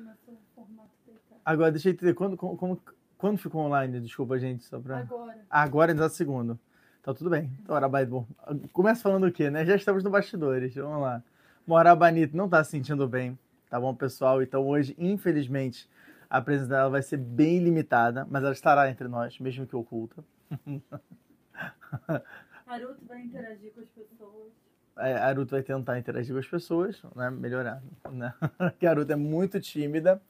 começou 0.00 0.34
o 0.34 0.40
formato 0.54 0.90
deitado. 1.06 1.40
Agora, 1.44 1.70
deixa 1.70 1.88
eu 1.88 1.92
entender, 1.92 2.14
quando, 2.14 2.36
como, 2.36 2.80
quando 3.18 3.38
ficou 3.38 3.62
online? 3.62 4.00
Desculpa, 4.00 4.38
gente, 4.38 4.64
só 4.64 4.78
pra... 4.78 4.98
Agora. 5.00 5.38
Ah, 5.48 5.62
Agora, 5.62 5.92
exato 5.92 6.14
segundo. 6.14 6.58
Então, 7.00 7.14
tudo 7.14 7.30
bem. 7.30 7.50
Então, 7.62 7.74
Arabaito, 7.74 8.10
bom. 8.10 8.26
Começa 8.72 9.02
falando 9.02 9.26
o 9.26 9.32
quê, 9.32 9.50
né? 9.50 9.64
Já 9.64 9.74
estamos 9.74 10.04
no 10.04 10.10
bastidores, 10.10 10.74
vamos 10.74 11.00
lá. 11.00 11.22
Bom, 11.66 11.76
Arabanito 11.76 12.36
não 12.36 12.48
tá 12.48 12.62
se 12.64 12.72
sentindo 12.72 13.06
bem, 13.08 13.38
tá 13.68 13.80
bom, 13.80 13.94
pessoal? 13.94 14.42
Então, 14.42 14.66
hoje, 14.66 14.94
infelizmente, 14.98 15.88
a 16.28 16.40
presença 16.40 16.68
dela 16.68 16.90
vai 16.90 17.02
ser 17.02 17.16
bem 17.16 17.58
limitada, 17.58 18.26
mas 18.30 18.42
ela 18.42 18.52
estará 18.52 18.90
entre 18.90 19.08
nós, 19.08 19.38
mesmo 19.38 19.66
que 19.66 19.76
oculta. 19.76 20.24
Naruto 22.66 23.04
vai 23.06 23.22
interagir 23.22 23.72
com 23.72 23.80
as 23.80 23.88
pessoas. 23.88 24.52
A 24.96 25.26
Aruto 25.26 25.52
vai 25.52 25.62
tentar 25.62 25.98
interagir 25.98 26.34
com 26.34 26.40
as 26.40 26.46
pessoas, 26.46 27.02
né? 27.16 27.30
Melhorar, 27.30 27.82
né? 28.10 28.34
Porque 28.58 28.86
a 28.86 28.90
Aruto 28.90 29.12
é 29.12 29.16
muito 29.16 29.60
tímida, 29.60 30.20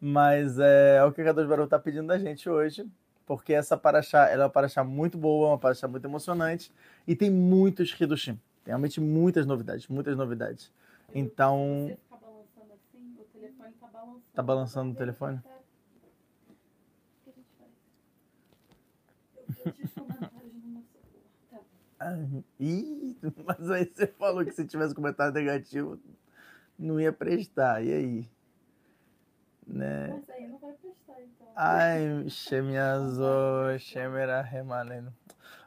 mas 0.00 0.58
é, 0.58 0.96
é 0.96 1.04
o 1.04 1.12
que 1.12 1.20
a 1.20 1.24
Kadosh 1.24 1.46
Baruch 1.46 1.70
tá 1.70 1.78
pedindo 1.78 2.06
da 2.08 2.18
gente 2.18 2.48
hoje, 2.48 2.88
porque 3.26 3.52
essa 3.52 3.76
paraxá, 3.76 4.28
ela 4.28 4.42
é 4.42 4.46
uma 4.46 4.50
paraxá 4.50 4.84
muito 4.84 5.16
boa, 5.16 5.48
uma 5.48 5.58
paraxá 5.58 5.86
muito 5.88 6.04
emocionante, 6.04 6.72
e 7.06 7.14
tem 7.14 7.30
muitos 7.30 7.98
Hidushim. 7.98 8.38
Tem 8.64 8.72
realmente 8.72 9.00
muitas 9.00 9.46
novidades, 9.46 9.88
muitas 9.88 10.16
novidades. 10.16 10.72
Então, 11.14 11.86
você 11.88 11.96
ficar 11.96 12.16
balançando 12.16 12.72
assim, 12.74 13.16
o 13.18 13.24
telefone 13.32 13.72
tá 13.80 13.86
balançando. 13.88 14.22
Tá 14.34 14.42
balançando 14.42 14.92
o 14.92 14.96
telefone? 14.96 15.36
O 15.36 15.42
que 17.24 17.30
a 17.30 17.32
gente 17.32 17.48
faz? 17.58 17.70
Eu 19.58 19.66
eu 19.66 19.72
fiz 19.72 19.92
comentários 19.92 20.52
no 20.54 20.68
meu 20.68 20.82
celular. 20.82 21.22
Tá. 21.50 21.58
ah, 21.58 21.91
ih, 22.58 23.16
mas 23.44 23.70
aí 23.70 23.84
você 23.84 24.06
falou 24.06 24.44
que 24.44 24.52
se 24.52 24.66
tivesse 24.66 24.94
comentário 24.94 25.32
negativo, 25.32 25.98
não 26.78 27.00
ia 27.00 27.12
prestar, 27.12 27.82
e 27.82 27.92
aí? 27.92 28.28
Né? 29.66 30.08
Mas 30.08 30.30
aí 30.30 30.48
não 30.48 30.58
vai 30.58 30.72
prestar, 30.72 31.20
então. 31.22 31.48
Ai, 31.54 32.24
Shemiazo, 32.28 33.78
Shemera 33.78 34.42
Remaleno. 34.42 35.12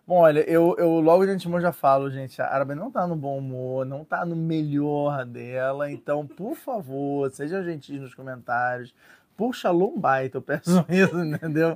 Bom, 0.07 0.17
olha, 0.19 0.47
eu, 0.47 0.75
eu 0.77 0.99
logo 0.99 1.25
de 1.25 1.31
antemão 1.31 1.59
já 1.59 1.71
falo, 1.71 2.11
gente, 2.11 2.39
a 2.39 2.47
Árabe 2.47 2.75
não 2.75 2.91
tá 2.91 3.07
no 3.07 3.15
bom 3.15 3.39
humor, 3.39 3.85
não 3.87 4.05
tá 4.05 4.23
no 4.23 4.35
melhor 4.35 5.25
dela, 5.25 5.89
então, 5.91 6.27
por 6.27 6.55
favor, 6.55 7.31
sejam 7.31 7.63
gentis 7.63 7.99
nos 7.99 8.13
comentários. 8.13 8.93
Por 9.35 9.55
Shalom 9.55 9.97
Baita, 9.97 10.37
eu 10.37 10.43
peço 10.43 10.85
isso, 10.89 11.17
entendeu? 11.25 11.75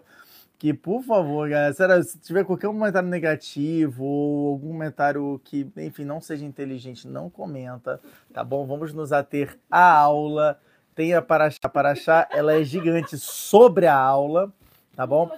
Que, 0.59 0.73
por 0.73 1.01
favor, 1.03 1.47
galera, 1.47 1.73
sério, 1.73 2.03
se 2.03 2.19
tiver 2.19 2.43
qualquer 2.43 2.67
comentário 2.67 3.07
negativo 3.07 4.03
ou 4.03 4.49
algum 4.49 4.73
comentário 4.73 5.39
que, 5.45 5.65
enfim, 5.77 6.03
não 6.03 6.19
seja 6.19 6.43
inteligente, 6.43 7.07
não 7.07 7.29
comenta, 7.29 8.01
tá 8.33 8.43
bom? 8.43 8.67
Vamos 8.67 8.93
nos 8.93 9.13
ater 9.13 9.57
à 9.71 9.89
aula. 9.89 10.59
Tem 10.93 11.13
a 11.13 11.21
Paraxá. 11.21 11.59
A 11.63 11.69
Paraxá, 11.69 12.27
ela 12.29 12.53
é 12.53 12.61
gigante 12.61 13.17
sobre 13.17 13.87
a 13.87 13.95
aula, 13.95 14.53
tá 14.97 15.07
bom? 15.07 15.31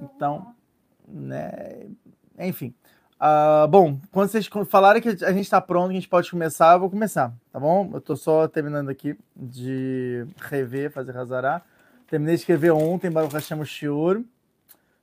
Então, 0.00 0.52
né? 1.06 1.86
Enfim. 2.36 2.74
Ah, 3.20 3.68
bom, 3.70 4.00
quando 4.10 4.30
vocês 4.30 4.48
falarem 4.66 5.00
que 5.00 5.10
a 5.10 5.32
gente 5.32 5.42
está 5.42 5.60
pronto, 5.60 5.90
que 5.90 5.92
a 5.92 6.00
gente 6.00 6.08
pode 6.08 6.28
começar, 6.28 6.72
eu 6.72 6.80
vou 6.80 6.90
começar, 6.90 7.32
tá 7.52 7.60
bom? 7.60 7.88
Eu 7.94 8.00
tô 8.00 8.16
só 8.16 8.48
terminando 8.48 8.88
aqui 8.88 9.16
de 9.36 10.26
rever, 10.40 10.90
fazer 10.90 11.16
Hazará. 11.16 11.62
Terminei 12.08 12.34
de 12.34 12.40
escrever 12.40 12.72
ontem, 12.72 13.08
Baruch 13.12 13.32
Hashem 13.32 13.64
Shiur. 13.64 14.24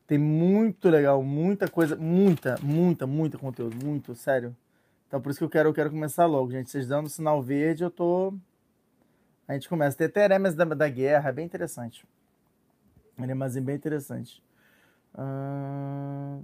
Tem 0.07 0.17
muito 0.17 0.89
legal, 0.89 1.21
muita 1.21 1.67
coisa, 1.67 1.97
muita, 1.97 2.57
muita, 2.63 3.05
muita 3.05 3.37
conteúdo, 3.37 3.75
muito, 3.85 4.15
sério. 4.15 4.55
Então 5.05 5.21
por 5.21 5.29
isso 5.29 5.37
que 5.37 5.43
eu 5.43 5.49
quero, 5.49 5.69
eu 5.69 5.73
quero 5.73 5.89
começar 5.89 6.25
logo, 6.25 6.49
gente. 6.49 6.71
Vocês 6.71 6.87
dando 6.87 7.09
sinal 7.09 7.43
verde, 7.43 7.83
eu 7.83 7.91
tô. 7.91 8.33
A 9.45 9.53
gente 9.53 9.67
começa. 9.67 9.97
Tem 9.97 10.07
teremas 10.07 10.55
da, 10.55 10.63
da 10.63 10.87
guerra, 10.87 11.29
é 11.29 11.33
bem 11.33 11.45
interessante. 11.45 12.05
Mais 13.17 13.57
bem 13.57 13.75
interessante. 13.75 14.41
Ah, 15.13 16.37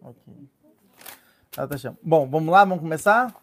ok. 0.00 0.34
Ah, 1.56 1.66
tá. 1.66 1.76
Bom, 2.02 2.28
vamos 2.28 2.52
lá, 2.52 2.64
vamos 2.64 2.80
começar? 2.80 3.34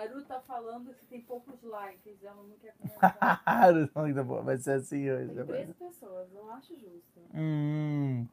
A 0.00 0.02
Aru 0.04 0.22
tá 0.22 0.40
falando 0.40 0.94
que 0.94 1.04
tem 1.04 1.20
poucos 1.20 1.62
likes, 1.62 2.24
ela 2.24 2.42
não 2.42 2.56
quer 2.56 2.72
comentar. 3.92 4.42
Vai 4.42 4.56
ser 4.56 4.70
assim 4.72 5.10
hoje. 5.10 5.34
Tem 5.34 5.44
três 5.44 5.76
pessoas, 5.76 6.26
não 6.32 6.50
acho 6.52 6.72
justo. 6.74 7.20
Hum. 7.34 8.26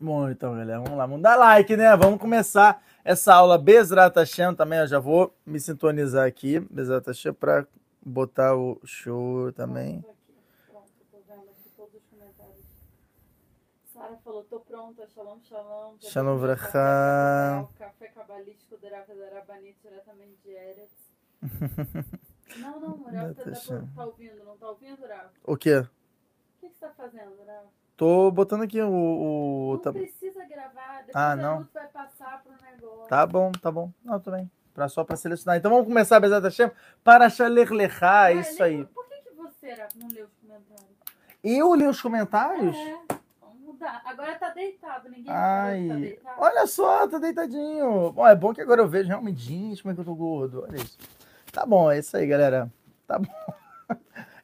Bom, 0.00 0.28
então, 0.28 0.56
galera, 0.56 0.80
vamos 0.80 0.98
lá. 0.98 1.06
Vamos 1.06 1.22
dar 1.22 1.36
like, 1.36 1.76
né? 1.76 1.96
Vamos 1.96 2.20
começar 2.20 2.82
essa 3.04 3.32
aula 3.32 3.56
Bezrat 3.56 4.16
Hashem 4.16 4.52
também. 4.56 4.80
Eu 4.80 4.88
já 4.88 4.98
vou 4.98 5.32
me 5.46 5.60
sintonizar 5.60 6.26
aqui, 6.26 6.58
Bezrat 6.58 7.06
Hashem, 7.06 7.34
pra 7.34 7.64
botar 8.04 8.56
o 8.56 8.80
show 8.84 9.52
também. 9.52 10.00
Pronto, 10.00 10.10
aqui. 10.10 10.34
Pronto, 10.72 10.90
tô 11.12 11.18
vendo 11.28 11.50
aqui 11.50 11.70
todos 11.76 11.94
os 11.94 12.02
comentários. 12.10 12.64
Sara 13.92 14.16
falou, 14.24 14.44
tô 14.44 14.60
pronta, 14.60 15.06
shalom, 15.08 15.38
shalom. 15.42 15.96
Shalom 16.00 16.36
vrachá. 16.38 17.66
café 17.78 18.06
cabalístico, 18.08 18.76
Deraca 18.78 19.14
Darabanit, 19.14 19.76
diretamente 19.82 20.36
de 20.44 20.50
Eretz. 20.50 20.92
Não, 22.58 22.80
não, 22.80 23.02
Rafa, 23.04 23.04
tá, 23.34 23.44
Natasha. 23.44 23.88
tá 23.96 24.04
ouvindo, 24.06 24.44
não 24.44 24.56
tá 24.56 24.68
ouvindo, 24.68 25.06
Rafa? 25.06 25.30
O 25.44 25.56
quê? 25.56 25.78
O 25.78 25.86
que, 26.60 26.68
você 26.68 26.80
tá 26.80 26.90
fazendo, 26.96 27.36
Rafa? 27.46 27.68
Tô 27.96 28.30
botando 28.30 28.62
aqui 28.62 28.80
o. 28.80 28.88
o 28.90 29.72
Não 29.74 29.78
tá... 29.80 29.92
precisa 29.92 30.44
gravar, 30.46 30.98
depois 30.98 31.16
Ah, 31.16 31.32
a 31.32 31.36
não. 31.36 31.68
Vai 31.74 31.86
passar 31.88 32.42
pro 32.42 32.52
negócio. 32.64 33.08
tá 33.08 33.26
bom, 33.26 33.52
tá 33.52 33.70
bom. 33.72 33.92
Não, 34.04 34.18
tudo 34.20 34.36
bem. 34.36 34.50
Pra, 34.72 34.88
só 34.88 35.02
pra 35.04 35.16
selecionar. 35.16 35.58
Então 35.58 35.70
vamos 35.70 35.86
começar, 35.86 36.20
Bezrat 36.20 36.42
Hashem, 36.44 36.70
para 37.02 37.28
Shaler 37.28 37.72
Lechá, 37.72 38.24
Ah, 38.26 38.32
isso 38.32 38.62
aí. 38.62 38.84
Por 38.86 39.06
que, 39.08 39.16
que 39.22 39.30
você, 39.34 39.72
Rafa, 39.72 39.98
não 39.98 40.08
leu 40.08 40.26
os 40.26 40.32
comentários? 40.40 40.90
Eu 41.42 41.74
li 41.74 41.86
os 41.86 42.00
comentários? 42.00 42.76
É, 42.76 43.19
mudar. 43.72 44.02
Agora 44.04 44.34
tá 44.36 44.50
deitado, 44.50 45.08
ninguém 45.08 45.24
Ai, 45.32 45.78
falou 45.78 45.82
que 45.82 45.88
tá 45.88 45.94
deitado. 45.96 46.36
olha 46.40 46.66
só, 46.66 47.06
tá 47.08 47.18
deitadinho. 47.18 48.12
Bom, 48.12 48.26
é 48.26 48.34
bom 48.36 48.52
que 48.54 48.60
agora 48.60 48.80
eu 48.82 48.88
vejo 48.88 49.08
realmente, 49.08 49.40
gente, 49.40 49.82
como 49.82 49.92
é 49.92 49.94
que 49.94 50.00
eu 50.00 50.04
tô 50.04 50.14
gordo. 50.14 50.62
Olha 50.62 50.76
isso. 50.76 50.98
Tá 51.52 51.64
bom, 51.66 51.90
é 51.90 51.98
isso 51.98 52.16
aí, 52.16 52.26
galera. 52.26 52.70
Tá 53.06 53.18
bom. 53.18 53.26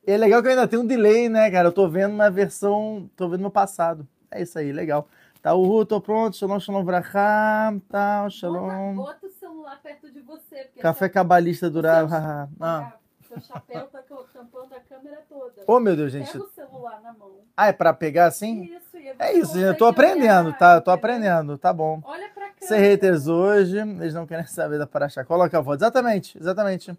E 0.08 0.12
é 0.12 0.16
legal 0.16 0.40
que 0.40 0.46
eu 0.46 0.52
ainda 0.52 0.68
tenho 0.68 0.82
um 0.82 0.86
delay, 0.86 1.28
né, 1.28 1.50
cara? 1.50 1.66
Eu 1.66 1.72
tô 1.72 1.88
vendo 1.88 2.14
na 2.14 2.30
versão, 2.30 3.10
tô 3.16 3.28
vendo 3.28 3.40
no 3.40 3.50
passado. 3.50 4.06
É 4.30 4.40
isso 4.40 4.56
aí, 4.56 4.70
legal. 4.70 5.08
Tá, 5.42 5.52
o 5.52 5.84
tô 5.84 6.00
pronto, 6.00 6.36
shalom, 6.36 6.60
shalom, 6.60 6.84
vrachá, 6.84 7.74
tá, 7.88 8.30
shalom. 8.30 8.94
bota 8.94 9.26
o 9.26 9.30
celular 9.30 9.80
perto 9.82 10.08
de 10.12 10.20
você. 10.20 10.70
Café 10.80 11.06
essa- 11.06 11.12
cabalista 11.12 11.68
durar. 11.68 12.08
Seu- 12.08 12.16
Ah. 12.18 12.48
Ah, 12.60 12.92
Seu 13.26 13.40
chapéu 13.40 13.86
tá 13.88 14.00
tampando 14.32 14.74
a 14.76 14.80
câmera 14.80 15.24
toda. 15.28 15.64
Oh, 15.66 15.80
meu 15.80 15.96
Deus, 15.96 16.12
gente. 16.12 16.30
Pega 16.30 16.44
o 16.44 16.48
celular 16.50 17.00
na 17.02 17.12
mão. 17.12 17.40
Ah, 17.56 17.66
é 17.66 17.72
pra 17.72 17.92
pegar 17.92 18.26
assim? 18.26 18.62
Isso, 18.62 18.85
É 19.18 19.32
isso, 19.34 19.58
eu 19.58 19.76
tô 19.76 19.86
aprendendo, 19.86 20.48
olhar, 20.48 20.58
tá? 20.58 20.74
Eu 20.74 20.80
tô 20.80 20.90
aprendendo, 20.90 21.56
tá 21.58 21.72
bom. 21.72 22.00
Olha 22.04 22.28
pra 22.34 22.44
câmera. 22.48 22.66
Ser 22.66 22.78
haters 22.78 23.26
hoje, 23.28 23.78
eles 23.78 24.14
não 24.14 24.26
querem 24.26 24.44
saber 24.46 24.78
da 24.78 24.86
Paraxá. 24.86 25.24
Coloca 25.24 25.56
a 25.58 25.60
voz. 25.60 25.80
Exatamente, 25.80 26.38
exatamente. 26.38 26.96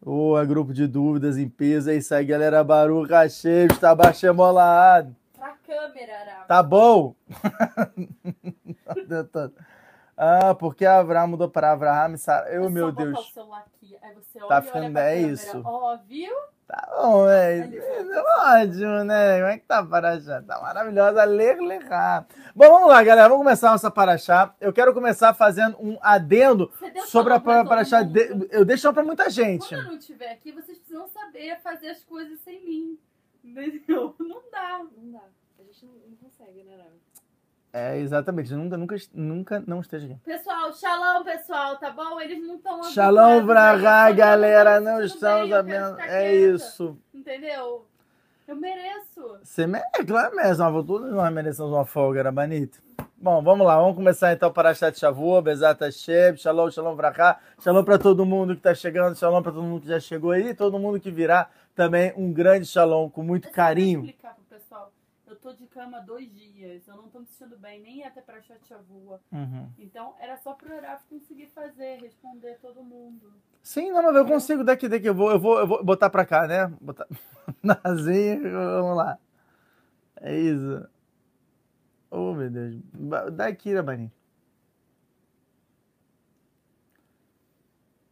O 0.00 0.38
é 0.38 0.46
grupo 0.46 0.72
de 0.72 0.86
dúvidas 0.86 1.36
em 1.36 1.48
peso. 1.48 1.90
É 1.90 1.94
isso 1.96 2.14
aí, 2.14 2.24
galera. 2.24 2.62
Baruch 2.62 3.10
Hashem, 3.12 3.66
está 3.66 3.94
baixemolado. 3.94 5.14
Pra 5.36 5.54
câmera, 5.66 6.20
Arafa. 6.20 6.44
Tá 6.46 6.62
bom? 6.62 7.14
ah, 10.16 10.54
porque 10.54 10.84
Abraão 10.86 11.28
mudou 11.28 11.48
para 11.48 11.72
Abraham 11.72 12.14
e 12.14 12.18
Sara. 12.18 12.48
Eu, 12.50 12.62
É 12.62 12.64
só 12.64 12.70
meu 12.70 12.92
Deus. 12.92 13.18
aqui, 13.18 13.96
aí 14.02 14.14
você 14.14 14.38
Tá 14.46 14.62
ficando- 14.62 14.84
é 14.98 15.14
câmera. 15.14 15.16
isso. 15.16 15.62
Ó, 15.64 15.96
viu? 16.06 16.32
Tá 16.68 16.86
bom, 17.00 17.26
é. 17.26 17.62
Ali, 17.62 17.78
é 17.78 18.62
ótimo, 18.62 19.02
né? 19.04 19.38
Como 19.38 19.48
é 19.50 19.58
que 19.58 19.64
tá 19.64 19.78
a 19.78 19.86
Paraxá? 19.86 20.42
Tá 20.42 20.60
maravilhosa. 20.60 21.24
Ler, 21.24 21.58
lerrar. 21.60 22.26
Bom, 22.54 22.68
vamos 22.68 22.88
lá, 22.88 23.02
galera. 23.02 23.26
Vamos 23.30 23.42
começar 23.42 23.70
nossa 23.70 23.90
Paraxá. 23.90 24.54
Eu 24.60 24.70
quero 24.70 24.92
começar 24.92 25.32
fazendo 25.32 25.78
um 25.80 25.98
adendo 26.02 26.70
sobre 27.06 27.32
a 27.32 27.40
Paraxá. 27.40 28.02
mundo? 28.04 28.12
de- 28.12 28.48
Eu 28.50 28.66
deixo 28.66 28.92
pra 28.92 29.02
muita 29.02 29.30
gente. 29.30 29.66
Quando 29.66 29.80
eu 29.80 29.84
não 29.86 29.96
estiver 29.96 30.30
aqui, 30.30 30.52
vocês 30.52 30.76
precisam 30.78 31.08
saber 31.08 31.58
fazer 31.62 31.88
as 31.88 32.04
coisas 32.04 32.38
sem 32.40 32.62
mim. 32.62 32.98
Entendeu? 33.42 34.14
Não 34.20 34.42
dá. 34.52 34.78
Não 34.94 35.10
dá. 35.12 35.20
A 35.58 35.62
gente 35.62 35.86
não, 35.86 35.94
não 35.94 36.16
consegue, 36.16 36.64
né, 36.64 36.76
Nara? 36.76 36.92
É, 37.72 37.98
exatamente. 37.98 38.52
Nunca, 38.54 38.76
nunca, 38.76 38.96
nunca 39.12 39.64
não 39.66 39.80
esteja 39.80 40.06
aqui. 40.06 40.16
Pessoal, 40.24 40.72
shalom, 40.72 41.22
pessoal, 41.24 41.76
tá 41.76 41.90
bom? 41.90 42.20
Eles 42.20 42.44
não 42.46 42.56
estão 42.56 42.82
Shalom 42.84 43.44
pra 43.46 43.80
cá, 43.80 44.10
galera. 44.10 44.80
Não 44.80 45.02
estamos 45.02 45.48
estamos 45.48 45.50
sabendo. 45.50 46.00
É 46.00 46.34
isso. 46.34 46.98
Entendeu? 47.12 47.86
Eu 48.46 48.56
mereço. 48.56 49.38
Você 49.42 49.66
merece, 49.66 49.90
é 49.94 50.04
claro, 50.04 50.34
uma 50.34 50.82
todos 50.82 51.12
nós 51.12 51.30
merecemos 51.30 51.70
uma 51.70 51.84
folga, 51.84 52.20
era 52.20 52.32
bonito. 52.32 52.80
Bom, 53.20 53.42
vamos 53.42 53.66
lá, 53.66 53.76
vamos 53.76 53.94
começar 53.94 54.32
então 54.32 54.50
para 54.50 54.72
Chat 54.72 54.98
Shavuot, 54.98 55.42
Bezat 55.42 55.78
Hashem, 55.84 56.36
Shalom, 56.36 56.70
Shalom 56.70 56.96
pra 56.96 57.12
cá, 57.12 57.38
Shalom 57.60 57.84
para 57.84 57.98
todo 57.98 58.24
mundo 58.24 58.56
que 58.56 58.62
tá 58.62 58.74
chegando, 58.74 59.18
Shalom 59.18 59.42
para 59.42 59.52
todo 59.52 59.64
mundo 59.64 59.82
que 59.82 59.88
já 59.88 60.00
chegou 60.00 60.30
aí, 60.30 60.54
todo 60.54 60.78
mundo 60.78 60.98
que 60.98 61.10
virá 61.10 61.50
também 61.74 62.14
um 62.16 62.32
grande 62.32 62.64
Shalom 62.64 63.10
com 63.10 63.22
muito 63.22 63.50
carinho. 63.50 64.00
explicar 64.00 64.34
tô 65.38 65.52
de 65.52 65.66
cama 65.66 66.00
dois 66.00 66.32
dias, 66.32 66.86
eu 66.86 66.96
não 66.96 67.08
tô 67.08 67.20
me 67.20 67.26
sentindo 67.26 67.58
bem, 67.58 67.80
nem 67.80 67.98
ia 67.98 68.08
até 68.08 68.20
pra 68.20 68.40
Chavua. 68.40 69.20
Uhum. 69.32 69.70
Então 69.78 70.14
era 70.18 70.36
só 70.36 70.52
pro 70.52 70.72
Eraf 70.72 71.04
conseguir 71.08 71.46
fazer, 71.46 72.00
responder 72.00 72.58
todo 72.60 72.82
mundo. 72.82 73.32
Sim, 73.62 73.90
não, 73.90 74.02
mas 74.02 74.16
eu 74.16 74.26
consigo 74.26 74.64
daqui, 74.64 74.88
daqui. 74.88 75.06
Eu 75.06 75.14
vou, 75.14 75.30
eu 75.30 75.38
vou, 75.38 75.58
eu 75.58 75.66
vou 75.66 75.84
botar 75.84 76.10
pra 76.10 76.26
cá, 76.26 76.46
né? 76.46 76.66
Botar 76.80 77.06
Nazir, 77.62 78.40
vamos 78.42 78.96
lá. 78.96 79.18
É 80.20 80.36
isso. 80.36 80.88
Oh, 82.10 82.34
meu 82.34 82.50
Deus. 82.50 82.76
Daqui, 83.32 83.74
Rabani. 83.74 84.10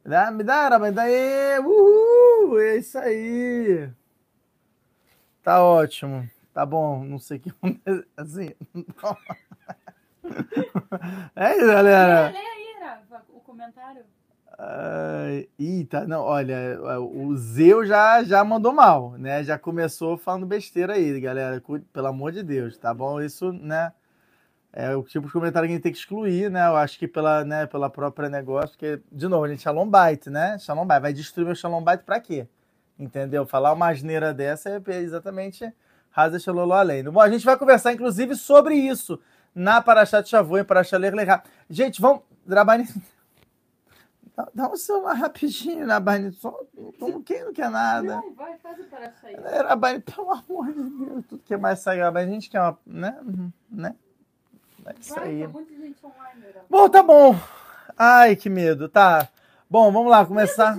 Dá, 0.05 0.31
me 0.31 0.44
dá, 0.44 0.69
Rabani. 0.69 0.94
Daí, 0.94 1.58
uhul, 1.61 2.61
é 2.61 2.76
isso 2.76 2.99
aí. 2.99 3.90
Tá 5.43 5.62
ótimo. 5.62 6.29
Tá 6.56 6.64
bom, 6.64 7.05
não 7.05 7.19
sei 7.19 7.37
o 7.37 7.41
que 7.41 7.53
assim. 8.17 8.49
É 11.37 11.55
isso, 11.55 11.67
galera. 11.67 12.31
Lê, 12.31 12.38
aí, 12.38 12.76
Rafa, 12.81 13.23
o 13.29 13.41
comentário. 13.41 14.03
Ai, 14.58 15.50
Eita, 15.58 16.06
não, 16.06 16.23
olha, 16.23 16.81
o 16.99 17.37
Zeu 17.37 17.85
já, 17.85 18.25
já 18.25 18.43
mandou 18.43 18.73
mal, 18.73 19.11
né? 19.19 19.44
Já 19.44 19.58
começou 19.58 20.17
falando 20.17 20.47
besteira 20.47 20.94
aí, 20.94 21.20
galera. 21.20 21.62
Pelo 21.93 22.06
amor 22.06 22.32
de 22.32 22.43
Deus, 22.43 22.79
tá 22.79 22.94
bom? 22.94 23.20
Isso, 23.20 23.53
né? 23.53 23.93
É 24.73 24.97
o 24.97 25.03
tipo 25.03 25.26
de 25.26 25.32
comentário 25.35 25.69
que 25.69 25.73
a 25.73 25.76
gente 25.76 25.82
tem 25.82 25.93
que 25.93 25.99
excluir, 25.99 26.50
né? 26.50 26.69
Eu 26.69 26.76
acho 26.76 26.99
que 26.99 27.06
pela, 27.06 27.44
né, 27.44 27.67
pela 27.67 27.91
própria 27.91 28.31
negócio, 28.31 28.70
porque, 28.70 28.99
de 29.12 29.29
novo, 29.29 29.44
a 29.44 29.49
gente 29.49 29.62
Shalom 29.62 29.91
Byte, 29.91 30.31
né? 30.31 30.58
Shalom 30.58 30.87
Byte. 30.87 31.03
Vai 31.03 31.12
destruir 31.12 31.44
meu 31.44 31.55
Shalom 31.55 31.85
Byte 31.85 32.03
pra 32.03 32.19
quê? 32.19 32.49
Entendeu? 32.99 33.47
Falar 33.47 33.75
uma 33.75 33.91
asneira 33.91 34.32
dessa 34.32 34.70
é 34.70 34.97
exatamente 34.97 35.70
Raza 36.17 36.39
Shalolo 36.39 36.73
além. 36.73 37.05
Bom, 37.05 37.21
a 37.21 37.29
gente 37.29 37.45
vai 37.45 37.59
conversar, 37.59 37.93
inclusive, 37.93 38.35
sobre 38.35 38.75
isso 38.75 39.21
na 39.55 39.83
Parashat 39.83 40.27
Shavuot 40.27 40.63
e 40.63 40.65
Parashat 40.65 40.99
Ler. 40.99 41.13
Gente, 41.69 42.01
vamos... 42.01 42.23
Drabani... 42.47 42.89
Dá, 44.35 44.49
dá 44.55 44.69
um 44.69 44.77
celular 44.77 45.15
rapidinho, 45.15 45.87
Rabani. 45.87 46.33
Só, 46.33 46.59
quem 47.25 47.45
não 47.45 47.53
quer 47.53 47.71
nada. 47.71 48.17
Não, 48.17 48.35
vai, 48.35 48.57
faz 48.59 48.79
o 48.79 48.85
para 48.85 49.11
sair. 49.13 49.35
É, 49.35 49.63
Rabani, 49.63 50.01
pelo 50.01 50.31
amor 50.31 50.73
de 50.73 50.83
Deus, 50.83 51.25
tudo 51.27 51.43
que 51.43 51.55
é 51.55 51.57
mais 51.59 51.81
sagrado. 51.81 52.15
Rabani, 52.15 52.31
a 52.31 52.35
gente 52.35 52.51
quer 52.51 52.61
uma. 52.61 52.79
Né? 52.87 53.19
Uhum, 53.23 53.53
né? 53.71 53.95
É 54.87 54.95
isso 55.01 55.15
Vai, 55.15 55.25
aí. 55.25 55.47
monte 55.47 55.69
de 55.69 55.81
gente 55.81 56.05
online. 56.05 56.45
Bom, 56.69 56.89
tá 56.89 57.03
bom. 57.03 57.35
Ai, 57.97 58.37
que 58.37 58.49
medo. 58.51 58.89
Tá. 58.89 59.29
Bom, 59.69 59.91
vamos 59.91 60.11
lá 60.11 60.25
começar. 60.25 60.79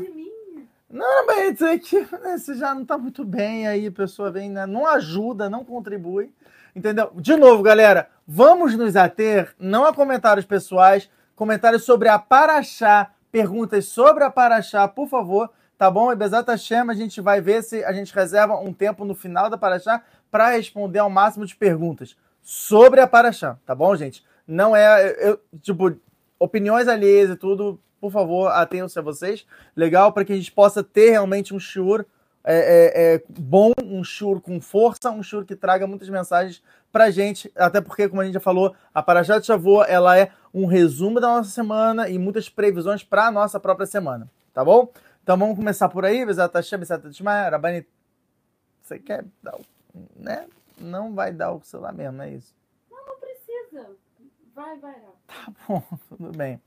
Não, 0.90 1.26
mas 1.26 1.54
dizer 1.54 1.80
que 1.80 2.00
né, 2.00 2.38
você 2.38 2.56
já 2.56 2.74
não 2.74 2.86
tá 2.86 2.98
muito 2.98 3.26
bem 3.26 3.68
aí, 3.68 3.88
a 3.88 3.92
pessoa 3.92 4.32
vem, 4.32 4.50
né, 4.50 4.66
não 4.66 4.88
ajuda, 4.88 5.50
não 5.50 5.66
contribui. 5.66 6.32
Entendeu? 6.76 7.12
De 7.16 7.36
novo, 7.36 7.62
galera, 7.64 8.08
vamos 8.26 8.76
nos 8.76 8.96
ater 8.96 9.54
não 9.60 9.84
a 9.84 9.94
comentários 9.94 10.46
pessoais, 10.46 11.10
comentários 11.36 11.84
sobre 11.84 12.08
a 12.08 12.20
Paraxá, 12.20 13.12
perguntas 13.32 13.86
sobre 13.86 14.24
a 14.24 14.30
Paraxá, 14.30 14.88
por 14.88 15.10
favor, 15.10 15.50
tá 15.78 15.90
bom? 15.92 16.12
E 16.12 16.16
Bezat 16.16 16.48
Hashem, 16.48 16.90
a 16.90 16.94
gente 16.94 17.20
vai 17.20 17.42
ver 17.42 17.64
se 17.64 17.84
a 17.84 17.92
gente 17.92 18.14
reserva 18.14 18.56
um 18.60 18.72
tempo 18.72 19.04
no 19.04 19.16
final 19.16 19.50
da 19.50 19.58
Paraxá 19.58 20.02
para 20.32 20.50
responder 20.50 21.00
ao 21.00 21.10
máximo 21.10 21.46
de 21.46 21.56
perguntas 21.56 22.16
sobre 22.42 23.02
a 23.02 23.08
Paraxá, 23.08 23.58
tá 23.66 23.76
bom, 23.76 23.96
gente? 23.96 24.24
Não 24.48 24.76
é, 24.76 25.16
eu, 25.20 25.40
tipo, 25.62 25.98
opiniões 26.40 26.88
alheias 26.88 27.30
e 27.30 27.36
tudo, 27.36 27.80
por 28.00 28.12
favor, 28.12 28.48
atenham-se 28.52 28.98
a 28.98 29.02
vocês. 29.02 29.46
Legal, 29.76 30.12
para 30.12 30.26
que 30.26 30.34
a 30.34 30.36
gente 30.36 30.52
possa 30.52 30.84
ter 30.84 31.12
realmente 31.12 31.54
um 31.54 31.60
shiur 31.60 32.06
é, 32.50 32.56
é, 32.56 33.16
é, 33.16 33.24
bom, 33.28 33.74
um 33.84 34.02
shiur 34.06 34.40
com 34.40 34.62
força, 34.62 35.12
um 35.12 35.22
shiur 35.22 35.44
que 35.44 35.54
traga 35.54 35.86
muitas 35.86 36.08
mensagens 36.08 36.64
pra 36.94 37.12
gente, 37.12 37.52
até 37.56 37.82
porque, 37.82 38.08
como 38.08 38.22
a 38.22 38.26
gente 38.26 38.36
já 38.36 38.40
falou, 38.40 38.74
a 38.94 39.04
Parashat 39.04 39.46
Shavuot, 39.46 39.86
ela 39.90 40.18
é 40.18 40.32
um 40.54 40.66
resumo 40.66 41.20
da 41.20 41.28
nossa 41.28 41.50
semana 41.50 42.08
e 42.08 42.18
muitas 42.18 42.48
previsões 42.48 43.04
para 43.04 43.28
a 43.28 43.32
nossa 43.32 43.60
própria 43.60 43.86
semana, 43.86 44.32
tá 44.54 44.64
bom? 44.64 44.90
Então 45.22 45.38
vamos 45.38 45.58
começar 45.58 45.90
por 45.90 46.06
aí, 46.06 46.26
Bezat 46.26 46.54
Hashem, 46.56 46.80
Bezat 46.80 47.04
Hashem, 47.04 47.26
Rabani, 47.26 47.86
você 48.82 48.98
quer 48.98 49.26
dar 49.44 49.56
o, 49.56 49.66
né? 50.16 50.48
Não 50.80 51.14
vai 51.14 51.34
dar 51.34 51.52
o 51.52 51.62
celular 51.62 51.92
mesmo, 51.92 52.22
é 52.22 52.30
isso? 52.30 52.56
Não 52.90 53.20
precisa. 53.20 53.90
Vai, 54.56 54.78
vai. 54.80 54.96
Tá 55.28 55.52
bom, 55.68 55.84
tudo 56.08 56.32
bem. 56.32 56.62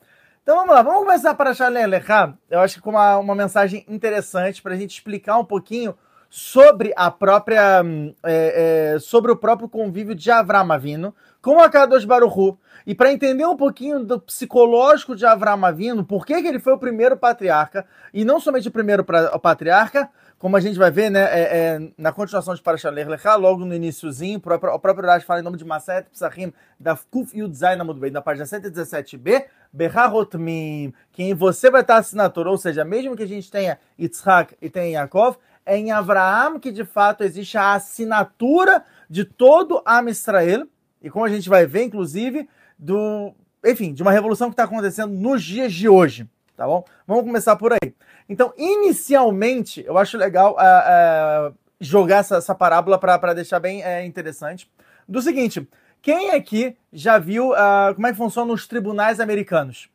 Então 0.51 0.59
vamos 0.59 0.75
lá, 0.75 0.83
vamos 0.83 1.05
começar 1.05 1.33
para 1.35 1.55
Shalem 1.55 1.87
Lechá. 1.87 2.35
Eu 2.51 2.59
acho 2.59 2.75
que 2.75 2.81
com 2.81 2.91
uma, 2.91 3.19
uma 3.19 3.37
mensagem 3.37 3.85
interessante 3.87 4.61
para 4.61 4.75
a 4.75 4.77
gente 4.77 4.91
explicar 4.91 5.39
um 5.39 5.45
pouquinho 5.45 5.95
sobre 6.29 6.93
a 6.97 7.09
própria, 7.09 7.81
hum, 7.85 8.13
é, 8.25 8.95
é, 8.95 8.99
sobre 8.99 9.31
o 9.31 9.37
próprio 9.37 9.69
convívio 9.69 10.13
de 10.13 10.29
Avram 10.29 10.73
Avino 10.73 11.15
com 11.41 11.61
a 11.61 11.71
Kadosh 11.71 12.05
Baruchu. 12.05 12.59
E 12.85 12.97
para 12.97 13.13
entender 13.13 13.47
um 13.47 13.57
pouquinho 13.57 14.05
do 14.05 14.19
psicológico 14.19 15.15
de 15.15 15.25
Avram 15.25 15.65
Avino, 15.65 16.05
por 16.05 16.27
que, 16.27 16.43
que 16.43 16.49
ele 16.49 16.59
foi 16.59 16.73
o 16.73 16.79
primeiro 16.79 17.17
patriarca, 17.17 17.87
e 18.13 18.25
não 18.25 18.41
somente 18.41 18.67
o 18.67 18.73
primeiro 18.73 19.05
pra- 19.05 19.31
o 19.33 19.39
patriarca, 19.39 20.11
como 20.41 20.57
a 20.57 20.61
gente 20.61 20.79
vai 20.79 20.91
ver, 20.91 21.11
né, 21.11 21.21
é, 21.21 21.43
é, 21.43 21.93
na 21.99 22.13
continuação 22.13 22.55
de 22.55 22.63
Parashat 22.63 22.95
Lech 22.95 23.11
Lecha, 23.11 23.37
logo 23.37 23.63
no 23.63 23.75
iníciozinho, 23.75 24.39
o 24.39 24.41
próprio, 24.41 24.73
o 24.73 24.79
próprio 24.79 25.05
Urash 25.05 25.23
fala 25.23 25.41
em 25.41 25.43
nome 25.43 25.59
de 25.59 25.67
Maset 25.67 26.09
Psachim, 26.09 26.51
da 26.81 26.97
Kuf 26.97 27.37
Yud 27.37 27.55
Zayin 27.55 27.79
Amud 27.79 28.01
Beit, 28.01 28.15
na 28.15 28.23
página 28.23 28.47
117b, 28.47 29.45
Berharotmim, 29.71 30.95
que 31.13 31.25
em 31.25 31.35
você 31.35 31.71
vai 31.71 31.83
estar 31.83 31.97
a 31.97 31.99
assinatura, 31.99 32.49
ou 32.49 32.57
seja, 32.57 32.87
mesmo 32.87 33.15
que 33.15 33.23
a 33.23 33.29
gente 33.29 33.51
tenha 33.51 33.79
Yitzhak 33.99 34.57
e 34.63 34.71
tenha 34.71 35.01
Yaakov, 35.01 35.37
é 35.67 35.77
em 35.77 35.93
Avraham 35.93 36.59
que 36.59 36.73
de 36.73 36.87
fato 36.87 37.23
existe 37.23 37.59
a 37.59 37.75
assinatura 37.75 38.83
de 39.11 39.27
todo 39.27 39.83
Am 39.85 40.11
Israel, 40.11 40.67
e 41.03 41.11
como 41.11 41.27
a 41.27 41.29
gente 41.29 41.51
vai 41.51 41.67
ver, 41.67 41.83
inclusive, 41.83 42.49
do, 42.79 43.35
enfim, 43.63 43.93
de 43.93 44.01
uma 44.01 44.11
revolução 44.11 44.49
que 44.49 44.55
está 44.55 44.65
acontecendo 44.65 45.13
nos 45.13 45.45
dias 45.45 45.71
de 45.71 45.87
hoje, 45.87 46.27
tá 46.61 46.67
bom? 46.67 46.85
Vamos 47.07 47.25
começar 47.25 47.57
por 47.57 47.73
aí. 47.73 47.95
Então, 48.29 48.53
inicialmente, 48.59 49.83
eu 49.87 49.97
acho 49.97 50.19
legal 50.19 50.55
ah, 50.59 50.85
ah, 50.87 51.53
jogar 51.81 52.19
essa, 52.19 52.37
essa 52.37 52.55
parábola 52.55 52.99
para 52.99 53.33
deixar 53.33 53.59
bem 53.59 53.83
eh, 53.83 54.05
interessante. 54.05 54.71
Do 55.09 55.23
seguinte, 55.23 55.67
quem 56.03 56.33
aqui 56.33 56.77
já 56.93 57.19
viu 57.19 57.55
ah, 57.55 57.93
como 57.95 58.07
é 58.07 58.11
que 58.11 58.19
funcionam 58.19 58.53
os 58.53 58.67
tribunais 58.67 59.21
americanos? 59.21 59.89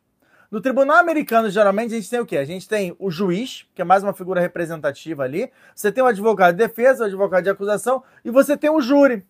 No 0.50 0.60
tribunal 0.60 0.96
americano, 0.96 1.48
geralmente, 1.48 1.94
a 1.94 1.96
gente 1.98 2.10
tem 2.10 2.18
o 2.18 2.26
quê? 2.26 2.36
A 2.36 2.44
gente 2.44 2.68
tem 2.68 2.96
o 2.98 3.12
juiz, 3.12 3.64
que 3.72 3.80
é 3.80 3.84
mais 3.84 4.02
uma 4.02 4.12
figura 4.12 4.40
representativa 4.40 5.22
ali. 5.22 5.48
Você 5.72 5.92
tem 5.92 6.02
o 6.02 6.06
advogado 6.08 6.56
de 6.56 6.66
defesa, 6.66 7.04
o 7.04 7.06
advogado 7.06 7.44
de 7.44 7.50
acusação, 7.50 8.02
e 8.24 8.30
você 8.30 8.56
tem 8.56 8.70
o 8.70 8.80
júri. 8.80 9.24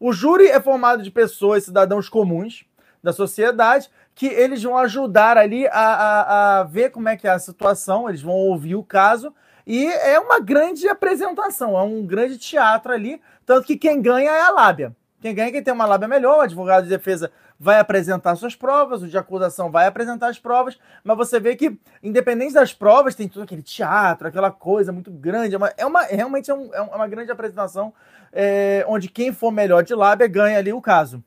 O 0.00 0.12
júri 0.12 0.48
é 0.48 0.60
formado 0.60 1.04
de 1.04 1.10
pessoas, 1.12 1.62
cidadãos 1.62 2.08
comuns 2.08 2.64
da 3.02 3.12
sociedade, 3.12 3.88
que 4.20 4.26
eles 4.26 4.62
vão 4.62 4.76
ajudar 4.76 5.38
ali 5.38 5.66
a, 5.68 5.72
a, 5.72 6.58
a 6.58 6.64
ver 6.64 6.90
como 6.90 7.08
é 7.08 7.16
que 7.16 7.26
é 7.26 7.30
a 7.30 7.38
situação, 7.38 8.06
eles 8.06 8.20
vão 8.20 8.34
ouvir 8.34 8.74
o 8.74 8.84
caso, 8.84 9.34
e 9.66 9.86
é 9.86 10.20
uma 10.20 10.38
grande 10.38 10.86
apresentação, 10.86 11.74
é 11.74 11.82
um 11.82 12.04
grande 12.04 12.36
teatro 12.36 12.92
ali, 12.92 13.18
tanto 13.46 13.66
que 13.66 13.78
quem 13.78 14.02
ganha 14.02 14.30
é 14.30 14.42
a 14.42 14.50
lábia. 14.50 14.94
Quem 15.22 15.34
ganha 15.34 15.48
é 15.48 15.52
quem 15.52 15.62
tem 15.62 15.72
uma 15.72 15.86
lábia 15.86 16.06
melhor, 16.06 16.36
o 16.36 16.40
advogado 16.42 16.82
de 16.82 16.90
defesa 16.90 17.32
vai 17.58 17.78
apresentar 17.80 18.36
suas 18.36 18.54
provas, 18.54 19.00
o 19.02 19.08
de 19.08 19.16
acusação 19.16 19.70
vai 19.70 19.86
apresentar 19.86 20.28
as 20.28 20.38
provas, 20.38 20.78
mas 21.02 21.16
você 21.16 21.40
vê 21.40 21.56
que, 21.56 21.80
independente 22.02 22.52
das 22.52 22.74
provas, 22.74 23.14
tem 23.14 23.26
todo 23.26 23.44
aquele 23.44 23.62
teatro, 23.62 24.28
aquela 24.28 24.50
coisa 24.50 24.92
muito 24.92 25.10
grande, 25.10 25.54
é 25.54 25.56
uma, 25.56 25.72
é 25.78 25.86
uma- 25.86 26.02
realmente 26.02 26.50
é, 26.50 26.54
um- 26.54 26.74
é 26.74 26.80
uma 26.82 27.08
grande 27.08 27.32
apresentação, 27.32 27.90
é, 28.30 28.84
onde 28.86 29.08
quem 29.08 29.32
for 29.32 29.50
melhor 29.50 29.82
de 29.82 29.94
lábia 29.94 30.28
ganha 30.28 30.58
ali 30.58 30.74
o 30.74 30.80
caso. 30.82 31.24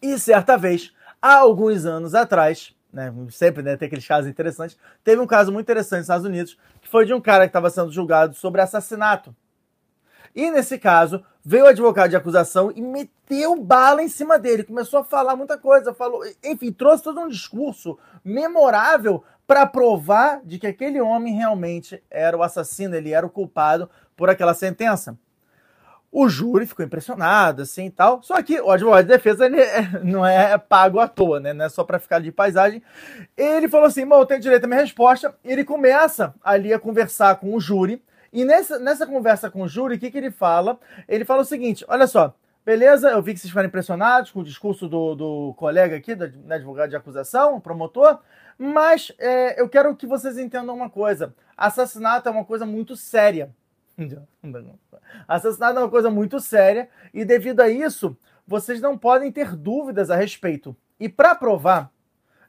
E 0.00 0.16
certa 0.16 0.56
vez, 0.56 0.92
há 1.20 1.36
alguns 1.36 1.84
anos 1.84 2.14
atrás, 2.14 2.74
né, 2.92 3.12
sempre 3.30 3.62
né, 3.62 3.76
tem 3.76 3.86
aqueles 3.86 4.06
casos 4.06 4.30
interessantes, 4.30 4.76
teve 5.04 5.20
um 5.20 5.26
caso 5.26 5.52
muito 5.52 5.66
interessante 5.66 5.98
nos 5.98 6.04
Estados 6.06 6.26
Unidos, 6.26 6.58
que 6.80 6.88
foi 6.88 7.04
de 7.04 7.12
um 7.12 7.20
cara 7.20 7.44
que 7.44 7.50
estava 7.50 7.70
sendo 7.70 7.92
julgado 7.92 8.34
sobre 8.34 8.60
assassinato. 8.60 9.34
E 10.34 10.50
nesse 10.50 10.78
caso, 10.78 11.24
veio 11.44 11.64
o 11.64 11.68
advogado 11.68 12.10
de 12.10 12.16
acusação 12.16 12.72
e 12.74 12.80
meteu 12.80 13.56
bala 13.56 14.02
em 14.02 14.08
cima 14.08 14.38
dele, 14.38 14.62
começou 14.62 15.00
a 15.00 15.04
falar 15.04 15.34
muita 15.34 15.58
coisa, 15.58 15.94
falou, 15.94 16.22
enfim, 16.44 16.70
trouxe 16.70 17.02
todo 17.02 17.20
um 17.20 17.28
discurso 17.28 17.98
memorável 18.24 19.24
para 19.46 19.66
provar 19.66 20.42
de 20.44 20.58
que 20.58 20.66
aquele 20.66 21.00
homem 21.00 21.34
realmente 21.34 22.02
era 22.10 22.36
o 22.36 22.42
assassino, 22.42 22.94
ele 22.94 23.12
era 23.12 23.26
o 23.26 23.30
culpado 23.30 23.88
por 24.14 24.28
aquela 24.28 24.52
sentença. 24.52 25.18
O 26.10 26.28
júri 26.28 26.66
ficou 26.66 26.84
impressionado, 26.84 27.62
assim 27.62 27.86
e 27.86 27.90
tal. 27.90 28.22
Só 28.22 28.42
que 28.42 28.60
o 28.60 28.70
advogado 28.70 29.04
de 29.04 29.12
defesa 29.12 29.44
ele 29.44 29.60
é- 29.60 30.00
não 30.02 30.24
é 30.24 30.56
pago 30.56 30.98
à 30.98 31.06
toa, 31.06 31.38
né? 31.38 31.52
Não 31.52 31.66
é 31.66 31.68
só 31.68 31.84
para 31.84 31.98
ficar 31.98 32.20
de 32.20 32.32
paisagem. 32.32 32.82
Ele 33.36 33.68
falou 33.68 33.86
assim: 33.86 34.02
eu 34.10 34.26
tenho 34.26 34.40
direito 34.40 34.64
à 34.64 34.66
minha 34.66 34.80
resposta. 34.80 35.34
Ele 35.44 35.64
começa 35.64 36.34
ali 36.42 36.72
a 36.72 36.78
conversar 36.78 37.36
com 37.36 37.54
o 37.54 37.60
júri. 37.60 38.02
E 38.32 38.44
nessa, 38.44 38.78
nessa 38.78 39.06
conversa 39.06 39.50
com 39.50 39.62
o 39.62 39.68
júri, 39.68 39.96
o 39.96 39.98
que, 39.98 40.10
que 40.10 40.18
ele 40.18 40.30
fala? 40.30 40.78
Ele 41.06 41.24
fala 41.24 41.42
o 41.42 41.44
seguinte: 41.44 41.84
Olha 41.88 42.06
só, 42.06 42.34
beleza, 42.64 43.10
eu 43.10 43.22
vi 43.22 43.34
que 43.34 43.40
vocês 43.40 43.50
ficaram 43.50 43.68
impressionados 43.68 44.30
com 44.30 44.40
o 44.40 44.44
discurso 44.44 44.88
do, 44.88 45.14
do 45.14 45.54
colega 45.56 45.96
aqui, 45.96 46.14
do 46.14 46.26
né, 46.44 46.56
advogado 46.56 46.90
de 46.90 46.96
acusação, 46.96 47.60
promotor. 47.60 48.18
Mas 48.58 49.12
é, 49.18 49.60
eu 49.60 49.68
quero 49.68 49.94
que 49.94 50.06
vocês 50.06 50.38
entendam 50.38 50.74
uma 50.74 50.90
coisa: 50.90 51.34
assassinato 51.56 52.28
é 52.28 52.32
uma 52.32 52.44
coisa 52.44 52.64
muito 52.64 52.96
séria. 52.96 53.50
Assassinato 55.26 55.78
é 55.78 55.82
uma 55.82 55.90
coisa 55.90 56.10
muito 56.10 56.38
séria 56.38 56.88
e, 57.12 57.24
devido 57.24 57.60
a 57.60 57.68
isso, 57.68 58.16
vocês 58.46 58.80
não 58.80 58.96
podem 58.96 59.32
ter 59.32 59.56
dúvidas 59.56 60.10
a 60.10 60.16
respeito. 60.16 60.76
E 61.00 61.08
para 61.08 61.34
provar 61.34 61.90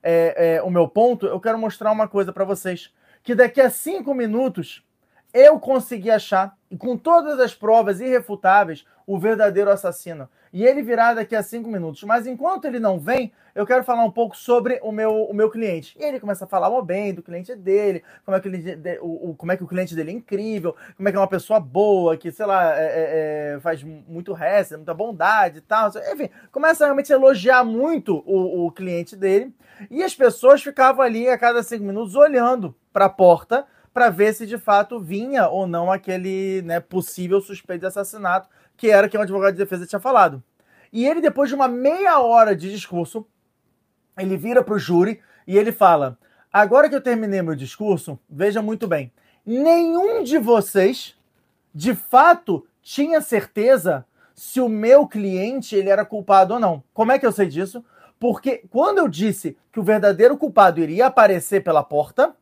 é, 0.01 0.55
é, 0.55 0.61
o 0.61 0.69
meu 0.69 0.87
ponto, 0.87 1.25
eu 1.25 1.39
quero 1.39 1.57
mostrar 1.57 1.91
uma 1.91 2.07
coisa 2.07 2.31
para 2.31 2.45
vocês: 2.45 2.93
que 3.23 3.35
daqui 3.35 3.61
a 3.61 3.69
cinco 3.69 4.13
minutos 4.13 4.85
eu 5.33 5.59
consegui 5.59 6.09
achar, 6.09 6.57
com 6.77 6.97
todas 6.97 7.39
as 7.39 7.53
provas 7.53 7.99
irrefutáveis, 7.99 8.85
o 9.07 9.17
verdadeiro 9.17 9.71
assassino. 9.71 10.29
E 10.53 10.63
ele 10.63 10.83
virá 10.83 11.13
daqui 11.13 11.35
a 11.35 11.41
cinco 11.41 11.69
minutos. 11.69 12.03
Mas 12.03 12.27
enquanto 12.27 12.65
ele 12.65 12.79
não 12.79 12.99
vem, 12.99 13.31
eu 13.55 13.65
quero 13.65 13.83
falar 13.83 14.03
um 14.03 14.11
pouco 14.11 14.37
sobre 14.37 14.79
o 14.83 14.91
meu, 14.91 15.23
o 15.23 15.33
meu 15.33 15.49
cliente. 15.49 15.97
E 15.99 16.03
ele 16.03 16.19
começa 16.19 16.45
a 16.45 16.47
falar 16.47 16.69
oh, 16.69 16.81
bem 16.81 17.13
do 17.13 17.23
cliente 17.23 17.55
dele, 17.55 18.03
como 18.23 18.37
é, 18.37 18.39
que 18.39 18.47
ele, 18.47 18.99
o, 19.01 19.31
o, 19.31 19.35
como 19.35 19.51
é 19.51 19.57
que 19.57 19.63
o 19.63 19.67
cliente 19.67 19.95
dele 19.95 20.11
é 20.11 20.13
incrível, 20.13 20.75
como 20.95 21.09
é 21.09 21.11
que 21.11 21.17
é 21.17 21.19
uma 21.19 21.27
pessoa 21.27 21.59
boa, 21.59 22.17
que, 22.17 22.31
sei 22.31 22.45
lá, 22.45 22.79
é, 22.79 22.83
é, 22.83 23.53
é 23.55 23.59
faz 23.59 23.83
muito 23.83 24.33
resto, 24.33 24.75
muita 24.75 24.93
bondade 24.93 25.57
e 25.57 25.61
tal. 25.61 25.89
Enfim, 26.13 26.29
começa 26.51 26.83
a 26.83 26.87
realmente 26.87 27.11
elogiar 27.11 27.63
muito 27.63 28.23
o, 28.25 28.67
o 28.67 28.71
cliente 28.71 29.15
dele. 29.15 29.53
E 29.89 30.03
as 30.03 30.13
pessoas 30.13 30.61
ficavam 30.61 31.03
ali 31.03 31.27
a 31.27 31.37
cada 31.37 31.63
cinco 31.63 31.83
minutos 31.83 32.15
olhando 32.15 32.75
para 32.91 33.05
a 33.05 33.09
porta 33.09 33.65
para 33.93 34.09
ver 34.09 34.33
se 34.33 34.45
de 34.45 34.57
fato 34.57 34.99
vinha 34.99 35.47
ou 35.47 35.67
não 35.67 35.91
aquele 35.91 36.61
né, 36.63 36.79
possível 36.79 37.41
suspeito 37.41 37.81
de 37.81 37.87
assassinato, 37.87 38.49
que 38.77 38.89
era 38.89 39.09
que 39.09 39.17
o 39.17 39.21
advogado 39.21 39.53
de 39.53 39.59
defesa 39.59 39.85
tinha 39.85 39.99
falado. 39.99 40.43
E 40.91 41.05
ele, 41.05 41.21
depois 41.21 41.49
de 41.49 41.55
uma 41.55 41.67
meia 41.67 42.19
hora 42.19 42.55
de 42.55 42.71
discurso, 42.71 43.25
ele 44.17 44.37
vira 44.37 44.63
para 44.63 44.73
o 44.73 44.79
júri 44.79 45.19
e 45.45 45.57
ele 45.57 45.71
fala: 45.71 46.17
Agora 46.51 46.89
que 46.89 46.95
eu 46.95 47.01
terminei 47.01 47.41
meu 47.41 47.55
discurso, 47.55 48.19
veja 48.29 48.61
muito 48.61 48.87
bem, 48.87 49.11
nenhum 49.45 50.23
de 50.23 50.37
vocês 50.37 51.15
de 51.73 51.93
fato 51.93 52.65
tinha 52.81 53.21
certeza 53.21 54.05
se 54.33 54.59
o 54.59 54.69
meu 54.69 55.05
cliente 55.07 55.75
ele 55.75 55.89
era 55.89 56.05
culpado 56.05 56.53
ou 56.53 56.59
não. 56.59 56.83
Como 56.93 57.11
é 57.11 57.19
que 57.19 57.25
eu 57.25 57.31
sei 57.31 57.47
disso? 57.47 57.83
Porque 58.19 58.63
quando 58.69 58.97
eu 58.97 59.07
disse 59.07 59.57
que 59.71 59.79
o 59.79 59.83
verdadeiro 59.83 60.37
culpado 60.37 60.79
iria 60.79 61.05
aparecer 61.05 61.63
pela 61.63 61.83
porta, 61.83 62.33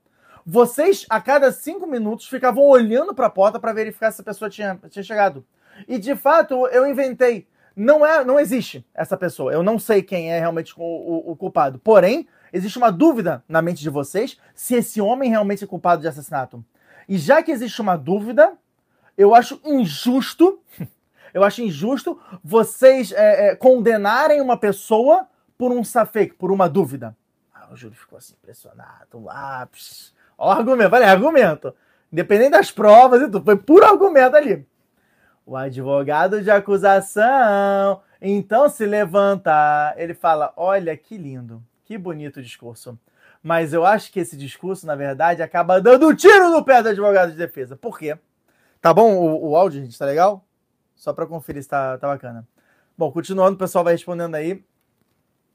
vocês, 0.49 1.05
a 1.09 1.19
cada 1.19 1.51
cinco 1.51 1.85
minutos, 1.85 2.25
ficavam 2.29 2.63
olhando 2.63 3.13
para 3.13 3.27
a 3.27 3.29
porta 3.29 3.59
para 3.59 3.73
verificar 3.73 4.11
se 4.11 4.21
a 4.21 4.23
pessoa 4.23 4.49
tinha, 4.49 4.79
tinha 4.89 5.03
chegado. 5.03 5.45
E 5.85 5.99
de 5.99 6.15
fato, 6.15 6.65
eu 6.67 6.87
inventei. 6.87 7.45
Não 7.75 8.05
é, 8.05 8.23
não 8.23 8.39
existe 8.39 8.85
essa 8.93 9.17
pessoa. 9.17 9.51
Eu 9.51 9.61
não 9.61 9.77
sei 9.77 10.01
quem 10.01 10.31
é 10.31 10.39
realmente 10.39 10.73
o, 10.77 10.81
o, 10.81 11.31
o 11.31 11.35
culpado. 11.35 11.79
Porém, 11.79 12.29
existe 12.53 12.77
uma 12.77 12.89
dúvida 12.89 13.43
na 13.45 13.61
mente 13.61 13.81
de 13.81 13.89
vocês 13.89 14.39
se 14.55 14.75
esse 14.75 15.01
homem 15.01 15.29
realmente 15.29 15.65
é 15.65 15.67
culpado 15.67 16.01
de 16.01 16.07
assassinato. 16.07 16.63
E 17.09 17.17
já 17.17 17.43
que 17.43 17.51
existe 17.51 17.81
uma 17.81 17.97
dúvida, 17.97 18.53
eu 19.17 19.35
acho 19.35 19.59
injusto, 19.65 20.61
eu 21.33 21.43
acho 21.43 21.61
injusto 21.61 22.21
vocês 22.41 23.11
é, 23.11 23.49
é, 23.49 23.55
condenarem 23.57 24.39
uma 24.39 24.55
pessoa 24.55 25.27
por 25.57 25.73
um 25.73 25.83
safek, 25.83 26.35
por 26.35 26.53
uma 26.53 26.69
dúvida. 26.69 27.13
Ah, 27.53 27.67
o 27.69 27.75
Júlio 27.75 27.97
ficou 27.97 28.17
assim 28.17 28.33
impressionado. 28.41 29.27
Psh, 29.73 30.15
Ó, 30.37 30.51
argumento, 30.51 30.89
falei, 30.91 31.07
argumento. 31.07 31.73
Independente 32.11 32.51
das 32.51 32.71
provas 32.71 33.21
e 33.21 33.25
tudo, 33.25 33.43
foi 33.43 33.55
puro 33.55 33.85
argumento 33.85 34.35
ali. 34.35 34.65
O 35.45 35.55
advogado 35.55 36.41
de 36.41 36.51
acusação 36.51 38.01
então 38.21 38.69
se 38.69 38.85
levanta. 38.85 39.93
Ele 39.97 40.13
fala: 40.13 40.53
Olha 40.55 40.95
que 40.95 41.17
lindo, 41.17 41.63
que 41.85 41.97
bonito 41.97 42.41
discurso. 42.41 42.97
Mas 43.41 43.71
eu 43.71 43.85
acho 43.85 44.11
que 44.11 44.19
esse 44.19 44.35
discurso, 44.35 44.85
na 44.85 44.95
verdade, 44.95 45.41
acaba 45.41 45.79
dando 45.79 46.07
um 46.07 46.15
tiro 46.15 46.49
no 46.49 46.63
pé 46.65 46.81
do 46.81 46.89
advogado 46.89 47.31
de 47.31 47.37
defesa. 47.37 47.75
Por 47.75 47.97
quê? 47.97 48.17
Tá 48.81 48.93
bom 48.93 49.15
o, 49.15 49.51
o 49.51 49.55
áudio, 49.55 49.81
gente? 49.81 49.97
Tá 49.97 50.05
legal? 50.05 50.43
Só 50.95 51.13
para 51.13 51.25
conferir 51.25 51.63
se 51.63 51.69
tá, 51.69 51.97
tá 51.97 52.07
bacana. 52.07 52.47
Bom, 52.97 53.11
continuando, 53.11 53.55
o 53.55 53.57
pessoal 53.57 53.83
vai 53.83 53.93
respondendo 53.93 54.35
aí 54.35 54.63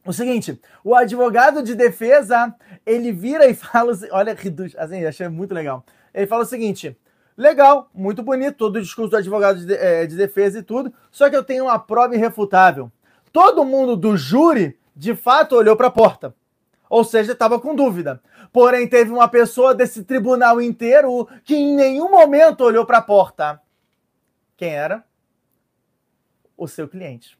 o 0.05 0.13
seguinte, 0.13 0.61
o 0.83 0.95
advogado 0.97 1.63
de 1.63 1.75
defesa, 1.75 2.55
ele 2.85 3.13
vira 3.13 3.47
e 3.47 3.55
fala, 3.55 3.93
olha, 4.11 4.37
assim, 4.79 5.05
achei 5.05 5.29
muito 5.29 5.55
legal. 5.55 5.85
Ele 6.13 6.27
fala 6.27 6.43
o 6.43 6.47
seguinte, 6.47 6.97
legal, 7.37 7.89
muito 7.95 8.23
bonito, 8.23 8.57
todo 8.57 8.77
o 8.77 8.83
discurso 8.83 9.11
do 9.11 9.17
advogado 9.17 9.65
de, 9.65 9.75
é, 9.75 10.07
de 10.07 10.17
defesa 10.17 10.59
e 10.59 10.63
tudo, 10.63 10.93
só 11.11 11.31
que 11.31 11.37
eu 11.37 11.45
tenho 11.45 11.65
uma 11.65 11.79
prova 11.79 12.15
irrefutável. 12.15 12.91
Todo 13.33 13.65
mundo 13.65 13.97
do 13.97 14.17
júri, 14.17 14.77
de 14.95 15.15
fato, 15.15 15.57
olhou 15.57 15.77
para 15.77 15.87
a 15.87 15.93
porta. 15.93 16.35
Ou 16.91 17.05
seja, 17.05 17.33
estava 17.33 17.59
com 17.59 17.75
dúvida. 17.75 18.21
Porém, 18.53 18.87
teve 18.87 19.11
uma 19.11 19.27
pessoa 19.27 19.75
desse 19.75 20.05
tribunal 20.05 20.61
inteiro 20.61 21.27
que 21.43 21.55
em 21.55 21.75
nenhum 21.75 22.11
momento 22.11 22.63
olhou 22.63 22.85
para 22.85 22.99
a 22.99 23.03
porta. 23.03 23.59
Quem 24.59 24.75
era? 24.75 25.03
O 26.55 26.69
seu 26.69 26.87
cliente 26.87 27.39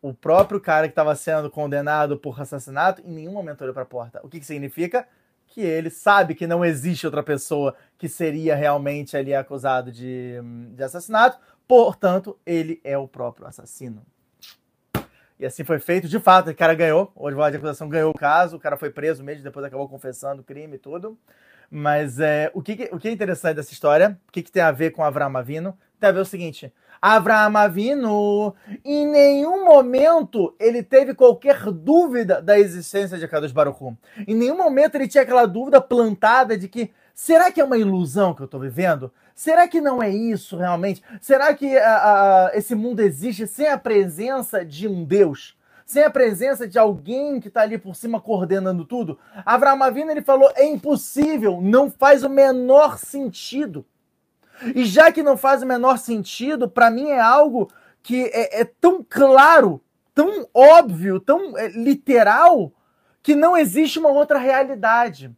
o 0.00 0.14
próprio 0.14 0.60
cara 0.60 0.86
que 0.86 0.92
estava 0.92 1.14
sendo 1.14 1.50
condenado 1.50 2.16
por 2.16 2.40
assassinato 2.40 3.02
em 3.04 3.10
nenhum 3.10 3.32
momento 3.32 3.62
olhou 3.62 3.74
para 3.74 3.82
a 3.82 3.86
porta. 3.86 4.20
O 4.22 4.28
que, 4.28 4.40
que 4.40 4.46
significa? 4.46 5.06
Que 5.46 5.60
ele 5.60 5.90
sabe 5.90 6.34
que 6.34 6.46
não 6.46 6.64
existe 6.64 7.06
outra 7.06 7.22
pessoa 7.22 7.74
que 7.96 8.08
seria 8.08 8.54
realmente 8.54 9.16
ali 9.16 9.34
acusado 9.34 9.90
de, 9.90 10.36
de 10.74 10.82
assassinato, 10.82 11.38
portanto, 11.66 12.38
ele 12.46 12.80
é 12.84 12.96
o 12.96 13.08
próprio 13.08 13.46
assassino. 13.46 14.04
E 15.38 15.46
assim 15.46 15.62
foi 15.62 15.78
feito, 15.78 16.08
de 16.08 16.18
fato, 16.18 16.50
o 16.50 16.54
cara 16.54 16.74
ganhou, 16.74 17.12
o 17.14 17.26
advogado 17.26 17.52
de 17.52 17.58
acusação 17.58 17.88
ganhou 17.88 18.10
o 18.10 18.18
caso, 18.18 18.56
o 18.56 18.60
cara 18.60 18.76
foi 18.76 18.90
preso 18.90 19.22
mesmo, 19.22 19.44
depois 19.44 19.64
acabou 19.64 19.88
confessando 19.88 20.42
o 20.42 20.44
crime 20.44 20.74
e 20.74 20.78
tudo. 20.78 21.16
Mas 21.70 22.18
é, 22.18 22.50
o, 22.54 22.62
que, 22.62 22.88
o 22.92 22.98
que 22.98 23.08
é 23.08 23.12
interessante 23.12 23.56
dessa 23.56 23.72
história, 23.72 24.18
o 24.28 24.32
que, 24.32 24.42
que 24.42 24.50
tem 24.50 24.62
a 24.62 24.72
ver 24.72 24.90
com 24.90 25.04
Avram 25.04 25.36
Avino, 25.36 25.78
tem 25.98 26.08
a 26.08 26.12
ver 26.12 26.20
o 26.20 26.24
seguinte, 26.24 26.72
Avraham 27.00 27.56
Avinu, 27.56 28.54
em 28.84 29.06
nenhum 29.06 29.64
momento 29.64 30.54
ele 30.58 30.82
teve 30.82 31.14
qualquer 31.14 31.70
dúvida 31.70 32.42
da 32.42 32.58
existência 32.58 33.18
de 33.18 33.28
Kadosh 33.28 33.52
Baruch. 33.52 33.96
Em 34.26 34.34
nenhum 34.34 34.56
momento 34.56 34.96
ele 34.96 35.08
tinha 35.08 35.22
aquela 35.22 35.46
dúvida 35.46 35.80
plantada 35.80 36.58
de 36.58 36.68
que 36.68 36.90
será 37.14 37.52
que 37.52 37.60
é 37.60 37.64
uma 37.64 37.78
ilusão 37.78 38.34
que 38.34 38.42
eu 38.42 38.46
estou 38.46 38.60
vivendo? 38.60 39.12
Será 39.34 39.68
que 39.68 39.80
não 39.80 40.02
é 40.02 40.10
isso 40.10 40.56
realmente? 40.56 41.02
Será 41.20 41.54
que 41.54 41.72
esse 42.52 42.74
mundo 42.74 43.00
existe 43.00 43.46
sem 43.46 43.68
a 43.68 43.78
presença 43.78 44.64
de 44.64 44.88
um 44.88 45.04
Deus? 45.04 45.56
Sem 45.86 46.02
a 46.02 46.10
presença 46.10 46.66
de 46.66 46.78
alguém 46.78 47.40
que 47.40 47.48
está 47.48 47.62
ali 47.62 47.78
por 47.78 47.94
cima 47.94 48.20
coordenando 48.20 48.84
tudo? 48.84 49.18
Avraham 49.46 49.82
Avinu 49.82 50.10
ele 50.10 50.22
falou, 50.22 50.50
é 50.54 50.66
impossível, 50.66 51.60
não 51.62 51.90
faz 51.90 52.24
o 52.24 52.28
menor 52.28 52.98
sentido. 52.98 53.86
E 54.74 54.84
já 54.84 55.12
que 55.12 55.22
não 55.22 55.36
faz 55.36 55.62
o 55.62 55.66
menor 55.66 55.98
sentido, 55.98 56.68
para 56.68 56.90
mim 56.90 57.08
é 57.08 57.20
algo 57.20 57.70
que 58.02 58.24
é, 58.32 58.60
é, 58.60 58.64
tão 58.64 59.04
claro, 59.08 59.80
tão 60.14 60.48
óbvio, 60.52 61.20
tão 61.20 61.56
é, 61.56 61.68
literal, 61.68 62.72
que 63.22 63.34
não 63.34 63.56
existe 63.56 63.98
uma 63.98 64.10
outra 64.10 64.38
realidade. 64.38 65.34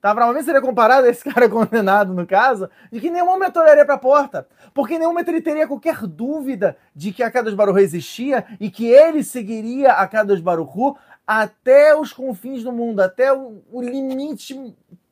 Tá? 0.00 0.12
Vez 0.32 0.44
seria 0.44 0.60
comparado 0.60 1.06
a 1.06 1.10
esse 1.10 1.24
cara 1.32 1.48
condenado, 1.48 2.14
no 2.14 2.26
caso, 2.26 2.68
de 2.92 3.00
que 3.00 3.10
nenhum 3.10 3.26
momento 3.26 3.58
olharia 3.58 3.84
para 3.84 3.94
a 3.94 3.98
porta. 3.98 4.46
Porque 4.72 4.94
em 4.94 4.98
nenhum 4.98 5.10
momento 5.10 5.28
ele 5.28 5.40
teria 5.40 5.66
qualquer 5.66 6.06
dúvida 6.06 6.76
de 6.94 7.12
que 7.12 7.22
a 7.22 7.30
Kadosh 7.30 7.54
Baruch 7.54 7.80
existia 7.80 8.46
e 8.60 8.70
que 8.70 8.86
ele 8.86 9.24
seguiria 9.24 9.92
a 9.92 10.06
Kadosh 10.06 10.40
Baruch 10.40 10.96
até 11.26 11.96
os 11.96 12.12
confins 12.12 12.62
do 12.62 12.72
mundo, 12.72 13.00
até 13.00 13.32
o, 13.32 13.62
o 13.72 13.82
limite 13.82 14.54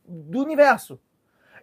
do 0.07 0.43
universo 0.43 1.01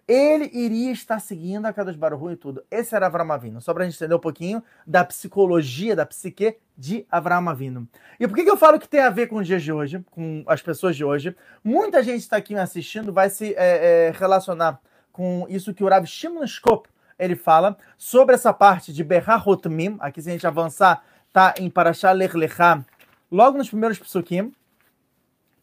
ele 0.08 0.50
iria 0.54 0.92
estar 0.92 1.20
seguindo 1.20 1.66
a 1.66 1.74
Kadosh 1.74 1.96
Baruch 1.96 2.34
e 2.34 2.36
tudo. 2.36 2.64
Esse 2.70 2.96
era 2.96 3.06
Avram 3.06 3.32
Avinu. 3.32 3.62
Só 3.62 3.74
para 3.74 3.84
a 3.84 3.86
gente 3.86 3.96
entender 3.96 4.16
um 4.16 4.20
pouquinho 4.20 4.64
da 4.86 5.06
psicologia, 5.06 5.96
da 5.96 6.06
psique 6.06 6.58
de 6.78 7.06
Avram 7.10 7.48
Avinu. 7.48 7.88
E 8.20 8.28
por 8.28 8.36
que, 8.36 8.44
que 8.44 8.50
eu 8.50 8.58
falo 8.58 8.80
que 8.80 8.90
tem 8.90 9.02
a 9.02 9.10
ver 9.10 9.28
com 9.28 9.38
os 9.38 9.48
dias 9.48 9.64
de 9.64 9.72
hoje, 9.72 10.04
com 10.12 10.44
as 10.48 10.62
pessoas 10.62 10.96
de 10.96 11.04
hoje? 11.06 11.36
Muita 11.64 12.04
gente 12.04 12.22
está 12.22 12.38
aqui 12.38 12.54
me 12.54 12.60
assistindo 12.60 13.14
vai 13.14 13.30
se 13.30 13.54
é, 13.56 14.08
é, 14.08 14.12
relacionar 14.12 14.80
com 15.12 15.46
isso 15.50 15.74
que 15.74 15.84
o 15.84 15.90
Rav 15.90 16.06
Shimon 16.06 16.44
Skop, 16.44 16.90
ele 17.18 17.36
fala 17.36 17.78
sobre 17.98 18.36
essa 18.36 18.52
parte 18.52 18.92
de 18.92 19.04
Berahot 19.04 19.70
Mim. 19.70 19.98
Aqui 20.00 20.22
se 20.22 20.30
a 20.30 20.32
gente 20.32 20.48
avançar, 20.48 21.04
tá 21.32 21.54
em 21.58 21.70
Parashah 21.70 22.12
Lech 22.12 22.36
Lechá, 22.36 22.84
logo 23.32 23.58
nos 23.58 23.70
primeiros 23.70 24.00
psukim, 24.00 24.52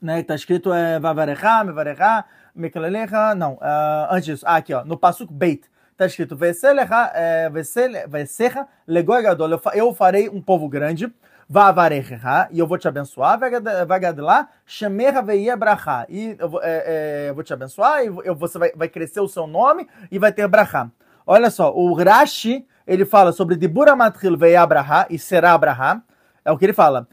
né, 0.00 0.23
tá 0.23 0.35
escrito 0.35 0.73
é, 0.73 0.99
Vavarecha, 1.00 1.64
Mevarecha, 1.64 2.25
Mekalelecha, 2.58 3.34
não, 3.34 3.54
uh, 3.54 4.08
antes 4.10 4.26
disso, 4.26 4.44
ah, 4.46 4.56
aqui 4.56 4.74
ó, 4.74 4.84
no 4.84 4.98
Pasuk 4.98 5.32
Beit, 5.32 5.62
está 5.92 6.06
escrito, 6.06 6.36
Veselecha, 6.36 7.12
é, 7.14 7.50
Vesecha, 7.50 8.66
Legoi 8.86 9.22
Gadol, 9.22 9.60
eu 9.74 9.94
farei 9.94 10.28
um 10.28 10.40
povo 10.40 10.68
grande, 10.68 11.12
Vavarecha, 11.48 12.48
e 12.50 12.58
eu 12.58 12.66
vou 12.66 12.76
te 12.76 12.86
abençoar, 12.86 13.38
Vagadlá, 13.86 14.48
Shemecha 14.66 15.22
Veia 15.22 15.56
Bracha, 15.56 16.04
e 16.08 16.36
eu 16.38 16.48
vou, 16.48 16.62
é, 16.62 16.84
é, 16.86 17.30
eu 17.30 17.34
vou 17.34 17.42
te 17.42 17.52
abençoar, 17.52 18.04
e 18.04 18.06
eu, 18.06 18.34
você 18.34 18.58
vai, 18.58 18.70
vai 18.76 18.88
crescer 18.88 19.20
o 19.20 19.28
seu 19.28 19.46
nome 19.46 19.88
e 20.10 20.18
vai 20.18 20.30
ter 20.30 20.46
Bracha. 20.46 20.90
Olha 21.26 21.50
só, 21.50 21.74
o 21.74 21.94
Rashi, 21.94 22.66
ele 22.86 23.04
fala 23.04 23.32
sobre 23.32 23.56
Dibura 23.56 23.96
Matril 23.96 24.36
Veia 24.36 24.66
Bracha, 24.66 25.06
e 25.08 25.18
será 25.18 25.56
Bracha, 25.56 26.02
é 26.44 26.52
o 26.52 26.58
que 26.58 26.66
ele 26.66 26.72
fala. 26.72 27.08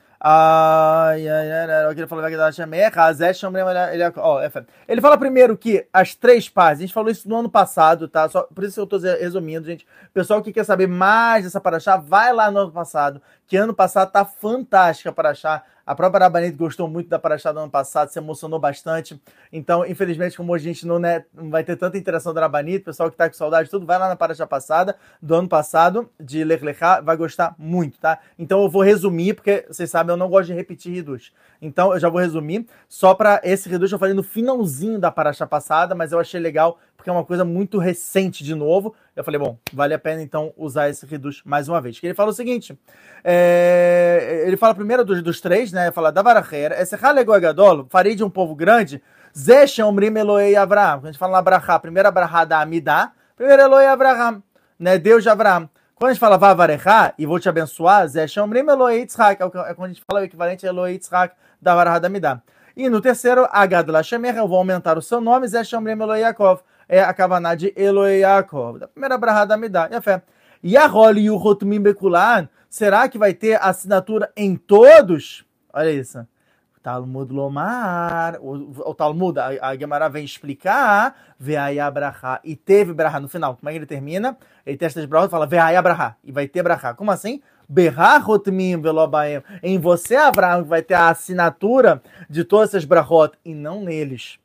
Ele, 3.94 4.04
ó, 4.18 4.42
é, 4.42 4.52
ele 4.88 5.00
fala 5.00 5.20
primeiro 5.20 5.56
que 5.56 5.88
as 5.94 6.16
três 6.16 6.50
pazes, 6.50 6.80
a 6.80 6.86
gente 6.88 6.94
falou 6.96 7.12
isso 7.12 7.30
no 7.30 7.36
ano 7.36 7.48
passado, 7.48 8.08
tá? 8.08 8.28
Só, 8.28 8.42
por 8.42 8.64
isso 8.64 8.80
eu 8.80 8.88
tô 8.88 8.98
resumindo, 8.98 9.68
gente. 9.68 9.86
Pessoal 10.12 10.42
que 10.42 10.52
quer 10.52 10.64
saber 10.64 10.88
mais 10.88 11.44
dessa 11.44 11.62
paraxá, 11.62 11.98
vai 11.98 12.34
lá 12.34 12.50
no 12.50 12.58
ano 12.58 12.72
passado, 12.72 13.22
que 13.46 13.56
ano 13.56 13.72
passado 13.72 14.12
tá 14.12 14.26
fantástica 14.26 15.14
para 15.14 15.30
achar. 15.30 15.64
A 15.86 15.94
própria 15.94 16.24
Rabanete 16.24 16.58
gostou 16.58 16.88
muito 16.88 17.10
da 17.10 17.20
Paraxá 17.20 17.52
do 17.52 17.60
ano 17.60 17.70
passado, 17.70 18.10
se 18.10 18.18
emocionou 18.18 18.60
bastante. 18.60 19.22
Então, 19.54 19.86
infelizmente, 19.86 20.36
como 20.36 20.52
a 20.54 20.58
gente 20.58 20.88
não, 20.88 20.98
né, 20.98 21.26
não 21.32 21.52
vai 21.52 21.64
ter 21.64 21.76
tanta 21.76 21.96
interação 21.96 22.34
da 22.34 22.42
Rabanete, 22.42 22.82
o 22.82 22.86
pessoal 22.86 23.12
que 23.12 23.16
tá 23.16 23.30
com 23.30 23.36
saudade, 23.36 23.70
tudo, 23.70 23.86
vai 23.86 24.00
lá 24.00 24.08
na 24.08 24.16
Paraxá 24.16 24.48
passada, 24.48 24.96
do 25.22 25.36
ano 25.36 25.48
passado, 25.48 26.10
de 26.20 26.44
Leclerc, 26.44 26.80
vai 27.04 27.16
gostar 27.16 27.54
muito, 27.58 28.00
tá? 28.00 28.20
Então, 28.40 28.64
eu 28.64 28.70
vou 28.70 28.82
resumir, 28.82 29.36
porque 29.36 29.66
vocês 29.68 29.90
sabem, 29.92 30.12
eu 30.12 30.18
não 30.18 30.28
gosto 30.28 30.48
de 30.48 30.54
repetir 30.54 30.94
Reduz. 30.94 31.32
Então, 31.62 31.94
eu 31.94 32.00
já 32.00 32.10
vou 32.10 32.20
resumir. 32.20 32.66
Só 32.90 33.14
para 33.14 33.40
esse 33.44 33.70
Reduz, 33.70 33.92
eu 33.92 34.00
falei 34.00 34.16
no 34.16 34.24
finalzinho 34.24 35.00
da 35.00 35.12
Paraxá 35.12 35.46
passada, 35.46 35.94
mas 35.94 36.12
eu 36.12 36.20
achei 36.20 36.40
legal, 36.40 36.80
porque 37.06 37.12
é 37.12 37.14
uma 37.14 37.24
coisa 37.24 37.46
muito 37.46 37.78
recente 37.78 38.44
de 38.44 38.56
novo. 38.56 38.96
Eu 39.16 39.24
falei, 39.24 39.40
bom, 39.40 39.60
vale 39.72 39.94
a 39.94 40.00
pena 40.00 40.24
então 40.24 40.52
usar 40.58 40.90
esse 40.90 41.06
Reduz 41.06 41.44
mais 41.46 41.70
uma 41.70 41.80
vez. 41.80 42.00
Que 42.00 42.08
ele 42.08 42.16
fala 42.16 42.32
o 42.32 42.34
seguinte: 42.34 42.76
é, 43.24 44.44
ele 44.48 44.58
fala 44.58 44.74
primeiro 44.74 45.06
dos, 45.06 45.22
dos 45.22 45.40
três, 45.40 45.72
né? 45.72 45.92
Fala 45.92 46.12
da 46.12 46.24
Varacheira, 46.24 46.82
esse 46.82 46.96
Halegoi 46.96 47.40
Gadol, 47.40 47.86
farei 47.92 48.16
de 48.16 48.24
um 48.24 48.30
povo 48.30 48.56
grande, 48.56 49.04
Zé 49.38 49.66
Omrim 49.84 50.18
Eloei 50.18 50.56
Abraham. 50.56 50.96
Quando 50.96 51.06
a 51.06 51.12
gente 51.12 51.20
fala 51.20 51.34
na 51.34 51.38
Abrahá, 51.38 51.78
primeira 51.78 52.12
da 52.12 52.62
Amidá, 52.62 53.12
primeiro 53.36 53.62
Eloei 53.62 53.86
Abraham, 53.86 54.42
né? 54.80 54.98
Deus 54.98 55.22
de 55.22 55.30
Abraham. 55.30 55.70
Quando 55.94 56.10
a 56.10 56.14
gente 56.14 56.20
fala 56.20 56.40
Vavarechá 56.40 57.14
e 57.20 57.26
vou 57.28 57.40
te 57.40 57.48
abençoar, 57.48 58.08
Zé 58.08 58.26
Omrim 58.42 58.68
Eloei 58.68 59.02
Yitzhak, 59.02 59.44
é, 59.44 59.46
é 59.46 59.74
quando 59.76 59.92
a 59.92 59.94
gente 59.94 60.02
fala 60.08 60.22
o 60.22 60.24
equivalente 60.24 60.66
a 60.66 60.70
Eloei 60.70 61.00
da 61.62 61.76
Varahá 61.76 62.00
da 62.00 62.08
Amidá. 62.08 62.42
E 62.76 62.90
no 62.90 63.00
terceiro, 63.00 63.48
Agad 63.52 63.88
Lashemer, 63.90 64.36
eu 64.36 64.48
vou 64.48 64.58
aumentar 64.58 64.98
o 64.98 65.04
seu 65.04 65.22
nome, 65.22 65.48
Zé 65.48 65.62
Omrim 65.78 66.02
Eloei 66.02 66.24
é 66.88 67.02
a 67.02 67.14
Kavaná 67.14 67.56
de 67.56 67.74
Eloi 67.76 68.20
Yaakov. 68.20 68.80
Da 68.80 68.88
primeira 68.88 69.18
brahada 69.18 69.58
me 69.58 69.70
dá. 69.70 69.90
E 69.92 69.96
a 69.96 70.02
fé. 70.02 70.22
Yahol 70.64 71.18
e 71.18 71.30
o 71.30 71.38
Rotumim 71.38 71.80
Bekulan, 71.80 72.50
será 72.70 73.08
que 73.08 73.18
vai 73.18 73.34
ter 73.34 73.62
assinatura 73.62 74.32
em 74.36 74.56
todos? 74.56 75.46
Olha 75.72 75.92
isso. 75.92 76.26
Talmud 76.82 77.34
Lomar, 77.34 78.38
o, 78.40 78.90
o 78.90 78.94
Talmud, 78.94 79.40
a, 79.40 79.70
a 79.70 79.76
Gemara 79.76 80.08
vem 80.08 80.24
explicar, 80.24 81.16
Veaya 81.40 81.90
Brahá, 81.90 82.40
e 82.44 82.56
teve 82.56 82.94
Brahá 82.94 83.20
no 83.20 83.28
final. 83.28 83.56
Como 83.56 83.68
é 83.68 83.72
que 83.72 83.80
ele 83.80 83.88
termina? 83.88 84.38
Ele 84.64 84.78
testa 84.78 85.00
as 85.00 85.06
brahas 85.08 85.28
e 85.28 85.32
fala 85.32 85.48
Veaya 85.48 85.82
Brahá, 85.82 86.16
e 86.24 86.32
vai 86.32 86.48
ter 86.48 86.62
Brahá. 86.62 86.94
Como 86.94 87.10
assim? 87.10 87.42
Berrahotmim 87.68 88.80
Velobaem. 88.80 89.42
Em 89.64 89.80
você, 89.80 90.16
Abraão, 90.16 90.64
vai 90.64 90.84
ter 90.84 90.94
a 90.94 91.10
assinatura 91.10 92.04
de 92.30 92.44
todas 92.44 92.70
essas 92.70 92.86
brahot, 92.86 93.36
e 93.44 93.56
não 93.56 93.82
neles. 93.84 94.38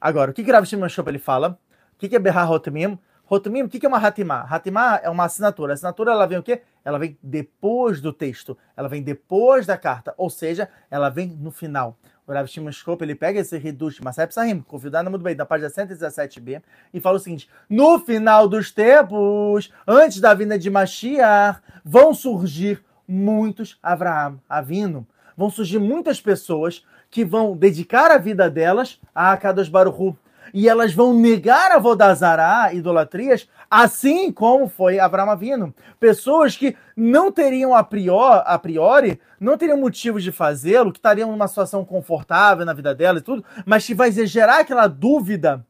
Agora, 0.00 0.30
o 0.30 0.34
que, 0.34 0.44
que 0.44 0.52
Rav 0.52 0.64
Shimon 0.64 0.86
ele 1.06 1.18
fala? 1.18 1.58
O 1.94 1.98
que, 1.98 2.08
que 2.08 2.16
é 2.16 2.18
Behar 2.18 2.50
Hotmim? 2.50 2.98
Hotmim, 3.30 3.62
o 3.62 3.68
que, 3.68 3.78
que 3.78 3.84
é 3.84 3.88
uma 3.88 3.98
Hatimah? 3.98 4.46
Hatimah 4.48 5.00
é 5.02 5.10
uma 5.10 5.24
assinatura. 5.24 5.72
A 5.72 5.74
assinatura 5.74 6.12
ela 6.12 6.26
vem 6.26 6.38
o 6.38 6.42
quê? 6.42 6.62
Ela 6.82 6.98
vem 6.98 7.18
depois 7.22 8.00
do 8.00 8.10
texto. 8.10 8.56
Ela 8.74 8.88
vem 8.88 9.02
depois 9.02 9.66
da 9.66 9.76
carta. 9.76 10.14
Ou 10.16 10.30
seja, 10.30 10.68
ela 10.90 11.10
vem 11.10 11.28
no 11.28 11.50
final. 11.50 11.98
O 12.26 12.32
Rav 12.32 12.46
Shimon 12.46 12.70
ele 13.00 13.14
pega 13.14 13.40
esse 13.40 13.56
Hidush 13.56 14.00
Masai 14.00 14.26
Psahim, 14.26 14.60
convidado 14.60 15.10
muito 15.10 15.22
bem, 15.22 15.34
da 15.34 15.46
página 15.46 15.70
117b, 15.70 16.62
e 16.92 17.00
fala 17.00 17.16
o 17.16 17.20
seguinte: 17.20 17.48
no 17.68 17.98
final 17.98 18.46
dos 18.46 18.70
tempos, 18.70 19.72
antes 19.86 20.20
da 20.20 20.32
vinda 20.34 20.58
de 20.58 20.68
Mashiach, 20.70 21.60
vão 21.84 22.12
surgir 22.14 22.84
muitos 23.06 23.78
Avraham, 23.82 24.40
Avino. 24.48 25.06
Vão 25.36 25.48
surgir 25.48 25.78
muitas 25.78 26.20
pessoas 26.20 26.84
que 27.10 27.24
vão 27.24 27.56
dedicar 27.56 28.10
a 28.10 28.18
vida 28.18 28.50
delas 28.50 29.00
a 29.14 29.36
Kadosh 29.36 29.68
Baruchu. 29.68 30.16
E 30.52 30.68
elas 30.68 30.94
vão 30.94 31.12
negar 31.12 31.72
a 31.72 31.78
Vodazará, 31.78 32.72
idolatrias, 32.72 33.46
assim 33.70 34.32
como 34.32 34.66
foi 34.68 34.98
Abraão 34.98 35.30
Avino. 35.30 35.74
Pessoas 36.00 36.56
que 36.56 36.74
não 36.96 37.30
teriam 37.30 37.74
a 37.74 37.84
priori, 37.84 38.42
a 38.46 38.58
priori 38.58 39.20
não 39.38 39.58
teriam 39.58 39.78
motivos 39.78 40.22
de 40.22 40.32
fazê-lo, 40.32 40.90
que 40.90 40.98
estariam 40.98 41.30
numa 41.30 41.48
situação 41.48 41.84
confortável 41.84 42.64
na 42.64 42.72
vida 42.72 42.94
delas 42.94 43.20
e 43.20 43.24
tudo, 43.24 43.44
mas 43.66 43.86
que 43.86 43.94
vai 43.94 44.10
gerar 44.10 44.60
aquela 44.60 44.86
dúvida 44.86 45.64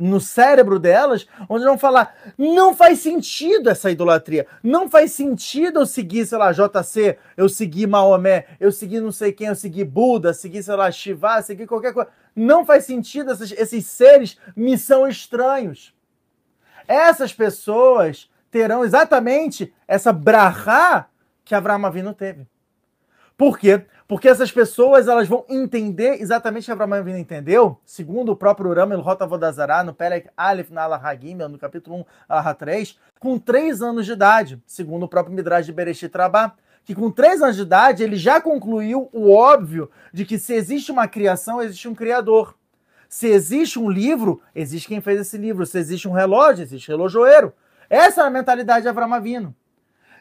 no 0.00 0.18
cérebro 0.18 0.78
delas, 0.78 1.26
onde 1.48 1.64
vão 1.64 1.76
falar: 1.78 2.14
não 2.36 2.74
faz 2.74 3.00
sentido 3.00 3.68
essa 3.68 3.90
idolatria, 3.90 4.46
não 4.62 4.88
faz 4.88 5.12
sentido 5.12 5.80
eu 5.80 5.86
seguir, 5.86 6.26
sei 6.26 6.38
lá, 6.38 6.50
JC, 6.52 7.18
eu 7.36 7.48
seguir 7.48 7.86
Maomé, 7.86 8.46
eu 8.58 8.72
seguir 8.72 9.00
não 9.00 9.12
sei 9.12 9.32
quem, 9.32 9.48
eu 9.48 9.54
seguir 9.54 9.84
Buda, 9.84 10.32
seguir, 10.32 10.62
sei 10.62 10.74
lá, 10.74 10.90
Shiva, 10.90 11.42
seguir 11.42 11.66
qualquer 11.66 11.92
coisa. 11.92 12.10
Não 12.34 12.64
faz 12.64 12.84
sentido, 12.84 13.32
esses, 13.32 13.52
esses 13.52 13.86
seres 13.86 14.38
me 14.56 14.78
são 14.78 15.06
estranhos. 15.06 15.94
Essas 16.88 17.32
pessoas 17.32 18.28
terão 18.50 18.84
exatamente 18.84 19.72
essa 19.86 20.12
brahá 20.12 21.06
que 21.44 21.54
Avraham 21.54 22.12
teve. 22.12 22.46
Por 23.36 23.58
quê? 23.58 23.84
Porque 24.10 24.28
essas 24.28 24.50
pessoas 24.50 25.06
elas 25.06 25.28
vão 25.28 25.44
entender 25.48 26.20
exatamente 26.20 26.64
o 26.64 26.66
que 26.66 26.72
Abraão 26.72 26.94
Avinu 26.94 27.16
entendeu, 27.16 27.78
segundo 27.86 28.32
o 28.32 28.36
próprio 28.36 28.72
Ram 28.72 28.90
El 28.90 29.04
Vodazara, 29.04 29.84
no 29.84 29.94
Perek 29.94 30.28
Aleph 30.36 30.68
na 30.70 30.82
Allah 30.82 31.00
Hagimel, 31.00 31.48
no 31.48 31.56
capítulo 31.56 31.98
1, 31.98 32.04
Allah 32.28 32.52
3, 32.52 32.98
com 33.20 33.38
3 33.38 33.80
anos 33.80 34.04
de 34.04 34.10
idade, 34.10 34.60
segundo 34.66 35.04
o 35.04 35.08
próprio 35.08 35.32
Midrash 35.32 35.66
de 35.66 35.72
Bereshit 35.72 36.10
Rabá, 36.12 36.54
que 36.84 36.92
com 36.92 37.08
3 37.08 37.40
anos 37.40 37.54
de 37.54 37.62
idade 37.62 38.02
ele 38.02 38.16
já 38.16 38.40
concluiu 38.40 39.08
o 39.12 39.30
óbvio 39.30 39.88
de 40.12 40.24
que 40.24 40.40
se 40.40 40.54
existe 40.54 40.90
uma 40.90 41.06
criação, 41.06 41.62
existe 41.62 41.86
um 41.86 41.94
criador. 41.94 42.56
Se 43.08 43.28
existe 43.28 43.78
um 43.78 43.88
livro, 43.88 44.42
existe 44.52 44.88
quem 44.88 45.00
fez 45.00 45.20
esse 45.20 45.38
livro. 45.38 45.64
Se 45.64 45.78
existe 45.78 46.08
um 46.08 46.12
relógio, 46.12 46.64
existe 46.64 46.88
relojoeiro. 46.88 47.52
Essa 47.88 48.22
é 48.22 48.24
a 48.24 48.30
mentalidade 48.30 48.82
de 48.82 48.88
Abraão 48.88 49.14
Avinu. 49.14 49.54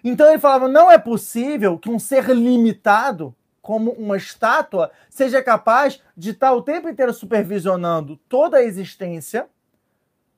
Então 0.04 0.30
ele 0.30 0.38
falava: 0.38 0.68
não 0.68 0.92
é 0.92 1.00
possível 1.00 1.80
que 1.80 1.90
um 1.90 1.98
ser 1.98 2.30
limitado 2.30 3.36
como 3.70 3.92
uma 3.92 4.18
estátua, 4.18 4.90
seja 5.12 5.44
capaz 5.44 6.02
de 6.18 6.32
estar 6.32 6.54
o 6.54 6.62
tempo 6.64 6.90
inteiro 6.90 7.14
supervisionando 7.14 8.18
toda 8.28 8.58
a 8.58 8.64
existência 8.64 9.46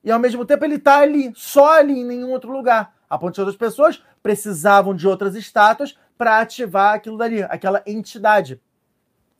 e 0.04 0.10
ao 0.10 0.18
mesmo 0.18 0.44
tempo 0.44 0.66
ele 0.66 0.74
está 0.74 0.98
ali, 0.98 1.32
só 1.34 1.78
ali, 1.78 2.00
em 2.00 2.04
nenhum 2.04 2.30
outro 2.30 2.52
lugar. 2.52 2.94
A 3.08 3.16
ponto 3.16 3.32
de 3.32 3.40
outras 3.40 3.56
pessoas 3.56 4.02
precisavam 4.22 4.94
de 4.94 5.08
outras 5.08 5.34
estátuas 5.34 5.98
para 6.18 6.40
ativar 6.40 6.92
aquilo 6.92 7.16
dali, 7.16 7.42
aquela 7.44 7.82
entidade. 7.86 8.60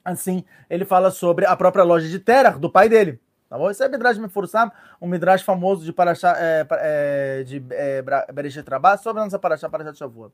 Assim, 0.03 0.43
ele 0.71 0.87
fala 0.87 1.11
sobre 1.11 1.45
a 1.45 1.55
própria 1.55 1.85
loja 1.85 2.09
de 2.09 2.19
Terah, 2.19 2.53
do 2.53 2.71
pai 2.71 2.89
dele. 2.89 3.21
Tá 3.47 3.59
bom? 3.59 3.71
Esse 3.71 3.85
é 3.85 3.89
Midrash 3.91 4.17
Mefursam, 4.17 4.73
um 5.03 5.07
Midrash 5.07 5.43
famoso 5.43 5.85
de 5.85 5.93
Parashá, 5.93 6.35
é, 6.39 6.67
é, 6.71 7.43
de 7.43 7.63
é, 7.69 8.03
Bereshit 8.33 8.67
Rabá, 8.67 8.97
sobre 8.97 9.21
a 9.21 9.25
nossa 9.27 9.39
Parashá, 9.39 9.69
Parashá 9.69 9.93
de 9.93 9.99
Shavuot. 9.99 10.33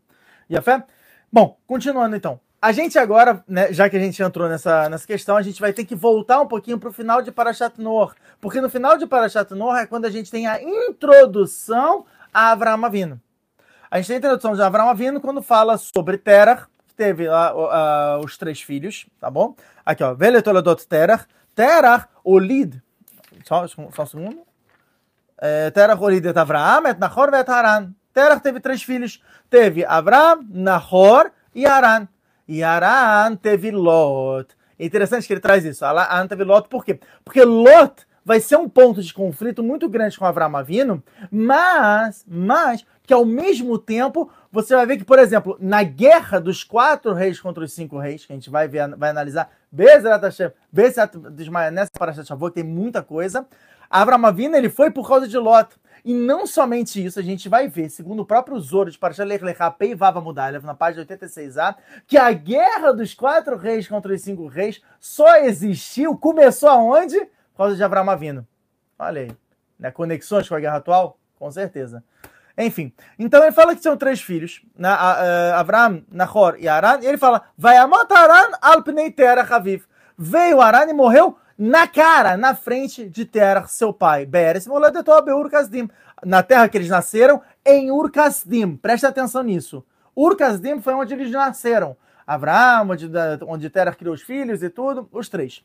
E 0.48 0.56
a 0.56 0.62
fé? 0.62 0.84
Bom, 1.32 1.58
continuando 1.66 2.14
então. 2.14 2.38
A 2.60 2.72
gente 2.72 2.98
agora, 2.98 3.44
né, 3.46 3.72
já 3.72 3.88
que 3.88 3.96
a 3.96 4.00
gente 4.00 4.20
entrou 4.20 4.48
nessa, 4.48 4.88
nessa 4.88 5.06
questão, 5.06 5.36
a 5.36 5.42
gente 5.42 5.60
vai 5.60 5.72
ter 5.72 5.84
que 5.84 5.94
voltar 5.94 6.40
um 6.40 6.46
pouquinho 6.46 6.76
para 6.76 6.88
o 6.88 6.92
final 6.92 7.22
de 7.22 7.30
Parashat 7.30 7.80
Noor. 7.80 8.16
Porque 8.40 8.60
no 8.60 8.68
final 8.68 8.98
de 8.98 9.06
Parashat 9.06 9.54
Noor 9.54 9.76
é 9.76 9.86
quando 9.86 10.06
a 10.06 10.10
gente 10.10 10.28
tem 10.28 10.48
a 10.48 10.60
introdução 10.60 12.04
a 12.34 12.50
Avraham 12.50 12.84
Avino. 12.84 13.20
A 13.88 13.98
gente 13.98 14.08
tem 14.08 14.16
a 14.16 14.18
introdução 14.18 14.54
de 14.54 14.62
Avraham 14.62 14.90
Avino 14.90 15.20
quando 15.20 15.40
fala 15.40 15.78
sobre 15.78 16.18
Terah, 16.18 16.66
que 16.88 16.94
teve 16.94 17.28
lá 17.28 18.16
uh, 18.18 18.24
os 18.24 18.36
três 18.36 18.60
filhos, 18.60 19.06
tá 19.20 19.30
bom? 19.30 19.54
Aqui, 19.86 20.02
ó. 20.02 20.12
Veletoladot 20.12 20.84
Terah. 20.86 21.26
Terah, 21.54 22.08
Olid. 22.24 22.82
Só, 23.44 23.68
só 23.68 24.02
um 24.02 24.06
segundo. 24.06 24.42
É, 25.40 25.70
Terah, 25.70 25.96
Olid 25.98 26.26
et 26.26 26.36
Avraham, 26.36 26.88
et 26.88 26.98
Nahor, 26.98 27.32
et 27.34 27.48
Haran. 27.48 27.92
Terah 28.12 28.40
teve 28.40 28.58
três 28.58 28.82
filhos. 28.82 29.22
Teve 29.48 29.84
Avraham, 29.84 30.44
Nahor 30.50 31.30
e 31.54 31.64
Haran. 31.64 32.08
E 32.48 32.62
Aran 32.62 33.36
teve 33.36 33.70
Lot. 33.70 34.56
É 34.78 34.86
interessante 34.86 35.26
que 35.26 35.32
ele 35.32 35.40
traz 35.40 35.64
isso. 35.64 35.84
Aran 35.84 36.26
teve 36.26 36.44
Lot, 36.44 36.68
por 36.68 36.84
quê? 36.84 36.98
Porque 37.24 37.44
Lot 37.44 38.06
vai 38.24 38.40
ser 38.40 38.56
um 38.56 38.68
ponto 38.68 39.02
de 39.02 39.12
conflito 39.12 39.62
muito 39.62 39.88
grande 39.88 40.18
com 40.18 40.24
Avram 40.24 40.54
Avino, 40.56 41.02
mas, 41.30 42.24
mas 42.28 42.84
que 43.06 43.14
ao 43.14 43.24
mesmo 43.24 43.78
tempo 43.78 44.30
você 44.52 44.76
vai 44.76 44.84
ver 44.84 44.98
que, 44.98 45.04
por 45.04 45.18
exemplo, 45.18 45.56
na 45.58 45.82
guerra 45.82 46.38
dos 46.38 46.62
quatro 46.62 47.14
reis 47.14 47.40
contra 47.40 47.64
os 47.64 47.72
cinco 47.72 47.98
reis, 47.98 48.26
que 48.26 48.32
a 48.32 48.36
gente 48.36 48.50
vai 48.50 48.68
ver, 48.68 48.94
vai 48.96 49.08
analisar, 49.08 49.50
Bezerat 49.72 50.22
Hashem, 50.22 50.50
nessa 51.72 51.90
Parashat 51.98 52.26
Shavuot, 52.26 52.54
tem 52.54 52.64
muita 52.64 53.02
coisa, 53.02 53.46
Avram 53.88 54.26
Avino, 54.26 54.56
ele 54.56 54.68
foi 54.68 54.90
por 54.90 55.08
causa 55.08 55.26
de 55.26 55.38
Lot. 55.38 55.70
E 56.04 56.14
não 56.14 56.46
somente 56.46 57.04
isso, 57.04 57.18
a 57.18 57.22
gente 57.22 57.48
vai 57.48 57.68
ver, 57.68 57.88
segundo 57.90 58.20
o 58.20 58.26
próprio 58.26 58.58
Zoro 58.60 58.90
de 58.90 58.98
Parashat 58.98 59.26
Lech 59.26 59.44
Lechapei 59.44 59.94
Vava 59.94 60.20
Mudalev, 60.20 60.64
na 60.64 60.74
página 60.74 61.04
86a, 61.04 61.74
que 62.06 62.16
a 62.16 62.32
guerra 62.32 62.92
dos 62.92 63.14
quatro 63.14 63.56
reis 63.56 63.86
contra 63.88 64.12
os 64.14 64.20
cinco 64.22 64.46
reis 64.46 64.80
só 65.00 65.36
existiu, 65.38 66.16
começou 66.16 66.68
aonde? 66.68 67.18
Por 67.18 67.58
causa 67.64 67.76
de 67.76 67.82
Abraão 67.82 68.08
Avino. 68.08 68.46
Olha 68.98 69.22
aí. 69.22 69.30
Né? 69.78 69.90
Conexões 69.90 70.48
com 70.48 70.54
a 70.54 70.60
guerra 70.60 70.76
atual? 70.76 71.18
Com 71.38 71.50
certeza. 71.50 72.02
Enfim, 72.56 72.92
então 73.16 73.40
ele 73.42 73.52
fala 73.52 73.74
que 73.76 73.80
são 73.82 73.96
três 73.96 74.20
filhos, 74.20 74.60
né? 74.76 74.88
A- 74.88 74.94
a- 75.54 75.60
Avram, 75.60 76.02
Nahor 76.10 76.56
e 76.58 76.66
Aran, 76.68 76.98
e 77.00 77.06
ele 77.06 77.16
fala, 77.16 77.42
vai 77.56 77.76
amot 77.76 78.12
Aran 78.12 78.50
al 78.60 78.82
pnei 78.82 79.12
terach 79.12 79.52
aviv. 79.52 79.84
Veio 80.18 80.60
Aran 80.60 80.90
e 80.90 80.92
morreu 80.92 81.38
na 81.58 81.88
cara, 81.88 82.36
na 82.36 82.54
frente 82.54 83.08
de 83.08 83.24
Terach, 83.24 83.72
seu 83.72 83.92
pai. 83.92 84.24
Beres 84.24 84.66
moledeto 84.66 85.20
beur 85.22 85.50
kasdim. 85.50 85.90
Na 86.24 86.40
terra 86.40 86.68
que 86.68 86.78
eles 86.78 86.88
nasceram, 86.88 87.42
em 87.66 87.90
Ur 87.90 88.10
Kasdim. 88.10 88.76
Presta 88.76 89.08
atenção 89.08 89.42
nisso. 89.42 89.84
Ur 90.14 90.36
Kasdim 90.36 90.80
foi 90.80 90.94
onde 90.94 91.14
eles 91.14 91.30
nasceram. 91.30 91.96
Avram, 92.24 92.90
onde, 92.90 93.10
onde 93.46 93.70
Terach 93.70 93.96
criou 93.96 94.14
os 94.14 94.22
filhos 94.22 94.62
e 94.62 94.70
tudo, 94.70 95.08
os 95.12 95.28
três. 95.28 95.64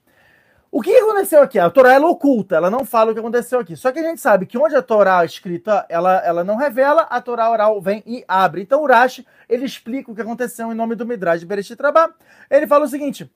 O 0.72 0.82
que 0.82 0.96
aconteceu 0.96 1.44
aqui? 1.44 1.60
A 1.60 1.70
Torá 1.70 1.94
ela 1.94 2.08
oculta, 2.08 2.56
ela 2.56 2.72
não 2.72 2.84
fala 2.84 3.12
o 3.12 3.14
que 3.14 3.20
aconteceu 3.20 3.60
aqui. 3.60 3.76
Só 3.76 3.92
que 3.92 4.00
a 4.00 4.04
gente 4.04 4.20
sabe 4.20 4.48
que 4.48 4.58
onde 4.58 4.76
a 4.76 4.82
Torá 4.82 5.24
escrita, 5.24 5.86
ela, 5.88 6.18
ela 6.26 6.44
não 6.44 6.56
revela, 6.56 7.04
a 7.04 7.22
Torá 7.22 7.52
oral 7.52 7.80
vem 7.80 8.02
e 8.08 8.24
abre. 8.28 8.64
Então 8.64 8.82
o 8.82 8.88
Rashi, 8.88 9.24
ele 9.48 9.66
explica 9.66 10.12
o 10.12 10.16
que 10.16 10.22
aconteceu 10.22 10.72
em 10.72 10.76
nome 10.76 10.96
do 10.96 11.06
Midrash 11.06 11.44
Bereshit 11.44 11.80
Rabá. 11.80 12.10
Ele 12.50 12.66
fala 12.66 12.86
o 12.86 12.88
seguinte, 12.88 13.32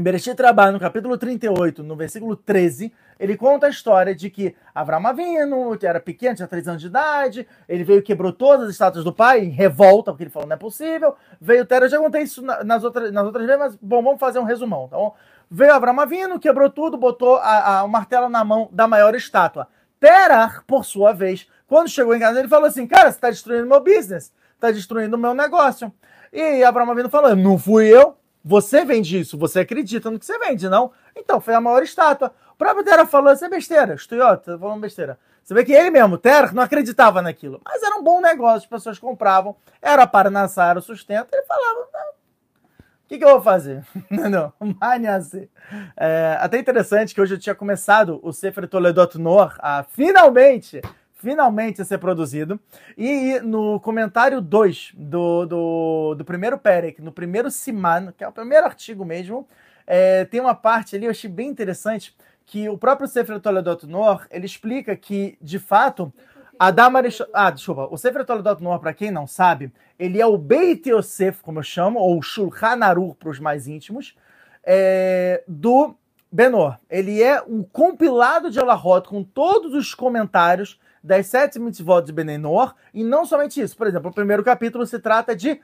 em 0.00 0.02
Bereshit 0.02 0.40
Rabá, 0.40 0.70
no 0.70 0.78
capítulo 0.80 1.16
38, 1.18 1.82
no 1.82 1.96
versículo 1.96 2.36
13, 2.36 2.92
ele 3.18 3.36
conta 3.36 3.66
a 3.66 3.70
história 3.70 4.14
de 4.14 4.28
que 4.30 4.54
Avram 4.74 5.06
Avinu, 5.06 5.76
que 5.78 5.86
era 5.86 5.98
pequeno, 6.00 6.36
tinha 6.36 6.46
3 6.48 6.68
anos 6.68 6.82
de 6.82 6.88
idade, 6.88 7.46
ele 7.68 7.82
veio 7.84 7.98
e 8.00 8.02
quebrou 8.02 8.32
todas 8.32 8.66
as 8.66 8.72
estátuas 8.72 9.04
do 9.04 9.12
pai 9.12 9.40
em 9.44 9.50
revolta, 9.50 10.12
porque 10.12 10.24
ele 10.24 10.30
falou 10.30 10.48
não 10.48 10.54
é 10.54 10.58
possível. 10.58 11.14
Veio 11.40 11.64
Tera, 11.64 11.86
eu 11.86 11.88
já 11.90 11.98
contei 11.98 12.22
isso 12.22 12.42
na- 12.42 12.62
nas 12.62 12.84
outras, 12.84 13.10
nas 13.12 13.24
outras 13.24 13.46
vezes, 13.46 13.58
mas 13.60 13.76
bom, 13.76 14.02
vamos 14.02 14.20
fazer 14.20 14.38
um 14.38 14.44
resumão, 14.44 14.88
tá 14.88 14.96
bom? 14.96 15.14
Veio 15.50 15.72
Avram 15.74 15.98
Avinu, 16.00 16.38
quebrou 16.38 16.68
tudo, 16.68 16.96
botou 16.96 17.36
a, 17.36 17.78
a- 17.78 17.84
o 17.84 17.88
martelo 17.88 18.28
na 18.28 18.44
mão 18.44 18.68
da 18.72 18.86
maior 18.88 19.14
estátua. 19.14 19.68
Terah, 19.98 20.62
por 20.66 20.84
sua 20.84 21.12
vez, 21.12 21.48
quando 21.66 21.88
chegou 21.88 22.14
em 22.14 22.20
casa, 22.20 22.38
ele 22.38 22.48
falou 22.48 22.66
assim, 22.66 22.86
cara, 22.86 23.10
você 23.10 23.16
está 23.16 23.30
destruindo 23.30 23.66
meu 23.66 23.80
business, 23.80 24.32
está 24.54 24.70
destruindo 24.70 25.16
o 25.16 25.18
meu 25.18 25.32
negócio. 25.34 25.92
E 26.32 26.62
Avram 26.62 26.90
Avinu 26.90 27.08
falou, 27.08 27.34
não 27.34 27.56
fui 27.58 27.86
eu, 27.88 28.16
você 28.48 28.84
vende 28.84 29.18
isso, 29.18 29.36
você 29.36 29.58
acredita 29.58 30.08
no 30.08 30.20
que 30.20 30.24
você 30.24 30.38
vende, 30.38 30.68
não? 30.68 30.92
Então, 31.16 31.40
foi 31.40 31.52
a 31.52 31.60
maior 31.60 31.82
estátua. 31.82 32.32
O 32.52 32.56
próprio 32.56 32.84
Terah 32.84 33.04
falou, 33.04 33.32
isso 33.32 33.44
é 33.44 33.48
besteira, 33.48 33.94
estuiota, 33.94 34.52
tá 34.52 34.58
falando 34.58 34.80
besteira. 34.80 35.18
Você 35.42 35.52
vê 35.52 35.64
que 35.64 35.72
ele 35.72 35.90
mesmo, 35.90 36.16
Terah, 36.16 36.52
não 36.52 36.62
acreditava 36.62 37.20
naquilo. 37.20 37.60
Mas 37.64 37.82
era 37.82 37.96
um 37.96 38.04
bom 38.04 38.20
negócio, 38.20 38.58
as 38.58 38.66
pessoas 38.66 39.00
compravam, 39.00 39.56
era 39.82 40.06
para 40.06 40.30
nascer 40.30 40.76
o 40.76 40.80
sustento, 40.80 41.26
ele 41.32 41.42
falava, 41.42 41.88
"Não, 41.92 42.10
o 42.10 43.08
que, 43.08 43.18
que 43.18 43.24
eu 43.24 43.30
vou 43.30 43.42
fazer? 43.42 43.84
Não, 44.10 44.52
manhase. 44.80 45.50
É, 45.96 46.38
até 46.40 46.58
interessante 46.58 47.14
que 47.14 47.20
hoje 47.20 47.34
eu 47.34 47.38
tinha 47.38 47.54
começado 47.54 48.20
o 48.22 48.32
Sefer 48.32 48.68
Toledot 48.68 49.18
Nor 49.18 49.56
a 49.58 49.82
finalmente, 49.82 50.80
finalmente 51.16 51.82
a 51.82 51.84
ser 51.84 51.98
produzido. 51.98 52.60
E 52.96 53.40
no 53.40 53.80
comentário 53.80 54.40
2 54.40 54.92
do, 54.94 55.46
do, 55.46 56.14
do 56.14 56.24
primeiro 56.24 56.58
Perek, 56.58 57.02
no 57.02 57.10
primeiro 57.10 57.50
Siman, 57.50 58.12
que 58.16 58.22
é 58.22 58.28
o 58.28 58.32
primeiro 58.32 58.66
artigo 58.66 59.04
mesmo, 59.04 59.48
é, 59.86 60.24
tem 60.26 60.40
uma 60.40 60.54
parte 60.54 60.94
ali, 60.94 61.06
eu 61.06 61.10
achei 61.10 61.30
bem 61.30 61.48
interessante, 61.48 62.14
que 62.44 62.68
o 62.68 62.78
próprio 62.78 63.08
Sefer 63.08 63.40
Toledot 63.40 63.86
Nor, 63.86 64.26
ele 64.30 64.46
explica 64.46 64.94
que, 64.94 65.36
de 65.42 65.58
fato, 65.58 66.12
Adam 66.58 66.96
Arishon... 66.96 67.24
Ah, 67.32 67.50
desculpa. 67.50 67.88
O 67.90 67.96
Sefer 67.96 68.24
Toledot 68.24 68.62
Noah, 68.62 68.78
para 68.78 68.94
quem 68.94 69.10
não 69.10 69.26
sabe, 69.26 69.72
ele 69.98 70.20
é 70.20 70.26
o 70.26 70.38
Beit 70.38 70.88
Yosef, 70.88 71.42
como 71.42 71.58
eu 71.58 71.62
chamo, 71.62 71.98
ou 71.98 72.22
Shulchan 72.22 72.84
Aruch 72.84 73.16
para 73.18 73.30
os 73.30 73.40
mais 73.40 73.66
íntimos, 73.66 74.14
é, 74.62 75.42
do 75.48 75.96
Benor. 76.30 76.78
Ele 76.88 77.22
é 77.22 77.42
um 77.42 77.62
compilado 77.62 78.50
de 78.50 78.60
Alahot 78.60 79.08
com 79.08 79.24
todos 79.24 79.74
os 79.74 79.94
comentários 79.94 80.78
das 81.06 81.26
sete 81.28 81.58
mitzvot 81.58 82.02
de 82.02 82.12
Benenor, 82.12 82.74
e 82.92 83.04
não 83.04 83.24
somente 83.24 83.60
isso. 83.60 83.76
Por 83.76 83.86
exemplo, 83.86 84.10
o 84.10 84.14
primeiro 84.14 84.42
capítulo 84.42 84.84
se 84.84 84.98
trata 84.98 85.36
de 85.36 85.60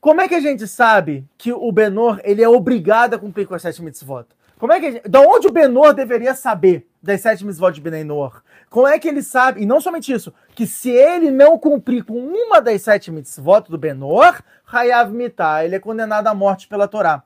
como 0.00 0.20
é 0.20 0.26
que 0.26 0.34
a 0.34 0.40
gente 0.40 0.66
sabe 0.66 1.24
que 1.36 1.52
o 1.52 1.70
Benor 1.70 2.20
ele 2.24 2.42
é 2.42 2.48
obrigado 2.48 3.14
a 3.14 3.18
cumprir 3.18 3.46
com 3.46 3.54
as 3.54 3.62
sete 3.62 3.82
mitzvot? 3.82 4.26
Como 4.58 4.72
é 4.72 4.80
que 4.80 4.92
gente, 4.92 5.08
da 5.08 5.20
onde 5.20 5.46
o 5.46 5.52
Benor 5.52 5.92
deveria 5.92 6.34
saber 6.34 6.88
das 7.02 7.20
sete 7.20 7.44
mitzvot 7.44 7.72
de 7.72 7.80
Benenor? 7.80 8.42
Como 8.70 8.88
é 8.88 8.98
que 8.98 9.06
ele 9.06 9.22
sabe, 9.22 9.62
e 9.62 9.66
não 9.66 9.80
somente 9.80 10.12
isso, 10.12 10.32
que 10.54 10.66
se 10.66 10.90
ele 10.90 11.30
não 11.30 11.58
cumprir 11.58 12.04
com 12.04 12.14
uma 12.14 12.60
das 12.60 12.80
sete 12.80 13.10
mitzvot 13.10 13.68
do 13.68 13.76
Benor, 13.76 14.40
Hayav 14.66 15.12
Mitah, 15.12 15.64
ele 15.64 15.76
é 15.76 15.78
condenado 15.78 16.26
à 16.26 16.34
morte 16.34 16.66
pela 16.66 16.88
Torá. 16.88 17.22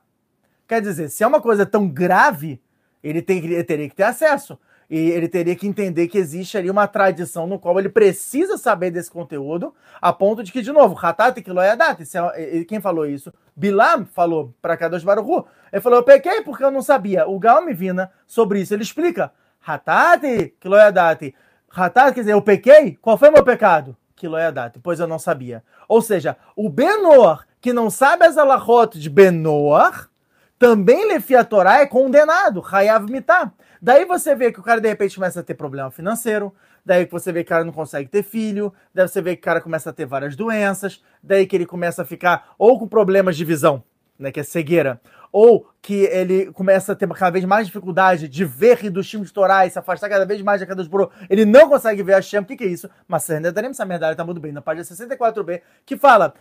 Quer 0.67 0.81
dizer, 0.81 1.09
se 1.09 1.23
é 1.23 1.27
uma 1.27 1.39
coisa 1.39 1.65
tão 1.65 1.87
grave, 1.87 2.61
ele, 3.01 3.21
tem, 3.21 3.37
ele 3.37 3.63
teria 3.63 3.87
que 3.87 3.95
ter 3.95 4.03
acesso. 4.03 4.59
E 4.89 5.09
ele 5.09 5.27
teria 5.27 5.55
que 5.55 5.67
entender 5.67 6.07
que 6.07 6.17
existe 6.17 6.57
ali 6.57 6.69
uma 6.69 6.87
tradição 6.87 7.45
no 7.45 7.59
qual 7.59 7.77
ele 7.77 7.89
precisa 7.89 8.57
saber 8.57 8.89
desse 8.89 9.11
conteúdo, 9.11 9.73
a 10.01 10.13
ponto 10.13 10.41
de 10.41 10.51
que, 10.51 10.61
de 10.61 10.71
novo, 10.71 10.97
Hatat 11.01 11.37
e 11.39 11.51
Loyadat, 11.51 12.03
quem 12.67 12.79
falou 12.79 13.05
isso? 13.05 13.33
Bilam 13.55 14.05
falou 14.05 14.53
para 14.61 14.77
Kadosh 14.77 15.03
Baruchu. 15.03 15.45
Ele 15.73 15.81
falou, 15.81 15.99
eu 15.99 16.03
pequei 16.03 16.41
porque 16.41 16.63
eu 16.63 16.71
não 16.71 16.81
sabia. 16.81 17.27
O 17.27 17.37
Gal 17.37 17.65
Vina 17.73 18.11
sobre 18.25 18.61
isso, 18.61 18.73
ele 18.73 18.83
explica. 18.83 19.31
Hatat 19.65 20.25
e 20.25 20.53
Loyadat. 20.63 21.35
Hatat 21.69 22.13
quer 22.13 22.21
dizer, 22.21 22.33
eu 22.33 22.41
pequei? 22.41 22.97
Qual 23.01 23.17
foi 23.17 23.29
meu 23.29 23.43
pecado? 23.43 23.95
Kiloyadat, 24.15 24.79
pois 24.81 24.99
eu 24.99 25.05
não 25.05 25.19
sabia. 25.19 25.63
Ou 25.87 26.01
seja, 26.01 26.37
o 26.55 26.69
Benor, 26.69 27.45
que 27.61 27.71
não 27.71 27.89
sabe 27.89 28.25
as 28.25 28.35
alahot 28.35 28.97
de 28.97 29.09
Benor, 29.09 30.09
também 30.57 31.07
Lefi 31.07 31.35
a 31.35 31.43
Torá 31.43 31.81
é 31.81 31.85
condenado, 31.85 32.65
Hayav 32.65 33.11
Mitah. 33.11 33.51
Daí 33.81 34.05
você 34.05 34.35
vê 34.35 34.51
que 34.51 34.59
o 34.59 34.63
cara 34.63 34.81
de 34.81 34.87
repente 34.87 35.15
começa 35.15 35.39
a 35.39 35.43
ter 35.43 35.53
problema 35.53 35.91
financeiro, 35.91 36.53
daí 36.85 37.05
que 37.05 37.11
você 37.11 37.31
vê 37.31 37.43
que 37.43 37.49
o 37.49 37.53
cara 37.53 37.63
não 37.63 37.73
consegue 37.73 38.09
ter 38.09 38.23
filho, 38.23 38.73
daí 38.93 39.07
você 39.07 39.21
vê 39.21 39.35
que 39.35 39.41
o 39.41 39.45
cara 39.45 39.61
começa 39.61 39.89
a 39.89 39.93
ter 39.93 40.05
várias 40.05 40.35
doenças, 40.35 41.03
daí 41.21 41.45
que 41.45 41.55
ele 41.55 41.65
começa 41.65 42.01
a 42.01 42.05
ficar 42.05 42.53
ou 42.57 42.79
com 42.79 42.87
problemas 42.87 43.37
de 43.37 43.45
visão, 43.45 43.83
né, 44.17 44.31
que 44.31 44.39
é 44.39 44.43
cegueira, 44.43 44.99
ou 45.31 45.69
que 45.81 46.05
ele 46.05 46.51
começa 46.53 46.93
a 46.93 46.95
ter 46.95 47.07
cada 47.09 47.29
vez 47.29 47.45
mais 47.45 47.67
dificuldade 47.67 48.27
de 48.27 48.45
ver 48.45 48.83
Hidushim 48.83 49.21
de 49.21 49.31
Torá 49.31 49.65
e 49.65 49.69
se 49.69 49.77
afastar 49.77 50.09
cada 50.09 50.25
vez 50.25 50.41
mais 50.41 50.59
de 50.59 50.65
Kadosh 50.65 50.87
Baruch 50.87 51.13
ele 51.29 51.45
não 51.45 51.69
consegue 51.69 52.01
ver 52.01 52.13
a 52.13 52.21
Shem, 52.21 52.39
o 52.39 52.45
que, 52.45 52.55
que 52.55 52.63
é 52.63 52.67
isso? 52.67 52.89
Mas 53.07 53.27
Nedarim 53.27 53.73
Samerdari 53.73 54.15
tá 54.15 54.23
muito 54.23 54.41
bem, 54.41 54.51
na 54.51 54.61
página 54.61 54.83
64b, 54.83 55.61
que 55.85 55.97
fala 55.97 56.33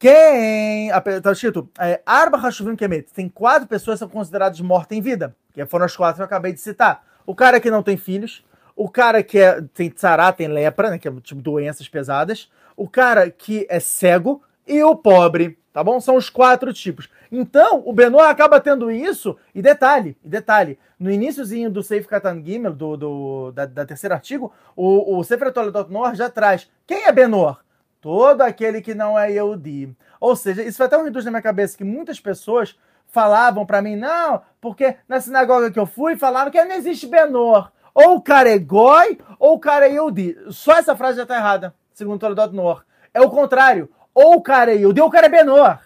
quem. 0.00 0.90
Tá 1.22 1.30
escrito. 1.30 1.68
É, 1.78 2.00
Arba 2.06 2.38
Hashuvim 2.38 2.74
Kemet. 2.74 3.12
Tem 3.12 3.28
quatro 3.28 3.68
pessoas 3.68 3.96
que 3.96 3.98
são 3.98 4.08
consideradas 4.08 4.58
mortas 4.60 4.96
em 4.96 5.02
vida. 5.02 5.36
Que 5.52 5.64
foram 5.66 5.84
as 5.84 5.94
quatro 5.94 6.16
que 6.16 6.22
eu 6.22 6.26
acabei 6.26 6.54
de 6.54 6.60
citar. 6.60 7.04
O 7.26 7.34
cara 7.34 7.60
que 7.60 7.70
não 7.70 7.82
tem 7.82 7.98
filhos. 7.98 8.42
O 8.74 8.88
cara 8.88 9.22
que 9.22 9.38
é, 9.38 9.60
tem 9.74 9.90
tsará, 9.90 10.32
tem 10.32 10.48
lepra, 10.48 10.90
né, 10.90 10.98
que 10.98 11.06
é 11.06 11.12
tipo 11.20 11.42
doenças 11.42 11.86
pesadas. 11.86 12.50
O 12.74 12.88
cara 12.88 13.30
que 13.30 13.66
é 13.68 13.78
cego. 13.78 14.42
E 14.66 14.82
o 14.82 14.96
pobre. 14.96 15.58
Tá 15.70 15.84
bom? 15.84 16.00
São 16.00 16.16
os 16.16 16.30
quatro 16.30 16.72
tipos. 16.72 17.08
Então, 17.30 17.82
o 17.84 17.92
Benoit 17.92 18.30
acaba 18.30 18.58
tendo 18.58 18.90
isso. 18.90 19.36
E 19.54 19.60
detalhe, 19.60 20.16
e 20.24 20.28
detalhe. 20.28 20.78
No 20.98 21.10
iníciozinho 21.10 21.70
do 21.70 21.82
Seif 21.82 22.08
Katan 22.08 22.42
Gimel, 22.42 22.72
do, 22.72 22.96
do, 22.96 23.52
da, 23.52 23.66
da 23.66 23.86
terceiro 23.86 24.14
artigo, 24.14 24.52
o, 24.74 25.18
o 25.18 25.22
Sefer 25.22 25.52
Toledot 25.52 25.92
Nor 25.92 26.14
já 26.14 26.28
traz. 26.28 26.68
Quem 26.86 27.04
é 27.04 27.12
Benor? 27.12 27.60
Todo 28.00 28.42
aquele 28.42 28.80
que 28.80 28.94
não 28.94 29.18
é 29.18 29.30
Yehudi. 29.30 29.94
Ou 30.18 30.34
seja, 30.34 30.62
isso 30.62 30.78
foi 30.78 30.86
até 30.86 30.96
um 30.96 31.04
reduz 31.04 31.24
na 31.24 31.30
minha 31.30 31.42
cabeça 31.42 31.76
que 31.76 31.84
muitas 31.84 32.18
pessoas 32.18 32.78
falavam 33.06 33.66
para 33.66 33.82
mim, 33.82 33.96
não, 33.96 34.40
porque 34.60 34.96
na 35.08 35.20
sinagoga 35.20 35.70
que 35.70 35.78
eu 35.78 35.86
fui 35.86 36.16
falaram 36.16 36.50
que 36.50 36.64
não 36.64 36.76
existe 36.76 37.06
Benor. 37.06 37.70
Ou 37.92 38.16
o 38.16 38.22
cara 38.22 38.48
é 38.48 38.58
Goi, 38.58 39.18
ou 39.38 39.54
o 39.54 39.58
cara 39.58 39.86
é 39.86 39.92
Yehudi. 39.92 40.36
Só 40.50 40.76
essa 40.76 40.96
frase 40.96 41.18
já 41.18 41.26
tá 41.26 41.36
errada, 41.36 41.74
segundo 41.92 42.16
o 42.16 42.34
Toledot. 42.34 42.84
É 43.12 43.20
o 43.20 43.28
contrário. 43.28 43.90
Ou 44.14 44.36
o 44.36 44.42
cara 44.42 44.72
é 44.72 44.76
Yehudi, 44.76 45.00
ou 45.00 45.08
o 45.08 45.10
cara 45.10 45.26
é 45.26 45.30
Benor. 45.30 45.78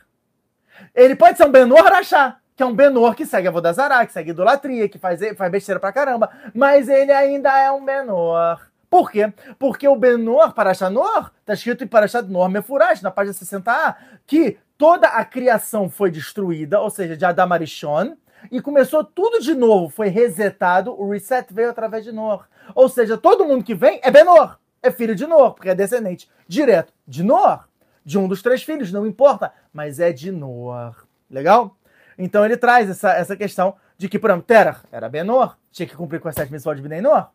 Ele 0.95 1.17
pode 1.17 1.37
ser 1.37 1.47
um 1.47 1.51
Benor 1.51 1.85
Rachá, 1.85 2.37
que 2.55 2.63
é 2.63 2.67
um 2.67 2.75
Benor 2.75 3.15
que 3.15 3.27
segue 3.27 3.49
a 3.49 3.51
Vodazará, 3.51 4.05
que 4.07 4.13
segue 4.13 4.31
idolatria, 4.31 4.89
que 4.89 4.99
faz, 4.99 5.21
faz 5.37 5.51
besteira 5.51 5.81
pra 5.81 5.93
caramba, 5.93 6.31
mas 6.55 6.89
ele 6.89 7.13
ainda 7.13 7.57
é 7.59 7.71
um 7.71 7.85
Benor. 7.85 8.61
Por 8.89 9.11
quê? 9.11 9.33
Porque 9.59 9.87
o 9.89 9.97
Benor, 9.97 10.53
Parashat 10.53 10.93
Nor, 10.93 11.33
está 11.41 11.55
escrito 11.55 11.85
em 11.85 11.87
Parashat 11.87 12.29
Nor 12.29 12.49
Mefurash, 12.49 13.03
na 13.03 13.11
página 13.11 13.35
60a, 13.35 13.97
que 14.27 14.59
toda 14.79 15.09
a 15.09 15.25
criação 15.25 15.89
foi 15.89 16.11
destruída, 16.11 16.81
ou 16.81 16.91
seja, 16.91 17.17
de 17.17 17.25
Adam 17.25 17.53
Arishon, 17.53 18.17
e 18.51 18.61
começou 18.61 19.03
tudo 19.03 19.41
de 19.41 19.55
novo, 19.55 19.89
foi 19.89 20.09
resetado, 20.09 20.93
o 20.93 21.11
reset 21.11 21.53
veio 21.53 21.71
através 21.71 22.05
de 22.05 22.13
Nor. 22.13 22.47
Ou 22.75 22.89
seja, 22.89 23.17
todo 23.17 23.45
mundo 23.45 23.65
que 23.65 23.75
vem 23.75 24.01
é 24.03 24.11
Benor, 24.11 24.59
é 24.83 24.91
filho 24.91 25.15
de 25.15 25.27
Nor, 25.27 25.55
porque 25.55 25.71
é 25.71 25.75
descendente 25.75 26.29
direto 26.47 26.93
de 27.07 27.23
Nor, 27.23 27.67
de 28.05 28.19
um 28.19 28.29
dos 28.29 28.43
três 28.43 28.63
filhos, 28.63 28.93
não 28.93 29.07
importa, 29.07 29.53
mas 29.73 29.99
é 29.99 30.13
de 30.13 30.31
Nor. 30.31 31.07
Legal? 31.31 31.77
Então 32.19 32.45
ele 32.45 32.57
traz 32.57 32.89
essa, 32.89 33.13
essa 33.13 33.37
questão 33.37 33.75
de 33.97 34.09
que, 34.09 34.19
por 34.19 34.31
exemplo, 34.31 34.47
Terah 34.47 34.81
era 34.93 35.09
Benor, 35.09 35.57
tinha 35.73 35.87
que 35.87 35.97
cumprir 35.97 36.21
com 36.21 36.29
as 36.29 36.35
sete 36.35 36.53
missões 36.53 36.81
de 36.81 36.87
Benor, 36.87 37.29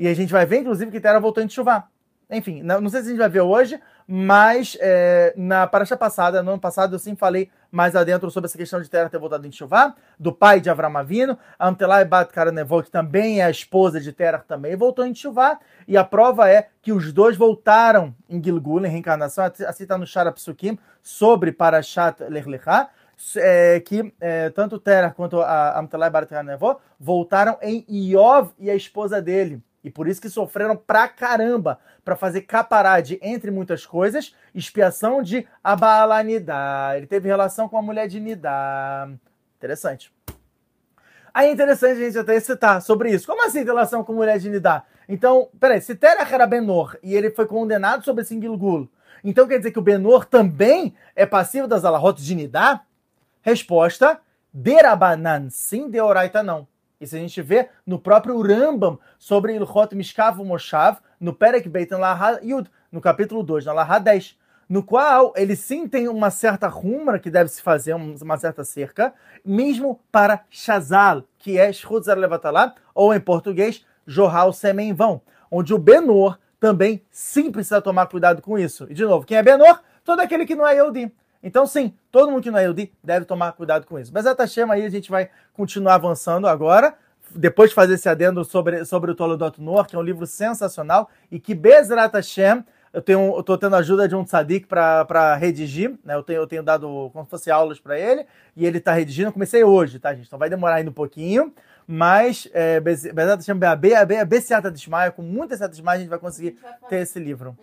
e 0.00 0.08
a 0.08 0.14
gente 0.14 0.32
vai 0.32 0.46
ver, 0.46 0.60
inclusive, 0.60 0.90
que 0.90 0.98
Terra 0.98 1.20
voltou 1.20 1.44
em 1.44 1.48
chuva. 1.48 1.84
Enfim, 2.30 2.62
não, 2.62 2.88
sei 2.88 3.02
se 3.02 3.08
a 3.08 3.10
gente 3.10 3.18
vai 3.18 3.28
ver 3.28 3.42
hoje, 3.42 3.78
mas 4.06 4.78
é, 4.80 5.34
na 5.36 5.66
paraxa 5.66 5.94
passada, 5.94 6.42
no 6.42 6.52
ano 6.52 6.60
passado, 6.60 6.94
eu 6.94 6.98
sim 6.98 7.14
falei 7.14 7.50
mais 7.70 7.94
adentro 7.94 8.30
sobre 8.30 8.46
essa 8.46 8.56
questão 8.56 8.80
de 8.80 8.88
Terah 8.88 9.10
ter 9.10 9.18
voltado 9.18 9.46
em 9.46 9.52
Shuvá, 9.52 9.94
do 10.18 10.32
pai 10.32 10.58
de 10.58 10.70
Avram 10.70 10.96
Avino, 10.96 11.36
Amtelai 11.58 12.04
Bat 12.06 12.32
Karanevó, 12.32 12.80
que 12.82 12.90
também 12.90 13.40
é 13.40 13.44
a 13.44 13.50
esposa 13.50 14.00
de 14.00 14.10
Terah, 14.10 14.38
também 14.38 14.74
voltou 14.74 15.04
em 15.04 15.14
Shuvá, 15.14 15.58
e 15.86 15.98
a 15.98 16.04
prova 16.04 16.48
é 16.48 16.68
que 16.80 16.92
os 16.92 17.12
dois 17.12 17.36
voltaram 17.36 18.14
em 18.28 18.42
Gilgul, 18.42 18.86
em 18.86 18.88
reencarnação, 18.88 19.44
assim 19.44 19.82
está 19.82 19.98
no 19.98 20.06
Shara 20.06 20.32
Psukim, 20.32 20.78
sobre 21.02 21.52
Parashat 21.52 22.22
Lech 22.28 22.48
Lechá, 22.48 22.88
é, 23.36 23.80
que 23.80 24.14
é, 24.18 24.48
tanto 24.50 24.78
Terah 24.78 25.10
quanto 25.10 25.40
a 25.42 25.78
Amtelai 25.78 26.08
Bat 26.08 26.26
Karanevó 26.26 26.80
voltaram 26.98 27.58
em 27.60 27.84
Iov 27.88 28.52
e 28.58 28.70
a 28.70 28.74
esposa 28.74 29.20
dele. 29.20 29.62
E 29.82 29.90
por 29.90 30.06
isso 30.06 30.20
que 30.20 30.28
sofreram 30.28 30.76
pra 30.76 31.08
caramba 31.08 31.78
para 32.04 32.16
fazer 32.16 32.42
caparade 32.42 33.18
entre 33.22 33.50
muitas 33.50 33.86
coisas, 33.86 34.34
expiação 34.54 35.22
de 35.22 35.46
Abalanidá. 35.64 36.92
Ele 36.96 37.06
teve 37.06 37.28
relação 37.28 37.68
com 37.68 37.78
a 37.78 37.82
mulher 37.82 38.06
de 38.06 38.20
Nidá. 38.20 39.08
Interessante. 39.56 40.12
Aí 41.32 41.48
é 41.48 41.52
interessante 41.52 41.92
a 41.92 42.04
gente 42.04 42.18
até 42.18 42.38
citar 42.40 42.82
sobre 42.82 43.10
isso. 43.10 43.26
Como 43.26 43.44
assim 43.44 43.64
relação 43.64 44.04
com 44.04 44.12
a 44.12 44.16
mulher 44.16 44.38
de 44.38 44.50
Nidá? 44.50 44.84
Então, 45.08 45.48
peraí, 45.58 45.80
se 45.80 45.94
Terach 45.94 46.32
era 46.32 46.46
Benor 46.46 46.96
e 47.02 47.14
ele 47.14 47.30
foi 47.30 47.46
condenado 47.46 48.04
sobre 48.04 48.22
esse 48.22 48.38
Gilgul, 48.38 48.88
então 49.24 49.46
quer 49.46 49.58
dizer 49.58 49.70
que 49.70 49.78
o 49.78 49.82
Benor 49.82 50.24
também 50.24 50.94
é 51.14 51.26
passivo 51.26 51.66
das 51.66 51.84
alahot 51.84 52.22
de 52.22 52.34
Nidá? 52.34 52.82
Resposta, 53.42 54.20
Derabanan, 54.52 55.48
sim, 55.50 55.88
Deoraita 55.88 56.42
não. 56.42 56.66
Isso 57.00 57.16
a 57.16 57.18
gente 57.18 57.40
vê 57.40 57.70
no 57.86 57.98
próprio 57.98 58.38
Rambam 58.42 58.98
sobre 59.18 59.54
Ilhot 59.54 59.94
Mishkav 59.94 60.38
Moshav, 60.44 60.98
no 61.18 61.32
Perek 61.32 61.66
Beitan 61.66 61.96
Laha 61.96 62.38
Yud, 62.42 62.70
no 62.92 63.00
capítulo 63.00 63.42
2, 63.42 63.64
na 63.64 63.72
Laha 63.72 63.98
10, 63.98 64.38
no 64.68 64.82
qual 64.82 65.32
ele 65.34 65.56
sim 65.56 65.88
tem 65.88 66.08
uma 66.08 66.30
certa 66.30 66.68
rumra 66.68 67.18
que 67.18 67.30
deve 67.30 67.48
se 67.48 67.62
fazer, 67.62 67.94
uma 67.94 68.36
certa 68.36 68.64
cerca, 68.64 69.14
mesmo 69.42 69.98
para 70.12 70.44
Shazal, 70.50 71.24
que 71.38 71.58
é 71.58 71.72
Shrutzar 71.72 72.18
Levatalá, 72.18 72.74
ou 72.94 73.14
em 73.14 73.20
português, 73.20 73.82
Jorral 74.06 74.52
Semen 74.52 74.92
Vão, 74.92 75.22
onde 75.50 75.72
o 75.72 75.78
Benor 75.78 76.38
também 76.60 77.02
sim 77.10 77.50
precisa 77.50 77.80
tomar 77.80 78.08
cuidado 78.08 78.42
com 78.42 78.58
isso. 78.58 78.86
E 78.90 78.92
de 78.92 79.06
novo, 79.06 79.24
quem 79.24 79.38
é 79.38 79.42
Benor? 79.42 79.80
Todo 80.04 80.20
aquele 80.20 80.44
que 80.44 80.54
não 80.54 80.68
é 80.68 80.74
Yehudi. 80.74 81.10
Então, 81.42 81.66
sim, 81.66 81.94
todo 82.10 82.30
mundo 82.30 82.42
que 82.42 82.50
não 82.50 82.58
é 82.58 82.62
Yehudi 82.62 82.92
deve 83.02 83.24
tomar 83.24 83.52
cuidado 83.52 83.86
com 83.86 83.98
isso. 83.98 84.12
Mas 84.12 84.26
a 84.26 84.34
Tashem 84.34 84.70
aí 84.70 84.84
a 84.84 84.90
gente 84.90 85.10
vai 85.10 85.30
continuar 85.54 85.94
avançando 85.94 86.46
agora, 86.46 86.94
depois 87.34 87.70
de 87.70 87.74
fazer 87.74 87.94
esse 87.94 88.08
adendo 88.08 88.44
sobre, 88.44 88.84
sobre 88.84 89.10
o 89.10 89.14
Tolodot 89.14 89.60
Noor, 89.60 89.86
que 89.86 89.96
é 89.96 89.98
um 89.98 90.02
livro 90.02 90.26
sensacional 90.26 91.08
e 91.30 91.38
que 91.40 91.54
Bezrat 91.54 92.12
Hashem, 92.12 92.64
eu 92.92 93.00
tenho, 93.00 93.36
eu 93.36 93.42
tô 93.42 93.56
tendo 93.56 93.76
ajuda 93.76 94.08
de 94.08 94.16
um 94.16 94.24
tzadik 94.24 94.66
para 94.66 95.36
redigir, 95.36 95.96
né? 96.04 96.14
Eu 96.14 96.22
tenho, 96.22 96.38
eu 96.38 96.46
tenho 96.46 96.62
dado 96.62 97.08
como 97.12 97.24
se 97.24 97.30
fosse 97.30 97.50
aulas 97.50 97.78
para 97.78 97.98
ele 97.98 98.26
e 98.56 98.66
ele 98.66 98.78
está 98.78 98.92
redigindo. 98.92 99.28
Eu 99.28 99.32
comecei 99.32 99.62
hoje, 99.62 99.98
tá, 99.98 100.12
gente? 100.12 100.26
Então 100.26 100.38
vai 100.38 100.50
demorar 100.50 100.76
ainda 100.76 100.90
um 100.90 100.94
pouquinho, 100.94 101.54
mas 101.86 102.48
é, 102.52 102.80
Bezrat 102.80 103.38
Hashem 103.38 103.56
BAB, 103.56 103.94
AB, 103.94 104.40
Seata 104.40 104.70
Desmaia, 104.70 105.12
com 105.12 105.22
muita 105.22 105.56
Seata 105.56 105.70
Desmaia, 105.70 105.98
a 105.98 106.00
gente 106.00 106.10
vai 106.10 106.18
conseguir 106.18 106.58
ter 106.88 106.96
esse 106.96 107.18
livro. 107.20 107.56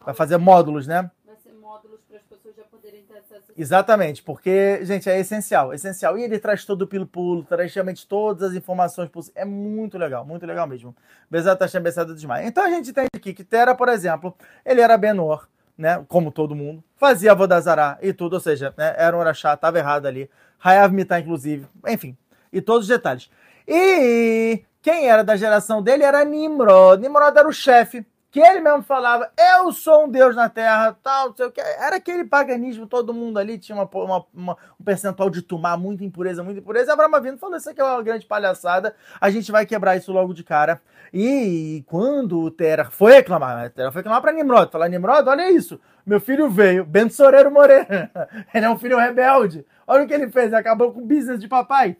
A. 0.00 0.06
Vai 0.06 0.14
fazer 0.14 0.36
módulos, 0.38 0.86
né? 0.86 1.10
Vai 1.26 1.36
ser 1.36 1.52
módulos 1.52 2.00
para 2.08 2.16
as 2.16 2.22
pessoas 2.22 2.54
já 2.54 2.62
poderem 2.64 3.02
ter 3.02 3.14
acesso. 3.14 3.25
Exatamente, 3.56 4.22
porque, 4.22 4.84
gente, 4.84 5.08
é 5.08 5.18
essencial, 5.18 5.72
essencial. 5.72 6.18
E 6.18 6.22
ele 6.22 6.38
traz 6.38 6.64
todo 6.64 6.82
o 6.82 6.86
pilo-pulo, 6.86 7.42
traz 7.42 7.74
realmente 7.74 8.06
todas 8.06 8.50
as 8.50 8.54
informações 8.54 9.08
possíveis. 9.08 9.42
É 9.42 9.44
muito 9.44 9.96
legal, 9.96 10.24
muito 10.24 10.44
legal 10.44 10.66
mesmo. 10.66 10.94
Bezat 11.30 11.60
Hashem 11.60 11.80
Bezat 11.80 12.12
Desmaia. 12.12 12.46
Então 12.46 12.64
a 12.64 12.70
gente 12.70 12.92
tem 12.92 13.06
aqui 13.14 13.32
que 13.32 13.44
Tera, 13.44 13.74
por 13.74 13.88
exemplo, 13.88 14.34
ele 14.64 14.80
era 14.80 14.96
Benor, 14.96 15.48
né, 15.76 16.04
como 16.08 16.30
todo 16.30 16.54
mundo, 16.54 16.82
fazia 16.96 17.34
Vodazará 17.34 17.98
e 18.00 18.12
tudo, 18.12 18.34
ou 18.34 18.40
seja, 18.40 18.72
né, 18.76 18.94
era 18.96 19.16
um 19.16 19.20
Orachá, 19.20 19.54
estava 19.54 19.78
errado 19.78 20.06
ali. 20.06 20.30
Hayav 20.62 20.92
Mitá, 20.92 21.20
inclusive, 21.20 21.66
enfim, 21.86 22.16
e 22.52 22.60
todos 22.60 22.82
os 22.82 22.88
detalhes. 22.88 23.30
E 23.68 24.62
quem 24.80 25.08
era 25.08 25.24
da 25.24 25.36
geração 25.36 25.82
dele 25.82 26.04
era 26.04 26.24
Nimrod. 26.24 27.00
Nimrod 27.02 27.36
era 27.36 27.48
o 27.48 27.52
chefe 27.52 28.06
que 28.36 28.40
ele 28.42 28.60
mesmo 28.60 28.82
falava, 28.82 29.32
eu 29.54 29.72
sou 29.72 30.04
um 30.04 30.10
Deus 30.10 30.36
na 30.36 30.46
Terra, 30.50 30.94
tal, 31.02 31.30
não 31.30 31.36
sei 31.36 31.46
o 31.46 31.50
que. 31.50 31.58
Era 31.58 31.96
aquele 31.96 32.22
paganismo, 32.22 32.86
todo 32.86 33.14
mundo 33.14 33.38
ali 33.38 33.56
tinha 33.56 33.74
uma, 33.74 33.88
uma, 33.90 34.26
uma, 34.34 34.56
um 34.78 34.84
percentual 34.84 35.30
de 35.30 35.40
tomar 35.40 35.78
muita 35.78 36.04
impureza, 36.04 36.42
muita 36.42 36.60
impureza. 36.60 36.90
E 36.90 36.92
Abraão 36.92 37.14
Avinu 37.14 37.38
falou, 37.38 37.56
isso 37.56 37.70
aqui 37.70 37.80
é 37.80 37.84
uma 37.84 38.02
grande 38.02 38.26
palhaçada, 38.26 38.94
a 39.18 39.30
gente 39.30 39.50
vai 39.50 39.64
quebrar 39.64 39.96
isso 39.96 40.12
logo 40.12 40.34
de 40.34 40.44
cara. 40.44 40.82
E 41.14 41.82
quando 41.86 42.38
o 42.40 42.50
Terah 42.50 42.90
foi 42.90 43.14
reclamar, 43.14 43.70
Terah 43.70 43.90
foi 43.90 44.00
reclamar 44.00 44.20
para 44.20 44.32
Nimrod, 44.32 44.70
falar, 44.70 44.90
Nimrod, 44.90 45.26
olha 45.26 45.50
isso, 45.50 45.80
meu 46.04 46.20
filho 46.20 46.50
veio, 46.50 46.84
Bento 46.84 47.14
Soreiro 47.14 47.50
Moreira, 47.50 48.10
ele 48.52 48.66
é 48.66 48.68
um 48.68 48.76
filho 48.76 48.98
rebelde, 48.98 49.64
olha 49.86 50.04
o 50.04 50.06
que 50.06 50.12
ele 50.12 50.28
fez, 50.28 50.52
acabou 50.52 50.92
com 50.92 51.00
o 51.00 51.06
business 51.06 51.40
de 51.40 51.48
papai. 51.48 51.96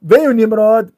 Veio 0.00 0.32
Nimrod 0.32 0.90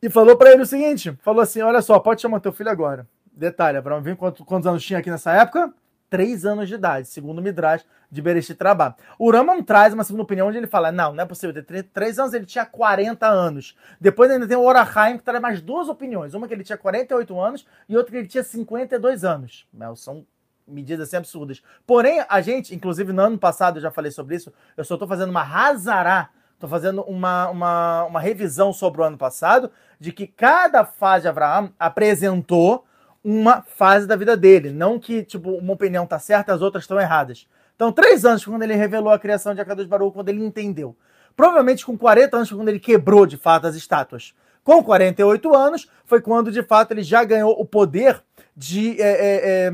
e 0.00 0.08
falou 0.08 0.36
para 0.36 0.52
ele 0.52 0.62
o 0.62 0.66
seguinte, 0.66 1.18
falou 1.20 1.42
assim, 1.42 1.62
olha 1.62 1.82
só, 1.82 1.98
pode 1.98 2.22
chamar 2.22 2.38
teu 2.38 2.52
filho 2.52 2.70
agora. 2.70 3.08
Detalhe, 3.32 3.78
Abraão 3.78 4.02
viu 4.02 4.16
quantos, 4.16 4.44
quantos 4.44 4.66
anos 4.66 4.84
tinha 4.84 4.98
aqui 4.98 5.10
nessa 5.10 5.32
época? 5.32 5.72
Três 6.08 6.44
anos 6.44 6.68
de 6.68 6.74
idade, 6.74 7.06
segundo 7.06 7.38
o 7.38 7.42
Midrash 7.42 7.84
de 8.10 8.20
Bereshit 8.20 8.60
Rabá. 8.60 8.96
O 9.18 9.30
Rambam 9.30 9.62
traz 9.62 9.94
uma 9.94 10.02
segunda 10.02 10.24
opinião 10.24 10.48
onde 10.48 10.58
ele 10.58 10.66
fala, 10.66 10.90
não, 10.90 11.14
não 11.14 11.22
é 11.22 11.26
possível, 11.26 11.62
ter 11.62 11.84
três 11.84 12.18
anos 12.18 12.34
ele 12.34 12.44
tinha 12.44 12.66
40 12.66 13.26
anos. 13.26 13.76
Depois 14.00 14.30
ainda 14.30 14.48
tem 14.48 14.56
o 14.56 14.62
Orahaim, 14.62 15.18
que 15.18 15.22
traz 15.22 15.40
mais 15.40 15.60
duas 15.60 15.88
opiniões. 15.88 16.34
Uma 16.34 16.48
que 16.48 16.54
ele 16.54 16.64
tinha 16.64 16.76
48 16.76 17.40
anos 17.40 17.66
e 17.88 17.96
outra 17.96 18.10
que 18.10 18.18
ele 18.18 18.26
tinha 18.26 18.42
52 18.42 19.24
anos. 19.24 19.68
São 19.94 20.26
medidas 20.66 21.08
assim 21.08 21.16
absurdas. 21.16 21.62
Porém, 21.86 22.24
a 22.28 22.40
gente, 22.40 22.74
inclusive 22.74 23.12
no 23.12 23.22
ano 23.22 23.38
passado 23.38 23.76
eu 23.76 23.82
já 23.82 23.90
falei 23.90 24.10
sobre 24.10 24.36
isso, 24.36 24.52
eu 24.76 24.84
só 24.84 24.94
estou 24.94 25.08
fazendo 25.08 25.30
uma 25.30 25.42
razará, 25.42 26.30
estou 26.54 26.68
fazendo 26.68 27.02
uma, 27.02 27.48
uma, 27.48 28.04
uma 28.04 28.20
revisão 28.20 28.72
sobre 28.72 29.00
o 29.00 29.04
ano 29.04 29.18
passado, 29.18 29.70
de 29.98 30.12
que 30.12 30.26
cada 30.26 30.84
fase 30.84 31.22
de 31.22 31.28
Abraão 31.28 31.72
apresentou 31.78 32.84
uma 33.22 33.62
fase 33.62 34.06
da 34.06 34.16
vida 34.16 34.36
dele. 34.36 34.70
Não 34.70 34.98
que, 34.98 35.22
tipo, 35.22 35.50
uma 35.50 35.72
opinião 35.72 36.06
tá 36.06 36.18
certa 36.18 36.52
as 36.52 36.62
outras 36.62 36.84
estão 36.84 37.00
erradas. 37.00 37.46
Então, 37.76 37.92
três 37.92 38.24
anos 38.24 38.44
quando 38.44 38.62
ele 38.62 38.74
revelou 38.74 39.12
a 39.12 39.18
criação 39.18 39.54
de 39.54 39.60
Akadosh 39.60 39.86
Baruch, 39.86 40.12
quando 40.12 40.28
ele 40.28 40.44
entendeu. 40.44 40.96
Provavelmente 41.36 41.84
com 41.86 41.96
40 41.96 42.36
anos 42.36 42.52
quando 42.52 42.68
ele 42.68 42.78
quebrou, 42.78 43.24
de 43.24 43.36
fato, 43.36 43.66
as 43.66 43.74
estátuas. 43.74 44.34
Com 44.62 44.82
48 44.82 45.54
anos 45.54 45.88
foi 46.04 46.20
quando, 46.20 46.52
de 46.52 46.62
fato, 46.62 46.92
ele 46.92 47.02
já 47.02 47.24
ganhou 47.24 47.52
o 47.58 47.64
poder 47.64 48.22
de... 48.56 49.00
É, 49.00 49.08
é, 49.08 49.66
é, 49.66 49.72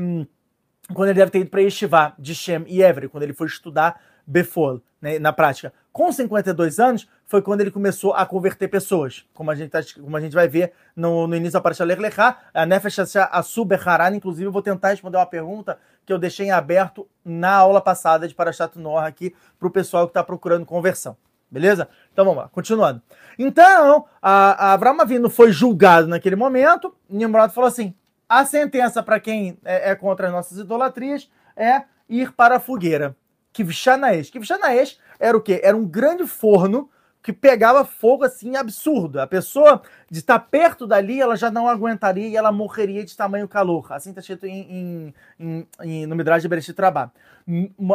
quando 0.93 1.09
ele 1.09 1.19
deve 1.19 1.31
ter 1.31 1.39
ido 1.39 1.49
para 1.49 1.61
Yeshiva, 1.61 2.13
de 2.17 2.33
Shem 2.33 2.63
e 2.67 2.81
Évry, 2.81 3.09
quando 3.09 3.23
ele 3.23 3.33
foi 3.33 3.47
estudar 3.47 3.99
Befol, 4.25 4.81
né, 5.01 5.19
na 5.19 5.33
prática. 5.33 5.73
Com 5.97 6.11
52 6.11 6.79
anos, 6.79 7.09
foi 7.25 7.41
quando 7.41 7.61
ele 7.61 7.71
começou 7.71 8.13
a 8.13 8.23
converter 8.23 8.67
pessoas, 8.67 9.25
como 9.33 9.49
a 9.49 9.55
gente, 9.55 9.71
tá, 9.71 9.79
como 9.99 10.15
a 10.15 10.21
gente 10.21 10.33
vai 10.33 10.47
ver 10.47 10.71
no, 10.95 11.25
no 11.25 11.35
início 11.35 11.53
da 11.53 11.59
Parashat 11.61 11.87
Lech 11.87 11.99
Lechá, 11.99 12.37
a 12.53 12.67
Nefesh 12.67 13.15
Asub 13.31 13.73
Haran, 13.73 14.15
inclusive 14.15 14.45
eu 14.45 14.51
vou 14.51 14.61
tentar 14.61 14.89
responder 14.89 15.17
uma 15.17 15.25
pergunta 15.25 15.79
que 16.05 16.13
eu 16.13 16.19
deixei 16.19 16.45
em 16.45 16.51
aberto 16.51 17.07
na 17.25 17.51
aula 17.51 17.81
passada 17.81 18.27
de 18.27 18.35
Parashat 18.35 18.77
Noah 18.77 19.07
aqui 19.07 19.33
para 19.57 19.67
o 19.67 19.71
pessoal 19.71 20.05
que 20.05 20.11
está 20.11 20.23
procurando 20.23 20.67
conversão. 20.67 21.17
Beleza? 21.49 21.89
Então 22.13 22.25
vamos 22.25 22.43
lá, 22.43 22.49
continuando. 22.49 23.01
Então, 23.39 24.05
a, 24.21 24.67
a 24.67 24.73
Avram 24.73 24.97
foi 25.31 25.51
julgado 25.51 26.07
naquele 26.07 26.35
momento, 26.35 26.93
Nimrod 27.09 27.51
falou 27.51 27.69
assim, 27.69 27.95
a 28.29 28.45
sentença 28.45 29.01
para 29.01 29.19
quem 29.19 29.57
é, 29.65 29.89
é, 29.89 29.95
contra 29.95 30.27
as 30.27 30.33
nossas 30.33 30.59
idolatrias 30.59 31.27
é 31.55 31.85
ir 32.07 32.33
para 32.33 32.57
a 32.57 32.59
fogueira. 32.59 33.15
Kivshanaesh. 33.51 34.29
Kivshanaesh 34.29 34.99
era 35.19 35.37
o 35.37 35.41
quê? 35.41 35.61
Era 35.63 35.75
um 35.75 35.85
grande 35.85 36.25
forno 36.25 36.89
que 37.21 37.33
pegava 37.33 37.83
fogo 37.83 38.23
assim 38.23 38.55
absurdo. 38.55 39.19
A 39.19 39.27
pessoa 39.27 39.81
de 40.09 40.19
estar 40.19 40.39
perto 40.39 40.87
dali, 40.87 41.19
ela 41.19 41.35
já 41.35 41.51
não 41.51 41.67
aguentaria 41.67 42.27
e 42.27 42.37
ela 42.37 42.53
morreria 42.53 43.03
de 43.03 43.17
tamanho 43.17 43.47
calor. 43.47 43.91
Assim 43.91 44.11
está 44.11 44.21
escrito 44.21 44.45
em, 44.45 45.13
em, 45.37 45.67
em, 45.83 46.05
no 46.05 46.15
Midrash 46.15 46.43
de 46.43 46.47
Bereshit 46.47 46.79
Rabá. 46.79 47.11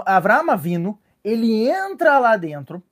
Avraham 0.05 0.51
Avino, 0.51 0.99
ele 1.25 1.67
entra 1.67 2.19
lá 2.19 2.37
dentro 2.37 2.83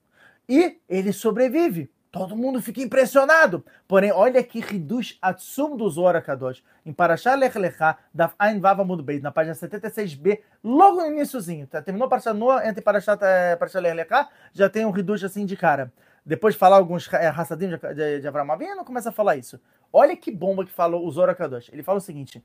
e 0.48 0.78
ele 0.88 1.12
sobrevive. 1.12 1.90
Todo 2.10 2.36
mundo 2.36 2.60
fica 2.60 2.80
impressionado. 2.80 3.64
Porém, 3.86 4.10
olha 4.12 4.42
que 4.42 4.60
reduz 4.60 5.16
Atsum 5.22 5.76
do 5.76 5.88
Zora 5.88 6.20
Kadosh. 6.20 6.62
Em 6.84 6.92
Parashah 6.92 7.36
Lech 7.36 7.56
Lechá, 7.56 7.98
da 8.12 8.32
Ain 8.38 8.58
Vava 8.58 8.84
Mud 8.84 9.02
Beit, 9.02 9.22
na 9.22 9.30
página 9.30 9.54
76b, 9.54 10.40
logo 10.62 11.00
no 11.00 11.06
iníciozinho. 11.06 11.66
Tá? 11.66 11.80
Terminou 11.80 12.08
Parashah 12.08 12.34
Noah, 12.34 12.66
entre 12.68 12.82
Parashah, 12.82 13.18
é, 13.22 13.54
Parashah 13.56 13.80
Lech 13.80 13.94
Lechá, 13.94 14.28
já 14.52 14.68
tem 14.68 14.84
um 14.84 14.90
reduz 14.90 15.22
assim 15.22 15.46
de 15.46 15.56
cara 15.56 15.92
depois 16.24 16.54
de 16.54 16.58
falar 16.58 16.76
alguns 16.76 17.08
é, 17.12 17.32
de, 17.56 17.94
de, 17.94 18.20
de 18.20 18.28
Avram 18.28 18.50
Avinu, 18.52 18.84
começa 18.84 19.08
a 19.08 19.12
falar 19.12 19.36
isso. 19.36 19.60
Olha 19.92 20.16
que 20.16 20.30
bomba 20.30 20.64
que 20.64 20.72
falou 20.72 21.06
o 21.06 21.10
Zora 21.10 21.34
Kadosh. 21.34 21.70
Ele 21.72 21.82
fala 21.82 21.98
o 21.98 22.00
seguinte: 22.00 22.42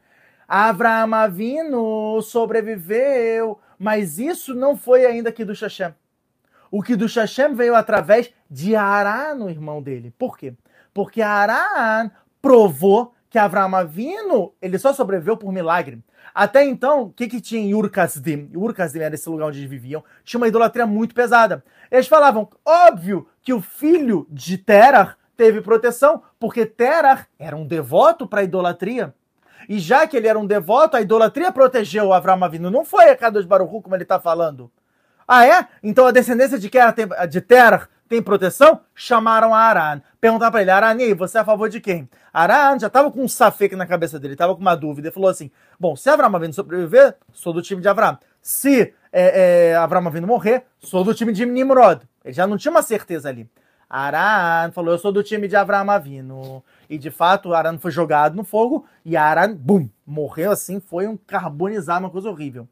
Avram 0.48 1.14
Avinu 1.14 2.22
sobreviveu, 2.22 3.60
mas 3.78 4.18
isso 4.18 4.56
não 4.56 4.76
foi 4.76 5.06
ainda 5.06 5.32
que 5.32 5.46
do 5.46 5.54
Hashem. 5.54 5.94
O 6.72 6.82
que 6.82 6.96
do 6.96 7.06
Hashem 7.06 7.54
veio 7.54 7.76
através 7.76 8.32
de 8.50 8.76
Aran, 8.76 9.44
o 9.44 9.50
irmão 9.50 9.82
dele. 9.82 10.14
Por 10.18 10.38
quê? 10.38 10.54
Porque 10.94 11.22
Aran 11.22 12.10
provou 12.42 13.14
que 13.30 13.40
Avram 13.40 13.76
Avinu, 13.76 14.54
ele 14.62 14.78
só 14.78 14.94
sobreviveu 14.94 15.36
por 15.36 15.52
milagre. 15.52 16.02
Até 16.34 16.66
então, 16.66 17.04
o 17.04 17.10
que, 17.10 17.28
que 17.28 17.42
tinha 17.42 17.62
em 17.62 17.74
Ur-Kasdim? 17.74 18.50
Ur-Kasdim 18.56 19.00
era 19.00 19.16
esse 19.16 19.30
lugar 19.30 19.48
onde 19.48 19.60
eles 19.60 19.70
viviam. 19.70 20.04
Tinha 20.24 20.40
uma 20.40 20.48
idolatria 20.48 20.86
muito 20.86 21.14
pesada. 21.14 21.64
Eles 21.92 22.08
falavam, 22.08 22.50
óbvio 22.64 23.28
que 23.42 23.54
o 23.54 23.62
filho 23.62 24.28
de 24.30 24.58
Terah 24.58 25.16
teve 25.36 25.62
proteção, 25.62 26.24
porque 26.40 26.66
Terah 26.66 27.28
era 27.38 27.56
um 27.56 27.66
devoto 27.66 28.28
para 28.28 28.42
a 28.42 28.44
idolatria. 28.44 29.14
E 29.68 29.80
já 29.80 30.08
que 30.08 30.16
ele 30.16 30.28
era 30.28 30.40
um 30.40 30.46
devoto, 30.46 30.96
a 30.96 31.02
idolatria 31.02 31.52
protegeu 31.52 32.14
Avram 32.14 32.44
Avinu. 32.44 32.70
Não 32.70 32.86
foi 32.86 33.10
a 33.10 33.18
Kadosh 33.18 33.46
Baruch 33.46 33.82
como 33.82 33.96
ele 33.96 34.04
está 34.04 34.20
falando. 34.20 34.72
Ah, 35.28 35.46
é? 35.46 35.68
Então 35.82 36.06
a 36.06 36.12
descendência 36.12 36.60
de, 36.60 36.70
Terah 36.70 36.92
tem, 36.92 37.08
de 37.30 37.42
tem 38.08 38.22
proteção? 38.22 38.82
Chamaram 38.94 39.54
a 39.54 39.60
Aran. 39.60 40.02
Perguntaram 40.22 40.52
para 40.52 40.62
ele, 40.62 40.72
Arani, 40.72 41.14
você 41.14 41.40
é 41.40 41.42
a 41.42 41.46
favor 41.46 41.68
de 41.70 41.82
quem? 41.82 42.08
Aran 42.32 42.78
já 42.78 42.88
estava 42.88 43.12
com 43.12 43.24
um 43.24 43.28
safek 43.28 43.76
na 43.76 43.88
cabeça 43.88 44.20
dele, 44.20 44.34
estava 44.34 44.54
com 44.54 44.62
uma 44.62 44.76
dúvida. 44.76 45.08
Ele 45.08 45.14
falou 45.14 45.30
assim, 45.30 45.50
bom, 45.80 45.96
se 45.96 46.10
Avram 46.10 46.36
Avinu 46.36 46.54
sobreviver, 46.54 47.16
sou 47.34 47.52
do 47.52 47.62
time 47.62 47.82
de 47.82 47.88
Avram. 47.88 48.18
Se 48.42 48.94
é, 49.12 49.72
é, 49.72 49.76
Avram 49.76 50.06
Avinu 50.06 50.28
morrer, 50.28 50.66
sou 50.80 51.04
do 51.04 51.16
time 51.16 51.34
de 51.34 51.46
Nimrod. 51.46 52.04
Ele 52.24 52.34
já 52.34 52.46
não 52.46 52.58
tinha 52.58 52.72
uma 52.72 52.84
certeza 52.84 53.30
ali. 53.30 53.50
Aran 53.90 54.72
falou, 54.72 54.94
eu 54.94 55.00
sou 55.00 55.12
do 55.12 55.24
time 55.24 55.48
de 55.48 55.56
Avram 55.56 55.90
Avinu. 55.90 56.64
E 56.88 57.00
de 57.00 57.10
fato, 57.10 57.56
Aran 57.56 57.80
foi 57.80 57.90
jogado 57.90 58.36
no 58.36 58.44
fogo 58.44 58.86
e 59.04 59.18
Aran, 59.18 59.56
bum, 59.56 59.90
morreu 60.06 60.52
assim, 60.52 60.80
foi 60.80 61.08
um 61.08 61.18
carbonizar, 61.18 62.00
uma 62.00 62.12
coisa 62.12 62.30
horrível. 62.30 62.68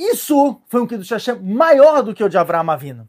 Isso 0.00 0.62
foi 0.66 0.80
um 0.80 0.86
do 0.86 1.04
Hashem 1.04 1.38
maior 1.40 2.02
do 2.02 2.14
que 2.14 2.24
o 2.24 2.28
de 2.28 2.38
Avram 2.38 2.70
Avinu. 2.70 3.06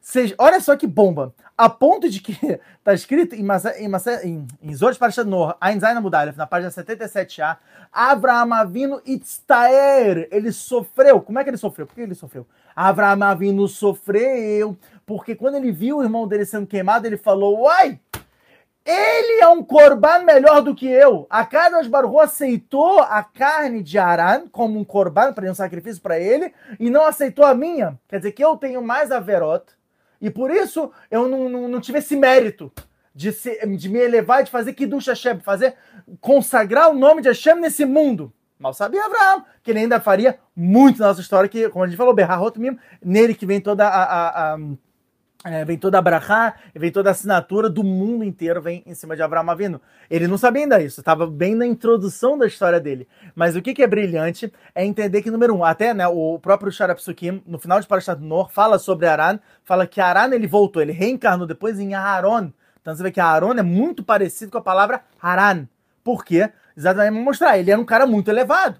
Seja, 0.00 0.34
olha 0.38 0.58
só 0.60 0.74
que 0.74 0.86
bomba. 0.86 1.34
A 1.58 1.68
ponto 1.68 2.08
de 2.08 2.20
que 2.20 2.32
está 2.78 2.94
escrito 2.94 3.34
em, 3.34 3.42
em, 3.42 3.90
em, 4.24 4.46
em 4.62 4.74
Zor 4.74 4.96
Parashat 4.96 5.28
Noah, 5.28 5.58
Ainzain 5.60 5.94
Amudalef, 5.94 6.38
na 6.38 6.46
página 6.46 6.70
77a, 6.70 7.58
Avraham 7.92 8.54
Avinu 8.54 9.02
Itztaer, 9.04 10.26
ele 10.30 10.50
sofreu. 10.52 11.20
Como 11.20 11.38
é 11.38 11.44
que 11.44 11.50
ele 11.50 11.58
sofreu? 11.58 11.86
Por 11.86 11.94
que 11.94 12.00
ele 12.00 12.14
sofreu? 12.14 12.46
Avraham 12.74 13.22
Avinu 13.22 13.68
sofreu 13.68 14.78
porque 15.04 15.34
quando 15.34 15.56
ele 15.56 15.70
viu 15.70 15.98
o 15.98 16.02
irmão 16.02 16.26
dele 16.26 16.46
sendo 16.46 16.66
queimado, 16.66 17.06
ele 17.06 17.18
falou, 17.18 17.62
uai, 17.64 18.00
ele 18.84 19.42
é 19.42 19.48
um 19.48 19.62
corban 19.62 20.24
melhor 20.24 20.62
do 20.62 20.74
que 20.74 20.86
eu. 20.86 21.26
A 21.28 21.44
Kadosh 21.44 21.86
Baruch 21.86 22.18
aceitou 22.18 23.00
a 23.00 23.22
carne 23.22 23.82
de 23.82 23.98
Aran 23.98 24.48
como 24.50 24.78
um 24.78 24.84
corban, 24.84 25.32
para 25.32 25.50
um 25.50 25.54
sacrifício 25.54 26.02
para 26.02 26.18
ele, 26.18 26.52
e 26.78 26.88
não 26.90 27.04
aceitou 27.04 27.44
a 27.44 27.54
minha. 27.54 27.98
Quer 28.08 28.18
dizer 28.18 28.32
que 28.32 28.44
eu 28.44 28.56
tenho 28.56 28.82
mais 28.82 29.12
averot, 29.12 29.64
e 30.20 30.30
por 30.30 30.50
isso 30.50 30.90
eu 31.10 31.28
não, 31.28 31.48
não, 31.48 31.68
não 31.68 31.80
tive 31.80 31.98
esse 31.98 32.16
mérito 32.16 32.72
de, 33.14 33.32
se, 33.32 33.66
de 33.76 33.88
me 33.88 33.98
elevar 33.98 34.42
de 34.42 34.50
fazer 34.50 34.72
Kiddush 34.72 35.08
Hashem, 35.08 35.40
fazer, 35.40 35.74
consagrar 36.20 36.90
o 36.90 36.94
nome 36.94 37.22
de 37.22 37.28
Hashem 37.28 37.56
nesse 37.56 37.84
mundo. 37.84 38.32
Mal 38.58 38.74
sabia 38.74 39.04
Abraão, 39.04 39.44
que 39.62 39.70
ele 39.70 39.80
ainda 39.80 39.98
faria 40.00 40.38
muito 40.54 41.00
na 41.00 41.08
nossa 41.08 41.20
história, 41.20 41.48
que, 41.48 41.68
como 41.70 41.84
a 41.84 41.88
gente 41.88 41.96
falou, 41.96 42.12
Berrahot 42.12 42.58
mesmo, 42.60 42.78
nele 43.02 43.34
que 43.34 43.46
vem 43.46 43.60
toda 43.60 43.88
a, 43.88 44.02
a, 44.02 44.54
a 44.54 44.58
é, 45.44 45.64
vem 45.64 45.78
toda 45.78 45.98
a 45.98 46.02
brachá, 46.02 46.54
vem 46.74 46.92
toda 46.92 47.08
a 47.08 47.12
assinatura 47.12 47.70
do 47.70 47.82
mundo 47.82 48.24
inteiro, 48.24 48.60
vem 48.60 48.82
em 48.84 48.94
cima 48.94 49.16
de 49.16 49.22
Abraão 49.22 49.48
Avino. 49.48 49.80
Ele 50.10 50.28
não 50.28 50.36
sabia 50.36 50.64
ainda 50.64 50.82
isso, 50.82 51.00
estava 51.00 51.26
bem 51.26 51.54
na 51.54 51.66
introdução 51.66 52.36
da 52.36 52.46
história 52.46 52.78
dele. 52.78 53.08
Mas 53.34 53.56
o 53.56 53.62
que, 53.62 53.72
que, 53.72 53.82
é 53.82 53.86
brilhante 53.86 54.52
é 54.74 54.84
entender 54.84 55.22
que, 55.22 55.30
número 55.30 55.54
um, 55.54 55.64
até 55.64 55.94
né, 55.94 56.06
o 56.06 56.38
próprio 56.38 56.70
Sharapsukim, 56.70 57.42
no 57.46 57.58
final 57.58 57.80
de 57.80 57.86
Parashat 57.86 58.20
Nor, 58.20 58.50
fala 58.50 58.78
sobre 58.78 59.06
Aran, 59.06 59.40
fala 59.64 59.86
que 59.86 60.00
Aran 60.00 60.34
ele 60.34 60.46
voltou, 60.46 60.82
ele 60.82 60.92
reencarnou 60.92 61.46
depois 61.46 61.80
em 61.80 61.94
Aaron. 61.94 62.52
Então 62.80 62.94
você 62.94 63.02
vê 63.02 63.10
que 63.10 63.20
Aaron 63.20 63.54
é 63.54 63.62
muito 63.62 64.04
parecido 64.04 64.52
com 64.52 64.58
a 64.58 64.62
palavra 64.62 65.02
Haran. 65.20 65.66
Por 66.04 66.22
quê? 66.22 66.50
Exatamente 66.76 67.14
para 67.14 67.24
mostrar, 67.24 67.58
ele 67.58 67.70
era 67.70 67.80
um 67.80 67.84
cara 67.84 68.06
muito 68.06 68.30
elevado. 68.30 68.78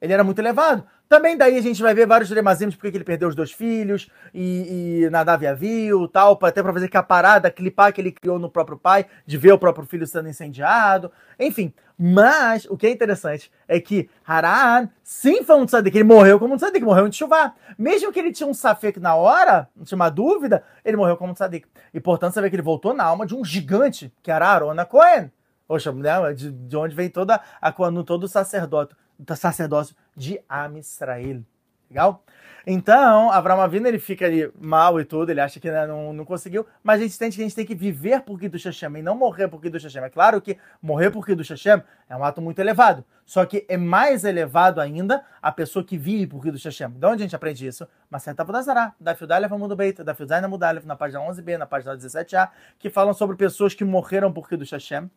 Ele 0.00 0.12
era 0.12 0.24
muito 0.24 0.38
elevado. 0.38 0.84
Também 1.12 1.36
daí 1.36 1.58
a 1.58 1.60
gente 1.60 1.82
vai 1.82 1.92
ver 1.92 2.06
vários 2.06 2.30
de 2.30 2.34
porque 2.74 2.96
ele 2.96 3.04
perdeu 3.04 3.28
os 3.28 3.34
dois 3.34 3.52
filhos 3.52 4.08
e, 4.32 5.02
e 5.04 5.10
Nadav 5.10 5.42
viu 5.54 6.08
tal, 6.08 6.38
até 6.40 6.62
para 6.62 6.72
fazer 6.72 6.88
que 6.88 6.96
a 6.96 7.02
parada, 7.02 7.50
clipar 7.50 7.92
que 7.92 8.00
ele 8.00 8.10
criou 8.10 8.38
no 8.38 8.48
próprio 8.48 8.78
pai, 8.78 9.04
de 9.26 9.36
ver 9.36 9.52
o 9.52 9.58
próprio 9.58 9.84
filho 9.84 10.06
sendo 10.06 10.30
incendiado, 10.30 11.12
enfim. 11.38 11.74
Mas 11.98 12.64
o 12.64 12.78
que 12.78 12.86
é 12.86 12.90
interessante 12.90 13.52
é 13.68 13.78
que 13.78 14.08
Haran 14.26 14.88
sim 15.02 15.44
foi 15.44 15.56
um 15.56 15.66
tzadik, 15.66 15.94
ele 15.94 16.04
morreu 16.04 16.38
como 16.38 16.54
um 16.54 16.56
tzadik, 16.56 16.82
morreu 16.82 17.06
em 17.06 17.12
chuva. 17.12 17.52
Mesmo 17.76 18.10
que 18.10 18.18
ele 18.18 18.32
tinha 18.32 18.48
um 18.48 18.54
safek 18.54 18.98
na 18.98 19.14
hora, 19.14 19.68
não 19.76 19.84
tinha 19.84 19.96
uma 19.96 20.08
dúvida, 20.08 20.64
ele 20.82 20.96
morreu 20.96 21.18
como 21.18 21.32
um 21.32 21.34
tzadik. 21.34 21.68
E 21.92 22.00
portanto 22.00 22.32
você 22.32 22.40
vê 22.40 22.48
que 22.48 22.56
ele 22.56 22.62
voltou 22.62 22.94
na 22.94 23.04
alma 23.04 23.26
de 23.26 23.34
um 23.34 23.44
gigante, 23.44 24.10
que 24.22 24.30
era 24.30 24.48
Arona 24.48 24.86
Cohen. 24.86 25.30
Poxa, 25.68 25.92
né? 25.92 26.32
de, 26.32 26.50
de 26.50 26.76
onde 26.76 26.94
vem 26.94 27.10
toda 27.10 27.38
a 27.60 27.70
todo 28.02 28.24
o 28.24 28.28
sacerdote 28.28 28.94
sacerdócio 29.36 29.96
de 30.16 30.40
Amisrael. 30.48 31.42
Legal? 31.90 32.24
Então, 32.66 33.30
Avram 33.30 33.60
Avinu, 33.60 33.88
ele 33.88 33.98
fica 33.98 34.24
ali 34.24 34.50
mal 34.58 35.00
e 35.00 35.04
tudo, 35.04 35.30
ele 35.30 35.40
acha 35.40 35.58
que 35.58 35.70
né, 35.70 35.86
não, 35.86 36.12
não 36.12 36.24
conseguiu, 36.24 36.64
mas 36.82 37.00
a 37.00 37.02
gente 37.02 37.14
sente 37.14 37.36
que 37.36 37.42
a 37.42 37.44
gente 37.44 37.56
tem 37.56 37.66
que 37.66 37.74
viver 37.74 38.22
por 38.22 38.38
Kiddush 38.38 38.64
Hashem 38.64 38.98
e 38.98 39.02
não 39.02 39.16
morrer 39.16 39.48
por 39.48 39.60
Kiddush 39.60 39.82
Hashem. 39.82 40.04
É 40.04 40.08
claro 40.08 40.40
que 40.40 40.56
morrer 40.80 41.10
por 41.10 41.26
Kiddush 41.26 41.50
Hashem 41.50 41.82
é 42.08 42.16
um 42.16 42.24
ato 42.24 42.40
muito 42.40 42.60
elevado, 42.60 43.04
só 43.26 43.44
que 43.44 43.66
é 43.68 43.76
mais 43.76 44.24
elevado 44.24 44.80
ainda 44.80 45.24
a 45.42 45.50
pessoa 45.50 45.84
que 45.84 45.98
vive 45.98 46.28
por 46.28 46.40
Kiddush 46.40 46.64
Hashem. 46.64 46.90
De 46.90 47.04
onde 47.04 47.22
a 47.22 47.26
gente 47.26 47.36
aprende 47.36 47.66
isso? 47.66 47.86
Maceta 48.08 48.44
Budazará, 48.44 48.94
da 48.98 49.14
Fiudalef 49.14 49.52
Amudo 49.52 49.74
Beita, 49.74 50.04
da 50.04 50.14
Fiudaina 50.14 50.46
Mudalef, 50.46 50.86
na 50.86 50.94
página 50.94 51.20
11b, 51.20 51.58
na 51.58 51.66
página 51.66 51.96
17a, 51.96 52.48
que 52.78 52.88
falam 52.88 53.12
sobre 53.12 53.36
pessoas 53.36 53.74
que 53.74 53.84
morreram 53.84 54.32
por 54.32 54.48
Kiddush 54.48 54.70
Hashem. 54.70 55.10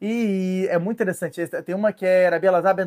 E 0.00 0.66
é 0.70 0.78
muito 0.78 0.96
interessante. 0.96 1.46
Tem 1.64 1.74
uma 1.74 1.92
que 1.92 2.04
é 2.04 2.28
Rabi 2.28 2.46
Elazar 2.46 2.74
Ben. 2.74 2.86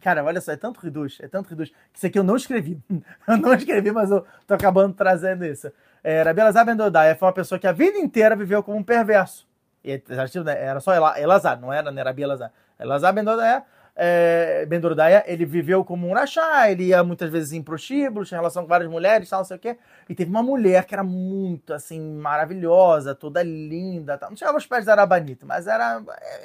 Cara, 0.00 0.22
olha 0.24 0.40
só, 0.40 0.52
é 0.52 0.56
tanto 0.56 0.80
reduz, 0.80 1.18
é 1.20 1.26
tanto 1.28 1.54
que 1.54 1.62
isso 1.62 2.06
aqui 2.06 2.18
eu 2.18 2.22
não 2.22 2.36
escrevi. 2.36 2.80
eu 3.26 3.36
não 3.36 3.54
escrevi, 3.54 3.90
mas 3.90 4.10
eu 4.10 4.24
tô 4.46 4.54
acabando 4.54 4.94
trazendo 4.94 5.44
isso. 5.44 5.70
É, 6.04 6.22
Rabi 6.22 6.40
Elazar 6.40 6.64
Ben 6.64 6.76
foi 7.18 7.26
uma 7.26 7.34
pessoa 7.34 7.58
que 7.58 7.66
a 7.66 7.72
vida 7.72 7.98
inteira 7.98 8.36
viveu 8.36 8.62
como 8.62 8.78
um 8.78 8.84
perverso. 8.84 9.46
E, 9.84 10.02
né, 10.44 10.62
era 10.62 10.80
só 10.80 10.92
Elazar, 11.16 11.60
não 11.60 11.72
era 11.72 11.90
né, 11.90 12.02
Rabi 12.02 12.22
Elazar. 12.22 12.52
Elazar 12.78 13.12
Ben 13.12 13.24
Dordai 13.24 13.62
é, 13.98 14.66
Ben 14.66 14.78
ele 15.26 15.46
viveu 15.46 15.82
como 15.82 16.06
um 16.06 16.12
rachá, 16.12 16.70
ele 16.70 16.84
ia 16.84 17.02
muitas 17.02 17.30
vezes 17.30 17.52
em 17.52 17.62
prostíbulos, 17.62 18.28
tinha 18.28 18.38
relação 18.38 18.64
com 18.64 18.68
várias 18.68 18.90
mulheres, 18.90 19.30
tal, 19.30 19.40
não 19.40 19.44
sei 19.44 19.56
o 19.56 19.60
quê. 19.60 19.78
E 20.06 20.14
teve 20.14 20.30
uma 20.30 20.42
mulher 20.42 20.84
que 20.84 20.94
era 20.94 21.02
muito, 21.02 21.72
assim, 21.72 21.98
maravilhosa, 22.18 23.14
toda 23.14 23.42
linda, 23.42 24.18
tal. 24.18 24.28
não 24.28 24.36
chegava 24.36 24.58
aos 24.58 24.66
pés 24.66 24.84
da 24.84 24.92
Arabanita, 24.92 25.46
mas 25.46 25.66
era, 25.66 26.02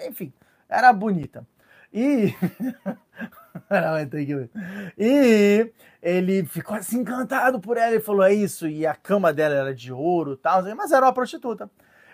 enfim, 0.07 0.31
era 0.69 0.93
bonita. 0.93 1.45
E... 1.93 2.33
e 4.97 5.71
ele 6.01 6.45
ficou 6.45 6.75
assim 6.75 6.99
encantado 6.99 7.59
por 7.59 7.77
ela, 7.77 7.91
ele 7.91 7.99
falou, 7.99 8.23
é 8.23 8.33
isso, 8.33 8.67
e 8.67 8.87
a 8.87 8.95
cama 8.95 9.33
dela 9.33 9.55
era 9.55 9.75
de 9.75 9.91
ouro, 9.91 10.37
tal, 10.37 10.63
mas 10.75 10.91
era 10.91 11.05
uma 11.05 11.13
prostituta. 11.13 11.69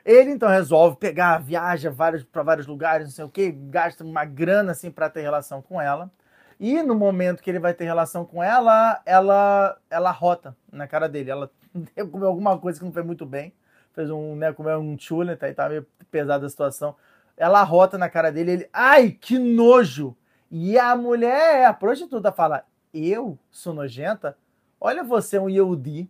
Ele 0.08 0.32
então 0.32 0.48
resolve 0.48 0.96
pegar, 0.96 1.38
viaja 1.40 1.94
para 2.32 2.42
vários 2.42 2.66
lugares, 2.66 3.08
não 3.08 3.12
sei 3.12 3.26
o 3.26 3.30
que, 3.30 3.52
gasta 3.52 4.06
uma 4.06 4.24
grana 4.24 4.72
assim 4.72 4.90
para 4.90 5.10
ter 5.10 5.20
relação 5.20 5.62
com 5.62 5.82
ela. 5.82 6.10
E 6.58 6.82
no 6.82 6.96
momento 6.96 7.44
que 7.44 7.50
ele 7.52 7.60
vai 7.60 7.74
ter 7.74 7.84
relação 7.84 8.24
com 8.24 8.42
ela, 8.42 9.02
ela 9.06 9.78
ela 9.90 10.10
rota 10.12 10.56
na 10.72 10.88
cara 10.88 11.10
dele. 11.10 11.30
Ela 11.30 11.52
comeu 12.10 12.30
alguma 12.30 12.58
coisa 12.58 12.80
que 12.80 12.86
não 12.86 12.94
foi 12.94 13.04
muito 13.04 13.26
bem. 13.26 13.54
Fez 13.94 14.10
um, 14.10 14.34
né, 14.38 14.54
comeu 14.54 14.80
um 14.80 14.98
chule, 14.98 15.36
tá, 15.36 15.54
tá 15.54 15.68
meio 15.68 15.86
pesada 16.10 16.46
a 16.46 16.50
situação. 16.50 16.96
Ela 17.36 17.62
rota 17.64 17.98
na 17.98 18.10
cara 18.10 18.32
dele, 18.32 18.52
ele, 18.52 18.70
ai, 18.72 19.12
que 19.12 19.38
nojo! 19.38 20.16
E 20.50 20.80
a 20.80 20.96
mulher, 20.96 21.66
a 21.66 21.74
prostituta, 21.74 22.32
fala: 22.32 22.64
Eu 22.94 23.38
sou 23.52 23.74
nojenta? 23.74 24.38
Olha 24.80 25.04
você, 25.04 25.38
um 25.38 25.50
Yehudi, 25.50 26.10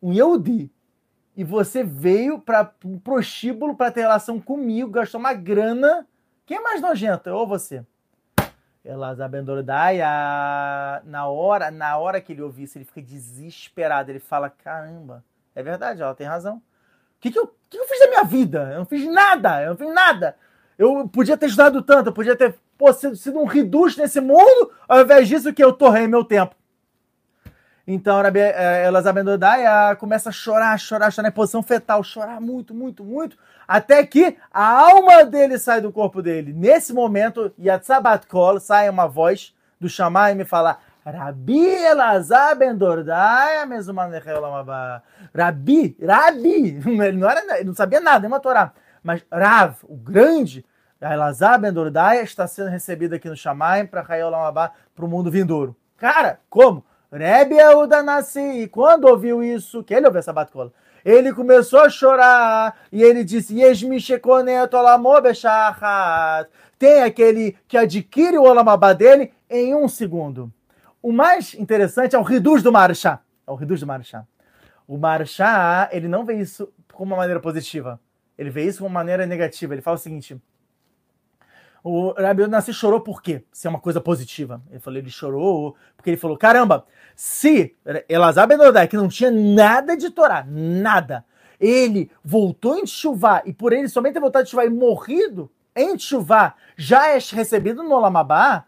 um 0.00 0.12
Yehudi, 0.12 0.70
e 1.36 1.42
você 1.42 1.82
veio 1.82 2.38
para 2.38 2.72
um 2.84 2.98
prostíbulo 2.98 3.74
para 3.74 3.90
ter 3.90 4.02
relação 4.02 4.40
comigo, 4.40 4.90
gastou 4.90 5.18
uma 5.18 5.32
grana. 5.32 6.06
Quem 6.46 6.58
é 6.58 6.60
mais 6.60 6.80
nojento, 6.80 7.28
eu 7.28 7.36
ou 7.36 7.46
você? 7.46 7.84
Elazar 8.84 9.30
Bendordaya, 9.30 11.02
na 11.04 11.26
hora, 11.26 11.70
na 11.70 11.96
hora 11.96 12.20
que 12.20 12.32
ele 12.32 12.42
ouve 12.42 12.64
isso, 12.64 12.76
ele 12.76 12.84
fica 12.84 13.00
desesperado. 13.00 14.10
Ele 14.10 14.20
fala: 14.20 14.50
caramba, 14.50 15.24
é 15.54 15.62
verdade, 15.62 16.02
ela 16.02 16.14
tem 16.14 16.26
razão. 16.26 16.56
O 16.56 16.62
que, 17.20 17.30
que, 17.30 17.38
eu, 17.38 17.52
que, 17.70 17.78
eu 17.78 17.88
fiz 17.88 17.98
da 17.98 18.08
minha 18.08 18.24
vida? 18.24 18.70
Eu 18.72 18.78
não 18.80 18.84
fiz 18.84 19.10
nada, 19.10 19.62
eu 19.62 19.70
não 19.70 19.76
fiz 19.76 19.94
nada. 19.94 20.36
Eu 20.76 21.08
podia 21.08 21.36
ter 21.36 21.46
estudado 21.46 21.80
tanto, 21.80 22.08
eu 22.08 22.12
podia 22.12 22.36
ter 22.36 22.54
pô, 22.76 22.92
sido, 22.92 23.16
sido 23.16 23.38
um 23.38 23.46
reducho 23.46 23.98
nesse 23.98 24.20
mundo, 24.20 24.70
ao 24.86 25.00
invés 25.00 25.26
disso 25.26 25.54
que 25.54 25.64
eu 25.64 25.72
torrei 25.72 26.06
meu 26.06 26.22
tempo. 26.22 26.54
Então, 27.86 28.18
elas 28.18 29.06
Abendodaya 29.06 29.94
começa 29.96 30.30
a 30.30 30.32
chorar, 30.32 30.78
chorar, 30.78 31.10
chorar 31.10 31.28
em 31.28 31.32
posição 31.32 31.62
fetal, 31.62 32.02
chorar 32.02 32.40
muito, 32.40 32.74
muito, 32.74 33.04
muito, 33.04 33.36
até 33.68 34.04
que 34.06 34.38
a 34.50 34.66
alma 34.66 35.24
dele 35.24 35.58
sai 35.58 35.82
do 35.82 35.92
corpo 35.92 36.22
dele. 36.22 36.54
Nesse 36.54 36.94
momento, 36.94 37.52
Yatzabat 37.60 38.26
Kol, 38.26 38.58
sai 38.58 38.88
uma 38.88 39.06
voz 39.06 39.54
do 39.78 39.86
Shammai 39.86 40.32
e 40.32 40.34
me 40.34 40.46
fala: 40.46 40.78
Rabi 41.04 41.66
Elazar 41.66 42.56
Ben 42.56 42.74
Dordaya, 42.74 43.66
Rabi, 45.34 45.96
Rabi, 46.02 46.80
ele 46.88 47.18
não, 47.18 47.28
era, 47.28 47.58
ele 47.58 47.64
não 47.64 47.74
sabia 47.74 48.00
nada, 48.00 48.26
é 48.26 48.28
uma 48.28 48.40
Torá, 48.40 48.72
mas 49.02 49.22
Rav, 49.30 49.76
o 49.82 49.94
grande, 49.94 50.64
Elazar 50.98 51.60
ben 51.60 51.70
Dordai 51.70 52.22
está 52.22 52.46
sendo 52.46 52.70
recebido 52.70 53.14
aqui 53.14 53.28
no 53.28 53.36
Shamayim 53.36 53.86
para 53.86 54.04
Hayol 54.08 54.30
Lamabá, 54.30 54.72
para 54.96 55.04
o 55.04 55.08
mundo 55.08 55.30
vindouro. 55.30 55.76
Cara, 55.98 56.40
como? 56.48 56.82
Rebbe 57.16 57.54
Yehuda 57.54 58.02
Nassi, 58.02 58.68
quando 58.72 59.04
ouviu 59.04 59.40
isso, 59.40 59.84
que 59.84 59.94
ele 59.94 60.06
ouviu 60.06 60.18
essa 60.18 60.32
batcola, 60.32 60.72
ele 61.04 61.32
começou 61.32 61.80
a 61.80 61.88
chorar 61.88 62.76
e 62.90 63.02
ele 63.02 63.22
disse. 63.22 63.54
Tem 66.76 67.02
aquele 67.02 67.56
que 67.68 67.76
adquire 67.76 68.36
o 68.36 68.42
Olamabá 68.42 68.92
dele 68.92 69.32
em 69.48 69.76
um 69.76 69.86
segundo. 69.86 70.52
O 71.00 71.12
mais 71.12 71.54
interessante 71.54 72.16
é 72.16 72.18
o 72.18 72.22
Riduz 72.22 72.64
do 72.64 72.72
Marchá. 72.72 73.20
É 73.46 73.50
o 73.50 73.54
Riduz 73.54 73.78
do 73.80 73.86
Marchá. 73.86 74.26
O 74.88 74.98
Marchá, 74.98 75.88
ele 75.92 76.08
não 76.08 76.24
vê 76.24 76.34
isso 76.34 76.72
como 76.92 77.12
uma 77.12 77.18
maneira 77.18 77.38
positiva. 77.38 78.00
Ele 78.36 78.50
vê 78.50 78.64
isso 78.64 78.78
como 78.78 78.88
uma 78.88 79.00
maneira 79.00 79.24
negativa. 79.24 79.72
Ele 79.72 79.82
fala 79.82 79.96
o 79.96 80.00
seguinte: 80.00 80.36
o 81.84 82.12
Rabi 82.12 82.46
Nassi 82.46 82.72
chorou 82.72 82.98
por 82.98 83.20
quê? 83.20 83.44
Se 83.52 83.66
é 83.66 83.70
uma 83.70 83.78
coisa 83.78 84.00
positiva. 84.00 84.62
Ele 84.70 84.80
falou, 84.80 84.98
ele 84.98 85.10
chorou 85.10 85.76
porque 85.94 86.08
ele 86.08 86.16
falou, 86.16 86.38
caramba, 86.38 86.86
se 87.14 87.76
Elazar 88.08 88.48
Ben 88.48 88.58
Odai, 88.58 88.88
que 88.88 88.96
não 88.96 89.06
tinha 89.06 89.30
nada 89.30 89.94
de 89.94 90.08
Torá, 90.08 90.46
nada, 90.48 91.26
ele 91.60 92.10
voltou 92.24 92.78
em 92.78 92.86
chuva 92.86 93.42
e 93.44 93.52
por 93.52 93.74
ele 93.74 93.86
somente 93.88 94.14
ter 94.14 94.20
voltado 94.20 94.46
de 94.46 94.50
chuva 94.50 94.64
e 94.64 94.70
morrido 94.70 95.50
em 95.76 95.98
chuva 95.98 96.54
já 96.74 97.10
é 97.10 97.18
recebido 97.18 97.82
no 97.82 97.94
Olamabá, 97.94 98.64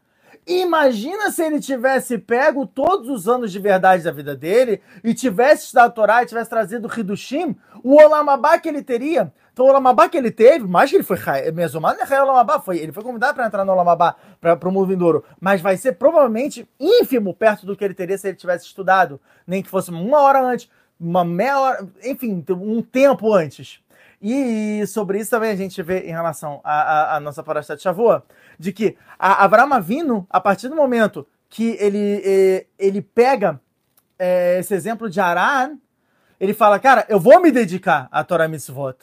Imagina 0.46 1.32
se 1.32 1.42
ele 1.42 1.58
tivesse 1.58 2.18
pego 2.18 2.68
todos 2.68 3.08
os 3.08 3.26
anos 3.26 3.50
de 3.50 3.58
verdade 3.58 4.04
da 4.04 4.12
vida 4.12 4.36
dele 4.36 4.80
e 5.02 5.12
tivesse 5.12 5.64
estudado 5.64 5.88
a 5.88 5.90
Torá 5.90 6.22
e 6.22 6.26
tivesse 6.26 6.48
trazido 6.48 6.86
o 6.86 7.00
Hidushim, 7.00 7.56
o 7.82 7.96
Olamabá 7.96 8.56
que 8.56 8.68
ele 8.68 8.80
teria. 8.80 9.32
Então 9.57 9.64
o 9.64 9.68
Olamabá 9.70 10.07
que 10.07 10.18
ele 10.18 10.30
teve, 10.30 10.66
mais 10.66 10.90
que 10.90 10.96
ele 10.96 11.02
foi 11.02 11.16
mesomado, 11.54 11.98
não 11.98 12.07
é 12.07 12.22
Olamabá, 12.22 12.61
foi, 12.61 12.76
ele 12.76 12.92
foi 12.92 13.02
convidado 13.02 13.32
para 13.32 13.46
entrar 13.46 13.64
no 13.64 13.72
Olamabá, 13.72 14.14
para 14.38 14.68
o 14.68 14.70
mundo 14.70 14.88
vindouro, 14.88 15.24
mas 15.40 15.62
vai 15.62 15.78
ser 15.78 15.92
provavelmente 15.92 16.68
ínfimo 16.78 17.32
perto 17.32 17.64
do 17.64 17.74
que 17.74 17.82
ele 17.82 17.94
teria 17.94 18.18
se 18.18 18.28
ele 18.28 18.36
tivesse 18.36 18.66
estudado, 18.66 19.18
nem 19.46 19.62
que 19.62 19.70
fosse 19.70 19.90
uma 19.90 20.20
hora 20.20 20.42
antes, 20.42 20.68
uma 21.00 21.24
meia 21.24 21.59
hora, 21.59 21.88
enfim, 22.04 22.44
um 22.50 22.82
tempo 22.82 23.32
antes. 23.32 23.80
E 24.20 24.86
sobre 24.86 25.20
isso 25.20 25.30
também 25.30 25.52
a 25.52 25.57
gente 25.57 25.82
vê 25.82 26.00
em 26.00 26.12
relação 26.12 26.61
à, 26.62 27.18
nossa 27.18 27.42
Parashat 27.42 27.82
Shavua, 27.82 28.26
de 28.59 28.74
que 28.74 28.94
a 29.18 29.42
Avram 29.42 29.72
Avinu, 29.72 30.26
a 30.28 30.38
partir 30.38 30.68
do 30.68 30.76
momento 30.76 31.26
que 31.48 31.78
ele, 31.80 32.66
ele 32.78 33.00
pega 33.00 33.59
é, 34.18 34.59
esse 34.59 34.74
exemplo 34.74 35.09
de 35.09 35.18
Aran, 35.18 35.78
ele 36.38 36.52
fala, 36.52 36.78
cara, 36.78 37.07
eu 37.09 37.18
vou 37.18 37.40
me 37.40 37.50
dedicar 37.50 38.07
à 38.12 38.22
Torah 38.22 38.48
Mitzvot 38.48 38.96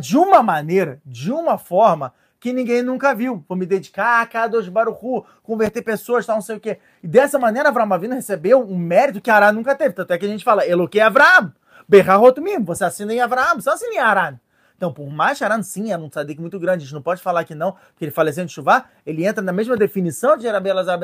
de 0.00 0.16
uma 0.16 0.42
maneira, 0.42 1.00
de 1.04 1.30
uma 1.30 1.58
forma 1.58 2.12
que 2.40 2.52
ninguém 2.52 2.82
nunca 2.82 3.14
viu. 3.14 3.44
Vou 3.48 3.56
me 3.56 3.66
dedicar 3.66 4.22
a 4.22 4.26
Kadosh 4.26 4.68
Baruchu, 4.68 5.24
converter 5.42 5.82
pessoas, 5.82 6.24
tal, 6.24 6.36
não 6.36 6.42
sei 6.42 6.56
o 6.56 6.60
quê. 6.60 6.78
E 7.02 7.08
dessa 7.08 7.38
maneira, 7.38 7.68
Avram 7.68 7.92
Avinu 7.92 8.14
recebeu 8.14 8.62
um 8.62 8.76
mérito 8.76 9.20
que 9.20 9.30
Aran 9.30 9.52
nunca 9.52 9.74
teve. 9.74 9.94
Tanto 9.94 10.12
é 10.12 10.18
que 10.18 10.24
a 10.24 10.28
gente 10.28 10.44
fala, 10.44 10.66
Eloque 10.66 11.00
Avram, 11.00 11.52
Berrahot 11.88 12.40
Mim, 12.40 12.62
você 12.62 12.84
assina 12.84 13.12
em 13.12 13.20
Avram, 13.20 13.56
você 13.56 13.70
assina 13.70 13.94
em 13.94 13.98
Aran. 13.98 14.38
Então, 14.76 14.92
por 14.92 15.10
mais 15.10 15.36
Charan, 15.38 15.60
sim, 15.60 15.92
era 15.92 16.00
um 16.00 16.08
tzadik 16.08 16.40
muito 16.40 16.56
grande, 16.56 16.84
a 16.84 16.86
gente 16.86 16.94
não 16.94 17.02
pode 17.02 17.20
falar 17.20 17.42
que 17.42 17.52
não, 17.52 17.74
que 17.96 18.04
ele 18.04 18.12
faleceu 18.12 18.44
de 18.44 18.52
chuva, 18.52 18.84
ele 19.04 19.26
entra 19.26 19.42
na 19.42 19.52
mesma 19.52 19.76
definição 19.76 20.36
de 20.36 20.46
Rabi 20.46 20.68
Elazar 20.68 21.00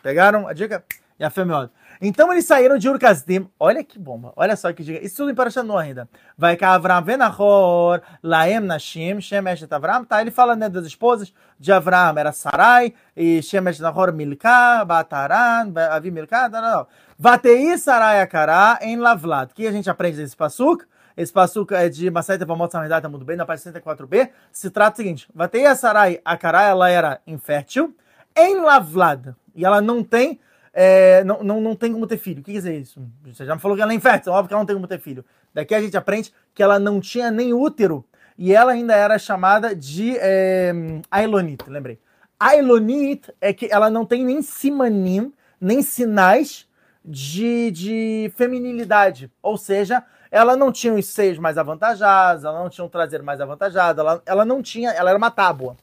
Pegaram 0.00 0.46
a 0.46 0.52
dica? 0.52 0.84
E 1.18 1.24
a 1.24 1.30
Femeod. 1.30 1.70
Então 2.00 2.32
eles 2.32 2.44
saíram 2.44 2.78
de 2.78 2.88
Urkazdim. 2.88 3.48
Olha 3.58 3.84
que 3.84 3.98
bomba. 3.98 4.32
Olha 4.34 4.56
só 4.56 4.72
que 4.72 4.82
dica. 4.82 5.04
Isso 5.04 5.16
tudo 5.16 5.30
em 5.30 5.34
Parashanô 5.34 5.76
ainda. 5.76 6.08
Vai 6.36 6.56
que 6.56 6.64
Avram 6.64 7.02
Venachor, 7.02 8.00
Laem 8.22 8.60
Nashim, 8.60 9.20
Shem 9.20 9.46
Eshet 9.48 9.72
Avram. 9.72 10.04
Tá, 10.04 10.20
ele 10.20 10.30
fala 10.30 10.56
né, 10.56 10.68
das 10.68 10.84
esposas 10.84 11.32
de 11.58 11.70
Avram, 11.70 12.18
era 12.18 12.32
Sarai, 12.32 12.92
e 13.16 13.40
Shem 13.42 13.60
Eshet 13.68 13.82
Nahor 13.82 14.12
Milka, 14.12 14.84
Bataran, 14.84 15.72
Avi 15.90 16.10
Milka, 16.10 16.48
não, 16.48 16.60
não. 16.60 16.86
Vatei 17.18 17.78
Sarai 17.78 18.20
Akará 18.20 18.78
em 18.82 18.96
Lavlad. 18.96 19.50
O 19.50 19.54
que 19.54 19.66
a 19.66 19.72
gente 19.72 19.88
aprende 19.88 20.16
desse 20.16 20.36
pasuk? 20.36 20.84
Esse 21.16 21.32
passuca 21.32 21.78
é 21.78 21.88
de 21.88 22.10
Masaita 22.10 22.44
Vamot 22.44 22.72
Samidata, 22.72 23.08
muito 23.08 23.24
bem, 23.24 23.36
na 23.36 23.44
página 23.44 23.72
64b. 23.72 24.30
Se 24.50 24.70
trata 24.70 24.92
do 24.92 24.96
seguinte: 24.96 25.28
Vatei 25.34 25.72
Sarai, 25.76 26.20
a 26.24 26.36
Karai, 26.36 26.70
ela 26.70 26.88
era 26.88 27.20
infértil, 27.26 27.94
em 28.36 28.60
Lavlad. 28.60 29.34
E 29.54 29.64
ela 29.64 29.80
não 29.80 30.02
tem. 30.02 30.40
É, 30.72 31.22
não, 31.24 31.42
não, 31.42 31.60
não 31.60 31.76
tem 31.76 31.92
como 31.92 32.06
ter 32.06 32.16
filho. 32.16 32.40
O 32.40 32.42
que 32.42 32.52
quer 32.52 32.58
dizer 32.58 32.80
isso? 32.80 33.00
Você 33.26 33.44
já 33.44 33.54
me 33.54 33.60
falou 33.60 33.76
que 33.76 33.82
ela 33.82 33.92
é 33.92 33.94
infértil, 33.94 34.32
óbvio 34.32 34.48
que 34.48 34.54
ela 34.54 34.62
não 34.62 34.66
tem 34.66 34.76
como 34.76 34.88
ter 34.88 34.98
filho. 34.98 35.24
Daqui 35.52 35.74
a 35.74 35.80
gente 35.80 35.96
aprende 35.96 36.32
que 36.54 36.62
ela 36.62 36.78
não 36.78 37.00
tinha 37.00 37.30
nem 37.30 37.52
útero 37.52 38.04
e 38.38 38.54
ela 38.54 38.72
ainda 38.72 38.94
era 38.94 39.18
chamada 39.18 39.74
de 39.74 40.16
é, 40.18 40.72
Ailonit, 41.10 41.68
lembrei. 41.68 41.98
Ailonit 42.40 43.32
é 43.40 43.52
que 43.52 43.68
ela 43.70 43.90
não 43.90 44.04
tem 44.04 44.24
nem 44.24 44.40
simanim, 44.42 45.32
nem 45.60 45.82
sinais 45.82 46.66
de, 47.04 47.70
de 47.70 48.32
feminilidade. 48.34 49.30
Ou 49.42 49.56
seja, 49.56 50.02
ela 50.30 50.56
não 50.56 50.72
tinha 50.72 50.94
os 50.94 51.06
seios 51.06 51.38
mais 51.38 51.58
avantajados, 51.58 52.44
ela 52.44 52.58
não 52.58 52.70
tinha 52.70 52.84
um 52.84 52.88
traseiro 52.88 53.24
mais 53.24 53.40
avantajado, 53.40 54.00
ela, 54.00 54.22
ela 54.24 54.44
não 54.44 54.62
tinha, 54.62 54.90
ela 54.90 55.10
era 55.10 55.18
uma 55.18 55.30
tábua. 55.30 55.76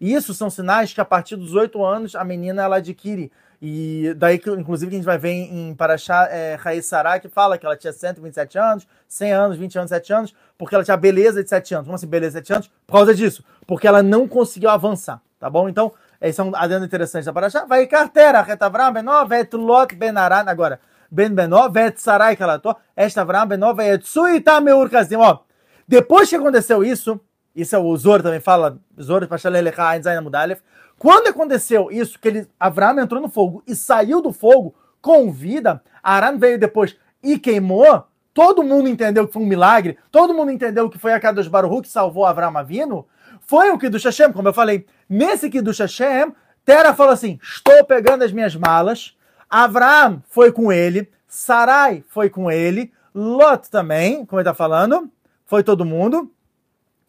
E 0.00 0.12
isso 0.12 0.34
são 0.34 0.50
sinais 0.50 0.92
que 0.92 1.00
a 1.00 1.04
partir 1.04 1.36
dos 1.36 1.54
oito 1.54 1.84
anos 1.84 2.16
a 2.16 2.24
menina 2.24 2.62
ela 2.62 2.76
adquire. 2.76 3.30
E 3.64 4.12
daí, 4.16 4.40
que, 4.40 4.50
inclusive, 4.50 4.90
que 4.90 4.96
a 4.96 4.98
gente 4.98 5.06
vai 5.06 5.18
ver 5.18 5.30
em 5.30 5.72
Paraxá 5.72 6.28
é, 6.28 6.58
Sará, 6.82 7.20
que 7.20 7.28
fala 7.28 7.56
que 7.56 7.64
ela 7.64 7.76
tinha 7.76 7.92
127 7.92 8.58
anos, 8.58 8.88
100 9.06 9.32
anos, 9.32 9.56
20 9.56 9.78
anos, 9.78 9.88
7 9.90 10.12
anos, 10.12 10.34
porque 10.58 10.74
ela 10.74 10.82
tinha 10.82 10.96
beleza 10.96 11.44
de 11.44 11.48
7 11.48 11.74
anos. 11.74 11.86
Como 11.86 11.94
assim, 11.94 12.08
beleza 12.08 12.40
de 12.40 12.48
7 12.48 12.54
anos? 12.54 12.70
Por 12.84 12.94
causa 12.94 13.14
disso. 13.14 13.44
Porque 13.64 13.86
ela 13.86 14.02
não 14.02 14.26
conseguiu 14.26 14.68
avançar, 14.68 15.22
tá 15.38 15.48
bom? 15.48 15.68
Então, 15.68 15.92
esse 16.20 16.40
é 16.40 16.44
um 16.44 16.50
adendo 16.56 16.84
interessante 16.84 17.24
da 17.24 17.32
Paraxá. 17.32 17.64
Vai 17.64 17.86
carteira, 17.86 18.42
Retavram, 18.42 18.92
Benó, 18.92 19.24
Vetlot, 19.24 19.94
Benaran. 19.94 20.44
Agora, 20.48 20.80
ben 21.12 21.34
Benó, 21.34 21.68
vet 21.68 22.00
Sarai 22.00 22.34
Kalato, 22.36 22.74
esta 22.96 23.20
Avram 23.20 23.46
Benó, 23.46 23.74
ve'etzui 23.74 24.40
tameur 24.40 24.88
kazim. 24.88 25.16
Ó, 25.16 25.40
depois 25.86 26.30
que 26.30 26.36
aconteceu 26.36 26.82
isso, 26.82 27.20
isso 27.54 27.76
é 27.76 27.78
o 27.78 27.94
Zor 27.98 28.22
também 28.22 28.40
fala, 28.40 28.78
Zor 29.00 29.26
Pachalelecha 29.28 29.86
Ainzaina 29.86 30.22
Mudalef, 30.22 30.62
quando 31.02 31.26
aconteceu 31.26 31.90
isso, 31.90 32.16
que 32.16 32.28
ele, 32.28 32.48
Avram 32.60 33.00
entrou 33.00 33.20
no 33.20 33.28
fogo 33.28 33.60
e 33.66 33.74
saiu 33.74 34.22
do 34.22 34.32
fogo 34.32 34.72
com 35.00 35.32
vida, 35.32 35.82
Aran 36.00 36.38
veio 36.38 36.56
depois 36.56 36.96
e 37.20 37.40
queimou, 37.40 38.04
todo 38.32 38.62
mundo 38.62 38.88
entendeu 38.88 39.26
que 39.26 39.32
foi 39.32 39.42
um 39.42 39.46
milagre, 39.46 39.98
todo 40.12 40.32
mundo 40.32 40.52
entendeu 40.52 40.88
que 40.88 41.00
foi 41.00 41.12
a 41.12 41.18
Kadosh 41.18 41.48
Baruch 41.48 41.82
que 41.82 41.88
salvou 41.88 42.24
Avram 42.24 42.56
Avino, 42.56 43.04
foi 43.40 43.72
o 43.72 43.78
Kiddush 43.78 44.04
Hashem, 44.04 44.32
como 44.32 44.46
eu 44.46 44.52
falei. 44.52 44.86
Nesse 45.08 45.50
Kiddush 45.50 45.80
Hashem, 45.80 46.32
Tera 46.64 46.94
falou 46.94 47.12
assim, 47.12 47.36
estou 47.42 47.84
pegando 47.84 48.22
as 48.22 48.30
minhas 48.30 48.54
malas, 48.54 49.16
Avraham 49.50 50.22
foi 50.28 50.52
com 50.52 50.72
ele, 50.72 51.10
Sarai 51.26 52.04
foi 52.06 52.30
com 52.30 52.48
ele, 52.48 52.92
Lot 53.12 53.68
também, 53.68 54.24
como 54.24 54.38
ele 54.38 54.48
está 54.48 54.54
falando, 54.54 55.10
foi 55.46 55.64
todo 55.64 55.84
mundo. 55.84 56.30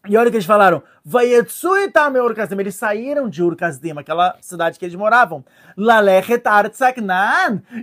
E 0.06 0.16
olha 0.16 0.28
o 0.28 0.30
que 0.30 0.36
eles 0.36 0.46
falaram. 0.46 0.82
Eles 2.60 2.74
saíram 2.74 3.28
de 3.28 3.42
Urkazdim, 3.42 3.98
aquela 3.98 4.36
cidade 4.40 4.78
que 4.78 4.84
eles 4.84 4.94
moravam. 4.94 5.44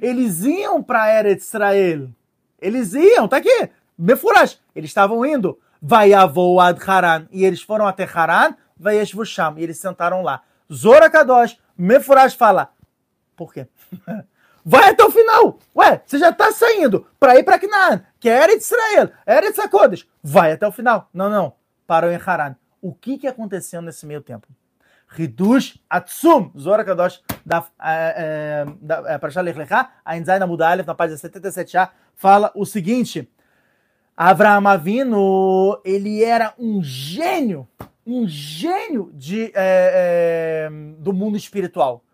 Eles 0.01 0.43
iam 0.43 0.83
para 0.83 1.19
Eretz 1.19 1.47
Israel. 1.47 2.09
Eles 2.59 2.93
iam, 2.93 3.27
tá 3.27 3.37
aqui. 3.37 3.69
Mefurash. 3.97 4.59
Eles 4.75 4.89
estavam 4.89 5.25
indo. 5.25 5.59
Haran. 6.85 7.27
E 7.31 7.43
eles 7.43 7.61
foram 7.61 7.87
até 7.87 8.03
Haran. 8.03 8.55
E 9.59 9.63
eles 9.63 9.79
sentaram 9.79 10.21
lá. 10.21 10.41
Zora 10.71 11.09
Kadosh. 11.09 11.57
Mefurash 11.77 12.35
fala. 12.35 12.69
Por 13.35 13.51
quê? 13.51 13.67
Vai 14.63 14.89
até 14.91 15.03
o 15.03 15.09
final. 15.09 15.57
Ué, 15.75 16.01
você 16.05 16.19
já 16.19 16.29
está 16.29 16.51
saindo 16.51 17.07
para 17.19 17.35
ir 17.35 17.43
para 17.43 17.57
Canaan, 17.57 18.03
que 18.19 18.29
é 18.29 18.43
Eretz 18.43 18.69
Israel, 18.69 19.09
Eretz 19.25 19.57
HaKodesh. 19.57 20.07
Vai 20.21 20.51
até 20.51 20.67
o 20.67 20.71
final. 20.71 21.09
Não, 21.11 21.29
não. 21.29 21.53
Parou 21.91 22.09
em 22.09 22.15
Haran. 22.15 22.55
O 22.81 22.93
que, 22.93 23.17
que 23.17 23.27
aconteceu 23.27 23.81
nesse 23.81 24.05
meio 24.05 24.21
tempo? 24.21 24.47
Hidush 25.19 25.77
Atsum, 25.89 26.49
Zora 26.57 26.85
Kadosh, 26.85 27.21
da, 27.45 27.65
é, 27.83 28.65
é, 29.09 29.17
para 29.17 29.29
Shalech 29.29 29.59
Lecha, 29.59 29.89
a 30.05 30.17
Enzai 30.17 30.39
na 30.39 30.47
Mudalef, 30.47 30.87
na 30.87 30.95
página 30.95 31.19
77a, 31.19 31.89
fala 32.15 32.49
o 32.55 32.65
seguinte: 32.65 33.29
Avraham 34.15 34.67
Avinu, 34.67 35.81
ele 35.83 36.23
era 36.23 36.53
um 36.57 36.81
gênio, 36.81 37.67
um 38.07 38.25
gênio 38.25 39.11
de, 39.13 39.47
é, 39.47 39.51
é, 39.53 40.69
do 40.97 41.11
mundo 41.11 41.35
espiritual. 41.35 42.05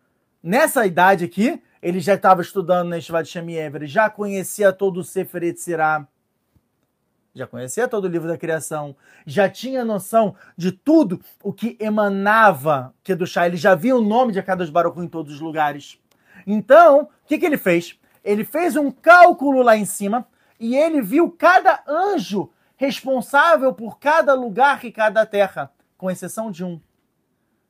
Nessa 0.41 0.87
idade 0.87 1.23
aqui, 1.23 1.61
ele 1.83 1.99
já 1.99 2.15
estava 2.15 2.41
estudando 2.41 2.89
na 2.89 2.95
Yeshiva 2.95 3.21
de 3.21 3.29
Shemiever, 3.29 3.85
já 3.85 4.09
conhecia 4.09 4.73
todo 4.73 5.01
o 5.01 5.03
Sefer 5.03 5.43
Yetzirah, 5.43 6.07
já 7.37 7.47
conhecia 7.47 7.87
todo 7.87 8.05
o 8.05 8.09
livro 8.09 8.27
da 8.27 8.37
criação, 8.37 8.95
já 9.25 9.47
tinha 9.47 9.85
noção 9.85 10.35
de 10.57 10.71
tudo 10.71 11.21
o 11.43 11.53
que 11.53 11.77
emanava 11.79 12.93
Kedushá, 13.03 13.45
ele 13.45 13.57
já 13.57 13.75
via 13.75 13.95
o 13.95 14.01
nome 14.01 14.33
de 14.33 14.39
Akadosh 14.39 14.69
Baruch 14.69 14.99
em 14.99 15.07
todos 15.07 15.35
os 15.35 15.39
lugares. 15.39 15.99
Então, 16.45 17.03
o 17.03 17.09
que, 17.27 17.37
que 17.37 17.45
ele 17.45 17.57
fez? 17.57 17.99
Ele 18.23 18.43
fez 18.43 18.75
um 18.75 18.91
cálculo 18.91 19.61
lá 19.61 19.77
em 19.77 19.85
cima 19.85 20.27
e 20.59 20.75
ele 20.75 21.01
viu 21.01 21.29
cada 21.31 21.83
anjo 21.87 22.51
responsável 22.75 23.73
por 23.73 23.99
cada 23.99 24.33
lugar 24.33 24.83
e 24.83 24.91
cada 24.91 25.25
terra, 25.25 25.71
com 25.97 26.09
exceção 26.09 26.51
de 26.51 26.63
um. 26.63 26.79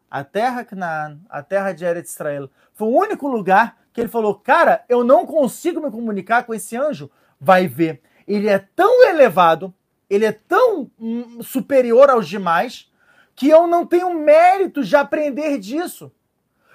a 0.10 0.24
terra 0.24 0.64
Canaan, 0.64 1.20
a 1.30 1.44
terra 1.44 1.74
de 1.74 1.84
Eretz 1.84 2.12
Israel. 2.12 2.50
Foi 2.74 2.88
o 2.88 2.98
único 2.98 3.28
lugar 3.28 3.78
que 3.92 4.00
ele 4.02 4.10
falou: 4.10 4.36
Cara, 4.36 4.86
eu 4.88 5.04
não 5.04 5.26
consigo 5.26 5.82
me 5.82 5.92
comunicar 5.92 6.44
com 6.44 6.54
esse 6.54 6.78
anjo. 6.78 7.10
Vai 7.40 7.68
ver. 7.68 8.02
Ele 8.28 8.50
é 8.50 8.60
tão 8.60 9.08
elevado, 9.08 9.74
ele 10.10 10.26
é 10.26 10.32
tão 10.32 10.92
hum, 11.00 11.42
superior 11.42 12.10
aos 12.10 12.28
demais, 12.28 12.92
que 13.36 13.50
eu 13.50 13.68
não 13.68 13.86
tenho 13.86 14.14
mérito 14.14 14.84
de 14.84 14.96
aprender 14.96 15.58
disso. 15.60 16.12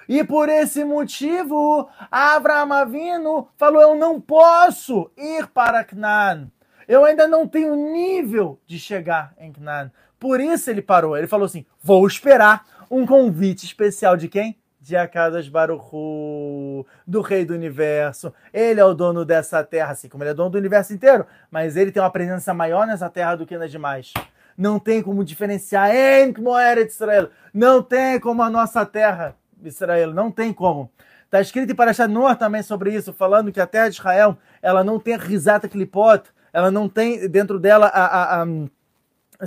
E 0.09 0.23
por 0.25 0.49
esse 0.49 0.85
motivo, 0.85 1.89
Avraham 2.11 2.73
Avinu 2.73 3.49
falou: 3.57 3.81
Eu 3.81 3.95
não 3.95 4.21
posso 4.21 5.11
ir 5.17 5.47
para 5.49 5.85
Canaan. 5.85 6.49
Eu 6.89 7.05
ainda 7.05 7.29
não 7.29 7.47
tenho 7.47 7.75
nível 7.75 8.61
de 8.67 8.79
chegar 8.79 9.35
em 9.39 9.53
Canaan. 9.53 9.91
Por 10.19 10.41
isso 10.41 10.71
ele 10.71 10.83
parou. 10.83 11.17
Ele 11.17 11.27
falou 11.27 11.47
assim: 11.47 11.65
Vou 11.81 12.07
esperar 12.07 12.67
um 12.91 13.07
convite 13.07 13.65
especial 13.65 14.17
de 14.17 14.29
quem? 14.29 14.59
De 14.83 14.97
Akadas 14.97 15.49
Baruchu, 15.49 16.85
do 17.07 17.21
Rei 17.21 17.45
do 17.45 17.55
Universo. 17.55 18.35
Ele 18.53 18.81
é 18.81 18.85
o 18.85 18.93
dono 18.93 19.25
dessa 19.25 19.63
terra, 19.63 19.93
assim 19.93 20.09
como 20.09 20.25
ele 20.25 20.31
é 20.31 20.35
dono 20.35 20.51
do 20.51 20.59
universo 20.59 20.93
inteiro, 20.93 21.25
mas 21.49 21.77
ele 21.77 21.93
tem 21.93 22.03
uma 22.03 22.11
presença 22.11 22.53
maior 22.53 22.85
nessa 22.85 23.09
terra 23.09 23.37
do 23.37 23.47
que 23.47 23.57
nas 23.57 23.71
demais. 23.71 24.13
Não 24.59 24.81
tem 24.81 25.01
como 25.01 25.25
diferenciar 25.25 25.95
em 25.95 26.35
Moera 26.37 26.85
de 26.85 26.91
Israel. 26.91 27.31
Não 27.55 27.81
tem 27.81 28.19
como 28.19 28.43
a 28.43 28.51
nossa 28.51 28.85
terra 28.85 29.37
Israel, 29.63 30.13
não 30.13 30.33
tem 30.33 30.53
como. 30.53 30.91
Está 31.25 31.41
escrito 31.41 31.71
em 31.71 31.77
Parashat 31.77 32.11
Noah 32.11 32.35
também 32.35 32.63
sobre 32.63 32.93
isso, 32.93 33.13
falando 33.13 33.53
que 33.53 33.61
a 33.61 33.67
terra 33.69 33.89
de 33.89 33.95
Israel, 33.95 34.37
ela 34.61 34.83
não 34.83 34.99
tem 34.99 35.17
risata 35.17 35.69
clipot, 35.69 36.25
ela 36.53 36.73
não 36.73 36.89
tem 36.89 37.29
dentro 37.29 37.61
dela 37.61 37.87
a, 37.87 38.05
a, 38.05 38.43
a, 38.43 38.47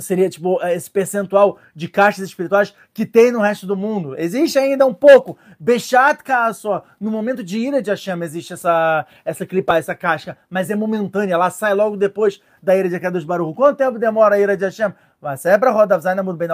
seria 0.00 0.28
tipo 0.28 0.62
esse 0.66 0.90
percentual 0.90 1.58
de 1.74 1.88
caixas 1.88 2.24
espirituais 2.24 2.74
que 2.92 3.06
tem 3.06 3.32
no 3.32 3.40
resto 3.40 3.66
do 3.66 3.76
mundo. 3.76 4.18
Existe 4.18 4.58
ainda 4.58 4.86
um 4.86 4.94
pouco, 4.94 5.36
Bechat 5.58 6.22
só 6.54 6.84
no 7.00 7.10
momento 7.10 7.42
de 7.42 7.58
ira 7.58 7.82
de 7.82 7.90
Hashem 7.90 8.22
existe 8.22 8.52
essa 8.52 9.06
essa 9.24 9.46
clipa, 9.46 9.76
essa 9.76 9.94
casca, 9.94 10.36
mas 10.48 10.70
é 10.70 10.74
momentânea, 10.74 11.34
ela 11.34 11.50
sai 11.50 11.74
logo 11.74 11.96
depois 11.96 12.40
da 12.62 12.76
ira 12.76 12.88
de 12.88 12.96
Akadosh 12.96 13.24
Baruch. 13.24 13.54
Quanto 13.54 13.78
tempo 13.78 13.98
demora 13.98 14.36
a 14.36 14.38
ira 14.38 14.56
de 14.56 14.64
Hashem? 14.64 14.92
Sebra 15.36 15.70
Roda 15.70 15.98
Zaina 15.98 16.22
muito 16.22 16.36
bem, 16.36 16.48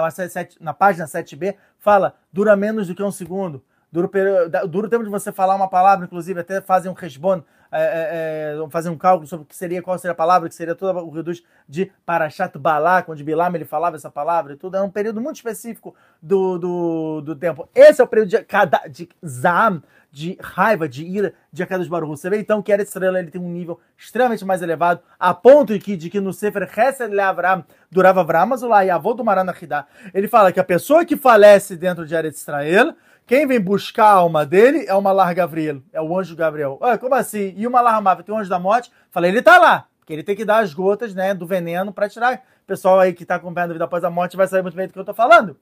na 0.59 0.73
página 0.73 1.05
7b, 1.05 1.55
fala, 1.77 2.15
dura 2.31 2.55
menos 2.55 2.87
do 2.87 2.95
que 2.95 3.03
um 3.03 3.11
segundo. 3.11 3.63
Dura, 3.91 4.07
o 4.07 4.89
tempo 4.89 5.03
de 5.03 5.09
você 5.09 5.31
falar 5.31 5.55
uma 5.55 5.67
palavra, 5.67 6.05
inclusive, 6.05 6.39
até 6.39 6.59
fazem 6.59 6.89
um 6.89 6.95
resbon, 6.95 7.43
é, 7.81 8.55
é, 8.59 8.69
fazer 8.69 8.89
um 8.89 8.97
cálculo 8.97 9.27
sobre 9.27 9.43
o 9.43 9.47
que 9.47 9.55
seria, 9.55 9.81
qual 9.81 9.97
seria 9.97 10.13
a 10.13 10.15
palavra, 10.15 10.47
que 10.47 10.55
seria 10.55 10.75
todo 10.75 10.97
o 10.99 11.09
reduz 11.09 11.43
de 11.67 11.91
Parashat 12.05 12.57
Balak, 12.57 13.09
onde 13.09 13.23
Bilam 13.23 13.53
ele 13.55 13.65
falava 13.65 13.95
essa 13.95 14.09
palavra 14.09 14.53
e 14.53 14.55
tudo. 14.55 14.77
É 14.77 14.81
um 14.81 14.89
período 14.89 15.19
muito 15.19 15.37
específico 15.37 15.95
do, 16.21 16.57
do, 16.57 17.21
do 17.21 17.35
tempo. 17.35 17.67
Esse 17.73 18.01
é 18.01 18.03
o 18.03 18.07
período 18.07 18.29
de, 18.29 18.45
de 18.89 19.09
Zam, 19.25 19.81
de 20.13 20.37
raiva, 20.39 20.87
de 20.87 21.03
ira 21.03 21.33
de 21.51 21.63
Akadosh 21.63 21.87
Baruch 21.87 22.09
Você 22.11 22.29
vê 22.29 22.37
então 22.37 22.61
que 22.61 22.71
Eretz 22.71 22.91
Israel 22.91 23.17
ele 23.17 23.31
tem 23.31 23.41
um 23.41 23.49
nível 23.49 23.79
extremamente 23.97 24.45
mais 24.45 24.61
elevado, 24.61 25.01
a 25.19 25.33
ponto 25.33 25.73
de 25.73 25.79
que, 25.79 25.97
de 25.97 26.07
que 26.07 26.19
no 26.19 26.31
Sefer 26.31 26.71
Chesed 26.71 27.11
le 27.11 27.19
Avram, 27.19 27.65
durava 27.93 28.21
Avram, 28.21 28.47
mas 28.47 28.63
o 28.63 28.73
avô 28.73 29.13
do 29.13 29.23
Maranachidá, 29.23 29.85
ele 30.13 30.27
fala 30.27 30.51
que 30.51 30.59
a 30.59 30.63
pessoa 30.63 31.05
que 31.05 31.15
falece 31.15 31.77
dentro 31.77 32.05
de 32.05 32.15
Eretz 32.15 32.41
Israel, 32.41 32.95
quem 33.25 33.47
vem 33.47 33.59
buscar 33.59 34.05
a 34.05 34.13
alma 34.13 34.45
dele 34.45 34.85
é 34.87 34.93
o 34.93 35.01
Malar 35.01 35.33
Gabriel, 35.33 35.81
é 35.93 36.01
o 36.01 36.17
anjo 36.17 36.35
Gabriel. 36.35 36.77
Ué, 36.81 36.97
como 36.97 37.15
assim? 37.15 37.53
E 37.55 37.65
o 37.65 37.71
Malar 37.71 37.95
Amava 37.95 38.23
tem 38.23 38.35
o 38.35 38.37
anjo 38.37 38.49
da 38.49 38.59
morte? 38.59 38.91
Falei, 39.11 39.31
ele 39.31 39.41
tá 39.41 39.57
lá, 39.57 39.87
porque 39.99 40.11
ele 40.11 40.23
tem 40.23 40.35
que 40.35 40.43
dar 40.43 40.57
as 40.57 40.73
gotas 40.73 41.15
né, 41.15 41.33
do 41.33 41.47
veneno 41.47 41.93
para 41.93 42.09
tirar. 42.09 42.43
O 42.63 42.67
pessoal 42.67 42.99
aí 42.99 43.13
que 43.13 43.25
tá 43.25 43.35
acompanhando 43.35 43.71
a 43.71 43.73
vida 43.73 43.85
após 43.85 44.03
a 44.03 44.09
morte 44.09 44.35
vai 44.35 44.47
saber 44.47 44.63
muito 44.63 44.75
bem 44.75 44.87
do 44.87 44.93
que 44.93 44.99
eu 44.99 45.05
tô 45.05 45.13
falando. 45.13 45.57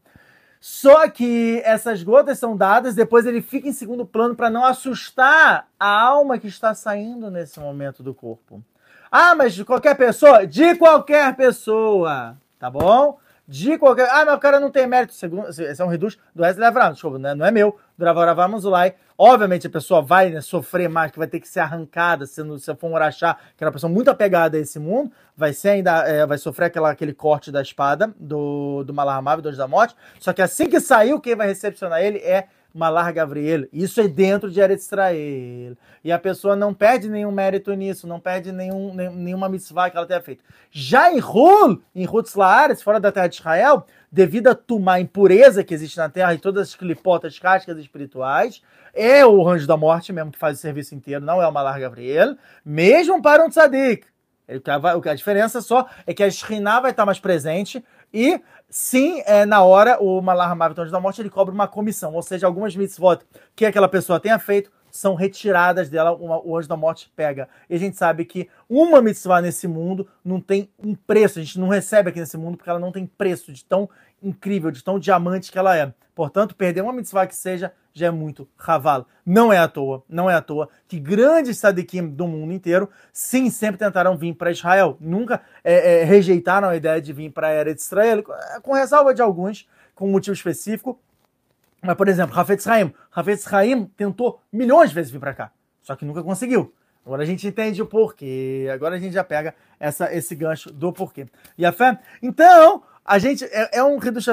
Só 0.59 1.09
que 1.09 1.59
essas 1.65 2.03
gotas 2.03 2.37
são 2.37 2.55
dadas, 2.55 2.93
depois 2.93 3.25
ele 3.25 3.41
fica 3.41 3.67
em 3.67 3.73
segundo 3.73 4.05
plano 4.05 4.35
para 4.35 4.49
não 4.49 4.63
assustar 4.63 5.67
a 5.79 6.01
alma 6.01 6.37
que 6.37 6.47
está 6.47 6.75
saindo 6.75 7.31
nesse 7.31 7.59
momento 7.59 8.03
do 8.03 8.13
corpo. 8.13 8.63
Ah, 9.11 9.35
mas 9.35 9.53
de 9.53 9.65
qualquer 9.65 9.95
pessoa? 9.95 10.47
De 10.47 10.75
qualquer 10.75 11.35
pessoa, 11.35 12.37
tá 12.57 12.69
bom? 12.69 13.19
de 13.51 13.77
qualquer. 13.77 14.07
Ah, 14.09 14.23
mas 14.23 14.35
o 14.35 14.39
cara 14.39 14.61
não 14.61 14.71
tem 14.71 14.87
mérito. 14.87 15.13
Segundo, 15.13 15.49
esse 15.49 15.81
é 15.81 15.83
um 15.83 15.89
reduz 15.89 16.17
do 16.33 16.41
Wesley 16.41 16.65
Avram, 16.65 16.93
desculpa, 16.93 17.19
né? 17.19 17.35
não 17.35 17.45
é 17.45 17.51
meu, 17.51 17.77
do 17.97 18.05
Ravaravá 18.05 18.47
Manzulai. 18.47 18.95
Obviamente 19.17 19.67
a 19.67 19.69
pessoa 19.69 20.01
vai 20.01 20.29
né, 20.29 20.39
sofrer 20.39 20.87
mais, 20.87 21.11
que 21.11 21.19
vai 21.19 21.27
ter 21.27 21.41
que 21.41 21.47
ser 21.49 21.59
arrancada, 21.59 22.25
sendo, 22.25 22.57
se 22.57 22.73
for 22.75 22.87
um 22.87 22.93
Urachá, 22.93 23.37
que 23.57 23.63
é 23.63 23.67
uma 23.67 23.73
pessoa 23.73 23.91
muito 23.91 24.09
apegada 24.09 24.57
a 24.57 24.59
esse 24.61 24.79
mundo, 24.79 25.11
vai 25.35 25.51
ser 25.51 25.69
ainda, 25.69 26.07
é, 26.07 26.25
vai 26.25 26.37
sofrer 26.37 26.67
aquela, 26.67 26.89
aquele 26.89 27.13
corte 27.13 27.51
da 27.51 27.61
espada 27.61 28.13
do, 28.17 28.83
do 28.85 28.93
Malahamav, 28.93 29.41
do 29.41 29.55
da 29.55 29.67
morte. 29.67 29.97
Só 30.17 30.31
que 30.31 30.41
assim 30.41 30.69
que 30.69 30.79
saiu, 30.79 31.19
quem 31.19 31.35
vai 31.35 31.47
recepcionar 31.47 32.01
ele 32.01 32.19
é 32.19 32.47
Malar 32.73 33.11
Gabriel. 33.11 33.67
Isso 33.71 33.99
é 33.99 34.07
dentro 34.07 34.49
de 34.49 34.59
Eretz 34.59 34.85
Israel. 34.85 35.75
E 36.03 36.11
a 36.11 36.17
pessoa 36.17 36.55
não 36.55 36.73
perde 36.73 37.09
nenhum 37.09 37.31
mérito 37.31 37.73
nisso, 37.73 38.07
não 38.07 38.19
perde 38.19 38.51
nenhum, 38.51 38.93
nenhuma 38.93 39.49
mitzvah 39.49 39.89
que 39.89 39.97
ela 39.97 40.05
tenha 40.05 40.21
feito. 40.21 40.43
Já 40.71 41.11
em 41.11 41.19
Hul, 41.19 41.81
em 41.93 42.07
Hutz 42.07 42.35
Laaretz, 42.35 42.81
fora 42.81 42.99
da 42.99 43.11
terra 43.11 43.27
de 43.27 43.35
Israel, 43.35 43.85
devido 44.11 44.47
a 44.47 44.55
tomar 44.55 44.99
impureza 44.99 45.63
que 45.63 45.73
existe 45.73 45.97
na 45.97 46.09
terra 46.09 46.33
e 46.33 46.39
todas 46.39 46.69
as 46.69 46.75
clipotas, 46.75 47.37
cascas 47.37 47.77
espirituais, 47.77 48.61
é 48.93 49.25
o 49.25 49.47
anjo 49.47 49.67
da 49.67 49.77
morte 49.77 50.11
mesmo 50.11 50.31
que 50.31 50.39
faz 50.39 50.57
o 50.57 50.61
serviço 50.61 50.95
inteiro, 50.95 51.23
não 51.23 51.41
é 51.41 51.47
o 51.47 51.51
Malar 51.51 51.79
Gabriel, 51.79 52.35
mesmo 52.65 53.21
para 53.21 53.43
um 53.45 53.49
tzadik. 53.49 54.05
A 55.09 55.13
diferença 55.13 55.61
só 55.61 55.87
é 56.05 56.13
que 56.13 56.23
a 56.23 56.29
Shekhinah 56.29 56.81
vai 56.81 56.91
estar 56.91 57.05
mais 57.05 57.19
presente 57.19 57.83
e 58.13 58.41
sim, 58.71 59.21
é, 59.25 59.45
na 59.45 59.61
hora, 59.61 60.01
o 60.01 60.21
Malar 60.21 60.55
Maviton 60.55 60.87
da 60.87 60.99
Morte 60.99 61.21
ele 61.21 61.29
cobra 61.29 61.53
uma 61.53 61.67
comissão, 61.67 62.13
ou 62.13 62.21
seja, 62.23 62.47
algumas 62.47 62.75
mitzvot 62.75 63.19
que 63.55 63.65
aquela 63.65 63.87
pessoa 63.87 64.19
tenha 64.19 64.39
feito 64.39 64.71
são 64.89 65.15
retiradas 65.15 65.89
dela, 65.89 66.11
uma, 66.13 66.45
o 66.45 66.57
Anjo 66.57 66.67
da 66.67 66.75
Morte 66.75 67.11
pega. 67.15 67.47
E 67.69 67.75
a 67.75 67.77
gente 67.77 67.97
sabe 67.97 68.25
que 68.25 68.49
uma 68.69 69.01
mitzvah 69.01 69.41
nesse 69.41 69.67
mundo 69.67 70.07
não 70.23 70.39
tem 70.41 70.69
um 70.83 70.95
preço, 70.95 71.39
a 71.39 71.41
gente 71.41 71.59
não 71.59 71.69
recebe 71.69 72.09
aqui 72.09 72.19
nesse 72.19 72.37
mundo 72.37 72.57
porque 72.57 72.69
ela 72.69 72.79
não 72.79 72.91
tem 72.91 73.05
preço 73.05 73.53
de 73.53 73.63
tão 73.63 73.89
incrível, 74.21 74.71
de 74.71 74.83
tão 74.83 74.99
diamante 74.99 75.51
que 75.51 75.57
ela 75.57 75.77
é. 75.77 75.93
Portanto, 76.13 76.55
perder 76.55 76.81
uma 76.81 76.93
mitzvah 76.93 77.25
que 77.25 77.35
seja 77.35 77.73
já 77.93 78.07
é 78.07 78.11
muito 78.11 78.47
cavalo. 78.57 79.05
Não 79.25 79.51
é 79.51 79.57
à 79.57 79.67
toa, 79.67 80.03
não 80.07 80.29
é 80.29 80.35
à 80.35 80.41
toa 80.41 80.69
que 80.87 80.99
grandes 80.99 81.57
sadiquim 81.57 82.07
do 82.07 82.27
mundo 82.27 82.53
inteiro, 82.53 82.89
sim, 83.11 83.49
sempre 83.49 83.77
tentaram 83.77 84.17
vir 84.17 84.33
para 84.33 84.51
Israel. 84.51 84.97
Nunca 84.99 85.41
é, 85.63 86.01
é, 86.01 86.03
rejeitaram 86.03 86.69
a 86.69 86.75
ideia 86.75 87.01
de 87.01 87.11
vir 87.13 87.31
para 87.31 87.47
a 87.47 87.51
era 87.51 87.73
de 87.73 87.81
Israel, 87.81 88.23
com 88.61 88.73
ressalva 88.73 89.13
de 89.13 89.21
alguns, 89.21 89.67
com 89.95 90.07
um 90.07 90.11
motivo 90.11 90.33
específico. 90.33 90.99
Mas, 91.81 91.95
por 91.95 92.07
exemplo, 92.07 92.35
Rafetz 92.35 92.67
Haim. 92.67 92.93
Rafetz 93.09 93.51
Haim 93.51 93.85
tentou 93.97 94.39
milhões 94.51 94.89
de 94.89 94.95
vezes 94.95 95.11
vir 95.11 95.19
para 95.19 95.33
cá, 95.33 95.51
só 95.81 95.95
que 95.95 96.05
nunca 96.05 96.23
conseguiu. 96.23 96.73
Agora 97.03 97.23
a 97.23 97.25
gente 97.25 97.47
entende 97.47 97.81
o 97.81 97.87
porquê. 97.87 98.69
Agora 98.71 98.95
a 98.95 98.99
gente 98.99 99.13
já 99.13 99.23
pega 99.23 99.55
essa, 99.79 100.13
esse 100.13 100.35
gancho 100.35 100.71
do 100.71 100.93
porquê. 100.93 101.25
E 101.57 101.65
a 101.65 101.71
fé? 101.71 101.99
Então, 102.21 102.83
a 103.05 103.17
gente 103.19 103.43
é, 103.45 103.79
é 103.79 103.83
um 103.83 103.97
Hidush 103.97 104.27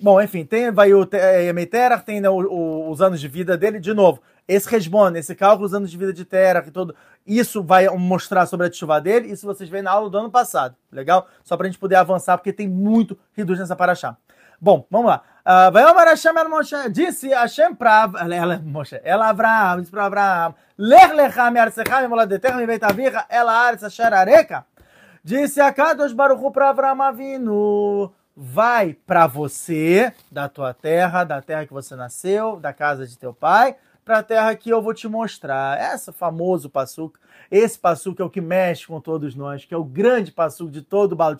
Bom, 0.00 0.20
enfim, 0.20 0.44
tem 0.44 0.70
vai 0.70 0.92
o 0.92 1.08
Yemeterach, 1.12 2.04
tem 2.04 2.20
né, 2.20 2.28
o, 2.28 2.36
o, 2.36 2.90
os 2.90 3.02
anos 3.02 3.20
de 3.20 3.28
vida 3.28 3.56
dele. 3.56 3.80
De 3.80 3.92
novo, 3.92 4.20
esse 4.46 4.68
resbon, 4.68 5.10
esse 5.16 5.34
cálculo 5.34 5.66
dos 5.66 5.74
anos 5.74 5.90
de 5.90 5.96
vida 5.96 6.12
de 6.12 6.24
Terach 6.24 6.68
e 6.68 6.70
tudo, 6.70 6.94
isso 7.26 7.62
vai 7.62 7.88
mostrar 7.88 8.46
sobre 8.46 8.66
a 8.66 8.72
chuva 8.72 9.00
dele. 9.00 9.28
Isso 9.28 9.46
vocês 9.46 9.68
veem 9.68 9.82
na 9.82 9.90
aula 9.90 10.08
do 10.08 10.18
ano 10.18 10.30
passado. 10.30 10.76
Legal? 10.92 11.26
Só 11.42 11.56
pra 11.56 11.66
gente 11.66 11.78
poder 11.78 11.96
avançar, 11.96 12.36
porque 12.38 12.52
tem 12.52 12.68
muito 12.68 13.18
Hidush 13.36 13.58
nessa 13.58 13.76
paraxá. 13.76 14.16
Bom, 14.60 14.86
vamos 14.90 15.08
lá. 15.08 15.22
Ah, 15.44 15.68
vai 15.68 15.84
Omar 15.84 16.06
Hashem 16.06 16.32
el 16.38 16.48
Moshe, 16.48 16.76
disse 16.90 17.28
Hashem 17.28 17.74
para 17.74 18.10
ela, 18.30 18.58
Moshe, 18.64 18.98
ela 19.04 19.28
Abraham, 19.28 19.80
disse 19.80 19.90
para 19.90 20.06
Abraham, 20.06 20.54
Ler 20.78 21.12
lecha 21.14 21.50
me 21.50 21.60
arcecha 21.60 22.00
me 22.00 22.08
moladeterra 22.08 22.56
me 22.56 22.64
veitavirra, 22.64 23.26
ela 23.28 23.52
arce 23.52 23.84
asher 23.84 24.14
areca. 24.14 24.64
Disse 25.26 25.58
a 25.58 25.72
Kadosh 25.72 26.12
Baruchu 26.12 26.50
para 26.50 26.68
Avram 26.68 27.00
Avinu, 27.00 28.12
vai 28.36 28.92
para 28.92 29.26
você, 29.26 30.12
da 30.30 30.50
tua 30.50 30.74
terra, 30.74 31.24
da 31.24 31.40
terra 31.40 31.64
que 31.64 31.72
você 31.72 31.96
nasceu, 31.96 32.60
da 32.60 32.74
casa 32.74 33.06
de 33.06 33.16
teu 33.18 33.32
pai, 33.32 33.74
para 34.04 34.18
a 34.18 34.22
terra 34.22 34.54
que 34.54 34.68
eu 34.68 34.82
vou 34.82 34.92
te 34.92 35.08
mostrar. 35.08 35.80
Esse 35.94 36.12
famoso 36.12 36.68
passuco, 36.68 37.18
esse 37.50 37.78
passuco 37.78 38.20
é 38.20 38.24
o 38.26 38.28
que 38.28 38.42
mexe 38.42 38.86
com 38.86 39.00
todos 39.00 39.34
nós, 39.34 39.64
que 39.64 39.72
é 39.72 39.78
o 39.78 39.82
grande 39.82 40.30
passuco 40.30 40.70
de 40.70 40.82
todo 40.82 41.12
o 41.12 41.16
Baal 41.16 41.34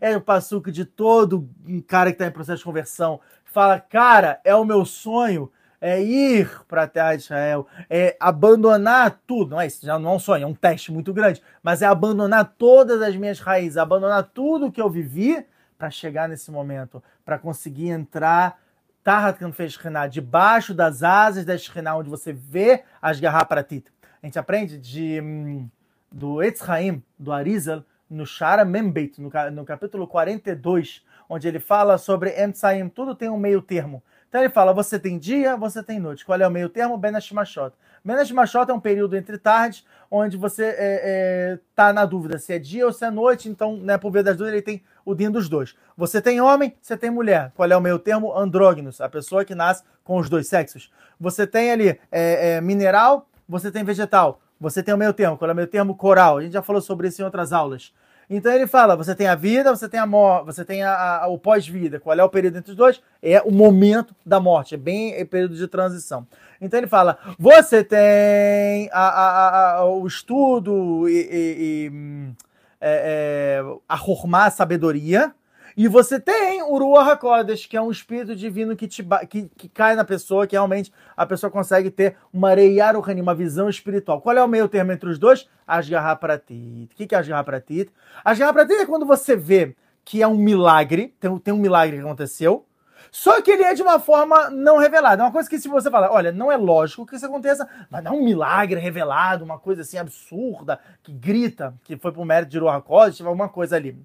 É 0.00 0.16
o 0.16 0.20
passuco 0.20 0.70
de 0.70 0.84
todo 0.84 1.50
cara 1.88 2.10
que 2.10 2.14
está 2.14 2.28
em 2.28 2.30
processo 2.30 2.58
de 2.58 2.64
conversão. 2.64 3.20
Fala, 3.44 3.80
cara, 3.80 4.40
é 4.44 4.54
o 4.54 4.64
meu 4.64 4.84
sonho 4.84 5.50
é 5.80 6.02
ir 6.02 6.50
para 6.68 6.82
a 6.82 6.86
terra 6.86 7.16
de 7.16 7.22
Israel, 7.22 7.66
é 7.88 8.16
abandonar 8.20 9.20
tudo. 9.26 9.52
Não 9.52 9.60
é 9.60 9.66
isso, 9.66 9.84
já 9.84 9.98
não 9.98 10.10
é 10.10 10.14
um 10.14 10.18
sonho, 10.18 10.44
é 10.44 10.46
um 10.46 10.54
teste 10.54 10.92
muito 10.92 11.12
grande, 11.12 11.42
mas 11.62 11.82
é 11.82 11.86
abandonar 11.86 12.54
todas 12.58 13.00
as 13.00 13.16
minhas 13.16 13.40
raízes, 13.40 13.78
abandonar 13.78 14.24
tudo 14.34 14.70
que 14.70 14.80
eu 14.80 14.90
vivi 14.90 15.44
para 15.78 15.90
chegar 15.90 16.28
nesse 16.28 16.50
momento, 16.50 17.02
para 17.24 17.38
conseguir 17.38 17.88
entrar 17.88 18.58
Tahat 19.02 19.38
fez 19.52 19.78
debaixo 20.10 20.74
das 20.74 21.02
asas 21.02 21.44
da 21.44 21.56
Shekhinah, 21.56 21.96
onde 21.96 22.10
você 22.10 22.32
vê 22.34 22.84
as 23.00 23.18
garrapratit. 23.18 23.86
A 24.22 24.26
gente 24.26 24.38
aprende 24.38 24.76
de, 24.76 25.20
hum, 25.22 25.70
do 26.12 26.42
Etzraim, 26.42 27.02
do 27.18 27.32
Arizal, 27.32 27.82
no 28.10 28.26
Shara 28.26 28.64
Membeit, 28.64 29.18
no, 29.20 29.30
no 29.52 29.64
capítulo 29.64 30.06
42, 30.06 31.02
onde 31.28 31.48
ele 31.48 31.58
fala 31.58 31.96
sobre 31.96 32.42
Emtsaim, 32.42 32.88
tudo 32.88 33.14
tem 33.14 33.30
um 33.30 33.38
meio 33.38 33.62
termo 33.62 34.02
Então 34.30 34.40
ele 34.40 34.48
fala: 34.48 34.72
você 34.72 34.98
tem 34.98 35.18
dia, 35.18 35.56
você 35.56 35.82
tem 35.82 35.98
noite. 35.98 36.24
Qual 36.24 36.40
é 36.40 36.46
o 36.46 36.50
meio 36.50 36.68
termo? 36.68 36.96
Benash 36.96 37.32
Machot. 37.32 37.74
Benash 38.02 38.30
Machot 38.30 38.70
é 38.70 38.72
um 38.72 38.80
período 38.80 39.16
entre 39.16 39.36
tardes, 39.36 39.84
onde 40.10 40.36
você 40.36 40.68
está 40.68 40.82
é, 40.82 41.00
é, 41.02 41.58
tá 41.74 41.92
na 41.92 42.06
dúvida 42.06 42.38
se 42.38 42.52
é 42.52 42.58
dia 42.58 42.86
ou 42.86 42.92
se 42.92 43.04
é 43.04 43.10
noite. 43.10 43.48
Então, 43.48 43.76
né, 43.76 43.98
por 43.98 44.12
via 44.12 44.22
das 44.22 44.36
dúvidas, 44.36 44.54
ele 44.54 44.62
tem 44.62 44.82
o 45.04 45.14
dia 45.14 45.28
dos 45.30 45.48
dois. 45.48 45.74
Você 45.96 46.22
tem 46.22 46.40
homem, 46.40 46.74
você 46.80 46.96
tem 46.96 47.10
mulher. 47.10 47.52
Qual 47.56 47.68
é 47.68 47.76
o 47.76 47.80
meio 47.80 47.98
termo? 47.98 48.34
Andrógenos, 48.34 49.00
a 49.00 49.08
pessoa 49.08 49.44
que 49.44 49.54
nasce 49.54 49.82
com 50.04 50.16
os 50.16 50.30
dois 50.30 50.46
sexos. 50.46 50.90
Você 51.18 51.44
tem 51.44 51.72
ali 51.72 51.88
é, 52.10 52.52
é 52.52 52.60
mineral, 52.60 53.28
você 53.48 53.70
tem 53.70 53.82
vegetal. 53.82 54.40
Você 54.60 54.82
tem 54.82 54.94
o 54.94 54.98
meio 54.98 55.12
termo. 55.12 55.36
Qual 55.36 55.50
é 55.50 55.52
o 55.52 55.56
meio 55.56 55.66
termo? 55.68 55.96
Coral. 55.96 56.38
A 56.38 56.42
gente 56.42 56.52
já 56.52 56.62
falou 56.62 56.80
sobre 56.80 57.08
isso 57.08 57.20
em 57.20 57.24
outras 57.24 57.52
aulas. 57.52 57.92
Então 58.30 58.52
ele 58.52 58.68
fala: 58.68 58.94
você 58.94 59.12
tem 59.12 59.26
a 59.26 59.34
vida, 59.34 59.74
você 59.74 59.88
tem 59.88 59.98
a 59.98 60.06
morte, 60.06 60.46
você 60.46 60.64
tem 60.64 60.84
a, 60.84 61.22
a, 61.22 61.26
o 61.26 61.36
pós-vida. 61.36 61.98
Qual 61.98 62.16
é 62.16 62.22
o 62.22 62.28
período 62.28 62.58
entre 62.58 62.70
os 62.70 62.76
dois? 62.76 63.02
É 63.20 63.42
o 63.42 63.50
momento 63.50 64.14
da 64.24 64.38
morte, 64.38 64.76
é 64.76 64.78
bem 64.78 65.14
é 65.14 65.24
período 65.24 65.56
de 65.56 65.66
transição. 65.66 66.24
Então 66.60 66.78
ele 66.78 66.86
fala: 66.86 67.18
você 67.36 67.82
tem 67.82 68.88
a, 68.92 69.84
o 69.84 70.06
estudo 70.06 71.08
e, 71.08 71.12
e, 71.12 71.56
e 71.58 71.90
hum, 71.90 72.32
é, 72.80 73.60
é, 73.60 73.76
a 73.88 74.50
sabedoria, 74.50 75.34
e 75.82 75.88
você 75.88 76.20
tem 76.20 76.62
o 76.62 76.76
Ruach 76.76 77.12
HaKodesh, 77.12 77.64
que 77.64 77.74
é 77.74 77.80
um 77.80 77.90
espírito 77.90 78.36
divino 78.36 78.76
que, 78.76 78.86
te, 78.86 79.02
que, 79.30 79.48
que 79.48 79.66
cai 79.66 79.96
na 79.96 80.04
pessoa, 80.04 80.46
que 80.46 80.54
realmente 80.54 80.92
a 81.16 81.24
pessoa 81.24 81.50
consegue 81.50 81.90
ter 81.90 82.16
uma 82.30 82.52
Reiar 82.52 82.94
uma 82.98 83.34
visão 83.34 83.66
espiritual. 83.66 84.20
Qual 84.20 84.36
é 84.36 84.44
o 84.44 84.46
meio 84.46 84.68
termo 84.68 84.92
entre 84.92 85.08
os 85.08 85.18
dois? 85.18 85.48
Asgarra 85.66 86.14
Pratit. 86.16 86.90
O 86.92 86.94
que 86.94 87.14
é 87.14 87.18
Asgarra 87.18 87.42
Pratit? 87.44 87.90
Asgarra 88.22 88.52
Pratit 88.52 88.82
é 88.82 88.84
quando 88.84 89.06
você 89.06 89.34
vê 89.34 89.74
que 90.04 90.20
é 90.20 90.28
um 90.28 90.36
milagre, 90.36 91.14
tem, 91.18 91.38
tem 91.38 91.54
um 91.54 91.56
milagre 91.56 91.96
que 91.96 92.02
aconteceu, 92.02 92.66
só 93.10 93.40
que 93.40 93.50
ele 93.50 93.62
é 93.62 93.72
de 93.72 93.80
uma 93.80 93.98
forma 93.98 94.50
não 94.50 94.76
revelada. 94.76 95.22
É 95.22 95.24
uma 95.24 95.32
coisa 95.32 95.48
que 95.48 95.58
se 95.58 95.66
você 95.66 95.90
falar, 95.90 96.12
olha, 96.12 96.30
não 96.30 96.52
é 96.52 96.58
lógico 96.58 97.06
que 97.06 97.16
isso 97.16 97.24
aconteça, 97.24 97.66
mas 97.88 98.04
não 98.04 98.12
é 98.12 98.16
um 98.16 98.22
milagre 98.22 98.78
revelado, 98.78 99.46
uma 99.46 99.58
coisa 99.58 99.80
assim 99.80 99.96
absurda, 99.96 100.78
que 101.02 101.10
grita, 101.10 101.72
que 101.84 101.96
foi 101.96 102.12
pro 102.12 102.22
mérito 102.22 102.52
de 102.52 102.58
Ruach 102.58 102.80
HaKodesh, 102.80 103.22
alguma 103.22 103.48
coisa 103.48 103.76
ali 103.76 103.96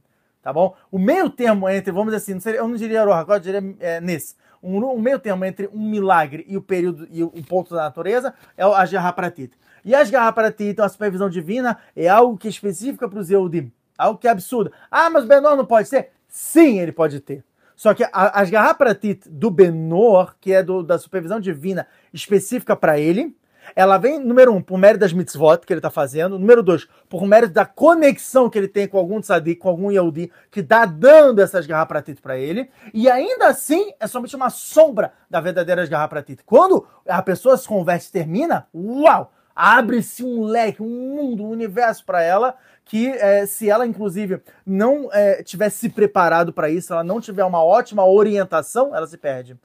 tá 0.45 0.53
bom? 0.53 0.75
O 0.91 0.99
meio 0.99 1.27
termo 1.27 1.67
entre, 1.67 1.91
vamos 1.91 2.13
dizer 2.13 2.17
assim, 2.17 2.33
não 2.35 2.39
seria, 2.39 2.59
eu 2.59 2.67
não 2.67 2.75
diria 2.75 3.01
Aroha, 3.01 3.25
eu 3.27 3.39
diria 3.39 3.75
é, 3.79 3.99
nesse. 3.99 4.35
Um, 4.61 4.77
um, 4.77 4.99
meio 4.99 5.17
termo 5.17 5.43
entre 5.43 5.67
um 5.73 5.89
milagre 5.89 6.45
e 6.47 6.55
o 6.55 6.61
período 6.61 7.07
e 7.09 7.23
o, 7.23 7.31
o 7.33 7.43
ponto 7.43 7.73
da 7.73 7.81
natureza 7.81 8.31
é 8.55 8.63
a 8.63 8.85
Gerrapratit. 8.85 9.53
E 9.83 9.95
as 9.95 10.07
Gerrapratit, 10.07 10.69
então 10.69 10.85
a 10.85 10.89
supervisão 10.89 11.31
divina, 11.31 11.79
é 11.95 12.07
algo 12.07 12.37
que 12.37 12.47
é 12.47 12.51
específico 12.51 13.09
para 13.09 13.19
os 13.19 13.31
Eudim. 13.31 13.71
Algo 13.97 14.19
que 14.19 14.27
é 14.27 14.31
absurdo. 14.31 14.71
Ah, 14.91 15.09
mas 15.09 15.25
Benor 15.25 15.55
não 15.55 15.65
pode 15.65 15.87
ser? 15.87 16.11
Sim, 16.27 16.79
ele 16.79 16.91
pode 16.91 17.19
ter. 17.21 17.43
Só 17.75 17.95
que 17.95 18.03
a, 18.03 18.39
as 18.39 18.51
Garrapratit 18.51 19.27
do 19.27 19.49
Benor, 19.49 20.35
que 20.39 20.53
é 20.53 20.61
do, 20.61 20.83
da 20.83 20.99
supervisão 20.99 21.39
divina 21.39 21.87
específica 22.13 22.75
para 22.75 22.99
ele, 22.99 23.35
ela 23.75 23.97
vem, 23.97 24.19
número 24.19 24.53
um, 24.53 24.61
por 24.61 24.77
mérito 24.77 24.99
das 25.01 25.13
mitzvot 25.13 25.59
que 25.65 25.71
ele 25.71 25.79
está 25.79 25.89
fazendo. 25.89 26.37
Número 26.37 26.61
dois, 26.61 26.87
por 27.09 27.25
mérito 27.25 27.53
da 27.53 27.65
conexão 27.65 28.49
que 28.49 28.57
ele 28.57 28.67
tem 28.67 28.87
com 28.87 28.97
algum 28.97 29.21
tzadik, 29.21 29.59
com 29.59 29.69
algum 29.69 29.91
Yehudi, 29.91 30.31
que 30.51 30.59
está 30.59 30.85
dando 30.85 31.41
essas 31.41 31.65
garrapratitas 31.65 32.19
para 32.19 32.37
ele. 32.37 32.69
E 32.93 33.09
ainda 33.09 33.47
assim, 33.47 33.93
é 33.99 34.07
somente 34.07 34.35
uma 34.35 34.49
sombra 34.49 35.13
da 35.29 35.39
verdadeira 35.39 35.85
garrapratitas. 35.85 36.43
Quando 36.45 36.85
a 37.07 37.21
pessoa 37.21 37.57
se 37.57 37.67
converte 37.67 38.09
e 38.09 38.11
termina, 38.11 38.67
uau! 38.73 39.31
Abre-se 39.55 40.21
um 40.21 40.43
leque, 40.43 40.83
um 40.83 41.15
mundo, 41.15 41.45
um 41.45 41.49
universo 41.49 42.03
para 42.03 42.21
ela 42.21 42.55
que 42.85 43.07
é, 43.07 43.45
se 43.47 43.69
ela, 43.69 43.85
inclusive, 43.85 44.41
não 44.65 45.09
é, 45.11 45.41
tivesse 45.41 45.77
se 45.77 45.89
preparado 45.89 46.53
para 46.53 46.69
isso, 46.69 46.93
ela 46.93 47.03
não 47.03 47.19
tiver 47.19 47.43
uma 47.43 47.63
ótima 47.63 48.05
orientação, 48.05 48.95
ela 48.95 49.07
se 49.07 49.17
perde. 49.17 49.57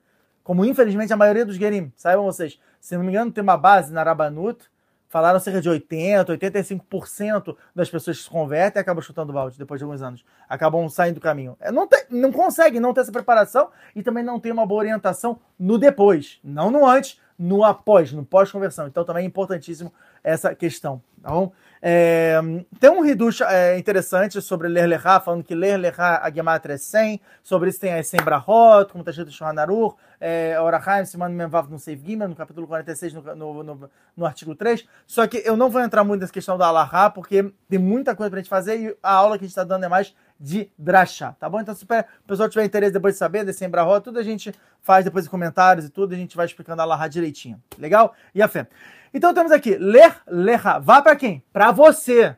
Como 0.42 0.64
infelizmente 0.64 1.12
a 1.12 1.16
maioria 1.16 1.44
dos 1.44 1.56
Gerim, 1.56 1.92
saibam 1.94 2.24
vocês, 2.24 2.58
se 2.80 2.96
não 2.96 3.04
me 3.04 3.10
engano, 3.10 3.30
tem 3.30 3.42
uma 3.42 3.56
base 3.56 3.92
na 3.92 4.02
Rabanut, 4.02 4.64
falaram 5.10 5.40
cerca 5.40 5.60
de 5.60 5.68
80, 5.68 6.38
85% 6.38 7.56
das 7.74 7.90
pessoas 7.90 8.18
que 8.18 8.24
se 8.24 8.30
convertem 8.30 8.80
e 8.80 8.82
acabam 8.82 9.02
chutando 9.02 9.32
balde 9.32 9.58
depois 9.58 9.78
de 9.78 9.84
alguns 9.84 10.00
anos. 10.00 10.24
Acabam 10.48 10.88
saindo 10.88 11.16
do 11.16 11.20
caminho. 11.20 11.56
É, 11.60 11.70
não, 11.72 11.86
tem, 11.86 12.04
não 12.08 12.30
consegue 12.32 12.78
não 12.78 12.94
ter 12.94 13.00
essa 13.00 13.12
preparação 13.12 13.70
e 13.94 14.02
também 14.02 14.24
não 14.24 14.38
tem 14.38 14.52
uma 14.52 14.64
boa 14.64 14.80
orientação 14.80 15.40
no 15.58 15.78
depois. 15.78 16.38
Não 16.44 16.70
no 16.70 16.86
antes, 16.86 17.20
no 17.36 17.64
após, 17.64 18.12
no 18.12 18.24
pós-conversão. 18.24 18.86
Então 18.86 19.04
também 19.04 19.24
é 19.24 19.26
importantíssimo 19.26 19.92
essa 20.22 20.54
questão. 20.54 21.02
Tá 21.20 21.30
bom? 21.30 21.52
É, 21.82 22.38
tem 22.78 22.90
um 22.90 23.04
Hidush 23.04 23.40
é, 23.40 23.78
interessante 23.78 24.40
sobre 24.42 24.68
Ler 24.68 24.86
Lechá, 24.86 25.18
falando 25.18 25.42
que 25.42 25.54
Ler 25.54 25.78
Lechá, 25.78 26.20
a 26.22 26.30
Gematria 26.30 26.74
é 26.74 26.78
100. 26.78 27.20
Sobre 27.42 27.70
isso 27.70 27.80
tem 27.80 27.94
as 27.94 28.06
100 28.06 28.22
Brahot, 28.22 28.92
como 28.92 29.00
está 29.00 29.10
escrito 29.10 29.28
em 29.28 29.32
Shohan 29.32 29.58
Aruch, 29.58 29.96
é, 30.20 30.60
Orachaim, 30.60 31.04
Simon 31.06 31.30
Menvav 31.30 31.70
no 31.70 31.78
Seif 31.78 32.04
Gimel, 32.04 32.28
no 32.28 32.36
capítulo 32.36 32.66
46, 32.66 33.14
no, 33.14 33.22
no, 33.34 33.62
no, 33.64 33.90
no, 34.16 34.26
artigo 34.26 34.54
3. 34.54 34.86
Só 35.06 35.26
que 35.26 35.38
eu 35.38 35.56
não 35.56 35.70
vou 35.70 35.80
entrar 35.80 36.04
muito 36.04 36.20
nessa 36.20 36.32
questão 36.32 36.58
da 36.58 36.66
Alahá, 36.66 37.08
porque 37.08 37.50
tem 37.68 37.78
muita 37.78 38.14
coisa 38.14 38.28
para 38.30 38.40
a 38.40 38.42
gente 38.42 38.50
fazer 38.50 38.78
e 38.78 38.96
a 39.02 39.12
aula 39.12 39.38
que 39.38 39.44
a 39.44 39.46
gente 39.46 39.52
está 39.52 39.64
dando 39.64 39.84
é 39.84 39.88
mais 39.88 40.14
de 40.38 40.70
Drachá, 40.78 41.32
tá 41.38 41.50
bom? 41.50 41.60
Então, 41.60 41.74
se 41.74 41.84
o 41.84 41.86
pessoal 42.26 42.48
tiver 42.48 42.64
interesse 42.64 42.94
depois 42.94 43.14
de 43.14 43.18
saber 43.18 43.44
desse 43.44 43.62
Embrahot, 43.62 44.02
tudo 44.02 44.18
a 44.18 44.22
gente 44.22 44.54
faz 44.80 45.04
depois 45.04 45.26
em 45.26 45.28
comentários 45.28 45.84
e 45.84 45.90
tudo, 45.90 46.14
a 46.14 46.16
gente 46.16 46.34
vai 46.34 46.46
explicando 46.46 46.80
a 46.80 46.84
Alahá 46.84 47.08
direitinho. 47.08 47.62
Legal? 47.78 48.14
E 48.34 48.40
a 48.40 48.48
fé. 48.48 48.66
Então 49.12 49.34
temos 49.34 49.52
aqui, 49.52 49.76
ler, 49.76 50.16
leha. 50.26 50.78
Vá 50.78 51.02
para 51.02 51.16
quem? 51.16 51.42
Para 51.52 51.72
você. 51.72 52.36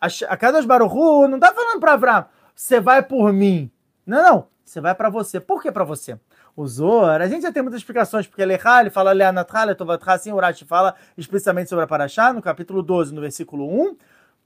A, 0.00 0.36
Kadosh 0.36 0.64
Baruchu 0.64 1.28
não 1.28 1.38
tá 1.38 1.52
falando 1.52 1.78
para 1.78 1.92
Abraão, 1.92 2.24
você 2.54 2.80
vai 2.80 3.02
por 3.02 3.32
mim. 3.32 3.70
Não, 4.04 4.22
não. 4.22 4.48
Você 4.64 4.80
vai 4.80 4.94
para 4.94 5.10
você. 5.10 5.38
Por 5.38 5.62
que 5.62 5.70
para 5.70 5.84
você? 5.84 6.18
O 6.56 6.66
Zohar, 6.66 7.20
a 7.20 7.28
gente 7.28 7.42
já 7.42 7.52
tem 7.52 7.62
muitas 7.62 7.80
explicações, 7.80 8.26
porque 8.26 8.44
Lecha, 8.44 8.80
ele 8.80 8.90
fala 8.90 9.12
Leanatra, 9.12 9.64
Letovatra, 9.64 10.14
assim, 10.14 10.32
o 10.32 10.36
Urash 10.36 10.64
fala 10.66 10.94
explicitamente 11.16 11.68
sobre 11.68 11.84
a 11.84 11.86
Paraxá, 11.86 12.32
no 12.32 12.42
capítulo 12.42 12.82
12, 12.82 13.14
no 13.14 13.20
versículo 13.20 13.66
1. 13.68 13.96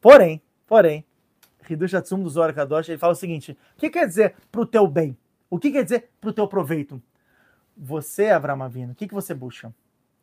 Porém, 0.01 0.41
porém, 0.67 1.05
Hidush 1.69 1.95
Atsum 1.95 2.23
do 2.23 2.29
Zohar 2.29 2.55
Kadosh, 2.55 2.89
ele 2.89 2.99
fala 2.99 3.13
o 3.13 3.17
seguinte, 3.17 3.59
o 3.77 3.81
que 3.81 3.91
quer 3.91 4.07
dizer 4.07 4.35
pro 4.53 4.67
teu 4.67 4.87
bem? 4.87 5.17
O 5.51 5.59
que 5.59 5.71
quer 5.73 5.83
dizer 5.83 6.11
pro 6.21 6.33
teu 6.33 6.47
proveito? 6.47 7.03
Você, 7.77 8.31
Avram 8.31 8.63
Avino, 8.63 8.93
o 8.93 8.95
que, 8.95 9.09
que 9.09 9.15
você 9.15 9.35
busca? 9.35 9.73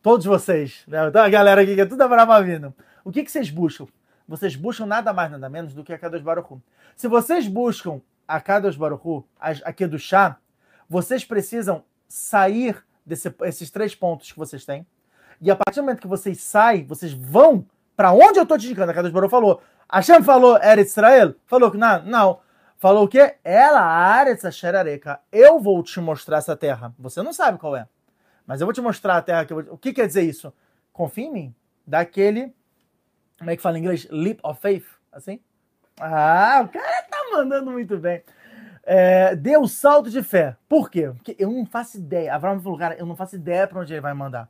Todos 0.03 0.25
vocês, 0.25 0.83
né? 0.85 1.07
Então 1.07 1.23
a 1.23 1.29
galera 1.29 1.61
aqui 1.61 1.75
que 1.75 1.81
é 1.81 1.85
tudo 1.85 2.01
Avram 2.01 2.73
O 3.05 3.11
que, 3.11 3.23
que 3.23 3.31
vocês 3.31 3.49
buscam? 3.49 3.87
Vocês 4.27 4.53
buscam 4.53 4.85
nada 4.85 5.13
mais, 5.13 5.31
nada 5.31 5.49
menos 5.49 5.73
do 5.73 5.81
que 5.81 5.93
a 5.93 5.97
Kadosh 5.97 6.21
Baruch 6.21 6.61
Se 6.93 7.07
vocês 7.07 7.47
buscam 7.47 8.01
a 8.27 8.41
Kadosh 8.41 8.75
Baruch 8.75 9.25
aqui 9.39 9.87
do 9.87 9.97
chá, 9.97 10.35
vocês 10.89 11.23
precisam 11.23 11.85
sair 12.05 12.83
desses 13.05 13.71
três 13.71 13.95
pontos 13.95 14.29
que 14.29 14.37
vocês 14.37 14.65
têm. 14.65 14.85
E 15.39 15.49
a 15.49 15.55
partir 15.55 15.79
do 15.79 15.83
momento 15.83 16.01
que 16.01 16.07
vocês 16.07 16.41
saem, 16.41 16.85
vocês 16.85 17.13
vão 17.13 17.65
para 17.95 18.11
onde 18.11 18.37
eu 18.37 18.43
estou 18.43 18.57
te 18.57 18.65
indicando. 18.65 18.91
A 18.91 18.93
Kadosh 18.93 19.13
Baruch 19.13 19.31
falou. 19.31 19.61
Hashem 19.89 20.21
falou, 20.21 20.57
era 20.57 20.81
Israel? 20.81 21.33
Falou 21.45 21.71
que 21.71 21.77
não, 21.77 22.03
não. 22.03 22.39
Falou 22.77 23.05
o 23.05 23.07
quê? 23.07 23.35
Ela, 23.41 23.79
Aretz 23.79 24.43
Asherareka. 24.43 25.21
Eu 25.31 25.61
vou 25.61 25.81
te 25.81 26.01
mostrar 26.01 26.39
essa 26.39 26.57
terra. 26.57 26.93
Você 26.99 27.23
não 27.23 27.31
sabe 27.31 27.57
qual 27.57 27.77
é. 27.77 27.87
Mas 28.45 28.61
eu 28.61 28.67
vou 28.67 28.73
te 28.73 28.81
mostrar 28.81 29.17
a 29.17 29.21
terra 29.21 29.45
que 29.45 29.53
eu 29.53 29.63
vou... 29.63 29.73
O 29.73 29.77
que 29.77 29.93
quer 29.93 30.07
dizer 30.07 30.23
isso? 30.23 30.53
Confia 30.91 31.25
em 31.25 31.31
mim. 31.31 31.55
Daquele. 31.85 32.53
Como 33.37 33.49
é 33.49 33.55
que 33.55 33.61
fala 33.61 33.77
em 33.77 33.81
inglês? 33.81 34.07
Leap 34.09 34.39
of 34.43 34.59
faith. 34.61 34.85
Assim? 35.11 35.39
Ah, 35.99 36.61
o 36.63 36.69
cara 36.69 37.03
tá 37.03 37.17
mandando 37.31 37.71
muito 37.71 37.97
bem. 37.97 38.23
É, 38.83 39.35
dê 39.35 39.55
o 39.55 39.67
salto 39.67 40.09
de 40.09 40.21
fé. 40.21 40.57
Por 40.67 40.89
quê? 40.89 41.11
Porque 41.15 41.35
eu 41.39 41.49
não 41.51 41.65
faço 41.65 41.97
ideia. 41.97 42.33
Abraão 42.33 42.59
falou, 42.61 42.77
cara, 42.77 42.95
eu 42.95 43.05
não 43.05 43.15
faço 43.15 43.35
ideia 43.35 43.67
para 43.67 43.79
onde 43.79 43.93
ele 43.93 44.01
vai 44.01 44.13
mandar. 44.13 44.49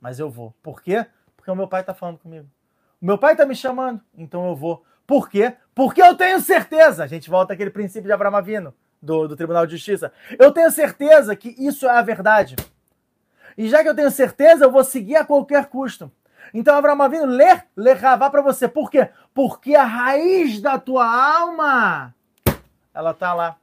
Mas 0.00 0.18
eu 0.18 0.30
vou. 0.30 0.54
Por 0.62 0.82
quê? 0.82 1.06
Porque 1.36 1.50
o 1.50 1.56
meu 1.56 1.68
pai 1.68 1.84
tá 1.84 1.92
falando 1.92 2.18
comigo. 2.18 2.48
O 3.00 3.06
meu 3.06 3.18
pai 3.18 3.36
tá 3.36 3.44
me 3.44 3.54
chamando, 3.54 4.00
então 4.16 4.48
eu 4.48 4.56
vou. 4.56 4.82
Por 5.06 5.28
quê? 5.28 5.54
Porque 5.74 6.00
eu 6.00 6.14
tenho 6.16 6.40
certeza. 6.40 7.04
A 7.04 7.06
gente 7.06 7.28
volta 7.28 7.52
àquele 7.52 7.70
princípio 7.70 8.06
de 8.06 8.12
Abraão 8.12 8.34
Avino, 8.34 8.74
do, 9.02 9.28
do 9.28 9.36
Tribunal 9.36 9.66
de 9.66 9.76
Justiça. 9.76 10.10
Eu 10.38 10.50
tenho 10.52 10.70
certeza 10.70 11.36
que 11.36 11.50
isso 11.58 11.86
é 11.86 11.90
a 11.90 12.00
verdade. 12.00 12.56
E 13.56 13.68
já 13.68 13.82
que 13.82 13.88
eu 13.88 13.94
tenho 13.94 14.10
certeza, 14.10 14.64
eu 14.64 14.70
vou 14.70 14.84
seguir 14.84 15.16
a 15.16 15.24
qualquer 15.24 15.66
custo. 15.66 16.10
Então, 16.52 16.76
Abraão 16.76 17.00
Avino, 17.00 17.26
ler, 17.26 17.66
ler 17.76 17.96
vá 17.96 18.30
para 18.30 18.42
você. 18.42 18.68
Por 18.68 18.90
quê? 18.90 19.08
Porque 19.32 19.74
a 19.74 19.84
raiz 19.84 20.60
da 20.60 20.78
tua 20.78 21.04
alma, 21.04 22.14
ela 22.92 23.14
tá 23.14 23.32
lá. 23.34 23.56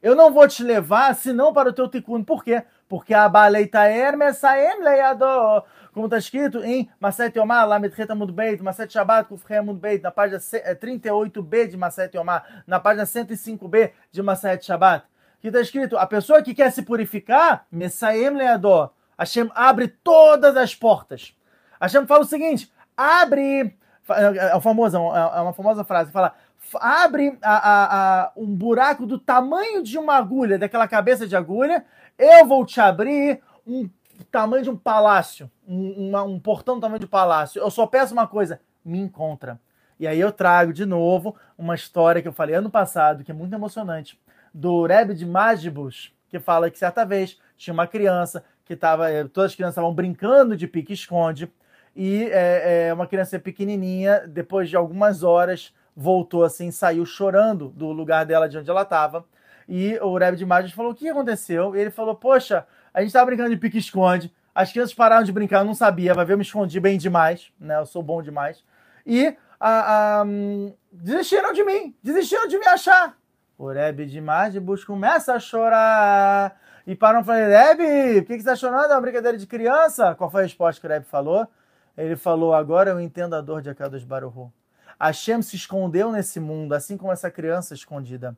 Eu 0.00 0.14
não 0.14 0.32
vou 0.32 0.46
te 0.46 0.62
levar 0.62 1.14
senão 1.14 1.52
para 1.52 1.70
o 1.70 1.72
teu 1.72 1.88
tikkun. 1.88 2.22
Por 2.22 2.44
quê? 2.44 2.62
Porque 2.88 3.12
a 3.12 3.28
baleita 3.28 3.84
hermes 3.84 4.36
saem 4.36 4.82
leiador. 4.82 5.64
Como 5.92 6.06
está 6.06 6.18
escrito 6.18 6.62
em 6.62 6.88
Maset 7.00 7.36
Yomar, 7.36 7.66
Lamed 7.66 7.92
Retamud 7.92 8.32
Beit, 8.32 8.62
Maset 8.62 8.92
Shabbat, 8.92 9.28
Kufrei 9.28 9.58
Amud 9.58 9.80
Beit, 9.80 10.00
na 10.00 10.12
página 10.12 10.38
38b 10.38 11.68
de 11.68 11.76
Maset 11.76 12.16
Yomar, 12.16 12.62
na 12.66 12.78
página 12.78 13.04
105b 13.04 13.90
de 14.12 14.22
Maset 14.22 14.64
Shabbat. 14.64 15.04
Que 15.40 15.48
está 15.48 15.60
escrito, 15.60 15.98
a 15.98 16.06
pessoa 16.06 16.42
que 16.42 16.54
quer 16.54 16.70
se 16.70 16.82
purificar, 16.82 17.66
Messaem 17.72 18.30
Leador, 18.30 18.92
Hashem 19.18 19.50
abre 19.54 19.88
todas 19.88 20.56
as 20.56 20.74
portas. 20.74 21.34
Hashem 21.80 22.06
fala 22.06 22.22
o 22.22 22.26
seguinte: 22.26 22.70
abre. 22.96 23.76
É, 24.10 24.56
é, 24.56 24.60
famoso, 24.60 24.96
é, 24.96 25.38
é 25.38 25.40
uma 25.42 25.52
famosa 25.52 25.84
frase, 25.84 26.10
fala: 26.12 26.34
abre 26.80 27.38
a, 27.42 27.56
a, 27.56 28.22
a, 28.24 28.32
um 28.36 28.46
buraco 28.54 29.04
do 29.06 29.18
tamanho 29.18 29.82
de 29.82 29.98
uma 29.98 30.14
agulha, 30.14 30.58
daquela 30.58 30.88
cabeça 30.88 31.26
de 31.26 31.36
agulha, 31.36 31.84
eu 32.18 32.46
vou 32.46 32.64
te 32.64 32.80
abrir 32.80 33.42
um 33.66 33.88
tamanho 34.30 34.62
de 34.64 34.70
um 34.70 34.76
palácio, 34.76 35.50
um, 35.66 36.08
uma- 36.08 36.22
um 36.22 36.40
portão 36.40 36.76
do 36.76 36.80
tamanho 36.80 37.00
de 37.00 37.06
palácio. 37.06 37.60
Eu 37.60 37.70
só 37.70 37.86
peço 37.86 38.12
uma 38.14 38.26
coisa: 38.26 38.60
me 38.84 38.98
encontra. 38.98 39.60
E 40.00 40.06
aí 40.06 40.20
eu 40.20 40.30
trago 40.32 40.72
de 40.72 40.86
novo 40.86 41.34
uma 41.58 41.74
história 41.74 42.22
que 42.22 42.28
eu 42.28 42.32
falei 42.32 42.54
ano 42.54 42.70
passado, 42.70 43.24
que 43.24 43.30
é 43.32 43.34
muito 43.34 43.52
emocionante, 43.52 44.18
do 44.54 44.86
Rebbe 44.86 45.12
de 45.12 45.26
Magibus, 45.26 46.14
que 46.28 46.38
fala 46.38 46.70
que 46.70 46.78
certa 46.78 47.04
vez 47.04 47.36
tinha 47.56 47.74
uma 47.74 47.86
criança 47.86 48.44
que 48.68 48.74
estava, 48.74 49.06
todas 49.32 49.50
as 49.50 49.56
crianças 49.56 49.72
estavam 49.72 49.92
brincando 49.92 50.54
de 50.54 50.68
pique-esconde, 50.68 51.50
e 51.96 52.24
é, 52.30 52.88
é, 52.88 52.94
uma 52.94 53.06
criança 53.06 53.38
pequenininha, 53.40 54.22
depois 54.28 54.68
de 54.68 54.76
algumas 54.76 55.24
horas, 55.24 55.74
voltou 55.96 56.44
assim, 56.44 56.70
saiu 56.70 57.04
chorando 57.04 57.70
do 57.70 57.90
lugar 57.90 58.24
dela 58.24 58.48
de 58.48 58.56
onde 58.56 58.70
ela 58.70 58.82
estava. 58.82 59.24
E 59.68 59.98
o 60.00 60.16
Rebbe 60.16 60.36
de 60.36 60.46
Magibus 60.46 60.76
falou: 60.76 60.92
O 60.92 60.94
que 60.94 61.08
aconteceu? 61.08 61.74
E 61.74 61.80
ele 61.80 61.90
falou: 61.90 62.14
Poxa, 62.14 62.66
a 62.94 63.00
gente 63.00 63.08
estava 63.08 63.26
brincando 63.26 63.50
de 63.50 63.56
pique-esconde, 63.56 64.32
as 64.54 64.70
crianças 64.70 64.94
pararam 64.94 65.24
de 65.24 65.32
brincar, 65.32 65.60
eu 65.60 65.64
não 65.64 65.74
sabia, 65.74 66.14
vai 66.14 66.24
ver, 66.24 66.34
eu 66.34 66.38
me 66.38 66.44
escondi 66.44 66.78
bem 66.78 66.98
demais, 66.98 67.50
né? 67.58 67.78
Eu 67.78 67.86
sou 67.86 68.02
bom 68.02 68.22
demais. 68.22 68.62
E 69.04 69.34
a, 69.58 70.20
a, 70.20 70.24
hum, 70.24 70.72
desistiram 70.92 71.52
de 71.52 71.64
mim, 71.64 71.96
desistiram 72.02 72.46
de 72.46 72.58
me 72.58 72.66
achar. 72.68 73.16
O 73.56 73.72
Rebbe 73.72 74.06
de 74.06 74.20
Magibus 74.20 74.84
começa 74.84 75.34
a 75.34 75.40
chorar. 75.40 76.56
E 76.88 76.96
param 76.96 77.20
e 77.20 77.24
falam, 77.24 77.48
Rebbe, 77.50 78.22
por 78.22 78.28
que, 78.28 78.36
que 78.38 78.42
você 78.42 78.50
está 78.50 78.56
chorando? 78.56 78.90
É 78.90 78.94
uma 78.94 79.02
brincadeira 79.02 79.36
de 79.36 79.46
criança? 79.46 80.14
Qual 80.14 80.30
foi 80.30 80.40
a 80.40 80.44
resposta 80.44 80.80
que 80.80 80.86
o 80.86 80.90
Rebbe 80.90 81.04
falou? 81.04 81.46
Ele 81.94 82.16
falou, 82.16 82.54
agora 82.54 82.88
eu 82.88 82.98
entendo 82.98 83.34
a 83.36 83.42
dor 83.42 83.60
de 83.60 83.68
Akadosh 83.68 84.04
Baruhu. 84.04 84.50
Hashem 84.98 85.42
se 85.42 85.54
escondeu 85.54 86.10
nesse 86.10 86.40
mundo, 86.40 86.72
assim 86.72 86.96
como 86.96 87.12
essa 87.12 87.30
criança 87.30 87.74
escondida. 87.74 88.34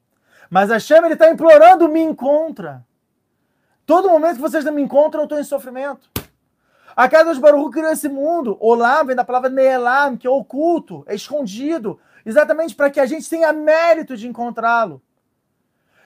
Mas 0.50 0.68
Hashem, 0.68 0.96
ele 1.04 1.14
está 1.14 1.30
implorando, 1.30 1.88
me 1.88 2.00
encontra. 2.00 2.84
Todo 3.86 4.10
momento 4.10 4.34
que 4.34 4.42
vocês 4.42 4.64
não 4.64 4.72
me 4.72 4.82
encontram, 4.82 5.20
eu 5.20 5.26
estou 5.26 5.38
em 5.38 5.44
sofrimento. 5.44 6.10
A 6.96 7.08
Kadosh 7.08 7.38
Baruch 7.38 7.70
criou 7.70 7.92
esse 7.92 8.08
mundo. 8.08 8.56
Olam 8.58 9.04
vem 9.04 9.14
da 9.14 9.22
palavra 9.22 9.48
Neelam, 9.48 10.16
que 10.16 10.26
é 10.26 10.30
oculto, 10.30 11.04
é 11.06 11.14
escondido. 11.14 12.00
Exatamente 12.26 12.74
para 12.74 12.90
que 12.90 12.98
a 12.98 13.06
gente 13.06 13.30
tenha 13.30 13.52
mérito 13.52 14.16
de 14.16 14.26
encontrá-lo. 14.26 15.00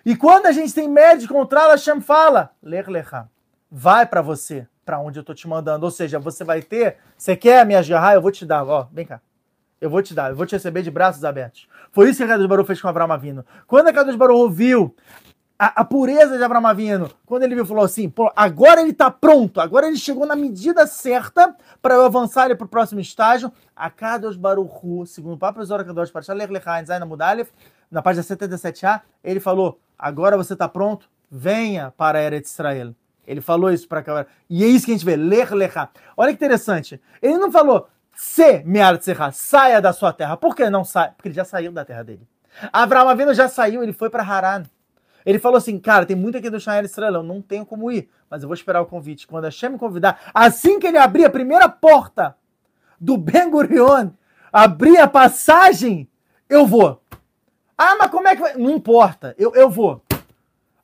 E 0.04 0.14
quando 0.14 0.46
a 0.46 0.52
gente 0.52 0.74
tem 0.74 0.88
mérito 0.88 1.20
de 1.20 1.24
encontrá-lo, 1.24 1.70
Hashem 1.70 2.00
fala, 2.00 2.50
Ler 2.62 2.88
Lecha, 2.88 3.28
vai 3.70 4.04
para 4.04 4.20
você, 4.20 4.66
para 4.84 5.00
onde 5.00 5.18
eu 5.18 5.22
estou 5.22 5.34
te 5.34 5.48
mandando. 5.48 5.84
Ou 5.84 5.90
seja, 5.90 6.18
você 6.18 6.44
vai 6.44 6.60
ter, 6.60 6.98
você 7.16 7.34
quer 7.34 7.60
a 7.60 7.64
minha 7.64 7.82
jarra, 7.82 8.14
eu 8.14 8.20
vou 8.20 8.30
te 8.30 8.44
dar, 8.44 8.64
ó, 8.64 8.86
vem 8.92 9.06
cá. 9.06 9.20
Eu 9.80 9.90
vou 9.90 10.02
te 10.02 10.14
dar, 10.14 10.30
eu 10.30 10.36
vou 10.36 10.46
te 10.46 10.52
receber 10.52 10.82
de 10.82 10.90
braços 10.90 11.24
abertos. 11.24 11.68
Foi 11.92 12.08
isso 12.08 12.18
que 12.18 12.24
a 12.24 12.28
Kadosh 12.28 12.46
Baruch 12.46 12.66
fez 12.66 12.80
com 12.80 12.88
Abraão 12.88 13.12
Avino. 13.12 13.44
Quando 13.66 13.88
a 13.88 13.92
Kadosh 13.92 14.16
Baruch 14.16 14.54
viu 14.54 14.94
a, 15.58 15.82
a, 15.82 15.84
pureza 15.84 16.36
de 16.36 16.42
Abraão 16.42 16.66
Avino, 16.66 17.10
quando 17.26 17.42
ele 17.42 17.54
viu, 17.54 17.66
falou 17.66 17.84
assim, 17.84 18.08
pô, 18.08 18.32
agora 18.34 18.80
ele 18.80 18.90
está 18.90 19.10
pronto, 19.10 19.60
agora 19.60 19.86
ele 19.86 19.96
chegou 19.96 20.26
na 20.26 20.34
medida 20.34 20.86
certa 20.86 21.54
para 21.80 21.94
eu 21.94 22.04
avançar 22.04 22.46
ele 22.46 22.54
para 22.54 22.64
o 22.64 22.68
próximo 22.68 23.00
estágio. 23.00 23.52
A 23.74 23.90
Kadosh 23.90 24.36
Baruch 24.36 25.06
segundo 25.06 25.34
o 25.34 25.38
Papa 25.38 25.64
Zora 25.64 25.84
Kadosh 25.84 26.10
Parashat 26.10 26.36
Lech 26.36 26.52
Lechaim 26.52 26.84
Zayin 26.84 27.02
Amudalef, 27.02 27.50
na 27.90 28.02
página 28.02 28.24
77a, 28.24 29.02
ele 29.22 29.40
falou, 29.40 29.80
agora 29.98 30.36
você 30.36 30.52
está 30.52 30.68
pronto, 30.68 31.08
venha 31.30 31.92
para 31.96 32.22
Eretz 32.22 32.52
Israel. 32.52 32.94
Ele 33.26 33.40
falou 33.40 33.72
isso 33.72 33.88
para 33.88 34.02
cá. 34.02 34.26
E 34.48 34.62
é 34.62 34.66
isso 34.66 34.84
que 34.84 34.92
a 34.92 34.94
gente 34.94 35.04
vê, 35.04 35.16
Lech 35.16 35.54
Lecha. 35.54 35.88
Olha 36.16 36.30
que 36.30 36.36
interessante. 36.36 37.00
Ele 37.22 37.38
não 37.38 37.50
falou, 37.50 37.88
se 38.14 38.62
Meartzecha, 38.64 39.30
saia 39.32 39.80
da 39.80 39.92
sua 39.92 40.12
terra. 40.12 40.36
Por 40.36 40.54
que 40.54 40.68
não 40.68 40.84
sai? 40.84 41.10
Porque 41.12 41.28
ele 41.28 41.34
já 41.34 41.44
saiu 41.44 41.72
da 41.72 41.84
terra 41.84 42.02
dele. 42.02 42.26
Abraão 42.72 43.08
Avino 43.08 43.34
já 43.34 43.48
saiu, 43.48 43.82
ele 43.82 43.92
foi 43.92 44.10
para 44.10 44.22
Haran. 44.22 44.64
Ele 45.24 45.38
falou 45.38 45.56
assim, 45.56 45.78
cara, 45.78 46.04
tem 46.04 46.14
muito 46.14 46.36
aqui 46.36 46.50
do 46.50 46.60
Shael 46.60 46.84
Estrela, 46.84 47.18
eu 47.18 47.22
não 47.22 47.40
tenho 47.40 47.64
como 47.64 47.90
ir, 47.90 48.10
mas 48.28 48.42
eu 48.42 48.48
vou 48.48 48.54
esperar 48.54 48.82
o 48.82 48.86
convite. 48.86 49.26
Quando 49.26 49.44
a 49.44 49.48
Hashem 49.48 49.70
me 49.70 49.78
convidar, 49.78 50.20
assim 50.34 50.78
que 50.78 50.86
ele 50.86 50.98
abrir 50.98 51.24
a 51.24 51.30
primeira 51.30 51.68
porta 51.68 52.36
do 53.00 53.16
Ben 53.16 53.50
Gurion, 53.50 54.10
abrir 54.52 54.98
a 54.98 55.08
passagem, 55.08 56.08
eu 56.48 56.66
vou. 56.66 57.02
Ah, 57.76 57.96
mas 57.98 58.10
como 58.10 58.28
é 58.28 58.36
que 58.36 58.42
vai? 58.42 58.54
Não 58.56 58.70
importa, 58.70 59.34
eu, 59.38 59.54
eu 59.54 59.68
vou. 59.68 60.02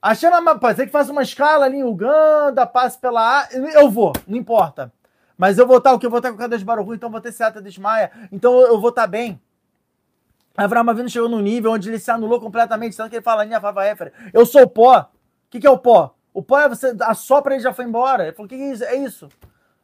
A 0.03 0.14
pode 0.59 0.76
ser 0.76 0.86
que 0.86 0.93
faça 0.93 1.12
uma 1.12 1.22
escala 1.22 1.66
ali 1.66 1.78
em 1.78 1.84
Uganda, 1.84 2.66
passe 2.66 2.99
pela... 2.99 3.47
Eu 3.53 3.91
vou, 3.91 4.12
não 4.26 4.36
importa. 4.36 4.91
Mas 5.36 5.59
eu 5.59 5.66
vou 5.66 5.78
estar, 5.78 5.93
o 5.93 5.99
que? 5.99 6.07
Eu 6.07 6.11
vou 6.11 6.18
estar 6.18 6.30
com 6.30 6.36
o 6.36 6.38
Kadosh 6.38 6.62
Baruch 6.62 6.95
então 6.95 7.11
vou 7.11 7.20
ter 7.20 7.32
Seata 7.32 7.61
de 7.61 7.68
Ismaia, 7.68 8.11
então 8.32 8.61
eu 8.61 8.80
vou 8.80 8.91
estar 8.91 9.07
bem. 9.07 9.41
Avraham 10.57 10.91
Avinu 10.91 11.09
chegou 11.09 11.28
num 11.28 11.41
nível 11.41 11.72
onde 11.72 11.88
ele 11.88 11.99
se 11.99 12.11
anulou 12.11 12.41
completamente, 12.41 12.97
tanto 12.97 13.11
que 13.11 13.16
ele 13.16 13.22
fala, 13.22 13.47
eu 14.32 14.45
sou 14.45 14.62
o 14.62 14.68
pó. 14.68 15.01
O 15.01 15.07
que, 15.51 15.61
que 15.61 15.66
é 15.66 15.70
o 15.70 15.78
pó? 15.78 16.14
O 16.32 16.43
pó 16.43 16.61
é 16.61 16.68
você 16.68 16.95
assopra 17.01 17.55
e 17.55 17.57
ele 17.57 17.62
já 17.62 17.72
foi 17.72 17.84
embora. 17.84 18.24
Ele 18.24 18.32
falou, 18.32 18.47
o 18.47 18.49
que, 18.49 18.57
que 18.57 18.62
é 18.62 18.72
isso? 18.72 18.84
É 18.84 18.97
isso. 18.97 19.28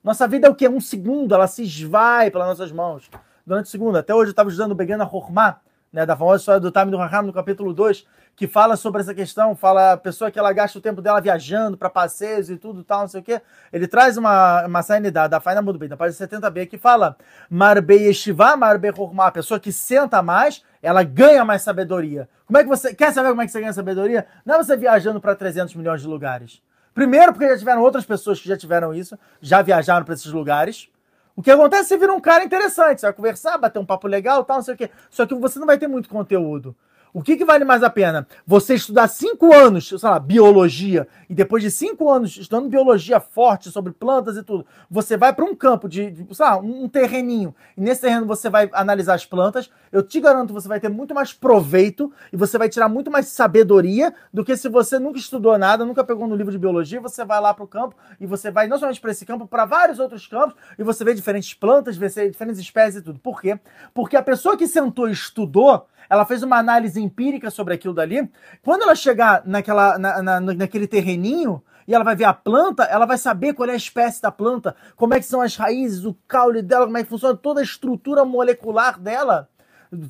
Nossa 0.02 0.28
vida 0.28 0.46
é 0.46 0.50
o 0.50 0.54
quê? 0.54 0.68
Um 0.68 0.80
segundo, 0.80 1.34
ela 1.34 1.46
se 1.46 1.62
esvai 1.62 2.30
pelas 2.30 2.48
nossas 2.48 2.70
mãos. 2.70 3.10
Durante 3.44 3.66
o 3.66 3.68
segundo. 3.68 3.96
Até 3.96 4.14
hoje 4.14 4.28
eu 4.28 4.32
estava 4.32 4.48
estudando 4.48 4.72
o 4.72 4.74
Begana 4.74 5.08
Hormá, 5.10 5.60
né, 5.96 6.04
da 6.04 6.14
famosa 6.14 6.42
história 6.42 6.60
do 6.60 6.70
Time 6.70 6.90
do 6.90 6.98
Raham, 6.98 7.22
no 7.22 7.32
capítulo 7.32 7.72
2, 7.72 8.04
que 8.36 8.46
fala 8.46 8.76
sobre 8.76 9.00
essa 9.00 9.14
questão, 9.14 9.56
fala 9.56 9.92
a 9.92 9.96
pessoa 9.96 10.30
que 10.30 10.38
ela 10.38 10.52
gasta 10.52 10.78
o 10.78 10.82
tempo 10.82 11.00
dela 11.00 11.22
viajando 11.22 11.74
para 11.74 11.88
passeios 11.88 12.50
e 12.50 12.58
tudo 12.58 12.84
tal, 12.84 13.00
não 13.00 13.08
sei 13.08 13.22
o 13.22 13.24
quê. 13.24 13.40
Ele 13.72 13.88
traz 13.88 14.18
uma, 14.18 14.66
uma 14.66 14.82
sainidade 14.82 15.30
da 15.30 15.40
Faina 15.40 15.62
Mudo 15.62 15.78
Bem, 15.78 15.88
da 15.88 15.96
página 15.96 16.28
70b, 16.28 16.66
que 16.66 16.76
fala 16.76 17.16
Marbe 17.48 17.94
Yeshiva, 17.94 18.58
Marbe 18.58 18.92
Hormá, 18.94 19.28
a 19.28 19.32
pessoa 19.32 19.58
que 19.58 19.72
senta 19.72 20.20
mais, 20.20 20.62
ela 20.82 21.02
ganha 21.02 21.46
mais 21.46 21.62
sabedoria. 21.62 22.28
Como 22.44 22.58
é 22.58 22.62
que 22.62 22.68
você 22.68 22.94
quer 22.94 23.10
saber 23.14 23.30
como 23.30 23.40
é 23.40 23.46
que 23.46 23.52
você 23.52 23.60
ganha 23.60 23.72
sabedoria? 23.72 24.26
Não 24.44 24.56
é 24.56 24.58
você 24.58 24.76
viajando 24.76 25.18
para 25.18 25.34
300 25.34 25.74
milhões 25.76 26.02
de 26.02 26.06
lugares. 26.06 26.60
Primeiro, 26.92 27.32
porque 27.32 27.48
já 27.48 27.56
tiveram 27.56 27.80
outras 27.80 28.04
pessoas 28.04 28.38
que 28.38 28.46
já 28.46 28.56
tiveram 28.56 28.92
isso, 28.92 29.18
já 29.40 29.62
viajaram 29.62 30.04
para 30.04 30.12
esses 30.12 30.30
lugares. 30.30 30.90
O 31.36 31.42
que 31.42 31.50
acontece 31.50 31.82
é 31.82 31.86
você 31.88 31.98
vira 31.98 32.14
um 32.14 32.20
cara 32.20 32.44
interessante, 32.44 33.00
você 33.00 33.06
vai 33.06 33.12
conversar, 33.12 33.58
bater 33.58 33.78
um 33.78 33.84
papo 33.84 34.08
legal, 34.08 34.42
tal, 34.42 34.56
não 34.56 34.62
sei 34.64 34.74
o 34.74 34.76
quê. 34.76 34.90
Só 35.10 35.26
que 35.26 35.34
você 35.34 35.58
não 35.58 35.66
vai 35.66 35.76
ter 35.76 35.86
muito 35.86 36.08
conteúdo. 36.08 36.74
O 37.16 37.22
que, 37.22 37.34
que 37.34 37.46
vale 37.46 37.64
mais 37.64 37.82
a 37.82 37.88
pena? 37.88 38.28
Você 38.46 38.74
estudar 38.74 39.08
cinco 39.08 39.50
anos, 39.50 39.88
sei 39.88 39.98
lá, 40.02 40.18
biologia, 40.18 41.08
e 41.30 41.34
depois 41.34 41.62
de 41.62 41.70
cinco 41.70 42.10
anos 42.10 42.36
estudando 42.36 42.68
biologia 42.68 43.18
forte 43.18 43.70
sobre 43.70 43.90
plantas 43.90 44.36
e 44.36 44.42
tudo, 44.42 44.66
você 44.90 45.16
vai 45.16 45.32
para 45.32 45.46
um 45.46 45.54
campo 45.54 45.88
de, 45.88 46.10
de, 46.10 46.34
sei 46.34 46.44
lá, 46.44 46.58
um 46.58 46.86
terreninho, 46.86 47.54
e 47.74 47.80
nesse 47.80 48.02
terreno 48.02 48.26
você 48.26 48.50
vai 48.50 48.68
analisar 48.70 49.14
as 49.14 49.24
plantas, 49.24 49.70
eu 49.90 50.02
te 50.02 50.20
garanto 50.20 50.52
você 50.52 50.68
vai 50.68 50.78
ter 50.78 50.90
muito 50.90 51.14
mais 51.14 51.32
proveito 51.32 52.12
e 52.30 52.36
você 52.36 52.58
vai 52.58 52.68
tirar 52.68 52.86
muito 52.86 53.10
mais 53.10 53.28
sabedoria 53.28 54.12
do 54.30 54.44
que 54.44 54.54
se 54.54 54.68
você 54.68 54.98
nunca 54.98 55.18
estudou 55.18 55.56
nada, 55.56 55.86
nunca 55.86 56.04
pegou 56.04 56.26
no 56.26 56.36
livro 56.36 56.52
de 56.52 56.58
biologia, 56.58 57.00
você 57.00 57.24
vai 57.24 57.40
lá 57.40 57.54
para 57.54 57.64
o 57.64 57.66
campo 57.66 57.96
e 58.20 58.26
você 58.26 58.50
vai 58.50 58.66
não 58.66 58.78
somente 58.78 59.00
para 59.00 59.12
esse 59.12 59.24
campo, 59.24 59.46
para 59.46 59.64
vários 59.64 59.98
outros 59.98 60.26
campos, 60.26 60.54
e 60.78 60.82
você 60.82 61.02
vê 61.02 61.14
diferentes 61.14 61.54
plantas, 61.54 61.96
vê 61.96 62.08
diferentes 62.28 62.60
espécies 62.60 63.00
e 63.00 63.02
tudo. 63.02 63.18
Por 63.18 63.40
quê? 63.40 63.58
Porque 63.94 64.18
a 64.18 64.22
pessoa 64.22 64.54
que 64.54 64.68
sentou 64.68 65.08
e 65.08 65.12
estudou, 65.12 65.86
ela 66.08 66.24
fez 66.24 66.42
uma 66.42 66.56
análise 66.58 67.02
empírica 67.02 67.50
sobre 67.50 67.74
aquilo 67.74 67.94
dali. 67.94 68.30
Quando 68.62 68.82
ela 68.82 68.94
chegar 68.94 69.42
naquela, 69.46 69.98
na, 69.98 70.22
na, 70.22 70.40
naquele 70.40 70.86
terreninho 70.86 71.62
e 71.86 71.94
ela 71.94 72.04
vai 72.04 72.16
ver 72.16 72.24
a 72.24 72.32
planta, 72.32 72.84
ela 72.84 73.06
vai 73.06 73.18
saber 73.18 73.54
qual 73.54 73.68
é 73.68 73.72
a 73.72 73.76
espécie 73.76 74.20
da 74.20 74.32
planta, 74.32 74.74
como 74.96 75.14
é 75.14 75.18
que 75.18 75.26
são 75.26 75.40
as 75.40 75.56
raízes, 75.56 76.04
o 76.04 76.14
caule 76.26 76.62
dela, 76.62 76.86
como 76.86 76.98
é 76.98 77.02
que 77.02 77.08
funciona 77.08 77.36
toda 77.36 77.60
a 77.60 77.64
estrutura 77.64 78.24
molecular 78.24 78.98
dela. 78.98 79.48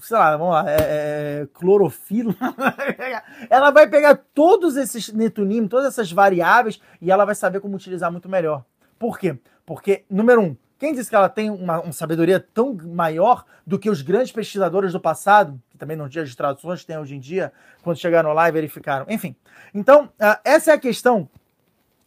Sei 0.00 0.16
lá, 0.16 0.36
vamos 0.36 0.54
lá, 0.54 0.64
é, 0.70 0.76
é, 0.78 1.48
clorofila. 1.52 2.34
ela 3.50 3.70
vai 3.70 3.86
pegar 3.86 4.18
todos 4.34 4.76
esses 4.76 5.12
netunim, 5.12 5.68
todas 5.68 5.86
essas 5.86 6.10
variáveis 6.10 6.80
e 7.00 7.10
ela 7.10 7.26
vai 7.26 7.34
saber 7.34 7.60
como 7.60 7.76
utilizar 7.76 8.10
muito 8.10 8.28
melhor. 8.28 8.64
Por 8.98 9.18
quê? 9.18 9.38
Porque, 9.66 10.04
número 10.08 10.40
um, 10.40 10.56
quem 10.78 10.94
disse 10.94 11.08
que 11.08 11.16
ela 11.16 11.28
tem 11.28 11.50
uma, 11.50 11.80
uma, 11.80 11.92
sabedoria 11.92 12.38
tão 12.38 12.74
maior 12.74 13.44
do 13.66 13.78
que 13.78 13.88
os 13.88 14.02
grandes 14.02 14.32
pesquisadores 14.32 14.92
do 14.92 15.00
passado, 15.00 15.60
que 15.70 15.78
também 15.78 15.96
não 15.96 16.08
tinha 16.08 16.22
as 16.22 16.34
traduções 16.34 16.84
tem 16.84 16.98
hoje 16.98 17.14
em 17.14 17.20
dia, 17.20 17.52
quando 17.82 17.98
chegaram 17.98 18.32
lá 18.32 18.48
e 18.48 18.52
verificaram? 18.52 19.06
Enfim. 19.08 19.34
Então, 19.74 20.06
uh, 20.06 20.38
essa 20.44 20.72
é 20.72 20.74
a 20.74 20.78
questão 20.78 21.28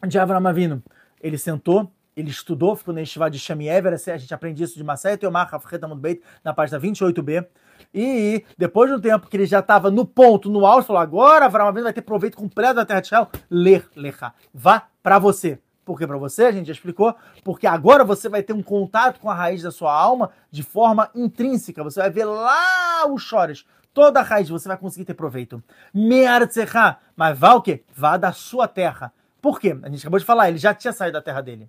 de 0.07 0.19
Avram 0.19 0.45
Avinu. 0.45 0.83
Ele 1.21 1.37
sentou, 1.37 1.91
ele 2.15 2.29
estudou, 2.29 2.75
ficou 2.75 2.93
na 2.93 2.99
Yeshiva 2.99 3.29
de 3.29 3.39
Shami 3.39 3.67
Ever, 3.67 3.93
a 3.93 4.17
gente 4.17 4.33
aprende 4.33 4.63
isso 4.63 4.75
de 4.75 4.83
Masaya 4.83 5.17
Teomar 5.17 5.53
Hafret 5.53 5.83
Amud 5.83 5.99
Beit, 5.99 6.21
na 6.43 6.53
página 6.53 6.79
28b. 6.79 7.47
E 7.93 8.43
depois 8.57 8.89
de 8.89 8.97
um 8.97 8.99
tempo 8.99 9.27
que 9.27 9.37
ele 9.37 9.45
já 9.45 9.59
estava 9.59 9.89
no 9.89 10.05
ponto, 10.05 10.49
no 10.49 10.65
auge, 10.65 10.85
falou: 10.85 11.01
agora 11.01 11.45
Avram 11.45 11.67
Avinu 11.67 11.85
vai 11.85 11.93
ter 11.93 12.01
proveito 12.01 12.37
completo 12.37 12.75
da 12.75 12.85
terra 12.85 12.99
de 12.99 13.07
Israel. 13.07 13.29
Ler, 13.49 13.87
lecha. 13.95 14.33
Vá 14.53 14.87
para 15.01 15.17
você. 15.17 15.59
Por 15.89 15.97
que 15.97 16.05
para 16.05 16.19
você? 16.19 16.43
A 16.43 16.51
gente 16.51 16.67
já 16.67 16.73
explicou. 16.73 17.15
Porque 17.43 17.65
agora 17.65 18.03
você 18.03 18.29
vai 18.29 18.43
ter 18.43 18.53
um 18.53 18.61
contato 18.61 19.19
com 19.19 19.27
a 19.27 19.33
raiz 19.33 19.63
da 19.63 19.71
sua 19.71 19.91
alma 19.91 20.29
de 20.51 20.61
forma 20.61 21.09
intrínseca. 21.15 21.83
Você 21.83 21.99
vai 21.99 22.11
ver 22.11 22.25
lá 22.25 23.07
os 23.11 23.23
chores. 23.23 23.65
Toda 23.91 24.19
a 24.19 24.21
raiz 24.23 24.47
você 24.49 24.67
vai 24.67 24.77
conseguir 24.77 25.05
ter 25.05 25.15
proveito. 25.15 25.63
Me'artzecha. 25.91 26.97
Mas 27.15 27.39
vá 27.39 27.55
o 27.55 27.61
quê? 27.63 27.83
Vá 27.91 28.17
da 28.17 28.31
sua 28.31 28.67
terra. 28.67 29.11
Por 29.41 29.59
quê? 29.59 29.75
A 29.81 29.89
gente 29.89 30.01
acabou 30.01 30.19
de 30.19 30.25
falar, 30.25 30.49
ele 30.49 30.59
já 30.59 30.75
tinha 30.75 30.93
saído 30.93 31.13
da 31.13 31.23
terra 31.23 31.41
dele. 31.41 31.67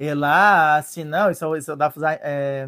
E 0.00 0.14
lá, 0.14 0.80
se 0.80 1.04
não, 1.04 1.30
isso, 1.30 1.54
isso 1.54 1.76
dá 1.76 1.92
é, 2.22 2.66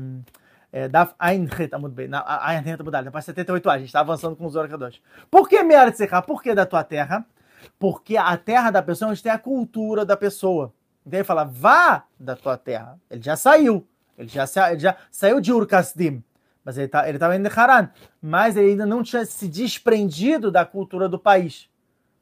é, 0.71 0.87
Daf 0.87 1.15
Ein 1.19 1.49
Het 1.59 1.73
Amud 1.73 1.95
Beit, 1.95 2.11
Ein 2.13 2.63
Het 2.69 2.79
Amud 2.79 2.93
na 2.93 3.11
página 3.11 3.33
78a, 3.33 3.71
a 3.71 3.79
gente 3.79 3.87
está 3.87 4.01
avançando 4.01 4.37
com 4.37 4.45
os 4.45 4.55
Orakadosh. 4.55 5.01
Por 5.31 5.49
que 5.49 5.63
Me'artzecha? 5.63 6.21
Por 6.21 6.43
que 6.43 6.55
da 6.55 6.67
tua 6.67 6.85
terra? 6.85 7.25
Porque 7.79 8.19
a 8.19 8.37
terra 8.37 8.71
da 8.71 8.83
pessoa 8.83 9.09
é 9.09 9.13
onde 9.13 9.23
tem 9.23 9.33
a 9.33 9.39
cultura 9.39 10.05
da 10.05 10.15
pessoa. 10.15 10.75
Então 11.07 11.19
ele 11.19 11.25
fala, 11.25 11.45
vá 11.45 12.05
da 12.19 12.37
tua 12.37 12.57
terra. 12.57 12.99
Ele 13.11 13.23
já 13.23 13.37
saiu. 13.37 13.87
Ele 14.19 14.29
já, 14.29 14.47
sa- 14.47 14.71
ele 14.73 14.81
já 14.81 14.97
saiu 15.11 15.41
de 15.41 15.53
Ur-Kasdim. 15.53 16.23
Mas 16.65 16.77
ele 16.77 16.89
tá, 16.89 17.09
estava 17.09 17.35
indo 17.37 17.49
de 17.49 17.59
Haran. 17.59 17.89
Mas 18.21 18.57
ele 18.57 18.73
ainda 18.73 18.85
não 18.87 19.03
tinha 19.03 19.25
se 19.25 19.49
desprendido 19.49 20.51
da 20.51 20.65
cultura 20.65 21.09
do 21.09 21.19
país. 21.19 21.69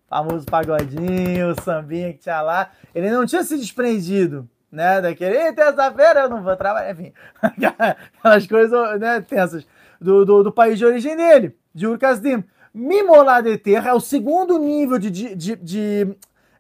Famoso 0.09 0.47
pagodinho, 0.47 1.51
o 1.51 1.61
sambinha 1.61 2.13
que 2.13 2.21
tinha 2.21 2.41
lá. 2.41 2.71
Ele 2.95 3.11
não 3.11 3.27
tinha 3.27 3.43
se 3.43 3.59
desprendido, 3.59 4.49
né? 4.73 5.01
Daquele, 5.03 5.49
"Ih, 5.49 5.53
terça-feira 5.53 6.21
eu 6.21 6.31
não 6.31 6.43
vou 6.43 6.57
trabalhar. 6.57 6.93
Enfim, 6.93 7.13
aquelas 7.43 8.47
coisas 8.47 9.01
né, 9.01 9.21
tensas 9.21 9.67
do, 10.01 10.25
do, 10.25 10.45
do 10.45 10.53
país 10.53 10.79
de 10.79 10.87
origem 10.87 11.17
dele, 11.17 11.55
de 11.75 11.87
Ur-Kasdim. 11.87 12.43
Mimolá 12.73 13.41
de 13.41 13.59
terra 13.59 13.91
é 13.91 13.93
o 13.93 14.01
segundo 14.01 14.59
nível 14.59 14.99
de, 14.99 15.11
de, 15.11 15.35
de, 15.35 15.57
de, 15.57 16.17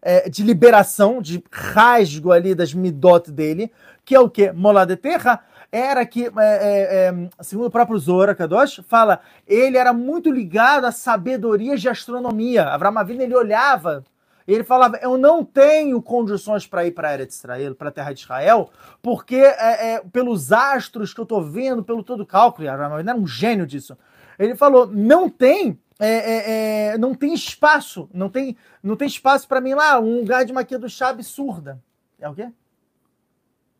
é, 0.09 0.26
de 0.26 0.42
liberação, 0.42 1.20
de 1.20 1.44
rasgo 1.52 2.32
ali 2.32 2.54
das 2.54 2.72
midot 2.72 3.30
dele, 3.30 3.70
que 4.06 4.14
é 4.14 4.20
o 4.20 4.30
que? 4.30 4.50
Molá 4.52 4.86
de 4.86 4.96
terra 4.96 5.44
era 5.70 6.06
que, 6.06 6.24
é, 6.24 6.30
é, 6.38 7.09
é, 7.09 7.28
segundo 7.42 7.66
o 7.66 7.70
próprio 7.70 7.98
Zora 7.98 8.34
Kadosh, 8.34 8.80
fala, 8.88 9.20
ele 9.46 9.76
era 9.76 9.92
muito 9.92 10.30
ligado 10.30 10.86
a 10.86 10.92
sabedorias 10.92 11.82
de 11.82 11.90
astronomia. 11.90 12.64
Avram 12.68 12.96
Avinu, 12.96 13.20
ele 13.20 13.34
olhava, 13.34 14.02
ele 14.46 14.64
falava, 14.64 14.96
eu 15.02 15.18
não 15.18 15.44
tenho 15.44 16.00
condições 16.00 16.66
para 16.66 16.86
ir 16.86 16.92
para 16.92 17.11
a 17.11 17.12
Eretz 17.12 17.36
Israel, 17.36 17.74
para 17.74 17.90
a 17.90 17.92
terra 17.92 18.14
de 18.14 18.20
Israel, 18.20 18.70
porque 19.02 19.36
é, 19.36 19.96
é, 19.96 20.02
pelos 20.11 20.52
astros 20.52 21.12
que 21.12 21.20
eu 21.20 21.24
estou 21.24 21.42
vendo, 21.42 21.84
pelo 21.84 22.02
todo 22.02 22.22
o 22.22 22.26
cálculo, 22.26 22.66
Avram 22.66 22.94
Avinu 22.94 23.11
era 23.11 23.18
um 23.18 23.26
gênio 23.26 23.66
disso. 23.66 23.94
Ele 24.38 24.56
falou, 24.56 24.86
não 24.86 25.28
tem 25.28 25.78
é, 25.99 26.09
é, 26.09 26.86
é, 26.92 26.99
não 26.99 27.14
tem 27.14 27.34
espaço, 27.34 28.09
não 28.12 28.28
tem, 28.28 28.57
não 28.82 28.96
tem 28.96 29.09
espaço 29.09 29.49
para 29.49 29.61
mim 29.61 29.74
lá, 29.74 29.99
um 29.99 30.20
lugar 30.20 30.44
de 30.44 30.53
maquia 30.53 30.78
do 30.78 30.88
chá 30.88 31.09
absurda. 31.09 31.82
É 32.20 32.28
o 32.28 32.34
quê? 32.34 32.51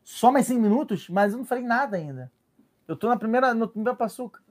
Só 0.03 0.31
mais 0.31 0.47
5 0.47 0.59
minutos? 0.59 1.07
Mas 1.07 1.31
eu 1.31 1.37
não 1.37 1.45
falei 1.45 1.63
nada 1.63 1.95
ainda. 1.95 2.31
Eu 2.87 2.95
tô 2.95 3.07
na 3.07 3.15
primeira, 3.15 3.53
no 3.53 3.67
primeiro 3.67 3.95
passuca. 3.95 4.41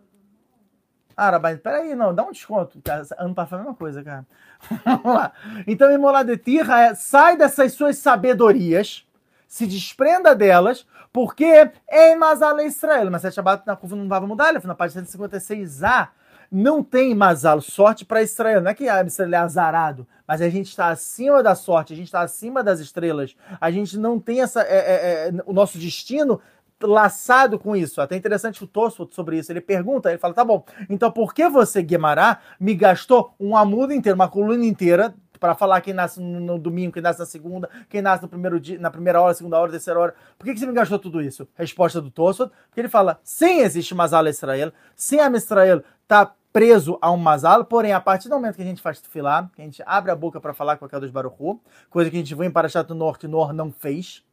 Ah, 1.16 1.30
Rabai, 1.30 1.56
peraí, 1.56 1.96
não, 1.96 2.14
dá 2.14 2.22
um 2.22 2.30
desconto. 2.30 2.80
Ano 3.18 3.34
passado 3.34 3.48
foi 3.48 3.58
a 3.58 3.62
mesma 3.62 3.74
coisa, 3.74 4.04
cara. 4.04 4.24
Vamos 4.84 5.14
lá. 5.16 5.32
Então, 5.66 5.90
Imola 5.90 6.22
de 6.22 6.36
Tirra 6.36 6.82
é, 6.82 6.94
sai 6.94 7.36
dessas 7.36 7.72
suas 7.72 7.98
sabedorias, 7.98 9.04
se 9.48 9.66
desprenda 9.66 10.32
delas, 10.32 10.86
porque 11.12 11.72
em 11.90 12.16
Mazal 12.16 12.60
Israel, 12.60 13.10
mas 13.10 13.22
Shabbat 13.34 13.66
na 13.66 13.74
curva 13.74 13.96
não 13.96 14.08
vai 14.08 14.20
mudar, 14.20 14.52
na 14.52 14.74
página 14.76 15.02
156a, 15.02 16.10
não 16.50 16.82
tem 16.82 17.14
Mazal, 17.14 17.60
sorte 17.60 18.04
para 18.04 18.22
Israel. 18.22 18.60
Não 18.60 18.70
é 18.70 18.74
que 18.74 18.88
a 18.88 19.02
Israel 19.02 19.34
é 19.34 19.36
azarado, 19.36 20.06
mas 20.26 20.40
a 20.40 20.48
gente 20.48 20.68
está 20.68 20.88
acima 20.88 21.42
da 21.42 21.54
sorte, 21.54 21.92
a 21.92 21.96
gente 21.96 22.06
está 22.06 22.20
acima 22.20 22.62
das 22.62 22.80
estrelas. 22.80 23.36
A 23.60 23.70
gente 23.70 23.98
não 23.98 24.18
tem 24.18 24.40
essa, 24.40 24.62
é, 24.62 24.76
é, 24.76 25.28
é, 25.28 25.32
o 25.46 25.52
nosso 25.52 25.78
destino 25.78 26.40
laçado 26.82 27.58
com 27.58 27.74
isso. 27.74 28.00
Até 28.00 28.16
interessante 28.16 28.62
o 28.62 28.66
Tosfot 28.66 29.14
sobre 29.14 29.38
isso. 29.38 29.50
Ele 29.52 29.60
pergunta, 29.60 30.08
ele 30.08 30.18
fala, 30.18 30.34
tá 30.34 30.44
bom, 30.44 30.64
então 30.88 31.10
por 31.10 31.34
que 31.34 31.48
você, 31.48 31.82
Guemará, 31.82 32.38
me 32.58 32.74
gastou 32.74 33.34
um 33.38 33.56
amudo 33.56 33.92
inteiro, 33.92 34.14
uma 34.14 34.28
coluna 34.28 34.64
inteira, 34.64 35.14
para 35.38 35.54
falar 35.54 35.80
quem 35.80 35.94
nasce 35.94 36.20
no 36.20 36.58
domingo, 36.58 36.92
quem 36.92 37.02
nasce 37.02 37.20
na 37.20 37.26
segunda, 37.26 37.70
quem 37.88 38.02
nasce 38.02 38.22
no 38.22 38.28
primeiro 38.28 38.58
dia, 38.58 38.78
na 38.78 38.90
primeira 38.90 39.20
hora, 39.20 39.32
segunda 39.34 39.58
hora, 39.58 39.70
terceira 39.70 39.98
hora. 39.98 40.14
Por 40.36 40.44
que, 40.44 40.52
que 40.52 40.60
você 40.60 40.66
me 40.66 40.72
gastou 40.72 40.98
tudo 40.98 41.22
isso? 41.22 41.48
Resposta 41.54 42.00
do 42.00 42.10
Tosfot, 42.10 42.50
porque 42.66 42.80
ele 42.80 42.88
fala, 42.88 43.20
sim 43.22 43.60
existe 43.60 43.94
Mazal 43.94 44.26
Israel, 44.26 44.72
sim 44.96 45.20
a 45.20 45.30
Israel 45.30 45.82
está 46.08 46.34
preso 46.50 46.98
a 47.02 47.12
um 47.12 47.18
Mazal, 47.18 47.66
porém, 47.66 47.92
a 47.92 48.00
partir 48.00 48.30
do 48.30 48.34
momento 48.34 48.56
que 48.56 48.62
a 48.62 48.64
gente 48.64 48.80
faz 48.80 48.98
filar, 48.98 49.50
que 49.54 49.60
a 49.60 49.64
gente 49.64 49.82
abre 49.84 50.10
a 50.10 50.16
boca 50.16 50.40
para 50.40 50.54
falar 50.54 50.78
com 50.78 50.86
a 50.90 50.98
dos 50.98 51.10
Baruchu, 51.10 51.60
coisa 51.90 52.10
que 52.10 52.16
a 52.16 52.18
gente 52.18 52.34
viu 52.34 52.44
em 52.44 52.50
Parashat 52.50 52.88
Nor, 52.94 53.18
que 53.18 53.28
Nor 53.28 53.52
não 53.52 53.70
fez, 53.70 54.24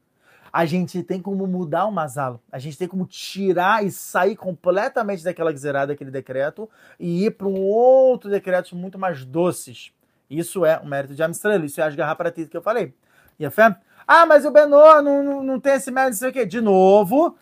a 0.53 0.65
gente 0.65 1.03
tem 1.03 1.21
como 1.21 1.45
mudar 1.45 1.85
o 1.85 1.91
Mazal. 1.91 2.41
A 2.49 2.57
gente 2.59 2.77
tem 2.77 2.87
como 2.87 3.05
tirar 3.05 3.85
e 3.85 3.91
sair 3.91 4.37
completamente 4.37 5.21
daquela 5.21 5.53
zerada, 5.53 5.87
daquele 5.87 6.09
decreto, 6.09 6.69
e 6.97 7.25
ir 7.25 7.31
para 7.31 7.45
um 7.45 7.59
outro 7.59 8.29
decreto 8.29 8.73
muito 8.73 8.97
mais 8.97 9.25
doces. 9.25 9.91
Isso 10.29 10.65
é 10.65 10.79
o 10.79 10.85
mérito 10.85 11.13
de 11.13 11.21
Amstrel, 11.21 11.65
isso 11.65 11.81
é 11.81 11.83
as 11.83 11.93
garrafas 11.93 12.47
que 12.47 12.55
eu 12.55 12.61
falei. 12.61 12.93
E 13.37 13.45
a 13.45 13.51
fé? 13.51 13.75
Ah, 14.07 14.25
mas 14.25 14.45
o 14.45 14.51
Benor 14.51 15.01
não, 15.01 15.21
não, 15.21 15.43
não 15.43 15.59
tem 15.59 15.73
esse 15.73 15.91
mérito, 15.91 16.11
não 16.11 16.19
sei 16.19 16.29
o 16.29 16.33
quê. 16.33 16.45
De 16.45 16.61
novo, 16.61 17.37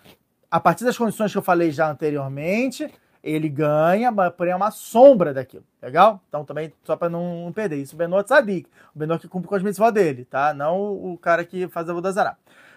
a 0.50 0.60
partir 0.60 0.84
das 0.84 0.98
condições 0.98 1.32
que 1.32 1.38
eu 1.38 1.44
falei 1.44 1.70
já 1.70 1.92
anteriormente, 1.92 2.92
ele 3.24 3.48
ganha, 3.48 4.12
porém 4.32 4.52
é 4.52 4.56
uma 4.56 4.72
sombra 4.72 5.34
daquilo, 5.34 5.64
legal? 5.82 6.22
Então 6.28 6.44
também, 6.44 6.74
só 6.84 6.96
para 6.98 7.10
não 7.10 7.52
perder, 7.56 7.78
isso 7.78 7.96
o 7.96 7.98
Benor 7.98 8.24
Tzadik, 8.24 8.70
o 8.94 9.00
Benor 9.00 9.18
que 9.18 9.30
cumpre 9.30 9.48
com 9.48 9.56
as 9.56 9.64
mitzvot 9.64 9.92
dele, 9.92 10.26
tá? 10.26 10.54
Não 10.54 10.78
o 10.92 11.18
cara 11.18 11.46
que 11.46 11.68
faz 11.70 11.90
a 11.90 11.94
Vodazará. 11.94 12.36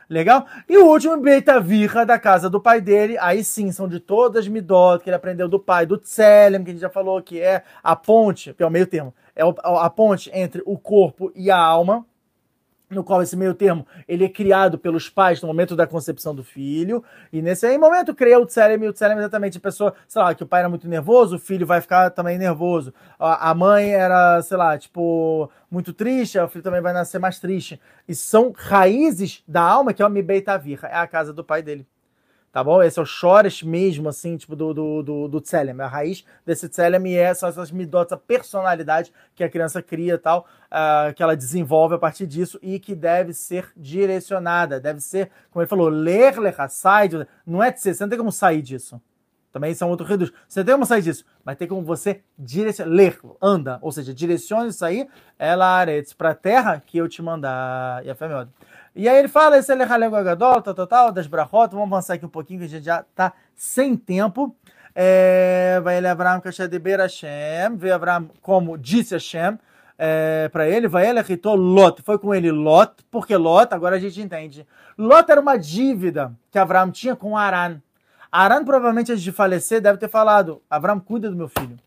Legal? 0.09 0.47
E 0.69 0.79
o 0.79 0.87
último, 0.87 1.17
Beita 1.17 1.61
Virra, 1.61 2.07
da 2.07 2.17
casa 2.17 2.49
do 2.49 2.61
pai 2.61 2.81
dele. 2.81 3.19
Aí 3.19 3.43
sim, 3.43 3.73
são 3.73 3.89
de 3.89 3.99
todas 3.99 4.45
as 4.45 4.49
midot 4.49 5.03
que 5.03 5.11
ele 5.11 5.17
aprendeu 5.17 5.49
do 5.49 5.59
pai, 5.59 5.85
do 5.85 5.99
Tselem, 5.99 6.63
que 6.63 6.71
a 6.71 6.73
gente 6.73 6.81
já 6.81 6.89
falou, 6.89 7.21
que 7.21 7.41
é 7.41 7.65
a 7.83 7.97
ponte, 7.97 8.55
que 8.55 8.63
é 8.63 8.67
o 8.67 8.71
meio 8.71 8.87
termo, 8.87 9.13
é 9.35 9.43
a 9.43 9.91
ponte 9.91 10.31
entre 10.33 10.63
o 10.65 10.79
corpo 10.79 11.33
e 11.35 11.51
a 11.51 11.59
alma, 11.59 12.07
no 12.89 13.03
qual 13.03 13.23
esse 13.23 13.37
meio 13.37 13.55
termo 13.55 13.87
ele 14.07 14.25
é 14.25 14.29
criado 14.29 14.79
pelos 14.79 15.09
pais 15.09 15.41
no 15.41 15.49
momento 15.49 15.75
da 15.75 15.87
concepção 15.87 16.35
do 16.35 16.45
filho, 16.45 17.03
e 17.33 17.43
nesse 17.43 17.67
aí 17.67 17.79
momento 17.79 18.15
cria 18.15 18.39
o 18.39 18.47
Tselem, 18.47 18.83
e 18.85 18.89
o 18.89 18.93
Tselem 18.93 19.17
é 19.17 19.21
exatamente 19.21 19.59
a 19.59 19.61
pessoa, 19.61 19.95
sei 20.07 20.23
lá, 20.23 20.35
que 20.35 20.43
o 20.43 20.47
pai 20.47 20.61
era 20.61 20.69
muito 20.69 20.89
nervoso, 20.89 21.37
o 21.37 21.39
filho 21.39 21.67
vai 21.67 21.81
ficar 21.81 22.11
também 22.11 22.39
nervoso, 22.39 22.93
a 23.19 23.55
mãe 23.55 23.91
era, 23.91 24.41
sei 24.43 24.57
lá, 24.57 24.79
tipo, 24.79 25.51
muito 25.71 25.93
triste, 25.93 26.39
o 26.39 26.49
filho 26.49 26.65
também 26.65 26.81
vai 26.81 26.93
nascer 26.93 27.19
mais 27.19 27.39
triste, 27.39 27.81
e 28.09 28.15
são 28.15 28.53
raízes 28.55 29.43
da 29.47 29.63
alma, 29.63 29.93
que 29.93 30.03
é 30.03 30.07
o 30.07 30.11
Mibeitavir, 30.11 30.81
é 30.85 30.97
a 30.97 31.07
casa 31.07 31.33
do 31.33 31.45
pai 31.45 31.63
dele. 31.63 31.87
Tá 32.57 32.65
bom? 32.65 32.83
Esse 32.83 32.99
é 32.99 33.03
o 33.03 33.05
Chores 33.05 33.63
mesmo, 33.63 34.09
assim, 34.09 34.35
tipo, 34.39 34.57
do, 34.57 34.73
do, 34.73 35.03
do, 35.03 35.29
do 35.29 35.41
Tselem. 35.43 35.79
A 35.79 35.87
raiz 35.87 36.25
desse 36.43 36.71
Tselem 36.71 37.15
é 37.15 37.35
são 37.35 37.51
essas 37.51 37.71
midotas, 37.71 38.13
a 38.13 38.17
personalidade 38.17 39.13
que 39.35 39.45
a 39.45 39.51
criança 39.51 39.83
cria 39.83 40.15
e 40.15 40.19
tal, 40.19 40.47
uh, 40.73 41.13
que 41.13 41.23
ela 41.23 41.37
desenvolve 41.37 41.97
a 41.97 41.99
partir 41.99 42.27
disso 42.27 42.59
e 42.63 42.79
que 42.79 42.95
deve 42.95 43.35
ser 43.35 43.71
direcionada. 43.77 44.81
Deve 44.81 45.03
ser, 45.03 45.31
como 45.51 45.61
ele 45.61 45.69
falou, 45.69 45.91
ler, 45.91 46.39
ler, 46.39 46.55
sai. 46.71 47.11
Não 47.47 47.63
é 47.63 47.71
de 47.71 47.79
ser, 47.79 47.93
você 47.93 48.05
não 48.05 48.09
tem 48.09 48.19
como 48.19 48.33
sair 48.33 48.63
disso. 48.63 48.99
Também 49.57 49.73
são 49.73 49.89
outros 49.89 50.07
reduz. 50.07 50.31
Você 50.47 50.63
tem 50.63 50.75
como 50.75 50.85
sair 50.85 51.01
disso, 51.01 51.25
mas 51.43 51.57
tem 51.57 51.67
como 51.67 51.81
você 51.81 52.21
direcionar, 52.39 52.93
ler, 52.93 53.19
anda, 53.41 53.79
ou 53.81 53.91
seja, 53.91 54.13
direcione 54.13 54.69
isso 54.69 54.85
aí, 54.85 55.09
ela 55.39 55.83
para 56.19 56.33
a 56.33 56.35
terra 56.35 56.83
que 56.85 56.99
eu 56.99 57.09
te 57.09 57.23
mandar. 57.23 58.05
E 58.05 58.11
a 58.11 58.15
fé 58.15 58.27
é 58.27 58.47
e 58.95 59.09
aí 59.09 59.17
ele 59.17 59.29
fala, 59.29 59.57
esse 59.57 59.73
é 59.73 59.83
Agadol, 59.83 60.61
tal, 60.61 60.75
tal, 60.75 60.87
tal, 60.87 61.11
das 61.11 61.27
brachot, 61.27 61.71
vamos 61.71 61.91
avançar 61.91 62.13
aqui 62.13 62.27
um 62.27 62.29
pouquinho, 62.29 62.61
que 62.61 62.67
a 62.67 62.69
gente 62.69 62.85
já 62.85 63.01
está 63.01 63.33
sem 63.55 63.97
tempo. 63.97 64.55
É, 64.95 65.81
vai 65.83 65.97
ele 65.97 66.07
Abraham 66.07 66.41
Kashadeber 66.41 67.01
Hashem, 67.01 67.79
veio 67.79 67.95
Abraham 67.95 68.29
como 68.43 68.77
disse 68.77 69.15
Hashem 69.15 69.59
é, 69.97 70.51
para 70.53 70.69
ele, 70.69 70.87
vai 70.87 71.09
ele 71.09 71.21
irritou 71.21 71.55
Lot, 71.55 72.03
foi 72.03 72.19
com 72.19 72.35
ele 72.35 72.53
Lot, 72.53 72.93
porque 73.11 73.35
Lot, 73.35 73.73
agora 73.73 73.97
a 73.97 73.99
gente 73.99 74.21
entende, 74.21 74.67
Lot 74.99 75.33
era 75.33 75.41
uma 75.41 75.57
dívida 75.57 76.35
que 76.51 76.59
Abraham 76.59 76.91
tinha 76.91 77.17
com 77.17 77.39
Aran. 77.39 77.81
Aran 78.31 78.65
provavelmente 78.65 79.13
antes 79.13 79.23
de 79.23 79.33
falecer 79.33 79.81
deve 79.81 79.99
ter 79.99 80.09
falado, 80.09 80.63
Abraham 80.69 81.01
cuida 81.01 81.31
do 81.31 81.37
meu 81.37 81.49
filho. 81.49 81.79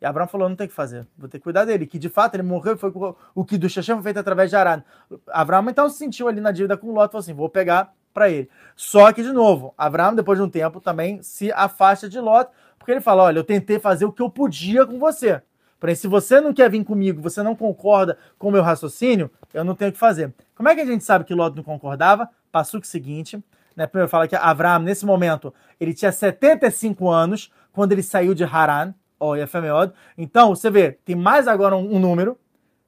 E 0.00 0.04
Abraão 0.04 0.28
falou: 0.28 0.48
não 0.48 0.56
tem 0.56 0.68
que 0.68 0.74
fazer, 0.74 1.06
vou 1.16 1.28
ter 1.28 1.38
que 1.38 1.44
cuidar 1.44 1.64
dele. 1.64 1.86
Que 1.86 1.98
de 1.98 2.08
fato 2.08 2.34
ele 2.34 2.42
morreu, 2.42 2.76
foi 2.76 2.92
o 3.34 3.44
que 3.44 3.56
do 3.56 3.68
Shechem 3.68 3.94
foi 3.96 4.04
feito 4.04 4.18
através 4.18 4.50
de 4.50 4.56
Arán. 4.56 4.82
Abraão 5.28 5.68
então 5.68 5.88
se 5.88 5.98
sentiu 5.98 6.28
ali 6.28 6.40
na 6.40 6.52
dívida 6.52 6.76
com 6.76 6.92
Lot, 6.92 7.10
falou 7.10 7.20
assim: 7.20 7.34
vou 7.34 7.48
pegar 7.48 7.92
para 8.12 8.30
ele. 8.30 8.48
Só 8.74 9.12
que, 9.12 9.22
de 9.22 9.32
novo, 9.32 9.74
Abraão, 9.76 10.14
depois 10.14 10.38
de 10.38 10.44
um 10.44 10.50
tempo, 10.50 10.80
também 10.80 11.22
se 11.22 11.50
afasta 11.52 12.08
de 12.08 12.20
Lot, 12.20 12.50
porque 12.78 12.92
ele 12.92 13.00
fala: 13.00 13.24
olha, 13.24 13.38
eu 13.38 13.44
tentei 13.44 13.78
fazer 13.78 14.04
o 14.04 14.12
que 14.12 14.22
eu 14.22 14.30
podia 14.30 14.84
com 14.84 14.98
você. 14.98 15.40
Porém, 15.78 15.94
se 15.94 16.08
você 16.08 16.40
não 16.40 16.54
quer 16.54 16.70
vir 16.70 16.82
comigo, 16.84 17.20
você 17.20 17.42
não 17.42 17.54
concorda 17.54 18.18
com 18.38 18.48
o 18.48 18.50
meu 18.50 18.62
raciocínio, 18.62 19.30
eu 19.52 19.62
não 19.62 19.74
tenho 19.74 19.90
o 19.90 19.92
que 19.92 19.98
fazer. 19.98 20.32
Como 20.54 20.68
é 20.68 20.74
que 20.74 20.80
a 20.80 20.86
gente 20.86 21.04
sabe 21.04 21.24
que 21.24 21.34
Lot 21.34 21.54
não 21.54 21.62
concordava? 21.62 22.28
Passou 22.50 22.80
o 22.80 22.84
seguinte, 22.84 23.42
né? 23.76 23.86
Primeiro 23.86 24.08
fala 24.08 24.26
que 24.26 24.34
Abraão, 24.34 24.80
nesse 24.80 25.04
momento, 25.04 25.52
ele 25.78 25.92
tinha 25.92 26.10
75 26.10 27.08
anos 27.08 27.52
quando 27.72 27.92
ele 27.92 28.02
saiu 28.02 28.34
de 28.34 28.42
Haran, 28.42 28.94
ó, 29.20 29.30
oh, 29.30 29.36
Yefemeod. 29.36 29.92
Então, 30.16 30.54
você 30.54 30.70
vê, 30.70 30.92
tem 31.04 31.14
mais 31.14 31.46
agora 31.46 31.76
um, 31.76 31.96
um, 31.96 31.98
número. 31.98 32.38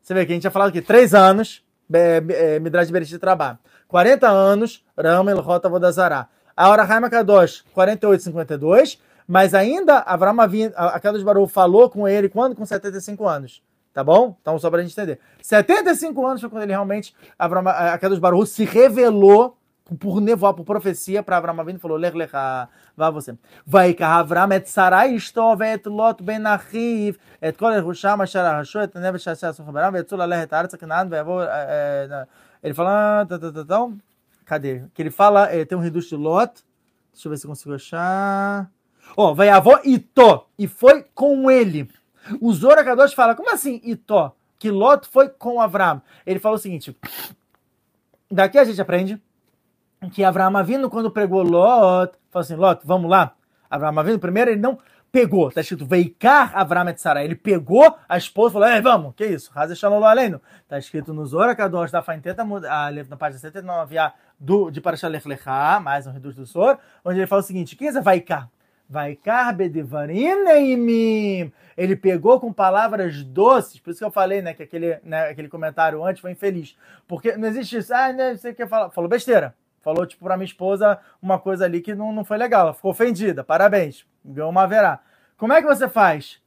Você 0.00 0.14
vê 0.14 0.24
que 0.24 0.32
a 0.32 0.34
gente 0.34 0.42
tinha 0.42 0.50
falado 0.50 0.70
aqui, 0.70 0.80
3 0.80 1.14
anos, 1.14 1.62
é, 1.92 2.22
é, 2.30 2.58
Midrash 2.58 2.90
Bereshit 2.90 3.14
de 3.14 3.18
trabalho. 3.18 3.58
40 3.86 4.26
anos, 4.26 4.84
Ram 4.96 5.28
El 5.28 5.40
Rota 5.40 5.68
Vodazará. 5.68 6.28
A 6.56 6.68
hora 6.70 6.82
Haima 6.82 7.10
Kadosh, 7.10 7.64
48, 7.72 8.24
52. 8.24 8.98
Mas 9.30 9.52
ainda 9.52 9.98
Avram 9.98 10.34
a 10.74 10.98
Kadosh 10.98 11.22
Baruch 11.22 11.52
falou 11.52 11.90
com 11.90 12.08
ele 12.08 12.30
quando? 12.30 12.56
Com 12.56 12.64
75 12.64 13.28
anos. 13.28 13.62
Tá 13.92 14.02
bom? 14.02 14.36
Então, 14.40 14.58
só 14.58 14.70
pra 14.70 14.80
gente 14.80 14.92
entender. 14.92 15.20
75 15.42 16.26
anos 16.26 16.40
foi 16.40 16.48
quando 16.48 16.62
ele 16.62 16.72
realmente, 16.72 17.14
Avram, 17.38 17.62
a 17.66 17.98
Kadosh 17.98 18.18
Baruch 18.18 18.48
se 18.48 18.64
revelou 18.64 19.57
por 19.96 20.20
nevoar, 20.20 20.54
por 20.54 20.64
profecia, 20.64 21.22
para 21.22 21.36
Avram 21.36 21.60
Avinu 21.60 21.78
falou, 21.78 21.96
ler 21.96 22.14
lecha, 22.14 22.68
vá 22.96 23.10
você. 23.10 23.36
Vai 23.66 23.94
que 23.94 24.02
Avram 24.02 24.52
et 24.52 24.68
Sarai 24.68 25.14
estov 25.14 25.62
et 25.62 25.86
Lot 25.86 26.22
ben 26.22 26.46
Achiv, 26.46 27.18
et 27.40 27.56
kol 27.56 27.72
Yerusham 27.72 28.20
asher 28.20 28.40
arashu 28.40 28.80
et 28.80 28.94
neves 28.96 29.26
asher 29.26 29.54
sochabaram, 29.54 29.96
et 29.96 30.04
tzula 30.04 30.26
lehet 30.26 30.52
aretz 30.52 30.76
Canaan, 30.76 31.08
ve'yavo, 31.08 31.40
ele 32.62 32.74
fala, 32.74 33.26
então, 33.30 33.98
Cadê? 34.48 34.84
Que 34.94 35.02
ele 35.02 35.10
fala, 35.10 35.46
tem 35.66 35.76
um 35.76 35.80
reduto 35.82 36.08
de 36.08 36.16
Lot. 36.16 36.64
Deixa 37.12 37.28
eu 37.28 37.30
ver 37.30 37.36
se 37.36 37.46
consigo 37.46 37.74
achar. 37.74 38.70
Ó, 39.14 39.34
vai 39.34 39.50
avó 39.50 39.78
Itó, 39.84 40.48
e 40.58 40.66
foi 40.66 41.04
com 41.14 41.50
ele. 41.50 41.90
O 42.40 42.50
Zora 42.54 42.82
Kadosh 42.82 43.12
fala, 43.12 43.34
como 43.34 43.52
assim 43.52 43.78
Itó? 43.84 44.34
Que 44.58 44.70
Lot 44.70 45.06
foi 45.06 45.28
com 45.28 45.60
Avram. 45.60 46.00
Ele 46.24 46.40
fala 46.40 46.56
o 46.56 46.58
seguinte, 46.58 46.96
daqui 48.30 48.58
a 48.58 48.64
gente 48.64 48.80
aprende 48.80 49.22
que 50.12 50.22
Avram 50.22 50.64
vindo 50.64 50.88
quando 50.88 51.10
pregou 51.10 51.42
Lot, 51.42 52.12
falou 52.30 52.44
assim, 52.44 52.54
Lot, 52.54 52.82
vamos 52.84 53.10
lá. 53.10 53.34
Avram 53.70 54.04
vindo 54.04 54.18
primeiro 54.18 54.50
ele 54.50 54.60
não 54.60 54.78
pegou, 55.10 55.50
tá 55.50 55.60
escrito 55.60 55.86
Veikar 55.86 56.56
Avram 56.56 56.88
et 56.88 56.98
Sarai. 57.00 57.24
Ele 57.24 57.34
pegou 57.34 57.96
a 58.08 58.16
esposa 58.16 58.50
e 58.50 58.52
falou: 58.54 58.68
Ei, 58.68 58.80
vamos, 58.80 59.14
que 59.14 59.26
isso? 59.26 59.50
Raza 59.52 59.74
Shalom 59.74 60.04
Aleinu. 60.04 60.40
Tá 60.68 60.78
escrito 60.78 61.12
no 61.12 61.26
Zora 61.26 61.54
Kadosh 61.54 61.90
da 61.90 62.02
Fainteta, 62.02 62.44
na 62.44 63.16
página 63.16 63.38
79 63.40 63.96
do, 64.38 64.70
de 64.70 64.80
Parashat 64.80 65.10
Lech 65.10 65.26
Lechá, 65.26 65.80
mais 65.80 66.06
um 66.06 66.12
reduz 66.12 66.34
do 66.34 66.44
Zor, 66.44 66.78
onde 67.04 67.18
ele 67.18 67.26
fala 67.26 67.40
o 67.40 67.44
seguinte: 67.44 67.76
quem 67.76 67.88
é 67.88 68.00
Vaikar? 68.00 68.48
Vaikar 68.88 69.54
Bedevarim. 69.54 70.24
Ele 71.76 71.94
pegou 71.94 72.40
com 72.40 72.52
palavras 72.52 73.22
doces, 73.22 73.78
por 73.78 73.90
isso 73.90 73.98
que 73.98 74.04
eu 74.04 74.10
falei, 74.10 74.40
né, 74.40 74.54
que 74.54 74.62
aquele, 74.62 74.98
né, 75.04 75.28
aquele 75.28 75.48
comentário 75.48 76.02
antes 76.04 76.20
foi 76.20 76.32
infeliz. 76.32 76.76
Porque 77.06 77.36
não 77.36 77.48
existe 77.48 77.76
isso, 77.76 77.94
ah, 77.94 78.12
né, 78.12 78.36
você 78.36 78.54
quer 78.54 78.66
falar. 78.66 78.90
Falou 78.90 79.08
besteira. 79.08 79.54
Falou, 79.80 80.06
tipo, 80.06 80.24
pra 80.24 80.36
minha 80.36 80.44
esposa 80.44 80.98
uma 81.20 81.38
coisa 81.38 81.64
ali 81.64 81.80
que 81.80 81.94
não, 81.94 82.12
não 82.12 82.24
foi 82.24 82.36
legal. 82.36 82.62
Ela 82.62 82.74
ficou 82.74 82.90
ofendida. 82.90 83.44
Parabéns. 83.44 84.06
Ganhou 84.24 84.50
uma 84.50 84.66
verá. 84.66 85.00
Como 85.36 85.52
é 85.52 85.60
que 85.60 85.68
você 85.68 85.88
faz? 85.88 86.42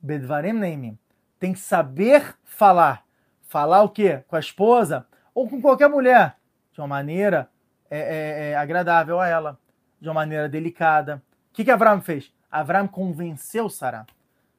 Bedvarim 0.00 0.52
Neimim. 0.52 0.98
Tem 1.38 1.52
que 1.52 1.58
saber 1.58 2.36
falar. 2.44 3.04
Falar 3.42 3.82
o 3.82 3.88
quê? 3.88 4.22
Com 4.28 4.36
a 4.36 4.40
esposa 4.40 5.06
ou 5.34 5.48
com 5.48 5.60
qualquer 5.60 5.88
mulher. 5.88 6.36
De 6.72 6.80
uma 6.80 6.86
maneira 6.86 7.48
é, 7.90 7.98
é, 7.98 8.50
é, 8.50 8.56
agradável 8.56 9.18
a 9.18 9.26
ela. 9.26 9.58
De 10.00 10.08
uma 10.08 10.14
maneira 10.14 10.48
delicada. 10.48 11.22
O 11.50 11.54
que, 11.54 11.64
que 11.64 11.70
Avram 11.70 12.00
fez? 12.00 12.32
Avram 12.50 12.86
convenceu 12.86 13.68
Sará. 13.68 14.06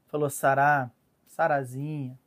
Falou, 0.07 0.29
Sará, 0.29 0.91
Sarazinha, 1.27 2.19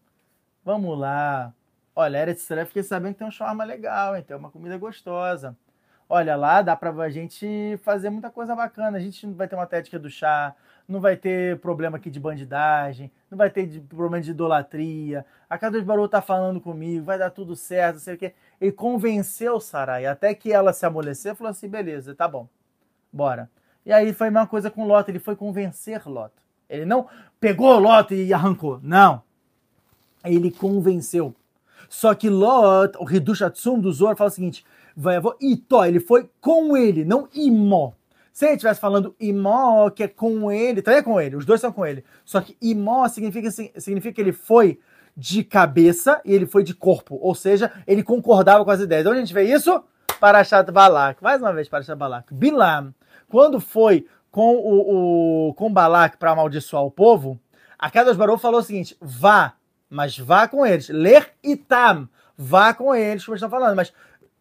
vamos 0.64 0.98
lá. 0.98 1.52
Olha, 1.94 2.18
Eretz 2.18 2.42
Israel, 2.42 2.66
fiquei 2.66 2.82
sabendo 2.82 3.12
que 3.12 3.18
tem 3.18 3.28
um 3.28 3.30
shawarma 3.30 3.62
legal, 3.62 4.16
hein? 4.16 4.22
tem 4.22 4.36
uma 4.36 4.50
comida 4.50 4.76
gostosa. 4.78 5.56
Olha, 6.08 6.36
lá 6.36 6.60
dá 6.62 6.76
pra 6.76 6.90
a 6.90 7.10
gente 7.10 7.78
fazer 7.82 8.10
muita 8.10 8.30
coisa 8.30 8.54
bacana. 8.54 8.98
A 8.98 9.00
gente 9.00 9.26
não 9.26 9.34
vai 9.34 9.48
ter 9.48 9.56
uma 9.56 9.66
técnica 9.66 9.98
do 9.98 10.10
chá, 10.10 10.54
não 10.86 11.00
vai 11.00 11.16
ter 11.16 11.58
problema 11.60 11.96
aqui 11.96 12.10
de 12.10 12.20
bandidagem, 12.20 13.10
não 13.30 13.38
vai 13.38 13.50
ter 13.50 13.66
de, 13.66 13.80
problema 13.80 14.20
de 14.20 14.30
idolatria. 14.30 15.24
A 15.48 15.56
Kadosh 15.56 15.82
Baruch 15.82 16.10
tá 16.10 16.20
falando 16.20 16.60
comigo, 16.60 17.04
vai 17.04 17.18
dar 17.18 17.30
tudo 17.30 17.56
certo, 17.56 18.00
sei 18.00 18.14
o 18.14 18.18
quê. 18.18 18.34
Ele 18.60 18.72
convenceu 18.72 19.58
Sarai, 19.60 20.06
até 20.06 20.34
que 20.34 20.52
ela 20.52 20.72
se 20.72 20.84
amoleceu, 20.84 21.34
falou 21.34 21.50
assim, 21.50 21.68
beleza, 21.68 22.14
tá 22.14 22.28
bom, 22.28 22.48
bora. 23.12 23.50
E 23.84 23.92
aí 23.92 24.12
foi 24.12 24.28
a 24.28 24.30
mesma 24.30 24.46
coisa 24.46 24.70
com 24.70 24.86
Lot, 24.86 25.10
ele 25.10 25.18
foi 25.18 25.36
convencer 25.36 26.06
Lot. 26.06 26.32
Ele 26.68 26.84
não 26.84 27.06
pegou 27.40 27.78
Lot 27.78 28.14
e 28.14 28.32
arrancou, 28.32 28.78
não. 28.82 29.22
Ele 30.24 30.50
convenceu. 30.50 31.34
Só 31.88 32.14
que 32.14 32.30
Lot, 32.30 32.96
o 32.98 33.10
Hidush 33.10 33.42
Atsum 33.42 33.78
do 33.78 33.92
Zor, 33.92 34.16
fala 34.16 34.28
o 34.28 34.32
seguinte, 34.32 34.64
vai, 34.96 35.20
Itó, 35.40 35.84
ele 35.84 36.00
foi 36.00 36.28
com 36.40 36.76
ele, 36.76 37.04
não 37.04 37.28
Imó. 37.34 37.92
Se 38.34 38.46
ele 38.46 38.54
estivesse 38.54 38.80
falando 38.80 39.14
imó, 39.20 39.88
que 39.90 40.02
é 40.02 40.08
com 40.08 40.50
ele, 40.50 40.82
também 40.82 40.98
é 40.98 41.02
com 41.04 41.20
ele, 41.20 41.36
os 41.36 41.46
dois 41.46 41.60
são 41.60 41.70
com 41.70 41.86
ele. 41.86 42.04
Só 42.24 42.40
que 42.40 42.56
imó 42.60 43.06
significa, 43.06 43.48
significa 43.48 44.12
que 44.12 44.20
ele 44.20 44.32
foi 44.32 44.80
de 45.16 45.44
cabeça 45.44 46.20
e 46.24 46.34
ele 46.34 46.44
foi 46.44 46.64
de 46.64 46.74
corpo. 46.74 47.16
Ou 47.22 47.32
seja, 47.32 47.70
ele 47.86 48.02
concordava 48.02 48.64
com 48.64 48.72
as 48.72 48.80
ideias. 48.80 49.06
Onde 49.06 49.18
a 49.18 49.20
gente 49.20 49.32
vê 49.32 49.44
isso? 49.44 49.84
Parashat 50.18 50.68
Balak. 50.72 51.22
Mais 51.22 51.40
uma 51.40 51.52
vez, 51.52 51.68
Parashat 51.68 51.96
Balak. 51.96 52.34
Bilam, 52.34 52.92
quando 53.28 53.60
foi 53.60 54.04
com 54.32 54.56
o, 54.56 55.50
o 55.50 55.54
com 55.54 55.72
Balak 55.72 56.16
para 56.16 56.32
amaldiçoar 56.32 56.82
o 56.82 56.90
povo, 56.90 57.38
a 57.78 57.88
Kadosh 57.88 58.16
Baruch 58.16 58.42
falou 58.42 58.58
o 58.58 58.64
seguinte: 58.64 58.96
vá, 59.00 59.54
mas 59.88 60.18
vá 60.18 60.48
com 60.48 60.66
eles. 60.66 60.88
Ler 60.88 61.32
itam, 61.40 62.08
vá 62.36 62.74
com 62.74 62.92
eles, 62.92 63.24
como 63.24 63.36
estão 63.36 63.48
falando, 63.48 63.76
mas 63.76 63.92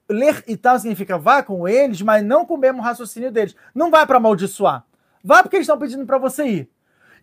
ler 0.10 0.44
e 0.48 0.58
tal 0.58 0.78
significa 0.78 1.18
vá 1.18 1.42
com 1.44 1.68
eles, 1.68 2.02
mas 2.02 2.24
não 2.24 2.46
com 2.46 2.56
o 2.56 2.58
mesmo 2.58 2.82
raciocínio 2.82 3.32
deles. 3.32 3.56
Não 3.74 3.90
vai 3.90 4.06
para 4.06 4.18
amaldiçoar. 4.18 4.86
Vá 5.24 5.42
porque 5.42 5.56
eles 5.56 5.66
estão 5.66 5.80
pedindo 5.80 6.06
para 6.06 6.18
você 6.18 6.46
ir. 6.46 6.70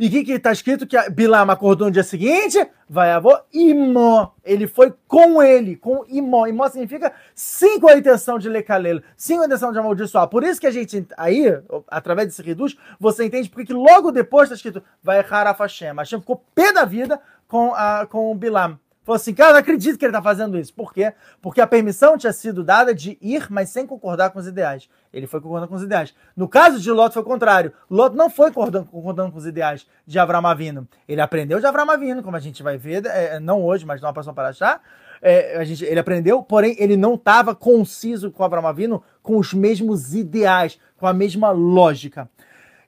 E 0.00 0.06
o 0.06 0.10
que, 0.10 0.24
que 0.24 0.38
tá 0.38 0.50
escrito? 0.50 0.86
Que 0.86 0.96
Bilam 1.10 1.50
acordou 1.50 1.88
no 1.88 1.92
dia 1.92 2.02
seguinte, 2.02 2.58
vai 2.88 3.12
avô, 3.12 3.38
imó. 3.52 4.30
Ele 4.42 4.66
foi 4.66 4.94
com 5.06 5.42
ele, 5.42 5.76
com 5.76 6.06
imó. 6.08 6.46
Imó 6.46 6.66
significa 6.70 7.12
sim 7.34 7.78
com 7.78 7.86
a 7.86 7.98
intenção 7.98 8.38
de 8.38 8.48
ler 8.48 8.62
calelo, 8.62 9.02
sim 9.14 9.36
com 9.36 9.42
a 9.42 9.46
intenção 9.46 9.70
de 9.70 9.78
amaldiçoar. 9.78 10.26
Por 10.28 10.42
isso 10.42 10.58
que 10.58 10.66
a 10.66 10.70
gente, 10.70 11.06
aí, 11.18 11.44
através 11.86 12.28
desse 12.28 12.40
reduz, 12.40 12.78
você 12.98 13.26
entende 13.26 13.50
porque 13.50 13.74
logo 13.74 14.10
depois 14.10 14.44
está 14.44 14.54
escrito, 14.54 14.82
vai 15.02 15.18
errar 15.18 15.46
a 15.46 15.52
Hashem. 15.52 15.92
Ficou 16.18 16.42
pé 16.54 16.72
da 16.72 16.86
vida 16.86 17.20
com, 17.46 17.74
a, 17.74 18.06
com 18.06 18.32
o 18.32 18.34
Bilam. 18.34 18.78
Falou 19.10 19.16
assim, 19.16 19.34
cara, 19.34 19.54
não 19.54 19.58
acredito 19.58 19.98
que 19.98 20.04
ele 20.04 20.10
está 20.10 20.22
fazendo 20.22 20.56
isso. 20.56 20.72
Por 20.72 20.94
quê? 20.94 21.12
Porque 21.42 21.60
a 21.60 21.66
permissão 21.66 22.16
tinha 22.16 22.32
sido 22.32 22.62
dada 22.62 22.94
de 22.94 23.18
ir, 23.20 23.48
mas 23.50 23.68
sem 23.70 23.84
concordar 23.84 24.30
com 24.30 24.38
os 24.38 24.46
ideais. 24.46 24.88
Ele 25.12 25.26
foi 25.26 25.40
concordando 25.40 25.66
com 25.66 25.74
os 25.74 25.82
ideais. 25.82 26.14
No 26.36 26.48
caso 26.48 26.78
de 26.78 26.92
Lot 26.92 27.12
foi 27.12 27.22
o 27.22 27.24
contrário. 27.24 27.72
Lot 27.90 28.14
não 28.14 28.30
foi 28.30 28.52
concordando, 28.52 28.86
concordando 28.86 29.32
com 29.32 29.38
os 29.38 29.46
ideais 29.46 29.84
de 30.06 30.16
Avram 30.16 30.46
Avino. 30.46 30.86
Ele 31.08 31.20
aprendeu 31.20 31.58
de 31.58 31.66
Avram 31.66 31.90
Avino, 31.90 32.22
como 32.22 32.36
a 32.36 32.38
gente 32.38 32.62
vai 32.62 32.78
ver, 32.78 33.04
é, 33.04 33.40
não 33.40 33.64
hoje, 33.64 33.84
mas 33.84 34.00
numa 34.00 34.12
próxima 34.12 34.32
para 34.32 34.50
achar. 34.50 34.80
É, 35.20 35.58
a 35.58 35.64
gente, 35.64 35.84
ele 35.84 35.98
aprendeu, 35.98 36.40
porém 36.44 36.76
ele 36.78 36.96
não 36.96 37.14
estava 37.14 37.52
conciso 37.52 38.30
com 38.30 38.44
Avram 38.44 38.64
Avino 38.64 39.02
com 39.24 39.38
os 39.38 39.52
mesmos 39.52 40.14
ideais, 40.14 40.78
com 40.96 41.08
a 41.08 41.12
mesma 41.12 41.50
lógica. 41.50 42.30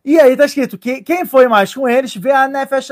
E 0.05 0.18
aí 0.18 0.36
tá 0.36 0.44
escrito 0.44 0.76
que 0.76 1.00
quem 1.00 1.24
foi 1.24 1.46
mais 1.46 1.72
com 1.72 1.88
eles 1.88 2.16
vê 2.16 2.32
a 2.32 2.48
Nefesh 2.48 2.90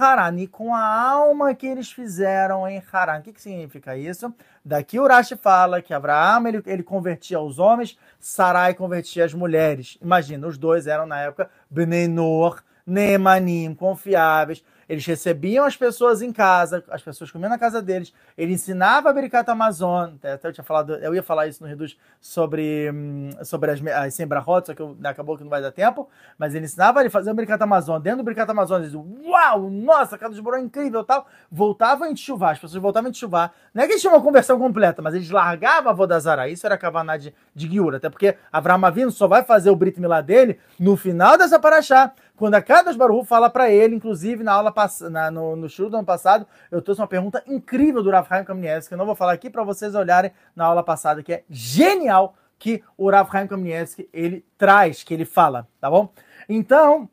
Haran, 0.00 0.46
com 0.50 0.74
a 0.74 0.84
alma 0.84 1.54
que 1.54 1.64
eles 1.64 1.92
fizeram 1.92 2.66
em 2.66 2.82
Haran. 2.92 3.20
O 3.20 3.22
que, 3.22 3.32
que 3.32 3.40
significa 3.40 3.96
isso? 3.96 4.34
Daqui 4.64 4.98
o 4.98 5.06
Rashi 5.06 5.36
fala 5.36 5.80
que 5.80 5.94
Abraão 5.94 6.44
ele, 6.48 6.60
ele 6.66 6.82
convertia 6.82 7.38
os 7.38 7.60
homens, 7.60 7.96
Sarai 8.18 8.74
convertia 8.74 9.24
as 9.24 9.32
mulheres. 9.32 9.96
Imagina, 10.02 10.48
os 10.48 10.58
dois 10.58 10.88
eram 10.88 11.06
na 11.06 11.20
época 11.20 11.48
Benenor, 11.70 12.64
Nemanim, 12.84 13.72
confiáveis. 13.72 14.64
Eles 14.88 15.04
recebiam 15.06 15.64
as 15.64 15.76
pessoas 15.76 16.22
em 16.22 16.32
casa, 16.32 16.84
as 16.90 17.02
pessoas 17.02 17.30
comiam 17.30 17.48
na 17.48 17.58
casa 17.58 17.80
deles. 17.80 18.12
Ele 18.36 18.52
ensinava 18.52 19.10
a 19.10 19.12
Bericata 19.12 19.52
Amazon. 19.52 20.14
Até 20.22 20.48
eu 20.48 20.52
tinha 20.52 20.64
falado, 20.64 20.94
eu 20.96 21.14
ia 21.14 21.22
falar 21.22 21.46
isso 21.46 21.62
no 21.62 21.68
Reduz 21.68 21.96
sobre, 22.20 22.90
hum, 22.90 23.30
sobre 23.42 23.70
as, 23.70 23.86
as 23.86 24.14
sembrahotes, 24.14 24.68
só 24.68 24.74
que 24.74 24.82
eu, 24.82 24.96
acabou 25.04 25.36
que 25.36 25.42
não 25.42 25.50
vai 25.50 25.62
dar 25.62 25.72
tempo. 25.72 26.08
Mas 26.38 26.54
ele 26.54 26.64
ensinava 26.64 27.00
ele 27.00 27.10
fazer 27.10 27.30
o 27.30 27.34
Bericata 27.34 27.64
Amazon. 27.64 28.00
Dentro 28.00 28.18
do 28.18 28.24
Bericata 28.24 28.52
Amazon, 28.52 28.80
eles 28.80 28.92
diziam, 28.92 29.06
uau, 29.26 29.70
nossa, 29.70 30.16
a 30.16 30.18
casa 30.18 30.34
de 30.34 30.42
Boró 30.42 30.56
é 30.56 30.60
incrível 30.60 31.04
tal. 31.04 31.26
Voltavam 31.50 32.08
em 32.08 32.16
chuvar, 32.16 32.52
as 32.52 32.58
pessoas 32.58 32.82
voltavam 32.82 33.10
em 33.10 33.14
chuvar. 33.14 33.54
Não 33.72 33.82
é 33.82 33.86
que 33.86 33.92
eles 33.92 34.02
tinham 34.02 34.14
uma 34.14 34.22
conversão 34.22 34.58
completa, 34.58 35.02
mas 35.02 35.14
eles 35.14 35.30
largavam 35.30 35.90
a 35.90 35.94
Vodazara. 35.94 36.48
Isso 36.48 36.66
era 36.66 36.74
a 36.74 36.78
Kavaná 36.78 37.16
de, 37.16 37.34
de 37.54 37.68
Giura. 37.68 37.96
Até 37.96 38.08
porque 38.08 38.36
Avram 38.52 38.84
Avinu 38.84 39.10
só 39.10 39.26
vai 39.26 39.42
fazer 39.42 39.70
o 39.70 39.76
Brit 39.76 40.00
Milá 40.00 40.20
dele 40.20 40.58
no 40.78 40.96
final 40.96 41.36
dessa 41.36 41.58
paraxá 41.58 42.12
quando 42.36 42.54
a 42.54 42.62
Kadosh 42.62 42.96
Baruch 42.96 43.26
fala 43.26 43.48
para 43.48 43.70
ele, 43.70 43.94
inclusive 43.94 44.42
na 44.42 44.52
aula 44.52 44.74
na, 45.10 45.30
no, 45.30 45.54
no 45.54 45.68
show 45.68 45.88
do 45.88 45.96
ano 45.96 46.06
passado, 46.06 46.46
eu 46.70 46.82
trouxe 46.82 47.00
uma 47.00 47.06
pergunta 47.06 47.42
incrível 47.46 48.02
do 48.02 48.10
Rav 48.10 48.28
Kamenetsky, 48.44 48.88
que 48.88 48.94
eu 48.94 48.98
não 48.98 49.06
vou 49.06 49.14
falar 49.14 49.32
aqui 49.32 49.48
para 49.48 49.62
vocês 49.62 49.94
olharem 49.94 50.32
na 50.54 50.64
aula 50.64 50.82
passada, 50.82 51.22
que 51.22 51.32
é 51.32 51.44
genial 51.48 52.34
que 52.58 52.82
o 52.96 53.10
Rav 53.10 53.30
Kamenetsky 53.30 54.08
ele 54.12 54.44
traz, 54.58 55.02
que 55.02 55.14
ele 55.14 55.24
fala, 55.24 55.68
tá 55.80 55.88
bom? 55.88 56.12
Então, 56.48 57.08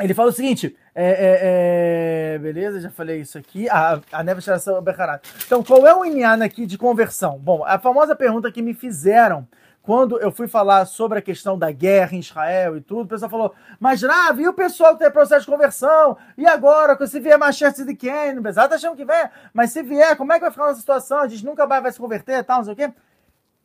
ele 0.00 0.14
fala 0.14 0.30
o 0.30 0.32
seguinte, 0.32 0.76
é, 0.94 1.06
é, 1.06 2.34
é, 2.34 2.38
beleza, 2.38 2.80
já 2.80 2.90
falei 2.90 3.20
isso 3.20 3.38
aqui. 3.38 3.68
A, 3.68 4.00
a 4.12 4.22
neve 4.22 4.40
geração 4.40 4.80
Becharat. 4.82 5.28
Então, 5.46 5.62
qual 5.62 5.86
é 5.86 5.94
o 5.94 6.04
Inyan 6.04 6.44
aqui 6.44 6.66
de 6.66 6.78
conversão? 6.78 7.38
Bom, 7.38 7.64
a 7.64 7.78
famosa 7.78 8.14
pergunta 8.14 8.50
que 8.50 8.62
me 8.62 8.74
fizeram 8.74 9.46
quando 9.84 10.18
eu 10.18 10.32
fui 10.32 10.48
falar 10.48 10.86
sobre 10.86 11.18
a 11.18 11.22
questão 11.22 11.58
da 11.58 11.70
guerra 11.70 12.16
em 12.16 12.20
Israel 12.20 12.74
e 12.74 12.80
tudo, 12.80 13.02
o 13.02 13.06
pessoal 13.06 13.30
falou, 13.30 13.54
mas 13.78 14.02
Rav, 14.02 14.40
e 14.40 14.48
o 14.48 14.52
pessoal 14.54 14.94
que 14.94 15.04
tem 15.04 15.10
processo 15.10 15.44
de 15.44 15.52
conversão? 15.52 16.16
E 16.38 16.46
agora, 16.46 17.06
se 17.06 17.20
vier 17.20 17.38
Machete 17.38 17.84
de 17.84 17.94
quem? 17.94 18.30
Apesar 18.30 18.66
tá 18.66 18.76
achando 18.76 18.96
que 18.96 19.04
vem, 19.04 19.28
mas 19.52 19.72
se 19.72 19.82
vier, 19.82 20.16
como 20.16 20.32
é 20.32 20.36
que 20.36 20.40
vai 20.40 20.50
ficar 20.50 20.70
essa 20.70 20.80
situação? 20.80 21.18
A 21.18 21.28
gente 21.28 21.44
nunca 21.44 21.66
vai, 21.66 21.82
vai 21.82 21.92
se 21.92 21.98
converter 21.98 22.42
tal, 22.44 22.58
não 22.58 22.64
sei 22.64 22.72
o 22.72 22.76
quê. 22.76 22.94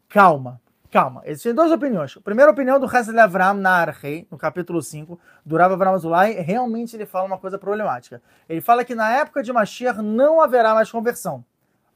Calma, 0.10 0.60
calma. 0.92 1.22
Existem 1.24 1.54
duas 1.54 1.72
opiniões. 1.72 2.18
A 2.18 2.22
primeira 2.22 2.52
opinião 2.52 2.82
do 2.82 2.86
Hesed 2.86 3.18
Avram 3.18 3.54
na 3.54 3.84
Arrei, 3.84 4.28
no 4.30 4.38
capítulo 4.38 4.82
5, 4.82 5.18
do 5.46 5.56
Rav 5.56 5.72
Avram 5.72 5.94
Azulay, 5.94 6.34
realmente 6.34 6.98
ele 6.98 7.06
fala 7.06 7.28
uma 7.28 7.38
coisa 7.38 7.58
problemática. 7.58 8.22
Ele 8.50 8.60
fala 8.60 8.84
que 8.84 8.94
na 8.94 9.10
época 9.10 9.42
de 9.42 9.54
Mashiach 9.54 10.02
não 10.02 10.42
haverá 10.42 10.74
mais 10.74 10.92
conversão. 10.92 11.46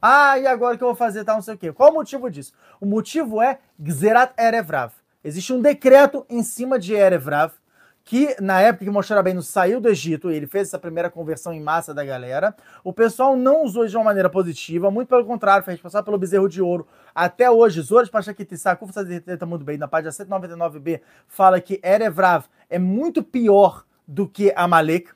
Ah, 0.06 0.38
e 0.38 0.46
agora 0.46 0.74
o 0.74 0.76
que 0.76 0.84
eu 0.84 0.88
vou 0.88 0.94
fazer? 0.94 1.24
Tá, 1.24 1.32
não 1.32 1.40
sei 1.40 1.54
o 1.54 1.56
quê. 1.56 1.72
Qual 1.72 1.90
o 1.90 1.94
motivo 1.94 2.30
disso? 2.30 2.52
O 2.78 2.84
motivo 2.84 3.40
é 3.40 3.58
Gzerat 3.82 4.34
Erevrav. 4.38 4.92
Existe 5.24 5.50
um 5.50 5.62
decreto 5.62 6.26
em 6.28 6.42
cima 6.42 6.78
de 6.78 6.92
Erevrav 6.92 7.54
que 8.04 8.36
na 8.38 8.60
época 8.60 8.84
que 8.84 8.90
Moshe 8.90 9.14
Rabbeinu 9.14 9.40
saiu 9.40 9.80
do 9.80 9.88
Egito, 9.88 10.30
ele 10.30 10.46
fez 10.46 10.68
essa 10.68 10.78
primeira 10.78 11.08
conversão 11.08 11.54
em 11.54 11.60
massa 11.62 11.94
da 11.94 12.04
galera, 12.04 12.54
o 12.84 12.92
pessoal 12.92 13.34
não 13.34 13.64
usou 13.64 13.86
de 13.86 13.96
uma 13.96 14.04
maneira 14.04 14.28
positiva, 14.28 14.90
muito 14.90 15.08
pelo 15.08 15.24
contrário, 15.24 15.64
fez 15.64 15.80
passar 15.80 16.02
pelo 16.02 16.18
bezerro 16.18 16.50
de 16.50 16.60
ouro. 16.60 16.86
Até 17.14 17.50
hoje, 17.50 17.80
Zoras 17.80 18.10
Pachakitissá, 18.10 18.78
está 19.26 19.46
muito 19.46 19.64
bem, 19.64 19.78
na 19.78 19.88
página 19.88 20.10
199b, 20.10 21.00
fala 21.26 21.58
que 21.62 21.80
Erevrav 21.82 22.44
é 22.68 22.78
muito 22.78 23.22
pior 23.22 23.86
do 24.06 24.28
que 24.28 24.52
Amalek, 24.54 25.08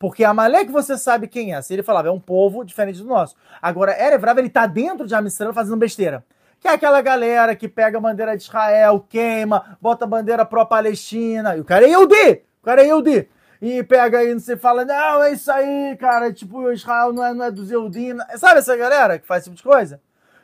porque 0.00 0.24
Amalek 0.24 0.72
você 0.72 0.98
sabe 0.98 1.28
quem 1.28 1.54
é. 1.54 1.62
Se 1.62 1.74
ele 1.74 1.84
falava, 1.84 2.08
é 2.08 2.10
um 2.10 2.18
povo 2.18 2.64
diferente 2.64 3.00
do 3.00 3.06
nosso. 3.06 3.36
Agora, 3.62 3.92
Erevrav, 3.92 4.38
ele 4.38 4.48
tá 4.48 4.66
dentro 4.66 5.06
de 5.06 5.14
Amisrael 5.14 5.52
fazendo 5.52 5.76
besteira 5.76 6.24
que 6.60 6.68
é 6.68 6.72
aquela 6.72 7.00
galera 7.00 7.56
que 7.56 7.66
pega 7.66 7.96
a 7.96 8.00
bandeira 8.00 8.36
de 8.36 8.42
Israel, 8.42 9.04
queima, 9.08 9.78
bota 9.80 10.04
a 10.04 10.08
bandeira 10.08 10.44
pró-Palestina, 10.44 11.56
e 11.56 11.60
o 11.60 11.64
cara 11.64 11.86
é 11.86 11.88
Yehudi, 11.88 12.42
o 12.60 12.64
cara 12.64 12.82
é 12.82 12.84
Yehudi. 12.84 13.28
E 13.62 13.82
pega 13.82 14.18
aí, 14.18 14.32
você 14.32 14.56
fala, 14.56 14.84
não, 14.84 15.22
é 15.22 15.32
isso 15.32 15.50
aí, 15.50 15.96
cara, 15.98 16.32
tipo, 16.32 16.70
Israel 16.70 17.12
não 17.12 17.24
é, 17.24 17.34
não 17.34 17.44
é 17.46 17.50
dos 17.50 17.70
Yehudim. 17.70 18.16
Sabe 18.36 18.58
essa 18.58 18.76
galera 18.76 19.18
que 19.18 19.26
faz 19.26 19.42
esse 19.42 19.50
tipo 19.50 19.56
de 19.56 19.62
coisa? 19.62 20.00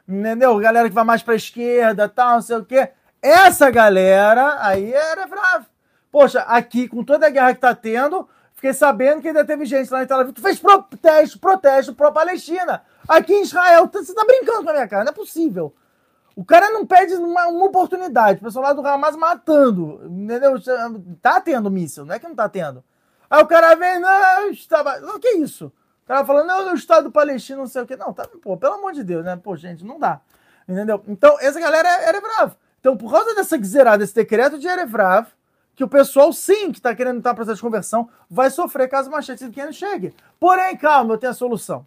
Entendeu? 0.09 0.57
Galera 0.59 0.89
que 0.89 0.95
vai 0.95 1.05
mais 1.05 1.23
pra 1.23 1.35
esquerda, 1.35 2.09
tal, 2.09 2.35
não 2.35 2.43
sei 2.43 2.57
o 2.57 2.65
quê. 2.65 2.91
Essa 3.23 3.71
galera 3.71 4.59
aí 4.61 4.93
era 4.93 5.27
brava. 5.27 5.67
Poxa, 6.11 6.41
aqui, 6.43 6.89
com 6.89 7.03
toda 7.03 7.27
a 7.27 7.31
guerra 7.31 7.55
que 7.55 7.61
tá 7.61 7.75
tendo, 7.75 8.29
fiquei 8.57 8.73
sabendo 8.73 9.23
que 9.23 9.29
ainda 9.29 9.45
teve 9.45 9.65
gente 9.65 9.91
lá 9.91 10.03
em 10.03 10.07
Tel 10.07 10.19
Aviv 10.19 10.35
que 10.35 10.41
fez 10.41 10.59
protesto, 10.59 11.39
protesto 11.39 11.95
pró-Palestina. 11.95 12.83
Aqui 13.07 13.33
em 13.33 13.43
Israel, 13.43 13.89
você 13.93 14.13
tá 14.13 14.25
brincando 14.25 14.65
com 14.65 14.71
a 14.71 14.73
minha 14.73 14.89
cara, 14.89 15.05
não 15.05 15.13
é 15.13 15.15
possível. 15.15 15.73
O 16.35 16.45
cara 16.45 16.71
não 16.71 16.85
pede 16.85 17.15
uma, 17.15 17.47
uma 17.47 17.65
oportunidade. 17.65 18.41
O 18.41 18.45
pessoal 18.45 18.67
lá 18.67 18.73
do 18.75 18.87
Hamas 18.87 19.17
matando. 19.17 20.03
Entendeu? 20.05 20.55
Tá 21.23 21.41
tendo 21.41 21.71
míssil, 21.71 22.05
não 22.05 22.15
é 22.15 22.19
que 22.19 22.29
não 22.29 22.35
tá 22.35 22.49
tendo. 22.49 22.85
Aí 23.31 23.43
o 23.43 23.47
cara 23.47 23.75
vem, 23.75 23.99
não, 23.99 24.51
estava. 24.51 24.99
O 25.15 25.19
que 25.19 25.29
é 25.29 25.37
isso? 25.39 25.73
O 26.05 26.07
cara 26.07 26.25
falando, 26.25 26.47
não, 26.47 26.69
no 26.69 26.75
Estado 26.75 27.11
palestino, 27.11 27.61
não 27.61 27.67
sei 27.67 27.83
o 27.83 27.87
que. 27.87 27.97
Não, 27.97 28.13
tá, 28.13 28.29
pô, 28.43 28.57
pelo 28.57 28.75
amor 28.75 28.93
de 28.93 29.03
Deus, 29.03 29.25
né? 29.25 29.35
Pô, 29.43 29.57
gente, 29.57 29.85
não 29.85 29.99
dá. 29.99 30.21
Entendeu? 30.69 31.03
Então, 31.09 31.37
essa 31.41 31.59
galera 31.59 31.89
era 31.89 32.21
brava. 32.21 32.57
Então, 32.81 32.97
por 32.97 33.11
causa 33.11 33.35
dessa 33.35 33.59
zerada, 33.65 33.99
desse 33.99 34.15
decreto 34.15 34.59
de 34.59 34.69
Erevrava, 34.69 35.29
que 35.77 35.85
o 35.85 35.89
pessoal, 35.89 36.33
sim, 36.33 36.73
que 36.73 36.79
está 36.79 36.95
querendo 36.95 37.19
estar 37.19 37.35
processo 37.35 37.57
de 37.57 37.63
conversão, 37.63 38.09
vai 38.31 38.51
sofrer 38.51 38.89
caso 38.89 39.11
Machete 39.11 39.45
não 39.45 39.73
chegue. 39.73 40.15
Porém, 40.41 40.75
calma, 40.75 41.13
eu 41.13 41.19
tenho 41.19 41.31
a 41.31 41.35
solução. 41.35 41.87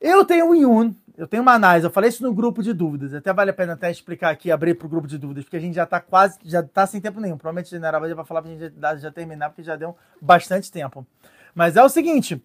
Eu 0.00 0.24
tenho 0.24 0.46
um 0.46 0.54
Yun, 0.54 0.94
eu 1.16 1.26
tenho 1.26 1.42
uma 1.42 1.52
análise, 1.52 1.86
eu 1.86 1.90
falei 1.90 2.08
isso 2.08 2.22
no 2.22 2.32
grupo 2.32 2.62
de 2.62 2.72
dúvidas, 2.72 3.12
até 3.12 3.32
vale 3.32 3.50
a 3.50 3.54
pena 3.54 3.74
até 3.74 3.90
explicar 3.90 4.30
aqui, 4.30 4.50
abrir 4.50 4.74
para 4.74 4.86
o 4.86 4.90
grupo 4.90 5.06
de 5.06 5.18
dúvidas, 5.18 5.44
porque 5.44 5.56
a 5.56 5.60
gente 5.60 5.74
já 5.74 5.84
está 5.84 6.00
quase, 6.00 6.38
já 6.42 6.60
está 6.60 6.86
sem 6.86 7.00
tempo 7.00 7.20
nenhum. 7.20 7.36
Provavelmente 7.36 7.66
o 7.66 7.70
General 7.70 8.00
vai 8.00 8.24
falar 8.24 8.42
para 8.42 8.50
a 8.50 8.54
gente 8.54 8.74
já, 8.80 8.96
já 8.96 9.10
terminar, 9.10 9.50
porque 9.50 9.62
já 9.62 9.76
deu 9.76 9.94
bastante 10.20 10.72
tempo. 10.72 11.06
Mas 11.54 11.76
é 11.76 11.82
o 11.82 11.88
seguinte, 11.88 12.42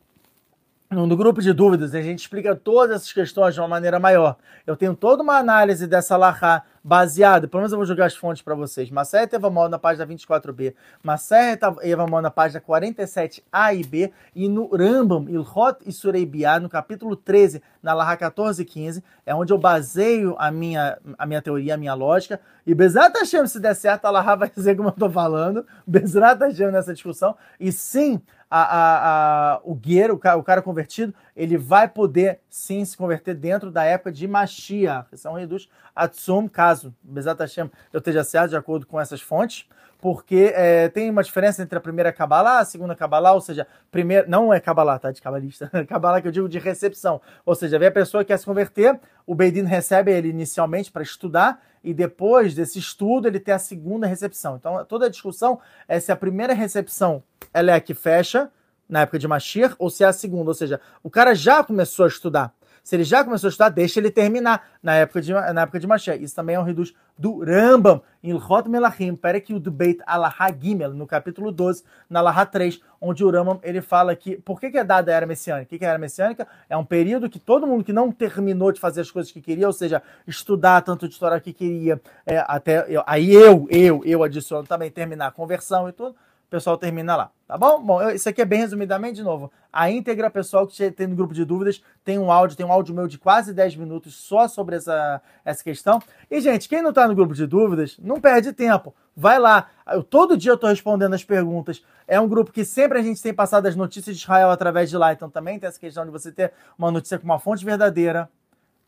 no 0.89 1.15
grupo 1.15 1.41
de 1.41 1.53
dúvidas, 1.53 1.95
a 1.95 2.01
gente 2.01 2.19
explica 2.19 2.53
todas 2.55 2.97
essas 2.97 3.13
questões 3.13 3.53
de 3.53 3.61
uma 3.61 3.67
maneira 3.67 3.99
maior. 3.99 4.35
Eu 4.67 4.75
tenho 4.75 4.93
toda 4.93 5.23
uma 5.23 5.37
análise 5.37 5.87
dessa 5.87 6.17
Lahá 6.17 6.63
baseada, 6.83 7.47
pelo 7.47 7.61
menos 7.61 7.71
eu 7.71 7.77
vou 7.77 7.85
jogar 7.85 8.05
as 8.05 8.15
fontes 8.15 8.41
para 8.41 8.55
vocês. 8.55 8.89
Maseret 8.89 9.33
Evamol 9.35 9.69
na 9.69 9.77
página 9.77 10.05
24b, 10.05 10.73
Maseret 11.03 11.59
Evamol 11.83 12.21
na 12.21 12.31
página 12.31 12.59
47a 12.59 13.75
e 13.75 13.83
b, 13.83 14.11
e 14.35 14.47
no 14.47 14.67
Rambam, 14.75 15.29
Ilhot 15.29 15.79
e 15.85 15.91
Sureibiá, 15.91 16.59
no 16.59 16.69
capítulo 16.69 17.15
13, 17.15 17.61
na 17.81 17.93
Lahá 17.93 18.17
14 18.17 18.61
e 18.61 18.65
15, 18.65 19.03
é 19.25 19.33
onde 19.33 19.53
eu 19.53 19.57
baseio 19.57 20.35
a 20.37 20.51
minha, 20.51 20.97
a 21.17 21.25
minha 21.25 21.41
teoria, 21.41 21.75
a 21.75 21.77
minha 21.77 21.93
lógica. 21.93 22.39
E 22.65 22.73
Bezrat 22.73 23.17
Hashem, 23.17 23.45
se 23.47 23.59
der 23.59 23.75
certo, 23.75 24.05
a 24.05 24.11
Lahá 24.11 24.35
vai 24.35 24.49
dizer 24.49 24.75
como 24.75 24.89
eu 24.89 24.93
estou 24.93 25.09
falando, 25.09 25.65
Bezrat 25.85 26.39
Hashem 26.39 26.71
nessa 26.71 26.93
discussão. 26.93 27.35
E 27.59 27.71
sim, 27.71 28.21
a, 28.51 28.61
a, 28.61 29.53
a, 29.53 29.61
o 29.63 29.73
guerreiro, 29.73 30.15
o 30.15 30.43
cara, 30.43 30.61
convertido, 30.61 31.13
ele 31.33 31.57
vai 31.57 31.87
poder 31.87 32.41
sim 32.49 32.83
se 32.83 32.97
converter 32.97 33.33
dentro 33.33 33.71
da 33.71 33.85
época 33.85 34.11
de 34.11 34.27
Mashiach. 34.27 35.07
É 35.23 35.29
um 35.29 35.35
reduz 35.35 35.69
Atsum, 35.95 36.49
caso 36.49 36.93
Bezat 37.01 37.39
Hashem 37.39 37.71
eu 37.93 37.99
esteja 37.99 38.25
certo, 38.25 38.49
de 38.49 38.57
acordo 38.57 38.85
com 38.85 38.99
essas 38.99 39.21
fontes, 39.21 39.65
porque 40.01 40.51
é, 40.53 40.89
tem 40.89 41.09
uma 41.09 41.23
diferença 41.23 41.63
entre 41.63 41.77
a 41.77 41.81
primeira 41.81 42.11
Kabbalah, 42.11 42.59
a 42.59 42.65
segunda 42.65 42.93
Kabbalah, 42.93 43.33
ou 43.33 43.39
seja, 43.39 43.65
primeira, 43.89 44.27
não 44.27 44.53
é 44.53 44.59
Kabbalah, 44.59 44.99
tá? 44.99 45.11
De 45.11 45.21
cabalista, 45.21 45.71
Kabbalah 45.87 46.21
que 46.21 46.27
eu 46.27 46.31
digo 46.31 46.49
de 46.49 46.59
recepção. 46.59 47.21
Ou 47.45 47.55
seja, 47.55 47.79
vem 47.79 47.87
a 47.87 47.91
pessoa 47.91 48.23
que 48.23 48.29
quer 48.33 48.37
se 48.37 48.45
converter, 48.45 48.99
o 49.25 49.33
Beidin 49.33 49.63
recebe 49.63 50.11
ele 50.11 50.27
inicialmente 50.27 50.91
para 50.91 51.03
estudar, 51.03 51.61
e 51.83 51.93
depois 51.93 52.53
desse 52.53 52.79
estudo 52.79 53.27
ele 53.27 53.39
tem 53.39 53.53
a 53.53 53.59
segunda 53.59 54.07
recepção. 54.07 54.55
Então 54.55 54.83
toda 54.85 55.05
a 55.05 55.09
discussão 55.09 55.59
é 55.87 55.99
se 55.99 56.11
a 56.11 56.15
primeira 56.15 56.53
recepção 56.53 57.23
ela 57.53 57.71
é 57.71 57.75
a 57.75 57.81
que 57.81 57.93
fecha 57.93 58.51
na 58.87 59.01
época 59.01 59.17
de 59.17 59.27
Mashiach 59.27 59.75
ou 59.79 59.89
se 59.89 60.03
é 60.03 60.07
a 60.07 60.13
segunda, 60.13 60.49
ou 60.49 60.53
seja, 60.53 60.79
o 61.01 61.09
cara 61.09 61.33
já 61.33 61.63
começou 61.63 62.05
a 62.05 62.07
estudar. 62.07 62.53
Se 62.83 62.95
ele 62.95 63.03
já 63.03 63.23
começou 63.23 63.47
a 63.47 63.49
estudar, 63.49 63.69
deixa 63.69 63.99
ele 63.99 64.09
terminar 64.09 64.69
na 64.81 64.95
época 64.95 65.21
de, 65.21 65.31
na 65.31 65.61
época 65.61 65.79
de 65.79 65.85
Mashiach. 65.85 66.23
Isso 66.23 66.35
também 66.35 66.55
é 66.55 66.59
um 66.59 66.63
reduz 66.63 66.93
do 67.17 67.43
Rambam, 67.43 68.01
em 68.23 68.31
Ilhot 68.31 68.67
Melachim, 68.67 69.15
Perek 69.15 69.57
Beit 69.59 70.01
Alaha 70.05 70.51
Gimel, 70.59 70.93
no 70.93 71.05
capítulo 71.05 71.51
12, 71.51 71.83
na 72.09 72.19
Alaha 72.19 72.45
3, 72.45 72.81
onde 72.99 73.23
o 73.23 73.29
Rambam 73.29 73.59
ele 73.61 73.81
fala 73.81 74.15
que, 74.15 74.37
por 74.37 74.59
que, 74.59 74.71
que 74.71 74.77
é 74.77 74.83
dada 74.83 75.11
a 75.11 75.15
era 75.15 75.25
messiânica? 75.27 75.65
O 75.65 75.69
que, 75.69 75.77
que 75.77 75.85
é 75.85 75.87
a 75.87 75.91
era 75.91 75.99
messiânica? 75.99 76.47
É 76.67 76.75
um 76.75 76.85
período 76.85 77.29
que 77.29 77.37
todo 77.37 77.67
mundo 77.67 77.83
que 77.83 77.93
não 77.93 78.11
terminou 78.11 78.71
de 78.71 78.79
fazer 78.79 79.01
as 79.01 79.11
coisas 79.11 79.31
que 79.31 79.41
queria, 79.41 79.67
ou 79.67 79.73
seja, 79.73 80.01
estudar 80.25 80.81
tanto 80.81 81.07
de 81.07 81.13
história 81.13 81.39
que 81.39 81.53
queria, 81.53 82.01
é, 82.25 82.43
até, 82.47 82.85
eu, 82.87 83.03
aí 83.05 83.31
eu, 83.31 83.67
eu, 83.69 84.01
eu 84.03 84.23
adiciono 84.23 84.67
também 84.67 84.89
terminar 84.89 85.27
a 85.27 85.31
conversão 85.31 85.87
e 85.87 85.91
tudo, 85.91 86.15
pessoal 86.51 86.77
termina 86.77 87.15
lá, 87.15 87.31
tá 87.47 87.57
bom? 87.57 87.81
Bom, 87.81 88.09
isso 88.09 88.27
aqui 88.27 88.41
é 88.41 88.45
bem 88.45 88.59
resumidamente, 88.59 89.15
de 89.15 89.23
novo. 89.23 89.49
A 89.71 89.89
íntegra, 89.89 90.29
pessoal 90.29 90.67
que 90.67 90.91
tem 90.91 91.07
no 91.07 91.15
grupo 91.15 91.33
de 91.33 91.45
dúvidas, 91.45 91.81
tem 92.03 92.19
um 92.19 92.29
áudio, 92.29 92.57
tem 92.57 92.65
um 92.65 92.71
áudio 92.71 92.93
meu 92.93 93.07
de 93.07 93.17
quase 93.17 93.53
10 93.53 93.77
minutos 93.77 94.13
só 94.15 94.49
sobre 94.49 94.75
essa, 94.75 95.21
essa 95.45 95.63
questão. 95.63 96.01
E, 96.29 96.41
gente, 96.41 96.67
quem 96.67 96.81
não 96.81 96.91
tá 96.91 97.07
no 97.07 97.15
grupo 97.15 97.33
de 97.33 97.47
dúvidas, 97.47 97.97
não 97.99 98.19
perde 98.19 98.51
tempo. 98.51 98.93
Vai 99.15 99.39
lá. 99.39 99.69
Eu, 99.87 100.03
todo 100.03 100.37
dia 100.37 100.51
eu 100.51 100.57
tô 100.57 100.67
respondendo 100.67 101.13
as 101.13 101.23
perguntas. 101.23 101.81
É 102.05 102.19
um 102.19 102.27
grupo 102.27 102.51
que 102.51 102.65
sempre 102.65 102.99
a 102.99 103.01
gente 103.01 103.21
tem 103.23 103.33
passado 103.33 103.65
as 103.65 103.75
notícias 103.75 104.17
de 104.17 104.21
Israel 104.21 104.51
através 104.51 104.89
de 104.89 104.97
lá. 104.97 105.13
Então 105.13 105.29
também 105.29 105.57
tem 105.57 105.69
essa 105.69 105.79
questão 105.79 106.03
de 106.03 106.11
você 106.11 106.33
ter 106.33 106.51
uma 106.77 106.91
notícia 106.91 107.17
com 107.17 107.23
uma 107.23 107.39
fonte 107.39 107.63
verdadeira. 107.63 108.29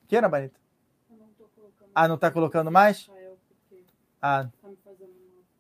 Queira, 0.06 0.28
Banita? 0.28 0.60
Ah, 1.96 2.10
não 2.10 2.18
tá 2.18 2.30
colocando 2.30 2.70
mais? 2.70 3.10
Ah. 4.22 4.48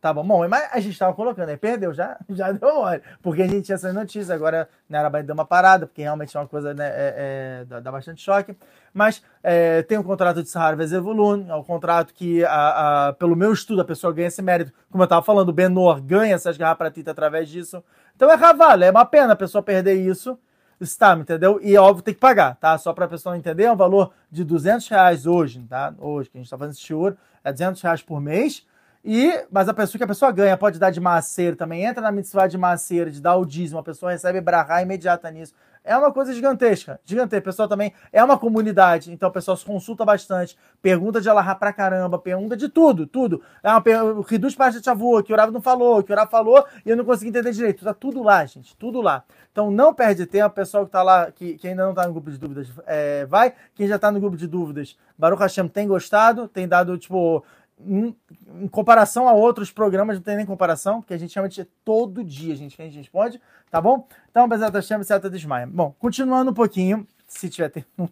Tá 0.03 0.11
bom, 0.11 0.21
bom, 0.21 0.45
mas 0.49 0.67
a 0.73 0.81
gente 0.81 0.99
tava 0.99 1.13
colocando, 1.13 1.47
aí 1.47 1.55
perdeu, 1.55 1.93
já, 1.93 2.19
já 2.31 2.51
deu 2.51 2.75
mole. 2.75 3.01
Porque 3.21 3.41
a 3.41 3.47
gente 3.47 3.67
tinha 3.67 3.75
essas 3.75 3.93
notícias, 3.93 4.29
agora 4.29 4.67
né, 4.89 4.99
era 4.99 5.23
deu 5.23 5.33
uma 5.33 5.45
parada, 5.45 5.87
porque 5.87 6.01
realmente 6.01 6.35
é 6.35 6.39
uma 6.41 6.45
coisa, 6.45 6.73
né, 6.73 6.89
é, 6.89 7.15
é, 7.61 7.65
dá, 7.65 7.79
dá, 7.79 7.89
bastante 7.89 8.21
choque. 8.21 8.53
Mas 8.93 9.23
é, 9.41 9.81
tem 9.83 9.97
o 9.97 10.03
contrato 10.03 10.43
de 10.43 10.49
Sahara 10.49 10.75
Vezevulun, 10.75 11.45
é 11.49 11.55
um 11.55 11.63
contrato 11.63 12.13
que, 12.13 12.43
a, 12.43 13.07
a, 13.07 13.13
pelo 13.13 13.33
meu 13.33 13.53
estudo, 13.53 13.79
a 13.79 13.85
pessoa 13.85 14.11
ganha 14.11 14.27
esse 14.27 14.41
mérito. 14.41 14.73
Como 14.91 15.01
eu 15.01 15.07
tava 15.07 15.21
falando, 15.21 15.47
o 15.47 15.53
Benor 15.53 16.01
ganha 16.01 16.35
essas 16.35 16.57
garrafas 16.57 16.91
tita 16.91 17.11
através 17.11 17.47
disso. 17.47 17.81
Então 18.13 18.29
é 18.29 18.37
cavalo, 18.37 18.83
é 18.83 18.91
uma 18.91 19.05
pena 19.05 19.31
a 19.31 19.37
pessoa 19.37 19.63
perder 19.63 19.93
isso. 19.93 20.37
Está, 20.81 21.15
entendeu? 21.15 21.61
E 21.63 21.77
óbvio 21.77 22.03
tem 22.03 22.13
que 22.13 22.19
pagar, 22.19 22.57
tá? 22.57 22.77
Só 22.77 22.91
para 22.91 23.05
a 23.05 23.07
pessoa 23.07 23.37
entender, 23.37 23.63
é 23.63 23.71
um 23.71 23.77
valor 23.77 24.11
de 24.29 24.43
200 24.43 24.85
reais 24.89 25.25
hoje, 25.25 25.65
tá? 25.69 25.93
Hoje, 25.97 26.29
que 26.29 26.37
a 26.37 26.39
gente 26.39 26.47
está 26.47 26.57
fazendo 26.57 26.73
esse 26.73 26.81
shiur, 26.81 27.15
é 27.41 27.53
200 27.53 27.81
reais 27.81 28.01
por 28.01 28.19
mês 28.19 28.65
e, 29.03 29.45
mas 29.51 29.67
a 29.67 29.73
pessoa 29.73 29.99
que 29.99 30.03
a 30.03 30.07
pessoa 30.07 30.31
ganha 30.31 30.55
pode 30.55 30.79
dar 30.79 30.89
de 30.89 31.01
maceiro 31.01 31.55
também, 31.57 31.83
entra 31.83 32.01
na 32.01 32.11
mitzvah 32.11 32.47
de 32.47 32.57
maceiro, 32.57 33.11
de 33.11 33.21
dar 33.21 33.35
o 33.35 33.45
dízimo, 33.45 33.79
a 33.79 33.83
pessoa 33.83 34.11
recebe 34.11 34.39
brahá 34.39 34.81
imediata 34.81 35.29
nisso. 35.29 35.53
É 35.85 35.97
uma 35.97 36.13
coisa 36.13 36.33
gigantesca, 36.33 36.97
gigantesca. 37.03 37.41
O 37.41 37.43
pessoal 37.43 37.67
também 37.67 37.91
é 38.13 38.23
uma 38.23 38.37
comunidade, 38.37 39.11
então 39.11 39.27
o 39.27 39.31
pessoal 39.31 39.57
se 39.57 39.65
consulta 39.65 40.05
bastante, 40.05 40.57
pergunta 40.81 41.19
de 41.19 41.29
alahá 41.29 41.53
pra 41.53 41.73
caramba, 41.73 42.17
pergunta 42.17 42.55
de 42.55 42.69
tudo, 42.69 43.05
tudo. 43.05 43.41
É 43.61 43.69
uma. 43.69 43.83
Reduz 44.25 44.55
parte 44.55 44.79
de 44.79 44.85
Chavua, 44.85 45.21
que 45.21 45.33
o 45.33 45.35
Rav 45.35 45.51
não 45.51 45.61
falou, 45.61 46.01
que 46.01 46.13
o 46.13 46.15
Rav 46.15 46.31
falou 46.31 46.65
e 46.85 46.89
eu 46.89 46.95
não 46.95 47.03
consegui 47.03 47.31
entender 47.31 47.51
direito. 47.51 47.83
Tá 47.83 47.93
tudo 47.93 48.23
lá, 48.23 48.45
gente, 48.45 48.73
tudo 48.77 49.01
lá. 49.01 49.25
Então 49.51 49.69
não 49.69 49.93
perde 49.93 50.25
tempo, 50.25 50.47
o 50.47 50.51
pessoal 50.51 50.85
que 50.85 50.91
tá 50.91 51.03
lá, 51.03 51.29
que, 51.29 51.57
que 51.57 51.67
ainda 51.67 51.85
não 51.85 51.93
tá 51.93 52.07
no 52.07 52.13
grupo 52.13 52.31
de 52.31 52.37
dúvidas, 52.37 52.71
é, 52.87 53.25
vai. 53.25 53.53
Quem 53.75 53.85
já 53.85 53.99
tá 53.99 54.09
no 54.09 54.21
grupo 54.21 54.37
de 54.37 54.47
dúvidas, 54.47 54.97
Baruch 55.17 55.41
Hashem 55.41 55.67
tem 55.67 55.85
gostado, 55.85 56.47
tem 56.47 56.65
dado, 56.65 56.97
tipo, 56.97 57.43
em, 57.79 58.15
em, 58.61 58.67
comparação 58.67 59.27
a 59.27 59.33
outros 59.33 59.71
programas, 59.71 60.17
não 60.17 60.23
tem 60.23 60.37
nem 60.37 60.45
comparação, 60.45 61.01
porque 61.01 61.13
a 61.13 61.17
gente 61.17 61.33
realmente 61.35 61.63
todo 61.83 62.23
dia 62.23 62.55
gente, 62.55 62.79
a 62.81 62.85
gente 62.85 62.97
responde, 62.97 63.41
tá 63.69 63.81
bom? 63.81 64.07
Então, 64.29 64.47
Bezerra 64.47 64.81
chama 64.81 65.03
certa 65.03 65.29
desmaia. 65.29 65.67
Bom, 65.67 65.93
continuando 65.99 66.51
um 66.51 66.53
pouquinho, 66.53 67.07
se 67.27 67.49
tiver 67.49 67.69
tempo. 67.69 68.09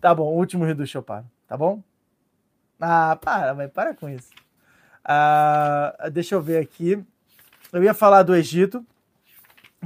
Tá 0.00 0.14
bom, 0.14 0.32
último 0.32 0.64
reducho 0.64 0.96
eu 0.96 1.02
paro, 1.02 1.26
tá 1.46 1.58
bom? 1.58 1.82
Ah, 2.80 3.16
para, 3.16 3.54
mas 3.54 3.70
para 3.70 3.94
com 3.94 4.08
isso. 4.08 4.30
Ah, 5.04 5.94
deixa 6.10 6.34
eu 6.34 6.40
ver 6.40 6.58
aqui. 6.58 7.04
Eu 7.70 7.84
ia 7.84 7.92
falar 7.92 8.22
do 8.22 8.34
Egito, 8.34 8.82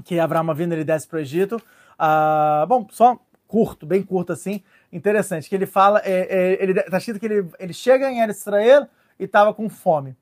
que 0.05 0.21
Abraão 0.21 0.55
vindo 0.55 0.73
ele 0.73 0.85
desce 0.85 1.09
para 1.09 1.17
o 1.17 1.21
Egito. 1.21 1.61
Ah, 1.99 2.65
bom, 2.69 2.87
só 2.91 3.19
curto, 3.49 3.85
bem 3.87 4.03
curto 4.03 4.33
assim 4.33 4.63
interessante, 4.97 5.49
que 5.49 5.55
ele 5.55 5.67
fala, 5.67 6.01
é, 6.05 6.27
é, 6.29 6.63
ele 6.63 6.75
tá 6.83 6.99
escrito 6.99 7.21
que 7.21 7.27
ele, 7.27 7.49
ele 7.59 7.73
chega 7.73 8.11
em 8.11 8.21
Eretz 8.21 8.41
Israel 8.41 8.89
e 9.19 9.25
estava 9.25 9.53
com 9.53 9.69
fome. 9.69 10.17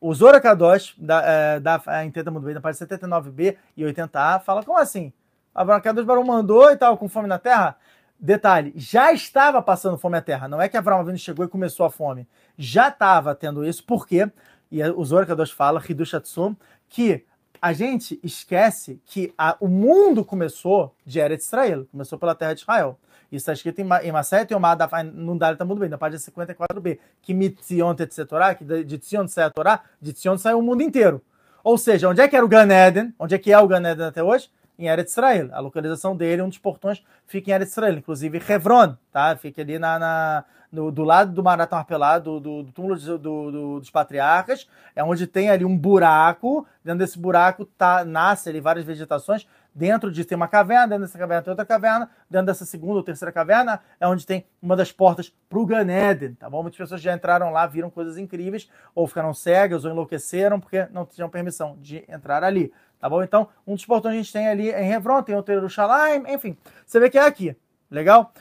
O 0.00 0.12
Zora 0.14 0.40
Kadosh, 0.40 0.94
da, 0.98 1.22
é, 1.22 1.60
da, 1.60 1.80
a 1.86 2.04
Intenta 2.04 2.30
Mundo 2.30 2.44
Bem, 2.44 2.54
da 2.54 2.60
parte 2.60 2.78
79b 2.78 3.56
e 3.76 3.82
80a, 3.84 4.40
fala 4.40 4.64
como 4.64 4.78
assim? 4.78 5.12
Avram 5.54 5.80
Kadosh 5.80 6.04
Baruch 6.04 6.26
mandou 6.26 6.70
e 6.70 6.76
tal, 6.76 6.96
com 6.96 7.08
fome 7.08 7.28
na 7.28 7.38
terra? 7.38 7.76
Detalhe, 8.18 8.72
já 8.76 9.12
estava 9.12 9.60
passando 9.60 9.98
fome 9.98 10.16
na 10.16 10.22
terra. 10.22 10.48
Não 10.48 10.60
é 10.60 10.68
que 10.68 10.76
Avram 10.76 11.00
Avinu 11.00 11.18
chegou 11.18 11.44
e 11.44 11.48
começou 11.48 11.84
a 11.84 11.90
fome. 11.90 12.26
Já 12.56 12.88
estava 12.88 13.34
tendo 13.34 13.64
isso, 13.64 13.84
por 13.84 14.06
quê? 14.06 14.30
E 14.70 14.82
o 14.82 15.04
Zora 15.04 15.26
Kadosh 15.26 15.50
fala, 15.50 15.82
Hidush 15.86 16.14
Atsum, 16.14 16.56
que 16.88 17.24
a 17.60 17.72
gente 17.72 18.18
esquece 18.22 19.00
que 19.04 19.32
a, 19.38 19.56
o 19.60 19.68
mundo 19.68 20.24
começou 20.24 20.94
de 21.06 21.20
Eretz 21.20 21.46
Israel, 21.46 21.86
começou 21.92 22.18
pela 22.18 22.34
terra 22.34 22.54
de 22.54 22.62
Israel. 22.62 22.98
Isso 23.32 23.50
está 23.50 23.54
escrito 23.54 23.78
em, 23.80 23.88
em 24.02 24.12
Maset 24.12 24.52
Yomad, 24.52 24.78
dá, 24.78 25.52
está 25.52 25.64
muito 25.64 25.80
bem, 25.80 25.88
na 25.88 25.96
página 25.96 26.20
54b, 26.20 26.98
que 27.22 27.32
Mitzion 27.32 27.94
Tetzetorá, 27.94 28.54
que 28.54 28.62
de 28.62 28.98
Tzion 28.98 29.26
sai 29.26 29.44
a 29.44 29.50
Torá, 29.50 29.80
de 30.00 30.12
Tzion 30.12 30.36
sai 30.36 30.52
o 30.52 30.60
mundo 30.60 30.82
inteiro. 30.82 31.22
Ou 31.64 31.78
seja, 31.78 32.08
onde 32.08 32.20
é 32.20 32.28
que 32.28 32.36
era 32.36 32.44
o 32.44 32.48
Gan 32.48 32.68
Eden? 32.70 33.14
Onde 33.18 33.34
é 33.34 33.38
que 33.38 33.50
é 33.50 33.58
o 33.58 33.66
Gan 33.66 33.88
Eden 33.88 34.06
até 34.06 34.22
hoje? 34.22 34.50
Em 34.78 34.86
Eretz 34.86 35.12
Israel. 35.12 35.48
A 35.52 35.60
localização 35.60 36.14
dele, 36.14 36.42
um 36.42 36.48
dos 36.48 36.58
portões, 36.58 37.02
fica 37.26 37.50
em 37.50 37.54
Eretz 37.54 37.72
Israel, 37.72 37.96
inclusive 37.96 38.42
Hebron, 38.46 38.96
tá? 39.10 39.34
Fica 39.36 39.62
ali 39.62 39.78
na, 39.78 39.98
na 39.98 40.44
no, 40.72 40.90
do 40.90 41.04
lado 41.04 41.32
do 41.32 41.42
Maratão 41.42 41.78
Arpelado, 41.78 42.40
do, 42.40 42.62
do 42.62 42.72
túmulo 42.72 42.96
do, 42.96 43.18
do, 43.18 43.80
dos 43.80 43.90
patriarcas, 43.90 44.66
é 44.96 45.04
onde 45.04 45.26
tem 45.26 45.50
ali 45.50 45.66
um 45.66 45.76
buraco, 45.76 46.66
dentro 46.82 47.00
desse 47.00 47.18
buraco 47.18 47.66
tá, 47.66 48.04
nasce 48.04 48.48
ali 48.48 48.58
várias 48.58 48.84
vegetações, 48.84 49.46
dentro 49.74 50.10
de 50.10 50.24
tem 50.24 50.36
uma 50.36 50.48
caverna, 50.48 50.88
dentro 50.88 51.04
dessa 51.04 51.18
caverna 51.18 51.42
tem 51.42 51.50
outra 51.50 51.64
caverna, 51.64 52.10
dentro 52.28 52.46
dessa 52.46 52.64
segunda 52.64 52.94
ou 52.94 53.02
terceira 53.02 53.32
caverna 53.32 53.80
é 53.98 54.06
onde 54.06 54.26
tem 54.26 54.44
uma 54.60 54.76
das 54.76 54.92
portas 54.92 55.32
para 55.48 55.58
o 55.58 55.66
Gan 55.66 55.86
Eden, 55.90 56.34
tá 56.34 56.48
bom? 56.48 56.62
Muitas 56.62 56.78
pessoas 56.78 57.00
já 57.00 57.14
entraram 57.14 57.50
lá, 57.50 57.66
viram 57.66 57.90
coisas 57.90 58.18
incríveis, 58.18 58.68
ou 58.94 59.06
ficaram 59.06 59.32
cegas, 59.32 59.84
ou 59.84 59.90
enlouqueceram, 59.90 60.60
porque 60.60 60.86
não 60.90 61.06
tinham 61.06 61.28
permissão 61.28 61.76
de 61.80 62.04
entrar 62.08 62.44
ali, 62.44 62.72
tá 63.00 63.08
bom? 63.08 63.22
Então, 63.22 63.48
um 63.66 63.74
dos 63.74 63.86
portões 63.86 64.14
a 64.14 64.16
gente 64.18 64.32
tem 64.32 64.48
ali 64.48 64.70
em 64.70 64.92
Hebron, 64.92 65.22
tem 65.22 65.34
outro 65.34 65.54
em 65.54 65.56
Jerusalém, 65.56 66.24
enfim, 66.28 66.56
você 66.86 67.00
vê 67.00 67.08
que 67.08 67.18
é 67.18 67.24
aqui, 67.24 67.56
legal? 67.90 68.32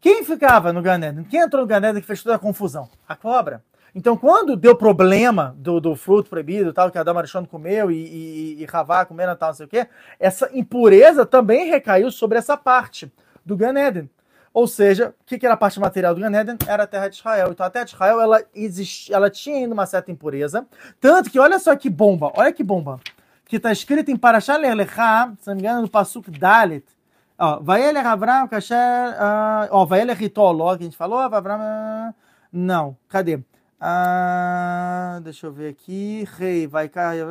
Quem 0.00 0.24
ficava 0.24 0.72
no 0.72 0.82
Gan 0.82 0.96
Eden? 0.96 1.24
Quem 1.24 1.40
entrou 1.40 1.62
no 1.62 1.68
Gan 1.68 1.78
Eden 1.78 2.00
que 2.00 2.06
fez 2.06 2.22
toda 2.22 2.34
a 2.34 2.38
confusão? 2.38 2.88
A 3.08 3.14
cobra. 3.14 3.62
Então, 3.94 4.16
quando 4.16 4.56
deu 4.56 4.74
problema 4.74 5.54
do, 5.58 5.78
do 5.78 5.94
fruto 5.94 6.30
proibido, 6.30 6.72
tal, 6.72 6.90
que 6.90 6.96
Adão 6.96 7.16
Arishon 7.18 7.44
comeu 7.44 7.90
e, 7.90 7.96
e, 7.96 8.62
e 8.62 8.66
Havá 8.72 9.04
comendo, 9.04 9.36
tal, 9.36 9.50
não 9.50 9.54
sei 9.54 9.66
o 9.66 9.68
quê, 9.68 9.86
essa 10.18 10.48
impureza 10.54 11.26
também 11.26 11.68
recaiu 11.68 12.10
sobre 12.10 12.38
essa 12.38 12.56
parte 12.56 13.12
do 13.44 13.56
Gan 13.56 13.78
Eden. 13.78 14.08
Ou 14.54 14.66
seja, 14.66 15.14
o 15.20 15.24
que, 15.26 15.38
que 15.38 15.46
era 15.46 15.54
a 15.54 15.58
parte 15.58 15.78
material 15.78 16.14
do 16.14 16.20
Gan 16.22 16.32
Eden? 16.34 16.56
Era 16.66 16.84
a 16.84 16.86
terra 16.86 17.08
de 17.08 17.16
Israel. 17.16 17.48
Então, 17.50 17.66
a 17.66 17.70
terra 17.70 17.84
de 17.84 17.94
Israel, 17.94 18.20
ela, 18.20 18.42
existia, 18.54 19.16
ela 19.16 19.28
tinha 19.28 19.56
ainda 19.56 19.74
uma 19.74 19.84
certa 19.84 20.10
impureza. 20.10 20.66
Tanto 20.98 21.30
que, 21.30 21.38
olha 21.38 21.58
só 21.58 21.76
que 21.76 21.90
bomba, 21.90 22.32
olha 22.34 22.52
que 22.52 22.64
bomba. 22.64 22.98
Que 23.46 23.56
está 23.56 23.70
escrito 23.70 24.10
em 24.10 24.16
Parashat 24.16 24.58
Lecha, 24.58 25.32
se 25.38 25.48
não 25.48 25.54
me 25.54 25.60
engano, 25.60 25.82
no 25.82 25.88
Pasuk 25.88 26.30
Dalet, 26.30 26.84
Ó, 27.38 27.58
vai 27.60 27.82
ele 27.82 27.98
Avram, 27.98 28.46
Kasher. 28.46 28.76
Uh, 28.76 29.68
ó, 29.70 29.84
vai 29.84 30.00
ele 30.00 30.12
Ritoló, 30.12 30.76
que 30.76 30.82
a 30.82 30.84
gente 30.84 30.96
falou. 30.96 31.18
Não, 32.52 32.96
cadê? 33.08 33.42
Uh, 33.82 35.20
deixa 35.22 35.48
eu 35.48 35.52
ver 35.52 35.70
aqui. 35.70 36.24
Rei, 36.38 36.68
vai 36.68 36.88
cair. 36.88 37.26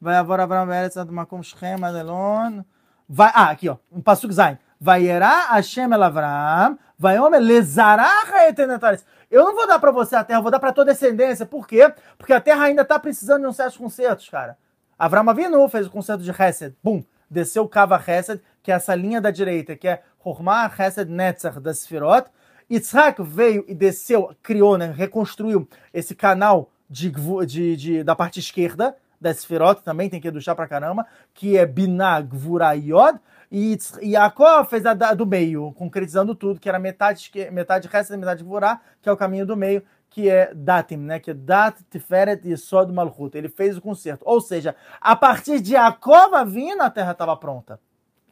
Vai 0.00 0.16
agora 0.16 0.44
Avram 0.44 0.66
Beretz 0.66 0.96
do 0.96 1.12
Makom 1.12 1.42
Shem 1.42 1.84
Adelon. 1.84 2.62
Vai, 3.06 3.30
ah, 3.34 3.50
aqui, 3.50 3.68
ó. 3.68 3.76
Um 3.92 4.00
passo 4.00 4.30
Zain. 4.32 4.58
Vai 4.80 5.06
erá 5.06 5.52
Hashem 5.52 5.92
El 5.92 6.02
Avram. 6.02 6.78
Vai 6.98 7.18
homem 7.18 7.40
lezará 7.40 8.10
etenetares. 8.48 9.04
Eu 9.30 9.44
não 9.44 9.54
vou 9.54 9.66
dar 9.66 9.78
para 9.78 9.90
você 9.90 10.16
a 10.16 10.24
terra, 10.24 10.38
eu 10.38 10.42
vou 10.42 10.50
dar 10.50 10.58
para 10.58 10.72
tua 10.72 10.84
descendência. 10.84 11.44
Por 11.44 11.68
quê? 11.68 11.92
Porque 12.16 12.32
a 12.32 12.40
terra 12.40 12.64
ainda 12.64 12.84
tá 12.84 12.98
precisando 12.98 13.42
de 13.42 13.48
um 13.48 13.52
certos 13.52 13.76
concertos, 13.76 14.28
cara. 14.30 14.56
Avram 14.98 15.28
Avinu 15.28 15.68
fez 15.68 15.86
o 15.86 15.90
concerto 15.90 16.22
de 16.22 16.30
Hesed. 16.30 16.74
Bum 16.82 17.04
desceu 17.30 17.68
Kava 17.68 18.02
Hesed, 18.06 18.40
que 18.62 18.70
é 18.70 18.74
essa 18.74 18.94
linha 18.94 19.20
da 19.20 19.30
direita, 19.30 19.76
que 19.76 19.88
é 19.88 20.02
Hormah 20.24 20.72
Hesed 20.78 21.10
Netzach 21.10 21.60
da 21.60 21.74
Sfirot. 21.74 22.30
Yitzhak 22.70 23.22
veio 23.22 23.64
e 23.68 23.74
desceu, 23.74 24.34
criou, 24.42 24.76
né, 24.76 24.92
reconstruiu 24.94 25.68
esse 25.94 26.14
canal 26.14 26.70
de, 26.88 27.12
de, 27.46 27.76
de, 27.76 28.04
da 28.04 28.14
parte 28.14 28.40
esquerda 28.40 28.96
da 29.20 29.32
Sfirot, 29.32 29.82
também 29.82 30.10
tem 30.10 30.20
que 30.20 30.28
educhar 30.28 30.54
pra 30.54 30.68
caramba, 30.68 31.06
que 31.32 31.56
é 31.56 31.64
Binah 31.64 32.20
Gvura 32.20 32.72
Yod. 32.74 33.18
E 33.50 33.78
Yaakov 34.02 34.68
fez 34.68 34.84
a 34.84 34.92
do 34.92 35.24
meio, 35.24 35.72
concretizando 35.72 36.34
tudo, 36.34 36.60
que 36.60 36.68
era 36.68 36.78
metade, 36.78 37.30
metade 37.52 37.88
Hesed, 37.92 38.18
metade 38.18 38.42
Gvura, 38.42 38.80
que 39.00 39.08
é 39.08 39.12
o 39.12 39.16
caminho 39.16 39.46
do 39.46 39.56
meio, 39.56 39.82
que 40.10 40.28
é 40.28 40.52
Datim, 40.54 40.96
né? 40.96 41.20
Que 41.20 41.30
é 41.30 41.34
Dat, 41.34 41.80
Tiferet 41.88 42.40
e 42.44 42.56
Sod 42.56 42.92
Malchut. 42.92 43.36
Ele 43.36 43.48
fez 43.48 43.76
o 43.76 43.80
conserto. 43.80 44.22
Ou 44.24 44.40
seja, 44.40 44.74
a 45.00 45.14
partir 45.14 45.60
de 45.60 45.72
Jacob 45.72 46.44
vindo, 46.46 46.82
a 46.82 46.90
terra 46.90 47.12
estava 47.12 47.36
pronta. 47.36 47.78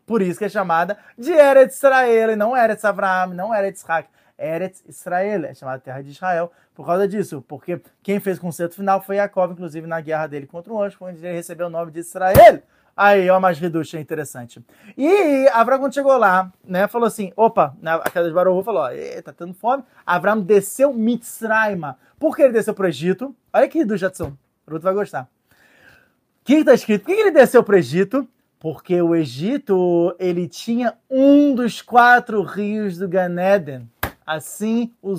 Por 0.04 0.20
isso 0.20 0.38
que 0.38 0.44
é 0.44 0.48
chamada 0.48 0.98
de 1.16 1.32
Eretz 1.32 1.76
Israel, 1.76 2.32
e 2.32 2.36
não 2.36 2.56
Eretz 2.56 2.84
Avraham, 2.84 3.34
não 3.34 3.54
Eretz 3.54 3.82
Isaac. 3.82 4.08
Eretz 4.38 4.82
Israel, 4.88 5.44
é 5.44 5.54
chamada 5.54 5.78
terra 5.78 6.02
de 6.02 6.10
Israel, 6.10 6.50
por 6.74 6.84
causa 6.86 7.06
disso, 7.06 7.44
porque 7.46 7.80
quem 8.02 8.18
fez 8.18 8.38
o 8.38 8.40
concerto 8.40 8.74
final 8.74 9.00
foi 9.00 9.16
Jacob, 9.16 9.52
inclusive 9.52 9.86
na 9.86 10.00
guerra 10.00 10.26
dele 10.26 10.46
contra 10.46 10.72
o 10.72 10.82
anjo, 10.82 10.96
onde 11.00 11.24
ele 11.24 11.34
recebeu 11.34 11.68
o 11.68 11.70
nome 11.70 11.92
de 11.92 12.00
Israel. 12.00 12.62
Aí, 12.96 13.28
ó, 13.28 13.40
mais 13.40 13.58
redução 13.58 13.98
interessante. 13.98 14.64
E 14.96 15.48
Avram, 15.48 15.80
quando 15.80 15.94
chegou 15.94 16.16
lá, 16.16 16.52
né, 16.64 16.86
falou 16.86 17.08
assim: 17.08 17.32
opa, 17.36 17.76
né, 17.82 17.92
a 17.92 18.10
casa 18.10 18.28
de 18.28 18.34
Baruhu 18.34 18.62
falou: 18.62 18.82
ó, 18.82 18.88
tá 19.22 19.32
tendo 19.32 19.52
fome. 19.52 19.82
Avram 20.06 20.40
desceu 20.40 20.92
Mitzrayma. 20.92 21.98
Por 22.18 22.36
que 22.36 22.42
ele 22.42 22.52
desceu 22.52 22.72
para 22.72 22.84
o 22.84 22.88
Egito? 22.88 23.34
Olha 23.52 23.68
que 23.68 23.78
redução, 23.78 24.08
Jadson. 24.08 24.32
O 24.66 24.70
Ruto 24.70 24.84
vai 24.84 24.94
gostar. 24.94 25.22
O 25.22 26.44
que 26.44 26.54
está 26.54 26.72
escrito? 26.72 27.04
Por 27.04 27.14
que 27.14 27.20
ele 27.20 27.30
desceu 27.32 27.64
para 27.64 27.74
o 27.74 27.78
Egito? 27.78 28.28
Porque 28.60 29.02
o 29.02 29.14
Egito, 29.14 30.14
ele 30.18 30.48
tinha 30.48 30.94
um 31.10 31.54
dos 31.54 31.82
quatro 31.82 32.42
rios 32.42 32.96
do 32.96 33.08
Ganeden. 33.08 33.90
Assim 34.26 34.92
o 35.02 35.14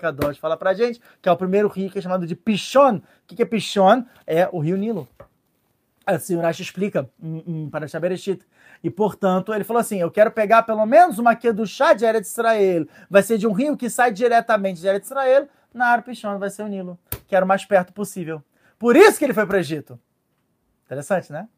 Kadosh 0.00 0.38
fala 0.38 0.56
pra 0.56 0.74
gente, 0.74 1.00
que 1.20 1.28
é 1.28 1.32
o 1.32 1.36
primeiro 1.36 1.68
rio 1.68 1.90
que 1.90 1.98
é 1.98 2.02
chamado 2.02 2.26
de 2.26 2.34
Pishon. 2.34 2.96
O 2.96 3.02
que 3.26 3.42
é 3.42 3.44
Pishon? 3.44 4.04
É 4.26 4.48
o 4.50 4.58
rio 4.58 4.76
Nilo. 4.76 5.08
Assim 6.06 6.36
o 6.36 6.40
Rashi 6.40 6.62
explica 6.62 7.10
para 7.70 7.88
Shabereshit. 7.88 8.46
E, 8.82 8.90
portanto, 8.90 9.52
ele 9.52 9.64
falou 9.64 9.80
assim: 9.80 9.98
eu 9.98 10.10
quero 10.10 10.30
pegar 10.30 10.62
pelo 10.62 10.86
menos 10.86 11.18
uma 11.18 11.36
chá 11.66 11.92
de 11.92 12.04
Eretz 12.04 12.30
Israel. 12.30 12.86
Vai 13.10 13.22
ser 13.22 13.38
de 13.38 13.46
um 13.46 13.52
rio 13.52 13.76
que 13.76 13.90
sai 13.90 14.12
diretamente 14.12 14.80
de 14.80 14.86
Eretz 14.86 15.06
Israel, 15.06 15.48
na 15.74 15.88
Arpichon 15.88 16.38
vai 16.38 16.48
ser 16.48 16.62
o 16.62 16.68
Nilo, 16.68 16.98
que 17.26 17.34
era 17.34 17.44
o 17.44 17.48
mais 17.48 17.64
perto 17.64 17.92
possível. 17.92 18.42
Por 18.78 18.96
isso 18.96 19.18
que 19.18 19.24
ele 19.24 19.34
foi 19.34 19.46
para 19.46 19.56
o 19.56 19.60
Egito. 19.60 19.98
Interessante, 20.84 21.32
né? 21.32 21.48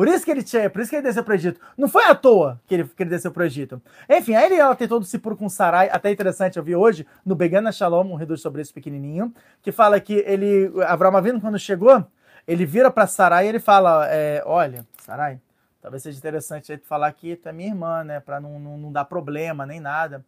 Por 0.00 0.08
isso 0.08 0.24
que 0.24 0.30
ele 0.30 0.42
tinha, 0.42 0.70
por 0.70 0.80
isso 0.80 0.88
que 0.88 0.96
ele 0.96 1.02
desceu 1.02 1.22
para 1.22 1.32
o 1.32 1.34
Egito. 1.34 1.60
Não 1.76 1.86
foi 1.86 2.04
à 2.04 2.14
toa 2.14 2.58
que 2.66 2.74
ele, 2.74 2.84
que 2.84 3.02
ele 3.02 3.10
desceu 3.10 3.30
para 3.30 3.42
o 3.42 3.44
Egito. 3.44 3.82
Enfim, 4.08 4.34
aí 4.34 4.46
ele 4.46 4.54
ela 4.54 4.74
tem 4.74 4.88
todo 4.88 5.02
o 5.02 5.04
Sipur 5.04 5.36
com 5.36 5.46
Sarai, 5.46 5.90
até 5.92 6.10
interessante, 6.10 6.56
eu 6.56 6.62
vi 6.62 6.74
hoje 6.74 7.06
no 7.22 7.34
Begana 7.34 7.70
Shalom, 7.70 8.10
um 8.10 8.14
reduz 8.14 8.40
sobre 8.40 8.62
isso 8.62 8.72
pequenininho, 8.72 9.30
que 9.60 9.70
fala 9.70 10.00
que 10.00 10.24
ele, 10.26 10.72
Abraão 10.86 11.14
Avino, 11.14 11.38
quando 11.38 11.58
chegou, 11.58 12.02
ele 12.48 12.64
vira 12.64 12.90
para 12.90 13.06
Sarai 13.06 13.44
e 13.44 13.48
ele 13.50 13.60
fala: 13.60 14.08
é, 14.08 14.42
Olha, 14.46 14.86
Sarai, 15.02 15.38
talvez 15.82 16.02
seja 16.02 16.16
interessante 16.16 16.78
tu 16.78 16.86
falar 16.86 17.12
que 17.12 17.36
tu 17.36 17.50
é 17.50 17.52
minha 17.52 17.68
irmã, 17.68 18.02
né? 18.02 18.20
Para 18.20 18.40
não, 18.40 18.58
não, 18.58 18.78
não, 18.78 18.90
dar 18.90 19.04
problema 19.04 19.66
nem 19.66 19.80
nada. 19.80 20.24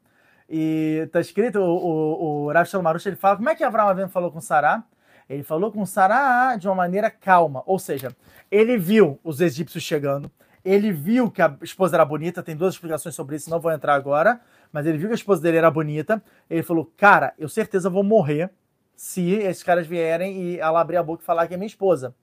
E 0.51 1.09
tá 1.11 1.19
escrito, 1.19 1.59
o, 1.59 2.45
o, 2.45 2.45
o 2.45 2.53
ele 2.53 3.17
fala: 3.17 3.37
Como 3.37 3.49
é 3.49 3.55
que 3.55 3.65
Abraão 3.65 3.89
Avinu 3.89 4.11
falou 4.11 4.31
com 4.31 4.39
Sará? 4.39 4.85
Ele 5.33 5.43
falou 5.43 5.73
com 5.73 5.87
Sará 5.87 6.57
de 6.57 6.69
uma 6.69 6.75
maneira 6.75 7.11
calma, 7.11 7.63
ou 7.65 7.79
seja, 7.79 8.15
ele 8.51 8.77
viu 8.77 9.19
os 9.25 9.41
egípcios 9.41 9.83
chegando, 9.83 10.31
ele 10.63 10.93
viu 10.93 11.31
que 11.31 11.41
a 11.41 11.57
esposa 11.63 11.97
era 11.97 12.05
bonita, 12.05 12.43
tem 12.43 12.55
duas 12.55 12.75
explicações 12.75 13.15
sobre 13.15 13.37
isso, 13.37 13.49
não 13.49 13.59
vou 13.59 13.73
entrar 13.73 13.95
agora, 13.95 14.43
mas 14.71 14.85
ele 14.85 14.99
viu 14.99 15.09
que 15.09 15.15
a 15.15 15.17
esposa 15.17 15.41
dele 15.41 15.57
era 15.57 15.71
bonita, 15.71 16.23
ele 16.51 16.63
falou, 16.63 16.93
cara, 16.99 17.33
eu 17.39 17.49
certeza 17.49 17.89
vou 17.89 18.05
morrer 18.05 18.51
se 18.95 19.31
esses 19.31 19.63
caras 19.63 19.87
vierem 19.87 20.37
e 20.37 20.59
ela 20.59 20.83
abrir 20.83 20.99
a 20.99 21.03
boca 21.03 21.23
e 21.23 21.27
falar 21.27 21.47
que 21.47 21.55
é 21.55 21.57
minha 21.57 21.67
esposa. 21.67 22.15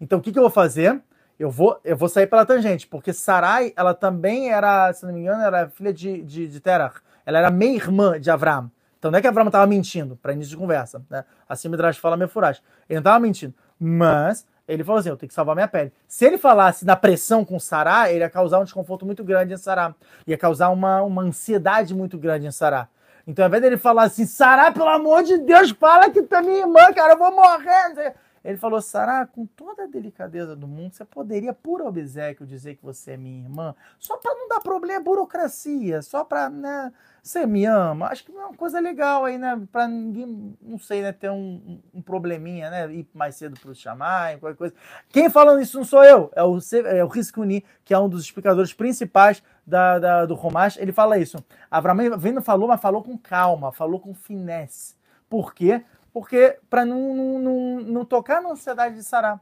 Então 0.00 0.20
o 0.20 0.22
que, 0.22 0.30
que 0.30 0.38
eu 0.38 0.42
vou 0.42 0.50
fazer? 0.50 1.02
Eu 1.38 1.50
vou, 1.50 1.80
eu 1.82 1.96
vou 1.96 2.08
sair 2.08 2.28
pela 2.28 2.46
tangente, 2.46 2.86
porque 2.86 3.12
Sarai, 3.12 3.72
ela 3.74 3.92
também 3.92 4.52
era, 4.52 4.92
se 4.92 5.04
não 5.04 5.12
me 5.12 5.20
engano, 5.20 5.42
era 5.42 5.68
filha 5.68 5.92
de, 5.92 6.22
de, 6.22 6.46
de 6.46 6.60
Terach. 6.60 7.00
Ela 7.26 7.38
era 7.38 7.50
meia-irmã 7.50 8.20
de 8.20 8.30
Avram. 8.30 8.70
Então 9.02 9.10
não 9.10 9.18
é 9.18 9.20
que 9.20 9.26
Avram 9.26 9.46
estava 9.46 9.66
mentindo, 9.66 10.14
para 10.14 10.32
início 10.32 10.50
de 10.50 10.56
conversa. 10.56 11.04
Né? 11.10 11.24
Assim 11.48 11.68
Midrash 11.68 11.98
fala 11.98 12.16
meio 12.16 12.28
furagem. 12.28 12.62
Ele 12.88 12.98
não 12.98 13.00
estava 13.00 13.18
mentindo. 13.18 13.52
Mas 13.76 14.46
ele 14.68 14.84
falou 14.84 15.00
assim: 15.00 15.08
eu 15.08 15.16
tenho 15.16 15.26
que 15.26 15.34
salvar 15.34 15.56
minha 15.56 15.66
pele. 15.66 15.92
Se 16.06 16.24
ele 16.24 16.38
falasse 16.38 16.86
na 16.86 16.94
pressão 16.94 17.44
com 17.44 17.58
Sará, 17.58 18.12
ele 18.12 18.20
ia 18.20 18.30
causar 18.30 18.60
um 18.60 18.64
desconforto 18.64 19.04
muito 19.04 19.24
grande 19.24 19.54
em 19.54 19.56
Sará. 19.56 19.92
Ia 20.24 20.38
causar 20.38 20.68
uma, 20.68 21.02
uma 21.02 21.20
ansiedade 21.20 21.92
muito 21.96 22.16
grande 22.16 22.46
em 22.46 22.52
Sará. 22.52 22.86
Então, 23.26 23.44
ao 23.44 23.48
invés 23.48 23.60
dele 23.60 23.76
falar 23.76 24.04
assim, 24.04 24.24
Sará, 24.24 24.70
pelo 24.70 24.88
amor 24.88 25.24
de 25.24 25.36
Deus, 25.38 25.70
fala 25.70 26.08
que 26.08 26.22
tu 26.22 26.36
é 26.36 26.40
minha 26.40 26.60
irmã, 26.60 26.92
cara, 26.94 27.14
eu 27.14 27.18
vou 27.18 27.32
morrer. 27.32 28.14
Ele 28.44 28.56
falou, 28.56 28.80
Sará, 28.80 29.26
com 29.26 29.46
toda 29.46 29.84
a 29.84 29.86
delicadeza 29.86 30.56
do 30.56 30.66
mundo, 30.66 30.94
você 30.94 31.04
poderia, 31.04 31.52
por 31.52 31.80
obsequio, 31.80 32.46
dizer 32.46 32.76
que 32.76 32.82
você 32.82 33.12
é 33.12 33.16
minha 33.16 33.44
irmã? 33.44 33.74
Só 33.98 34.16
para 34.16 34.34
não 34.34 34.48
dar 34.48 34.60
problema, 34.60 35.00
é 35.00 35.02
burocracia, 35.02 36.02
só 36.02 36.24
para, 36.24 36.50
né, 36.50 36.92
você 37.22 37.46
me 37.46 37.64
ama. 37.64 38.08
Acho 38.08 38.24
que 38.24 38.32
é 38.32 38.34
uma 38.34 38.54
coisa 38.54 38.80
legal 38.80 39.24
aí, 39.24 39.38
né, 39.38 39.60
para 39.70 39.86
ninguém, 39.86 40.56
não 40.60 40.78
sei, 40.78 41.02
né, 41.02 41.12
ter 41.12 41.30
um, 41.30 41.80
um 41.94 42.02
probleminha, 42.02 42.68
né, 42.68 42.92
ir 42.92 43.08
mais 43.14 43.36
cedo 43.36 43.58
para 43.60 43.70
o 43.70 43.74
chamar, 43.74 44.38
qualquer 44.40 44.56
coisa. 44.56 44.74
Quem 45.10 45.30
falando 45.30 45.60
isso 45.60 45.78
não 45.78 45.84
sou 45.84 46.04
eu, 46.04 46.30
é 46.34 46.42
o, 46.42 46.58
é 46.86 47.04
o 47.04 47.08
Riskuni, 47.08 47.64
que 47.84 47.94
é 47.94 47.98
um 47.98 48.08
dos 48.08 48.24
explicadores 48.24 48.72
principais 48.72 49.42
da, 49.64 49.98
da, 50.00 50.26
do 50.26 50.34
Romash, 50.34 50.76
ele 50.78 50.92
fala 50.92 51.18
isso. 51.18 51.42
Abraão 51.70 52.18
vendo 52.18 52.42
falou, 52.42 52.68
mas 52.68 52.80
falou 52.80 53.02
com 53.02 53.16
calma, 53.16 53.72
falou 53.72 54.00
com 54.00 54.12
finesse. 54.12 54.96
Por 55.28 55.54
quê? 55.54 55.84
Porque 56.12 56.58
para 56.68 56.84
não, 56.84 57.38
não, 57.38 57.80
não, 57.80 58.04
tocar 58.04 58.42
na 58.42 58.50
ansiedade 58.50 58.96
de 58.96 59.02
Sará. 59.02 59.40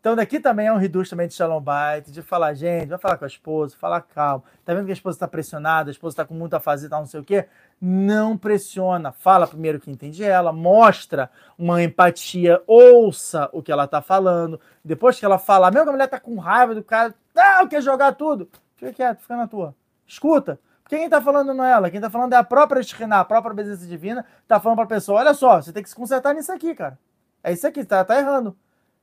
Então 0.00 0.14
daqui 0.14 0.38
também 0.38 0.68
é 0.68 0.72
um 0.72 0.76
reduz 0.76 1.10
também 1.10 1.26
de 1.26 1.34
Shalom 1.34 1.60
Bait, 1.60 2.10
de 2.10 2.22
falar, 2.22 2.54
gente, 2.54 2.88
vai 2.88 2.98
falar 2.98 3.16
com 3.18 3.24
a 3.24 3.28
esposa, 3.28 3.76
falar 3.76 4.00
calma. 4.02 4.44
Tá 4.64 4.72
vendo 4.72 4.84
que 4.84 4.92
a 4.92 4.94
esposa 4.94 5.16
está 5.16 5.26
pressionada, 5.26 5.90
a 5.90 5.92
esposa 5.92 6.12
está 6.12 6.24
com 6.24 6.32
muita 6.32 6.60
fazer, 6.60 6.88
tá 6.88 6.98
não 6.98 7.06
sei 7.06 7.20
o 7.20 7.24
quê? 7.24 7.46
Não 7.80 8.38
pressiona. 8.38 9.10
Fala 9.10 9.48
primeiro 9.48 9.80
que 9.80 9.90
entende 9.90 10.22
ela, 10.22 10.52
mostra 10.52 11.28
uma 11.58 11.82
empatia, 11.82 12.62
ouça 12.66 13.50
o 13.52 13.62
que 13.62 13.72
ela 13.72 13.88
tá 13.88 14.00
falando. 14.00 14.60
Depois 14.84 15.18
que 15.18 15.24
ela 15.24 15.38
fala, 15.38 15.70
meu, 15.72 15.82
a 15.82 15.92
mulher 15.92 16.06
tá 16.06 16.20
com 16.20 16.38
raiva 16.38 16.74
do 16.74 16.84
cara, 16.84 17.12
não, 17.34 17.66
quer 17.66 17.82
jogar 17.82 18.12
tudo. 18.12 18.48
Fica 18.76 18.92
quieto, 18.92 19.20
fica 19.20 19.36
na 19.36 19.48
tua. 19.48 19.74
Escuta. 20.06 20.60
Quem 20.88 21.04
está 21.04 21.20
falando 21.20 21.52
não 21.52 21.64
é 21.64 21.72
ela, 21.72 21.90
quem 21.90 21.98
está 21.98 22.08
falando 22.08 22.32
é 22.32 22.36
a 22.36 22.44
própria 22.44 22.82
Shekhinah, 22.82 23.20
a 23.20 23.24
própria 23.24 23.54
presença 23.54 23.86
divina, 23.86 24.24
está 24.42 24.60
falando 24.60 24.76
para 24.76 24.84
a 24.84 24.88
pessoa, 24.88 25.20
olha 25.20 25.34
só, 25.34 25.60
você 25.60 25.72
tem 25.72 25.82
que 25.82 25.88
se 25.88 25.96
consertar 25.96 26.34
nisso 26.34 26.52
aqui, 26.52 26.74
cara. 26.74 26.98
É 27.42 27.52
isso 27.52 27.66
aqui, 27.66 27.84
tá, 27.84 28.04
tá 28.04 28.18
errando. 28.18 28.56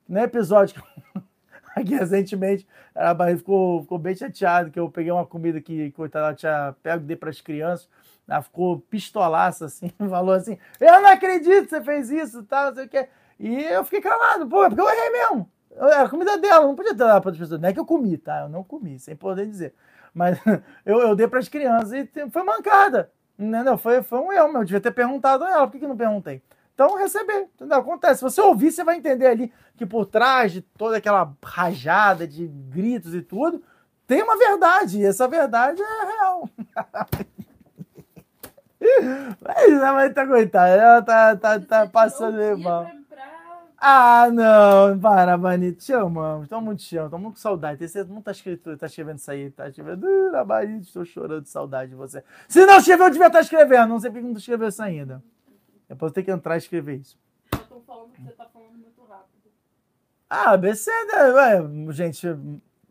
No 0.08 0.20
episódio 0.20 0.82
aqui 1.76 1.96
recentemente, 1.96 2.68
a 2.96 3.14
barriga 3.14 3.40
ficou, 3.40 3.82
ficou 3.82 3.98
bem 3.98 4.16
chateado 4.16 4.72
que 4.72 4.80
eu 4.80 4.90
peguei 4.90 5.12
uma 5.12 5.26
comida 5.26 5.60
que, 5.60 5.92
coitada, 5.92 6.28
ela 6.28 6.36
tinha 6.36 6.76
pego, 6.82 7.04
dei 7.04 7.18
para 7.18 7.30
as 7.30 7.42
crianças, 7.42 7.90
ela 8.28 8.42
ficou 8.42 8.80
pistolaça, 8.80 9.66
assim, 9.66 9.90
falou 10.10 10.34
assim, 10.34 10.58
eu 10.80 11.02
não 11.02 11.10
acredito 11.10 11.66
que 11.66 11.70
você 11.70 11.82
fez 11.82 12.10
isso, 12.10 12.44
tal, 12.44 12.68
não 12.68 12.76
sei 12.76 12.86
o 12.86 12.90
que. 12.90 13.08
E 13.40 13.64
eu 13.66 13.84
fiquei 13.84 14.00
calado, 14.00 14.48
pô, 14.48 14.64
é 14.64 14.70
porque 14.70 14.82
eu 14.82 14.90
errei 14.90 15.10
mesmo. 15.10 15.52
Era 15.76 16.04
a 16.04 16.10
comida 16.10 16.38
dela, 16.38 16.66
não 16.66 16.76
podia 16.76 16.94
dar 16.94 17.20
para 17.20 17.32
as 17.32 17.38
pessoas. 17.38 17.60
Não 17.60 17.68
é 17.68 17.74
que 17.74 17.80
eu 17.80 17.86
comi, 17.86 18.18
tá? 18.18 18.42
Eu 18.42 18.50
não 18.50 18.64
comi, 18.64 19.00
sem 19.00 19.16
poder 19.16 19.48
dizer. 19.48 19.74
Mas 20.14 20.40
eu, 20.86 21.00
eu 21.00 21.16
dei 21.16 21.28
para 21.28 21.40
as 21.40 21.50
crianças 21.50 21.92
e 21.92 22.08
foi 22.30 22.44
mancada. 22.44 23.12
Entendeu? 23.38 23.78
Foi, 23.78 24.02
foi 24.04 24.20
um 24.20 24.32
erro, 24.32 24.58
eu 24.58 24.64
devia 24.64 24.80
ter 24.80 24.92
perguntado 24.92 25.44
a 25.44 25.52
ela, 25.52 25.66
por 25.66 25.74
que, 25.74 25.80
que 25.80 25.88
não 25.88 25.98
perguntei? 25.98 26.42
Então, 26.74 26.98
receber, 26.98 27.50
entendeu? 27.54 27.78
Acontece. 27.78 28.20
Se 28.20 28.24
você 28.24 28.42
ouvir, 28.42 28.72
você 28.72 28.84
vai 28.84 28.98
entender 28.98 29.28
ali 29.28 29.54
que 29.76 29.86
por 29.86 30.06
trás 30.06 30.52
de 30.52 30.62
toda 30.62 30.98
aquela 30.98 31.32
rajada 31.44 32.28
de 32.28 32.48
gritos 32.48 33.14
e 33.14 33.22
tudo, 33.22 33.62
tem 34.08 34.24
uma 34.24 34.38
verdade, 34.38 35.00
e 35.00 35.06
essa 35.06 35.28
verdade 35.28 35.82
é 35.82 36.06
real. 36.06 36.50
Mas 39.42 39.82
a 39.82 39.94
mãe 39.94 40.12
tá 40.12 40.28
coitada, 40.28 40.70
ela 40.70 41.02
tá, 41.02 41.36
tá, 41.36 41.60
tá 41.60 41.88
passando 41.88 42.58
mal. 42.60 42.88
Ah, 43.86 44.30
não, 44.32 44.98
para, 44.98 45.38
te 45.74 45.92
amamos, 45.92 46.44
estamos 46.44 46.64
muito 46.64 46.80
te 46.82 46.98
amamos, 46.98 47.08
estamos 47.08 47.22
muito 47.22 47.36
com 47.36 47.42
saudade. 47.42 47.80
Tem 47.80 47.88
certeza, 47.90 48.14
não 48.14 48.22
tá 48.22 48.32
escrito, 48.32 48.78
tá 48.78 48.86
escrevendo 48.86 49.18
isso 49.18 49.30
aí, 49.30 49.52
tá 49.52 49.68
escrevendo, 49.68 50.08
Bani, 50.46 50.80
estou 50.80 51.04
chorando 51.04 51.42
de 51.42 51.50
saudade 51.50 51.90
de 51.90 51.96
você. 51.98 52.24
Se 52.48 52.66
não 52.66 52.78
escreveu, 52.78 53.08
eu 53.08 53.12
devia 53.12 53.28
estar 53.28 53.42
escrevendo, 53.42 53.90
não 53.90 54.00
sei 54.00 54.10
por 54.10 54.22
que 54.22 54.26
não 54.26 54.38
escreveu 54.38 54.70
isso 54.70 54.82
ainda. 54.82 55.22
Depois 55.90 56.12
eu 56.12 56.14
ter 56.14 56.24
que 56.24 56.32
entrar 56.32 56.56
e 56.56 56.60
escrever 56.60 56.96
isso. 56.96 57.20
Eu 57.52 57.60
tô 57.60 57.82
falando 57.82 58.14
que 58.14 58.22
você 58.22 58.32
tá 58.32 58.46
falando 58.54 58.72
muito 58.72 59.04
rápido. 59.04 59.52
Ah, 60.30 60.56
BC, 60.56 60.90
né? 60.90 61.92
gente, 61.92 62.26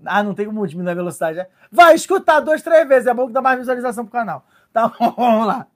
ah, 0.04 0.22
não 0.22 0.34
tem 0.34 0.44
como 0.44 0.66
diminuir 0.66 0.92
a 0.92 0.96
velocidade, 0.96 1.38
né? 1.38 1.46
Vai 1.70 1.94
escutar 1.94 2.40
duas, 2.40 2.60
três 2.60 2.86
vezes, 2.86 3.06
é 3.06 3.14
bom 3.14 3.28
que 3.28 3.32
dá 3.32 3.40
mais 3.40 3.58
visualização 3.58 4.04
pro 4.04 4.12
canal. 4.12 4.44
Tá 4.70 4.88
bom, 4.88 5.10
vamos 5.16 5.46
lá. 5.46 5.66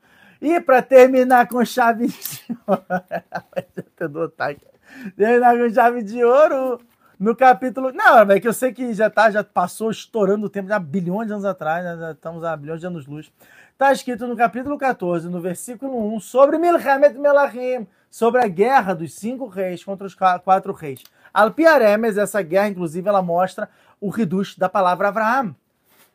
E 0.42 0.60
para 0.60 0.82
terminar 0.82 1.48
com 1.48 1.64
chave 1.64 2.08
de 2.08 2.58
ouro, 2.66 4.30
terminar 5.16 5.56
com 5.56 5.72
chave 5.72 6.02
de 6.02 6.24
ouro 6.24 6.80
no 7.18 7.34
capítulo. 7.34 7.92
Não, 7.92 8.20
é 8.30 8.40
que 8.40 8.48
eu 8.48 8.52
sei 8.52 8.72
que 8.72 8.92
já 8.92 9.08
tá, 9.08 9.30
já 9.30 9.42
passou 9.42 9.90
estourando 9.90 10.46
o 10.46 10.50
tempo, 10.50 10.68
já 10.68 10.78
bilhões 10.78 11.26
de 11.26 11.32
anos 11.32 11.44
atrás, 11.44 11.84
né? 11.84 11.96
Já 11.98 12.12
estamos 12.12 12.44
há 12.44 12.56
bilhões 12.56 12.80
de 12.80 12.86
anos-luz. 12.86 13.30
Está 13.72 13.92
escrito 13.92 14.26
no 14.26 14.36
capítulo 14.36 14.78
14, 14.78 15.28
no 15.28 15.40
versículo 15.40 16.14
1, 16.14 16.20
sobre 16.20 16.58
Milhamet 16.58 17.18
Melachim, 17.18 17.86
sobre 18.10 18.42
a 18.42 18.48
guerra 18.48 18.94
dos 18.94 19.14
cinco 19.14 19.46
reis 19.46 19.84
contra 19.84 20.06
os 20.06 20.14
quatro 20.14 20.72
reis. 20.72 21.02
Alpiaremes, 21.32 22.16
essa 22.16 22.40
guerra, 22.40 22.68
inclusive, 22.68 23.06
ela 23.06 23.20
mostra 23.20 23.68
o 24.00 24.08
reduz 24.08 24.56
da 24.56 24.68
palavra 24.68 25.08
Abraham, 25.08 25.54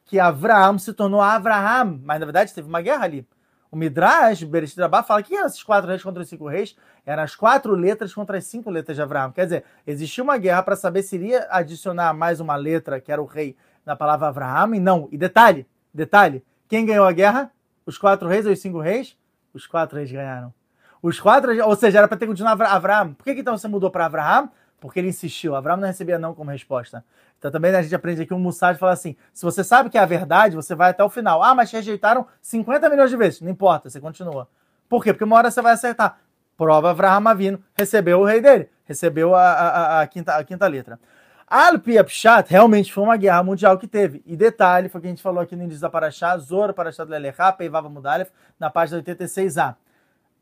que 0.05 0.19
Abraham 0.19 0.79
se 0.79 0.93
tornou 0.93 1.21
Abraham, 1.21 1.99
mas 2.03 2.19
na 2.19 2.25
verdade 2.25 2.53
teve 2.53 2.67
uma 2.67 2.81
guerra 2.81 3.05
ali. 3.05 3.27
O 3.71 3.77
Midrash, 3.77 4.43
Bereshit 4.43 4.81
Rabá, 4.81 5.01
fala 5.01 5.23
que 5.23 5.33
eram 5.33 5.47
esses 5.47 5.63
quatro 5.63 5.89
reis 5.89 6.03
contra 6.03 6.21
os 6.21 6.27
cinco 6.27 6.45
reis, 6.45 6.75
eram 7.05 7.23
as 7.23 7.35
quatro 7.35 7.73
letras 7.73 8.13
contra 8.13 8.37
as 8.37 8.43
cinco 8.43 8.69
letras 8.69 8.97
de 8.97 9.01
Abraão. 9.01 9.31
Quer 9.31 9.45
dizer, 9.45 9.63
existia 9.87 10.21
uma 10.21 10.37
guerra 10.37 10.61
para 10.61 10.75
saber 10.75 11.03
se 11.03 11.15
iria 11.15 11.47
adicionar 11.49 12.13
mais 12.13 12.41
uma 12.41 12.57
letra, 12.57 12.99
que 12.99 13.09
era 13.09 13.21
o 13.21 13.25
rei, 13.25 13.55
na 13.85 13.95
palavra 13.95 14.27
Abraão, 14.27 14.75
e 14.75 14.79
não. 14.79 15.07
E 15.09 15.17
detalhe, 15.17 15.65
detalhe, 15.93 16.43
quem 16.67 16.85
ganhou 16.85 17.05
a 17.05 17.13
guerra? 17.13 17.49
Os 17.85 17.97
quatro 17.97 18.27
reis 18.27 18.45
ou 18.45 18.51
os 18.51 18.59
cinco 18.59 18.81
reis? 18.81 19.17
Os 19.53 19.65
quatro 19.65 19.95
reis 19.97 20.11
ganharam. 20.11 20.53
Os 21.01 21.19
quatro, 21.19 21.51
ou 21.65 21.75
seja, 21.75 21.99
era 21.99 22.09
para 22.09 22.17
ter 22.17 22.27
continuado 22.27 22.61
Abraão. 22.63 23.13
Por 23.13 23.23
que, 23.23 23.33
que 23.33 23.39
então 23.39 23.57
você 23.57 23.69
mudou 23.69 23.89
para 23.89 24.05
Abraão? 24.05 24.51
Porque 24.81 24.99
ele 24.99 25.07
insistiu. 25.09 25.55
Abraão 25.55 25.77
não 25.77 25.87
recebia 25.87 26.17
não 26.17 26.33
como 26.33 26.49
resposta. 26.49 27.05
Então 27.37 27.51
também 27.51 27.73
a 27.73 27.81
gente 27.83 27.93
aprende 27.95 28.23
aqui 28.23 28.33
um 28.33 28.39
Mussad 28.39 28.77
fala 28.77 28.91
assim: 28.91 29.15
se 29.31 29.45
você 29.45 29.63
sabe 29.63 29.91
que 29.91 29.97
é 29.97 30.01
a 30.01 30.05
verdade, 30.05 30.55
você 30.55 30.75
vai 30.75 30.89
até 30.89 31.03
o 31.03 31.09
final. 31.09 31.41
Ah, 31.41 31.53
mas 31.53 31.71
rejeitaram 31.71 32.25
50 32.41 32.89
milhões 32.89 33.11
de 33.11 33.15
vezes. 33.15 33.41
Não 33.41 33.49
importa, 33.49 33.89
você 33.89 34.01
continua. 34.01 34.49
Por 34.89 35.03
quê? 35.03 35.13
Porque 35.13 35.23
uma 35.23 35.37
hora 35.37 35.51
você 35.51 35.61
vai 35.61 35.73
acertar. 35.73 36.17
Prova 36.57 36.89
Avraham 36.89 37.27
Avino 37.27 37.63
recebeu 37.75 38.19
o 38.19 38.25
rei 38.25 38.41
dele, 38.41 38.69
recebeu 38.83 39.35
a, 39.35 39.41
a, 39.41 40.01
a, 40.01 40.07
quinta, 40.07 40.35
a 40.35 40.43
quinta 40.43 40.67
letra. 40.67 40.99
Al-Pia 41.47 42.03
Pshat 42.03 42.49
realmente 42.49 42.91
foi 42.91 43.03
uma 43.03 43.17
guerra 43.17 43.43
mundial 43.43 43.77
que 43.77 43.87
teve. 43.87 44.23
E 44.25 44.35
detalhe, 44.35 44.89
foi 44.89 44.99
o 44.99 45.01
que 45.01 45.07
a 45.07 45.11
gente 45.11 45.21
falou 45.21 45.41
aqui 45.41 45.55
no 45.55 45.63
início 45.63 45.81
da 45.81 45.89
Paraxá, 45.89 46.35
Zora, 46.37 46.73
Paraxá 46.73 47.03
do 47.03 47.11
Lelecha, 47.11 47.51
Peivava 47.51 47.87
Mudalef, 47.87 48.31
na 48.59 48.69
página 48.69 49.01
86a. 49.01 49.75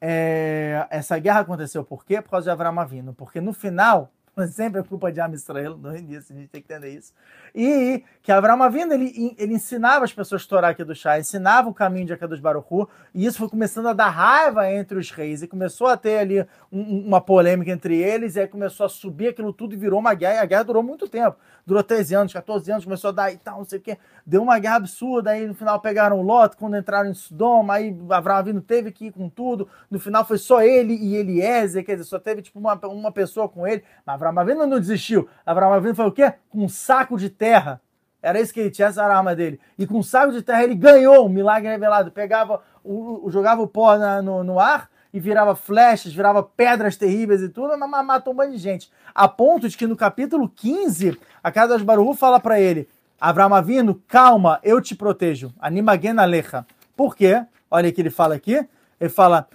É, 0.01 0.87
essa 0.89 1.19
guerra 1.19 1.41
aconteceu 1.41 1.83
por 1.83 2.05
quê? 2.05 2.21
Por 2.21 2.29
causa 2.29 2.45
de 2.45 2.51
Avraham 2.51 2.79
Avino. 2.79 3.13
Porque 3.13 3.41
no 3.41 3.53
final, 3.53 4.11
sempre 4.47 4.81
é 4.81 4.83
culpa 4.83 5.11
de 5.11 5.19
Amistrael, 5.19 5.77
no 5.77 5.95
início, 5.95 6.35
a 6.35 6.39
gente 6.39 6.49
tem 6.49 6.61
que 6.61 6.71
entender 6.71 6.89
isso. 6.89 7.13
E 7.53 8.03
que 8.21 8.31
Abraão 8.31 8.61
Avino, 8.61 8.93
ele, 8.93 9.35
ele 9.37 9.53
ensinava 9.53 10.05
as 10.05 10.13
pessoas 10.13 10.41
a 10.41 10.43
estourar 10.43 10.71
aqui 10.71 10.83
do 10.83 10.95
chá, 10.95 11.19
ensinava 11.19 11.69
o 11.69 11.73
caminho 11.73 12.05
de 12.05 12.13
Akadosh 12.13 12.39
Baruchu, 12.39 12.87
e 13.13 13.25
isso 13.25 13.39
foi 13.39 13.49
começando 13.49 13.87
a 13.87 13.93
dar 13.93 14.09
raiva 14.09 14.71
entre 14.71 14.97
os 14.97 15.11
reis, 15.11 15.41
e 15.41 15.47
começou 15.47 15.87
a 15.87 15.97
ter 15.97 16.19
ali 16.19 16.45
um, 16.71 17.07
uma 17.07 17.21
polêmica 17.21 17.71
entre 17.71 17.97
eles, 17.97 18.35
e 18.35 18.41
aí 18.41 18.47
começou 18.47 18.85
a 18.85 18.89
subir 18.89 19.29
aquilo 19.29 19.51
tudo 19.51 19.73
e 19.73 19.77
virou 19.77 19.99
uma 19.99 20.13
guerra, 20.13 20.35
e 20.35 20.39
a 20.39 20.45
guerra 20.45 20.63
durou 20.63 20.83
muito 20.83 21.07
tempo, 21.07 21.37
durou 21.65 21.83
13 21.83 22.15
anos, 22.15 22.33
14 22.33 22.71
anos, 22.71 22.83
começou 22.83 23.09
a 23.09 23.13
dar 23.13 23.31
e 23.31 23.37
tal, 23.37 23.59
não 23.59 23.65
sei 23.65 23.79
o 23.79 23.81
quê, 23.81 23.97
deu 24.25 24.41
uma 24.41 24.59
guerra 24.59 24.75
absurda, 24.75 25.31
aí 25.31 25.45
no 25.47 25.53
final 25.53 25.79
pegaram 25.79 26.19
o 26.19 26.21
Lot, 26.21 26.55
quando 26.55 26.77
entraram 26.77 27.09
em 27.09 27.13
Sodoma, 27.13 27.75
aí 27.75 27.95
Abraão 28.09 28.37
Avino 28.37 28.61
teve 28.61 28.91
que 28.91 29.07
ir 29.07 29.11
com 29.11 29.29
tudo, 29.29 29.67
no 29.89 29.99
final 29.99 30.25
foi 30.25 30.37
só 30.37 30.61
ele 30.61 30.93
e 30.93 31.15
Eliezer, 31.15 31.83
quer 31.83 31.95
dizer, 31.95 32.07
só 32.07 32.19
teve 32.19 32.41
tipo 32.41 32.59
uma, 32.59 32.75
uma 32.87 33.11
pessoa 33.11 33.49
com 33.49 33.65
ele, 33.65 33.83
mas 34.05 34.15
Abraão 34.15 34.28
Avino 34.37 34.65
não 34.65 34.79
desistiu, 34.79 35.27
Abraão 35.45 35.73
Avino 35.73 35.95
foi 35.95 36.05
o 36.05 36.11
quê? 36.11 36.33
Com 36.49 36.63
um 36.63 36.69
saco 36.69 37.17
de 37.17 37.29
terra. 37.29 37.81
Era 38.21 38.39
isso 38.39 38.53
que 38.53 38.59
ele 38.59 38.69
tinha, 38.69 38.89
essa 38.89 39.03
era 39.03 39.13
a 39.13 39.17
arma 39.17 39.35
dele. 39.35 39.59
E 39.77 39.87
com 39.87 39.97
um 39.99 40.03
saco 40.03 40.31
de 40.31 40.41
terra 40.41 40.63
ele 40.63 40.75
ganhou 40.75 41.25
um 41.25 41.29
milagre 41.29 41.69
revelado. 41.69 42.11
Pegava, 42.11 42.61
o, 42.83 43.29
jogava 43.29 43.61
o 43.61 43.67
pó 43.67 43.97
na, 43.97 44.21
no, 44.21 44.43
no 44.43 44.59
ar 44.59 44.89
e 45.13 45.19
virava 45.19 45.55
flechas, 45.55 46.13
virava 46.13 46.43
pedras 46.43 46.95
terríveis 46.95 47.41
e 47.41 47.49
tudo, 47.49 47.77
mas 47.77 48.05
matou 48.05 48.33
um 48.33 48.35
monte 48.35 48.51
de 48.51 48.57
gente. 48.57 48.91
A 49.15 49.27
ponto 49.27 49.67
de 49.67 49.77
que 49.77 49.87
no 49.87 49.95
capítulo 49.95 50.49
15, 50.49 51.17
a 51.43 51.51
casa 51.51 51.73
das 51.73 51.81
Baruhu 51.81 52.13
fala 52.13 52.39
para 52.39 52.59
ele: 52.59 52.87
Abraão 53.19 53.53
Avino, 53.53 54.01
calma, 54.07 54.59
eu 54.63 54.81
te 54.81 54.95
protejo. 54.95 55.53
Alecha. 55.59 56.65
Por 56.95 57.15
quê? 57.15 57.43
Olha 57.71 57.89
o 57.89 57.93
que 57.93 58.01
ele 58.01 58.09
fala 58.09 58.35
aqui. 58.35 58.67
Ele 58.99 59.09
fala: 59.09 59.47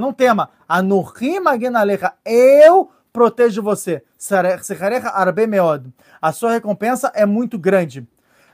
Não 0.00 0.12
tema. 0.12 0.50
Eu 2.24 2.90
protejo 3.12 3.62
você. 3.62 4.02
A 6.20 6.32
sua 6.32 6.52
recompensa 6.52 7.10
é 7.14 7.24
muito 7.24 7.58
grande. 7.58 8.06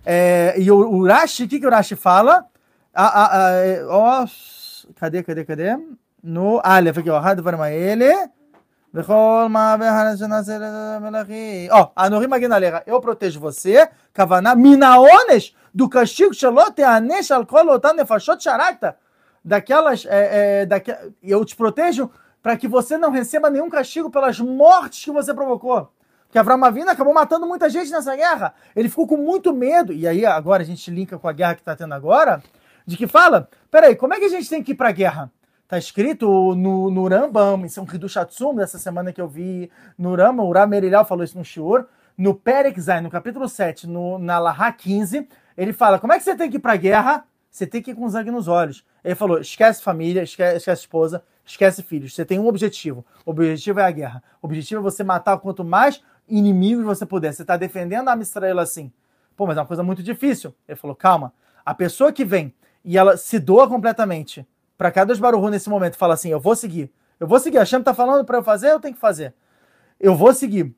É, 0.05 0.55
e 0.59 0.71
o, 0.71 0.77
o 0.77 1.07
Rashi, 1.07 1.45
o 1.45 1.49
que, 1.49 1.59
que 1.59 1.67
o 1.67 1.71
Rashi 1.71 1.97
fala? 1.97 2.45
Ah, 2.95 3.25
ah, 3.25 3.31
ah, 3.33 4.25
oh, 4.25 4.93
cadê, 4.95 5.23
cadê, 5.23 5.45
cadê? 5.45 5.77
No 6.23 6.61
Aleph 6.63 6.99
aqui, 6.99 7.11
ó. 7.11 7.21
ele. 7.73 8.13
Ó, 11.73 11.91
Anorim 11.97 12.29
Magnaleira, 12.29 12.85
eu 12.87 13.01
protejo 13.01 13.41
você, 13.41 13.89
Kavaná, 14.13 14.55
Minaones, 14.55 15.53
do 15.75 15.89
castigo 15.89 16.33
Shalot 16.33 16.81
Anesh 16.81 17.33
al 17.33 17.45
Kol 17.45 17.71
Otan 17.71 17.95
Nefashot 17.95 18.41
Sharakta. 18.41 18.97
daquelas. 19.45 20.07
É, 20.07 20.61
é, 20.61 20.67
daque... 20.67 20.95
Eu 21.21 21.45
te 21.45 21.57
protejo 21.57 22.09
para 22.41 22.57
que 22.57 22.69
você 22.69 22.97
não 22.97 23.11
receba 23.11 23.51
nenhum 23.51 23.69
castigo 23.69 24.11
pelas 24.11 24.39
mortes 24.39 25.05
que 25.05 25.11
você 25.11 25.35
provocou. 25.35 25.91
Porque 26.27 26.39
Avram 26.39 26.65
Avinu 26.65 26.89
acabou 26.89 27.13
matando 27.13 27.49
muita 27.49 27.69
gente 27.69 27.91
nessa 27.91 28.15
guerra. 28.15 28.55
Ele 28.77 28.89
ficou 28.89 29.09
com 29.09 29.17
muito 29.17 29.53
medo. 29.53 29.93
E 29.93 30.07
aí, 30.07 30.25
agora 30.25 30.63
a 30.63 30.67
gente 30.67 30.89
linka 30.89 31.19
com 31.19 31.27
a 31.27 31.33
guerra 31.33 31.57
que 31.57 31.63
está 31.63 31.75
tendo 31.75 31.95
agora, 31.95 32.41
de 32.87 32.97
que 32.97 33.09
fala: 33.09 33.49
peraí, 33.73 33.97
como 33.97 34.15
é 34.15 34.21
que 34.21 34.27
a 34.27 34.29
gente 34.31 34.49
tem 34.49 34.63
que 34.63 34.71
ir 34.71 34.77
para 34.77 34.91
a 34.91 34.93
guerra? 34.93 35.33
Tá 35.67 35.79
escrito 35.79 36.55
no, 36.55 36.91
no 36.91 37.09
Rambam, 37.09 37.65
isso 37.65 37.81
é 37.81 37.83
um 37.83 37.87
Hidush 37.87 38.15
dessa 38.55 38.79
semana 38.79 39.13
que 39.13 39.21
eu 39.21 39.27
vi 39.27 39.71
no 39.97 40.15
Rambam, 40.15 40.47
o 40.47 40.53
Ramerilhal 40.53 41.07
falou 41.07 41.25
isso 41.25 41.39
no 41.39 41.45
Shiur, 41.45 41.87
no 42.17 42.35
Perek 42.35 42.79
Zain, 42.81 43.01
no 43.01 43.11
capítulo 43.11 43.49
7, 43.49 43.87
no, 43.87 44.19
na 44.19 44.39
Lahá 44.39 44.71
15, 44.71 45.27
ele 45.57 45.73
fala, 45.73 45.99
como 45.99 46.13
é 46.13 46.19
que 46.19 46.25
você 46.25 46.37
tem 46.37 46.51
que 46.51 46.57
ir 46.57 46.61
pra 46.61 46.77
guerra? 46.77 47.25
Você 47.51 47.67
tem 47.67 47.81
que 47.81 47.93
ir 47.93 47.95
com 47.95 48.09
sangue 48.09 48.31
nos 48.31 48.49
olhos. 48.49 48.85
Ele 49.05 49.15
falou, 49.15 49.39
esquece 49.39 49.83
família, 49.83 50.23
esquece, 50.23 50.57
esquece 50.57 50.83
esposa, 50.83 51.23
esquece 51.45 51.83
filhos. 51.83 52.15
Você 52.15 52.25
tem 52.25 52.39
um 52.39 52.49
objetivo. 52.49 53.05
O 53.25 53.31
objetivo 53.31 53.79
é 53.79 53.85
a 53.85 53.91
guerra. 53.91 54.23
O 54.43 54.47
objetivo 54.47 54.81
é 54.81 54.83
você 54.83 55.05
matar 55.05 55.39
quanto 55.39 55.65
mais 55.65 56.03
inimigos 56.29 56.85
você 56.85 57.07
puder. 57.07 57.33
Você 57.33 57.43
está 57.43 57.57
defendendo 57.57 58.09
a 58.09 58.17
Mistraela 58.17 58.63
assim. 58.63 58.93
Pô, 59.37 59.47
mas 59.47 59.57
é 59.57 59.61
uma 59.61 59.67
coisa 59.67 59.85
muito 59.85 60.03
difícil. 60.03 60.53
Ele 60.67 60.77
falou, 60.77 60.97
calma. 60.97 61.33
A 61.65 61.73
pessoa 61.73 62.13
que 62.13 62.25
vem 62.25 62.53
e 62.85 62.99
ela 62.99 63.17
se 63.17 63.39
doa 63.39 63.69
completamente 63.69 64.45
para 64.77 64.91
cada 64.91 65.15
Baruhu 65.15 65.51
nesse 65.51 65.69
momento 65.69 65.97
fala 65.97 66.15
assim: 66.15 66.31
eu 66.31 66.41
vou 66.41 66.57
seguir. 66.57 66.93
Eu 67.19 67.27
vou 67.27 67.39
seguir. 67.39 67.59
A 67.59 67.65
Shem 67.65 67.83
tá 67.83 67.95
falando 67.95 68.25
para 68.25 68.39
eu 68.39 68.43
fazer, 68.43 68.71
eu 68.71 68.81
tenho 68.81 68.95
que 68.95 69.01
fazer. 69.01 69.35
Eu 69.99 70.15
vou 70.15 70.33
seguir. 70.35 70.75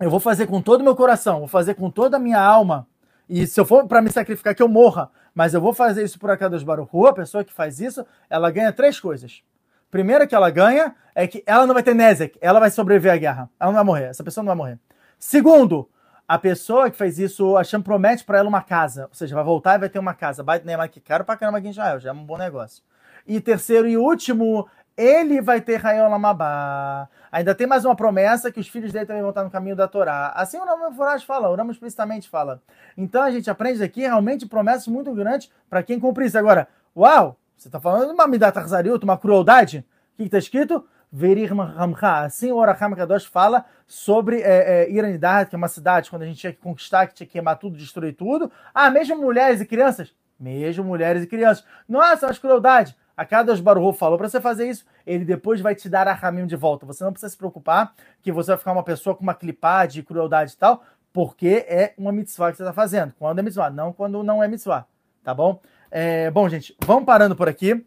Eu 0.00 0.10
vou 0.10 0.18
fazer 0.18 0.46
com 0.46 0.60
todo 0.60 0.80
o 0.80 0.84
meu 0.84 0.96
coração, 0.96 1.40
vou 1.40 1.48
fazer 1.48 1.74
com 1.74 1.90
toda 1.90 2.16
a 2.16 2.20
minha 2.20 2.40
alma. 2.40 2.88
E 3.28 3.46
se 3.46 3.60
eu 3.60 3.64
for 3.64 3.86
para 3.86 4.02
me 4.02 4.10
sacrificar, 4.10 4.54
que 4.54 4.62
eu 4.62 4.68
morra. 4.68 5.10
Mas 5.34 5.54
eu 5.54 5.60
vou 5.60 5.72
fazer 5.72 6.02
isso 6.02 6.18
por 6.18 6.30
Akadosh 6.30 6.62
Baruhu. 6.62 7.06
A 7.06 7.12
pessoa 7.12 7.44
que 7.44 7.52
faz 7.52 7.80
isso, 7.80 8.04
ela 8.28 8.50
ganha 8.50 8.72
três 8.72 8.98
coisas. 8.98 9.42
Primeira 9.90 10.26
que 10.26 10.34
ela 10.34 10.50
ganha 10.50 10.94
é 11.14 11.26
que 11.26 11.42
ela 11.46 11.66
não 11.66 11.74
vai 11.74 11.82
ter 11.82 11.94
Nezek, 11.94 12.38
ela 12.40 12.58
vai 12.58 12.70
sobreviver 12.70 13.12
à 13.12 13.16
guerra. 13.16 13.50
Ela 13.60 13.70
não 13.70 13.76
vai 13.76 13.84
morrer, 13.84 14.04
essa 14.04 14.24
pessoa 14.24 14.42
não 14.42 14.48
vai 14.48 14.56
morrer. 14.56 14.78
Segundo, 15.18 15.88
a 16.26 16.38
pessoa 16.38 16.90
que 16.90 16.96
fez 16.96 17.18
isso, 17.18 17.56
a 17.56 17.62
Shem 17.62 17.80
promete 17.80 18.24
para 18.24 18.38
ela 18.38 18.48
uma 18.48 18.62
casa. 18.62 19.04
Ou 19.04 19.14
seja, 19.14 19.34
vai 19.34 19.44
voltar 19.44 19.74
e 19.74 19.78
vai 19.78 19.88
ter 19.88 19.98
uma 19.98 20.14
casa. 20.14 20.42
Vai 20.42 20.58
ter 20.58 20.88
que 20.88 21.00
caro 21.00 21.24
pra 21.24 21.36
caramba 21.36 21.58
aqui 21.58 21.68
em 21.68 21.70
Israel, 21.70 22.00
já 22.00 22.08
é 22.08 22.12
um 22.12 22.24
bom 22.24 22.38
negócio. 22.38 22.82
E 23.26 23.40
terceiro 23.40 23.88
e 23.88 23.96
último, 23.96 24.68
ele 24.96 25.40
vai 25.40 25.60
ter 25.60 25.76
Rayon 25.76 26.08
Lamabá. 26.08 27.08
Ainda 27.30 27.54
tem 27.54 27.66
mais 27.66 27.84
uma 27.84 27.96
promessa 27.96 28.52
que 28.52 28.60
os 28.60 28.68
filhos 28.68 28.92
dele 28.92 29.06
também 29.06 29.22
vão 29.22 29.30
estar 29.30 29.42
no 29.42 29.50
caminho 29.50 29.74
da 29.74 29.88
Torá. 29.88 30.32
Assim 30.34 30.58
o 30.58 30.64
Ramo 30.64 30.92
Foraj 30.94 31.24
fala, 31.24 31.48
o 31.48 31.54
Ramo 31.54 31.72
explicitamente 31.72 32.28
fala. 32.28 32.62
Então 32.96 33.22
a 33.22 33.30
gente 33.30 33.50
aprende 33.50 33.82
aqui 33.82 34.02
realmente 34.02 34.46
promessas 34.46 34.86
muito 34.86 35.12
grandes 35.14 35.50
para 35.68 35.82
quem 35.82 35.98
cumprir 35.98 36.26
isso. 36.26 36.38
Agora, 36.38 36.68
uau, 36.96 37.38
você 37.56 37.68
está 37.68 37.80
falando 37.80 38.08
de 38.08 38.12
uma 38.12 38.26
Midat 38.26 38.56
uma 39.02 39.16
crueldade? 39.16 39.86
O 40.14 40.16
que 40.16 40.24
está 40.24 40.38
escrito? 40.38 40.84
Verir 41.10 41.52
Ramcha. 41.52 42.24
Assim 42.24 42.50
o 42.50 42.56
Oracham 42.56 42.94
Kadosh 42.94 43.24
fala 43.24 43.64
sobre 43.86 44.40
é, 44.40 44.84
é, 44.84 44.90
Iranidade, 44.90 45.50
que 45.50 45.54
é 45.54 45.58
uma 45.58 45.68
cidade 45.68 46.10
quando 46.10 46.22
a 46.22 46.26
gente 46.26 46.38
tinha 46.38 46.52
que 46.52 46.58
conquistar, 46.58 47.06
que 47.06 47.14
tinha 47.14 47.26
que 47.26 47.32
queimar 47.34 47.58
tudo, 47.58 47.76
destruir 47.76 48.14
tudo. 48.14 48.50
Ah, 48.74 48.90
mesmo 48.90 49.16
mulheres 49.16 49.60
e 49.60 49.66
crianças? 49.66 50.14
Mesmo 50.40 50.84
mulheres 50.84 51.22
e 51.22 51.26
crianças. 51.26 51.64
Nossa, 51.88 52.26
mas 52.26 52.38
crueldade. 52.38 52.96
A 53.16 53.24
cada 53.24 53.54
Baruch 53.56 53.98
falou 53.98 54.16
para 54.16 54.28
você 54.28 54.40
fazer 54.40 54.68
isso, 54.68 54.84
ele 55.06 55.24
depois 55.24 55.60
vai 55.60 55.74
te 55.74 55.88
dar 55.88 56.08
a 56.08 56.16
caminho 56.16 56.46
de 56.46 56.56
volta. 56.56 56.86
Você 56.86 57.04
não 57.04 57.12
precisa 57.12 57.30
se 57.30 57.36
preocupar 57.36 57.94
que 58.22 58.32
você 58.32 58.52
vai 58.52 58.58
ficar 58.58 58.72
uma 58.72 58.82
pessoa 58.82 59.14
com 59.14 59.22
uma 59.22 59.34
clipade, 59.34 59.94
de 59.94 60.02
crueldade 60.02 60.52
e 60.52 60.56
tal, 60.56 60.82
porque 61.12 61.66
é 61.68 61.94
uma 61.98 62.10
mitzvah 62.10 62.50
que 62.50 62.56
você 62.56 62.62
está 62.62 62.72
fazendo. 62.72 63.12
Quando 63.18 63.38
é 63.38 63.42
mitzvah, 63.42 63.70
não 63.70 63.92
quando 63.92 64.22
não 64.22 64.42
é 64.42 64.48
mitzvah. 64.48 64.86
Tá 65.22 65.34
bom? 65.34 65.60
É, 65.90 66.30
bom, 66.30 66.48
gente, 66.48 66.74
vamos 66.84 67.04
parando 67.04 67.36
por 67.36 67.48
aqui. 67.48 67.84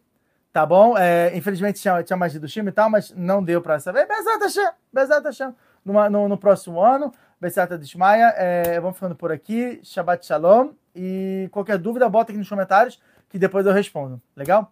Tá 0.54 0.66
bom? 0.66 0.98
É, 0.98 1.36
infelizmente 1.36 1.82
tinha, 1.82 2.02
tinha 2.02 2.16
mais 2.16 2.34
do 2.40 2.48
time 2.48 2.70
e 2.70 2.72
tal, 2.72 2.90
mas 2.90 3.12
não 3.12 3.44
deu 3.44 3.62
para 3.62 3.78
saber. 3.80 4.08
Bezat 4.08 5.26
Hashem. 5.26 5.54
No, 5.84 6.30
no, 6.30 6.38
próximo 6.38 6.80
ano, 6.80 7.12
Bezat 7.42 7.78
Dishmaya. 7.78 8.34
É, 8.38 8.80
vamos 8.80 8.96
ficando 8.96 9.16
por 9.16 9.32
aqui. 9.34 9.82
Shabbat 9.84 10.26
Shalom. 10.26 10.70
E 10.96 11.50
qualquer 11.52 11.78
dúvida, 11.78 12.08
bota 12.08 12.32
aqui 12.32 12.40
nos 12.40 12.48
comentários 12.48 13.02
que 13.28 13.38
depois 13.38 13.66
eu 13.66 13.74
respondo. 13.74 14.22
Legal? 14.34 14.72